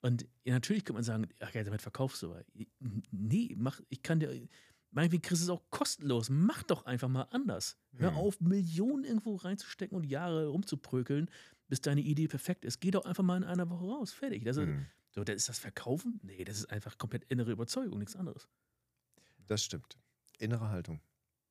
Und 0.00 0.26
natürlich 0.44 0.84
kann 0.84 0.94
man 0.94 1.04
sagen, 1.04 1.28
ach 1.40 1.54
ja, 1.54 1.62
damit 1.62 1.80
verkaufst 1.80 2.22
du 2.22 2.32
aber. 2.32 2.42
Nee, 3.10 3.54
mach, 3.56 3.80
ich 3.88 4.02
kann 4.02 4.18
dir, 4.18 4.48
meinetwegen 4.90 5.22
kriegst 5.22 5.42
du 5.42 5.46
es 5.46 5.50
auch 5.50 5.62
kostenlos. 5.70 6.28
Mach 6.28 6.64
doch 6.64 6.84
einfach 6.86 7.08
mal 7.08 7.22
anders. 7.30 7.76
Hör 7.96 8.10
Hm. 8.10 8.16
auf, 8.16 8.40
Millionen 8.40 9.04
irgendwo 9.04 9.36
reinzustecken 9.36 9.96
und 9.96 10.04
Jahre 10.04 10.48
rumzuprökeln, 10.48 11.30
bis 11.68 11.80
deine 11.80 12.00
Idee 12.00 12.26
perfekt 12.26 12.64
ist. 12.64 12.80
Geh 12.80 12.90
doch 12.90 13.04
einfach 13.04 13.22
mal 13.22 13.36
in 13.36 13.44
einer 13.44 13.70
Woche 13.70 13.84
raus. 13.84 14.12
Fertig. 14.12 14.44
Das 14.44 14.56
ist, 14.56 14.66
Mhm. 14.66 14.86
So, 15.14 15.22
das 15.24 15.36
ist 15.36 15.48
das 15.48 15.58
Verkaufen? 15.58 16.20
Nee, 16.22 16.44
das 16.44 16.58
ist 16.58 16.70
einfach 16.70 16.98
komplett 16.98 17.24
innere 17.24 17.52
Überzeugung, 17.52 17.98
nichts 17.98 18.16
anderes. 18.16 18.48
Das 19.46 19.62
stimmt. 19.62 19.98
Innere 20.38 20.68
Haltung. 20.70 21.00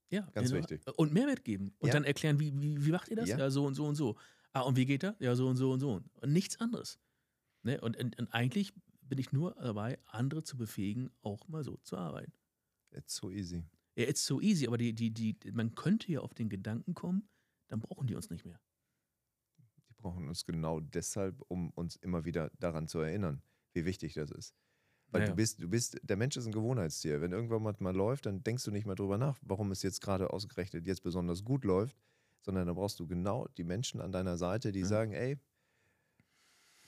Ja, 0.10 0.22
Ganz 0.34 0.50
innere- 0.52 0.70
wichtig. 0.70 0.82
Und 0.98 1.14
Mehrwert 1.14 1.44
geben. 1.44 1.74
Und 1.80 1.88
Ja. 1.88 1.94
dann 1.94 2.04
erklären, 2.04 2.40
wie, 2.40 2.52
wie, 2.60 2.86
wie 2.86 2.92
macht 2.92 3.08
ihr 3.10 3.16
das? 3.16 3.30
Ja. 3.30 3.38
Ja. 3.38 3.50
so 3.50 3.66
und 3.66 3.76
so 3.76 3.86
und 3.86 3.96
so. 3.96 4.18
Ah, 4.52 4.62
und 4.62 4.76
wie 4.76 4.86
geht 4.86 5.04
das? 5.04 5.16
Ja, 5.20 5.36
so 5.36 5.48
und 5.48 5.56
so 5.56 5.72
und 5.72 5.80
so. 5.80 5.94
Und 6.22 6.34
nichts 6.34 6.60
anderes. 6.60 7.00
Ne? 7.64 7.80
Und, 7.80 7.96
und, 7.98 8.18
und 8.20 8.28
eigentlich 8.34 8.74
bin 9.02 9.18
ich 9.20 9.32
nur 9.32 9.54
dabei, 9.56 10.00
andere 10.06 10.44
zu 10.44 10.58
befähigen, 10.58 11.10
auch 11.22 11.48
mal 11.48 11.64
so 11.64 11.78
zu 11.84 11.98
arbeiten. 11.98 12.34
It's 12.92 13.16
so 13.16 13.30
easy. 13.32 13.64
Ja, 13.96 14.08
it's 14.08 14.26
so 14.26 14.42
easy, 14.42 14.68
aber 14.68 14.78
die, 14.78 14.94
die, 14.94 15.12
die, 15.12 15.38
man 15.52 15.76
könnte 15.76 16.12
ja 16.12 16.22
auf 16.22 16.34
den 16.34 16.50
Gedanken 16.50 16.94
kommen, 16.94 17.30
dann 17.68 17.80
brauchen 17.80 18.08
die 18.08 18.16
uns 18.16 18.30
nicht 18.30 18.44
mehr. 18.46 18.60
Die 19.88 19.94
brauchen 19.94 20.28
uns 20.28 20.46
genau 20.46 20.80
deshalb, 20.80 21.42
um 21.48 21.70
uns 21.72 21.96
immer 21.98 22.26
wieder 22.26 22.50
daran 22.60 22.88
zu 22.88 23.00
erinnern, 23.00 23.42
wie 23.74 23.86
wichtig 23.86 24.14
das 24.14 24.32
ist. 24.32 24.54
Weil 25.12 25.22
Ja, 25.22 25.28
du 25.28 25.36
bist, 25.36 25.62
du 25.62 25.68
bist, 25.70 26.00
der 26.04 26.16
Mensch 26.18 26.38
ist 26.38 26.46
ein 26.46 26.52
Gewohnheitstier. 26.54 27.22
Wenn 27.22 27.32
irgendwann 27.34 27.62
mal, 27.64 27.76
mal 27.80 27.96
läuft, 27.96 28.26
dann 28.26 28.44
denkst 28.44 28.64
du 28.64 28.72
nicht 28.72 28.86
mal 28.86 28.96
drüber 28.96 29.18
nach, 29.18 29.38
warum 29.42 29.72
es 29.72 29.84
jetzt 29.84 30.02
gerade 30.02 30.32
ausgerechnet 30.32 30.88
jetzt 30.88 31.04
besonders 31.04 31.44
gut 31.44 31.66
läuft, 31.66 31.98
sondern 32.42 32.68
da 32.68 32.74
brauchst 32.74 33.00
du 33.00 33.08
genau 33.08 33.48
die 33.58 33.64
Menschen 33.66 34.00
an 34.02 34.12
deiner 34.12 34.38
Seite, 34.38 34.72
die 34.72 34.82
Ja. 34.82 34.88
sagen, 34.88 35.12
ey, 35.14 35.38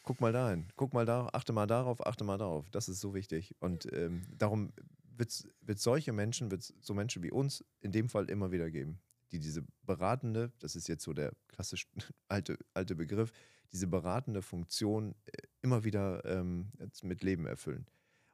guck 0.03 0.21
mal 0.21 0.31
dahin, 0.33 0.67
guck 0.75 0.93
mal 0.93 1.05
da, 1.05 1.29
achte 1.33 1.53
mal 1.53 1.67
darauf, 1.67 2.05
achte 2.05 2.23
mal 2.23 2.37
darauf. 2.37 2.69
Das 2.69 2.89
ist 2.89 2.99
so 2.99 3.13
wichtig. 3.13 3.55
Und 3.59 3.91
ähm, 3.93 4.21
darum 4.37 4.73
wird 5.15 5.29
es 5.31 5.47
solche 5.83 6.11
Menschen, 6.13 6.49
wird 6.51 6.63
so 6.63 6.93
Menschen 6.93 7.23
wie 7.23 7.31
uns 7.31 7.63
in 7.81 7.91
dem 7.91 8.09
Fall 8.09 8.29
immer 8.29 8.51
wieder 8.51 8.71
geben, 8.71 8.99
die 9.31 9.39
diese 9.39 9.63
beratende, 9.83 10.51
das 10.59 10.75
ist 10.75 10.87
jetzt 10.87 11.03
so 11.03 11.13
der 11.13 11.33
klassisch 11.47 11.87
alte, 12.27 12.57
alte 12.73 12.95
Begriff, 12.95 13.31
diese 13.71 13.87
beratende 13.87 14.41
Funktion 14.41 15.15
äh, 15.25 15.31
immer 15.63 15.83
wieder 15.83 16.23
ähm, 16.25 16.71
mit 17.01 17.23
Leben 17.23 17.47
erfüllen. 17.47 17.87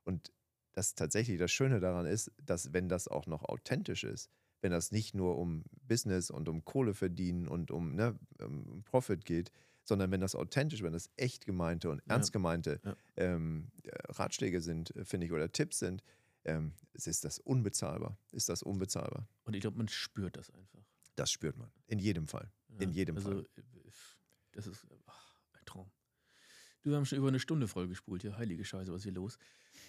Und 0.04 0.34
das 0.74 0.96
tatsächlich 0.96 1.40
das 1.40 1.52
Schöne 1.52 1.80
daran 1.80 2.06
ist, 2.06 2.32
dass 2.44 2.74
wenn 2.74 2.90
das 2.90 3.08
auch 3.08 3.26
noch 3.28 3.44
authentisch 3.44 4.04
ist, 4.04 4.30
wenn 4.62 4.72
das 4.72 4.92
nicht 4.92 5.16
nur 5.16 5.38
um 5.38 5.64
Business 5.88 6.30
und 6.30 6.50
um 6.50 6.66
Kohle 6.66 6.94
verdienen 6.94 7.48
und 7.48 7.72
um 7.72 7.96
ne, 7.96 8.20
um 8.44 8.84
Profit 8.84 9.24
geht, 9.26 9.52
sondern 9.84 10.12
wenn 10.12 10.20
das 10.22 10.36
authentisch, 10.36 10.84
wenn 10.84 10.94
das 10.94 11.10
echt 11.16 11.46
gemeinte 11.46 11.90
und 11.90 12.00
Ja. 12.00 12.16
ernst 12.16 12.34
gemeinte 12.34 12.82
Ja. 12.84 12.96
ähm, 13.16 13.72
äh, 13.84 13.90
Ratschläge 14.12 14.62
sind, 14.62 14.96
äh, 14.96 15.06
finde 15.06 15.26
ich, 15.28 15.32
oder 15.32 15.52
Tipps 15.52 15.80
sind, 15.80 16.04
ähm, 16.46 16.74
ist 16.94 17.24
das 17.24 17.40
unbezahlbar. 17.40 18.18
Ist 18.32 18.50
das 18.50 18.64
unbezahlbar? 18.64 19.28
Und 19.46 19.56
ich 19.56 19.62
glaube, 19.62 19.78
man 19.78 19.88
spürt 19.88 20.36
das 20.38 20.50
einfach. 20.52 20.84
Das 21.16 21.32
spürt 21.32 21.58
man. 21.58 21.70
In 21.88 22.00
jedem 22.00 22.28
Fall. 22.28 22.52
Ja, 22.70 22.80
In 22.82 22.92
jedem 22.92 23.16
also, 23.18 23.30
Fall. 23.32 23.48
äh, 23.58 23.62
Das 24.52 24.68
ist. 24.68 24.86
Du 26.82 26.92
wir 26.92 26.98
haben 26.98 27.06
schon 27.06 27.18
über 27.18 27.28
eine 27.28 27.40
Stunde 27.40 27.68
voll 27.68 27.88
gespult 27.88 28.22
hier. 28.22 28.38
Heilige 28.38 28.64
Scheiße, 28.64 28.92
was 28.92 29.00
ist 29.00 29.04
hier 29.04 29.14
los? 29.14 29.38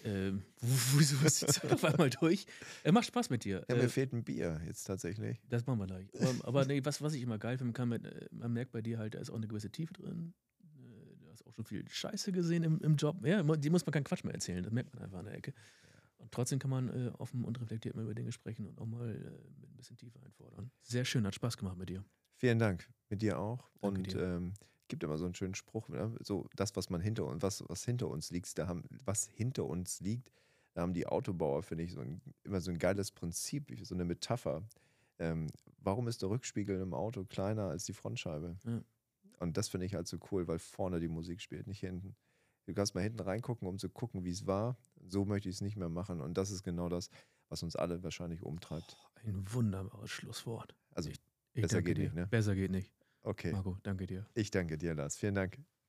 Ähm, 0.03 0.43
wieso 0.61 1.15
ist 1.25 1.41
die 1.41 1.45
Zeit 1.45 1.71
auf 1.73 1.83
einmal 1.85 2.09
durch? 2.09 2.45
Äh, 2.83 2.91
macht 2.91 3.05
Spaß 3.05 3.29
mit 3.29 3.43
dir. 3.45 3.63
Ja, 3.69 3.75
äh, 3.75 3.81
mir 3.83 3.89
fehlt 3.89 4.13
ein 4.13 4.23
Bier 4.23 4.59
jetzt 4.65 4.83
tatsächlich. 4.83 5.39
das 5.49 5.65
machen 5.65 5.79
wir 5.79 5.87
gleich. 5.87 6.07
Aber, 6.21 6.47
aber 6.47 6.65
nee, 6.65 6.81
was, 6.83 7.01
was 7.01 7.13
ich 7.13 7.21
immer 7.21 7.37
geil 7.37 7.57
finde, 7.57 7.85
man, 7.85 8.03
äh, 8.03 8.27
man 8.31 8.51
merkt 8.51 8.71
bei 8.71 8.81
dir 8.81 8.97
halt, 8.97 9.13
da 9.15 9.19
ist 9.19 9.29
auch 9.29 9.35
eine 9.35 9.47
gewisse 9.47 9.69
Tiefe 9.71 9.93
drin. 9.93 10.33
Äh, 10.63 11.15
Du 11.19 11.29
hast 11.31 11.45
auch 11.47 11.53
schon 11.53 11.63
viel 11.65 11.87
Scheiße 11.87 12.31
gesehen 12.33 12.63
im, 12.63 12.79
im 12.81 12.95
Job. 12.97 13.25
Ja, 13.25 13.41
die 13.41 13.69
muss 13.69 13.85
man 13.85 13.93
keinen 13.93 14.03
Quatsch 14.03 14.23
mehr 14.25 14.33
erzählen. 14.33 14.63
Das 14.63 14.73
merkt 14.73 14.93
man 14.93 15.03
einfach 15.03 15.19
an 15.19 15.25
der 15.25 15.35
Ecke. 15.35 15.53
Und 16.17 16.31
trotzdem 16.31 16.59
kann 16.59 16.69
man 16.71 16.89
äh, 16.89 17.11
offen 17.17 17.45
und 17.45 17.59
reflektiert 17.61 17.95
mal 17.95 18.03
über 18.03 18.13
Dinge 18.13 18.31
sprechen 18.31 18.67
und 18.67 18.79
auch 18.81 18.85
mal 18.85 19.09
äh, 19.09 19.65
ein 19.65 19.75
bisschen 19.77 19.97
Tiefe 19.97 20.19
einfordern. 20.23 20.71
Sehr 20.81 21.05
schön, 21.05 21.25
hat 21.25 21.35
Spaß 21.35 21.57
gemacht 21.57 21.77
mit 21.77 21.89
dir. 21.89 22.03
Vielen 22.37 22.59
Dank. 22.59 22.87
Mit 23.09 23.21
dir 23.21 23.39
auch. 23.39 23.69
Danke 23.81 23.99
und 23.99 24.13
dir. 24.13 24.19
ähm, 24.21 24.53
gibt 24.91 25.03
immer 25.03 25.17
so 25.17 25.23
einen 25.23 25.33
schönen 25.33 25.55
Spruch, 25.55 25.87
ne? 25.87 26.13
so 26.19 26.47
das, 26.55 26.75
was 26.75 26.89
man 26.89 26.99
hinter 26.99 27.25
uns, 27.25 27.41
was, 27.41 27.63
was 27.69 27.85
hinter 27.85 28.09
uns 28.09 28.29
liegt, 28.29 28.57
da 28.57 28.67
haben, 28.67 28.83
was 29.05 29.25
hinter 29.25 29.65
uns 29.65 30.01
liegt, 30.01 30.33
da 30.73 30.81
haben 30.81 30.93
die 30.93 31.07
Autobauer, 31.07 31.63
finde 31.63 31.85
ich, 31.85 31.93
so 31.93 32.01
ein, 32.01 32.21
immer 32.43 32.59
so 32.59 32.71
ein 32.71 32.77
geiles 32.77 33.11
Prinzip, 33.11 33.73
so 33.83 33.95
eine 33.95 34.03
Metapher. 34.03 34.63
Ähm, 35.17 35.47
warum 35.77 36.09
ist 36.09 36.21
der 36.21 36.29
Rückspiegel 36.29 36.81
im 36.81 36.93
Auto 36.93 37.23
kleiner 37.23 37.69
als 37.69 37.85
die 37.85 37.93
Frontscheibe? 37.93 38.57
Ja. 38.65 38.81
Und 39.39 39.55
das 39.55 39.69
finde 39.69 39.85
ich 39.85 39.95
halt 39.95 40.07
so 40.07 40.17
cool, 40.31 40.47
weil 40.49 40.59
vorne 40.59 40.99
die 40.99 41.07
Musik 41.07 41.39
spielt, 41.39 41.67
nicht 41.67 41.79
hinten. 41.79 42.15
Du 42.65 42.73
kannst 42.73 42.93
mal 42.93 43.01
hinten 43.01 43.21
reingucken, 43.21 43.67
um 43.67 43.79
zu 43.79 43.87
gucken, 43.89 44.25
wie 44.25 44.31
es 44.31 44.45
war. 44.45 44.77
So 45.07 45.23
möchte 45.23 45.47
ich 45.47 45.55
es 45.55 45.61
nicht 45.61 45.77
mehr 45.77 45.89
machen. 45.89 46.19
Und 46.19 46.37
das 46.37 46.51
ist 46.51 46.63
genau 46.63 46.89
das, 46.89 47.09
was 47.47 47.63
uns 47.63 47.77
alle 47.77 48.03
wahrscheinlich 48.03 48.43
umtreibt. 48.43 48.97
Ein 49.23 49.51
wunderbares 49.51 50.11
Schlusswort. 50.11 50.75
Also, 50.93 51.09
ich 51.09 51.19
besser 51.53 51.77
danke 51.77 51.83
geht 51.83 51.97
dir. 51.97 52.03
nicht, 52.03 52.15
ne? 52.15 52.27
Besser 52.27 52.55
geht 52.55 52.71
nicht. 52.71 52.91
Okay. 53.23 53.51
Marco, 53.51 53.77
danke 53.83 54.05
dir. 54.07 54.25
Ich 54.33 54.51
danke 54.51 54.77
dir, 54.77 54.93
Lars. 54.95 55.17
Vielen 55.17 55.35
Dank. 55.35 55.59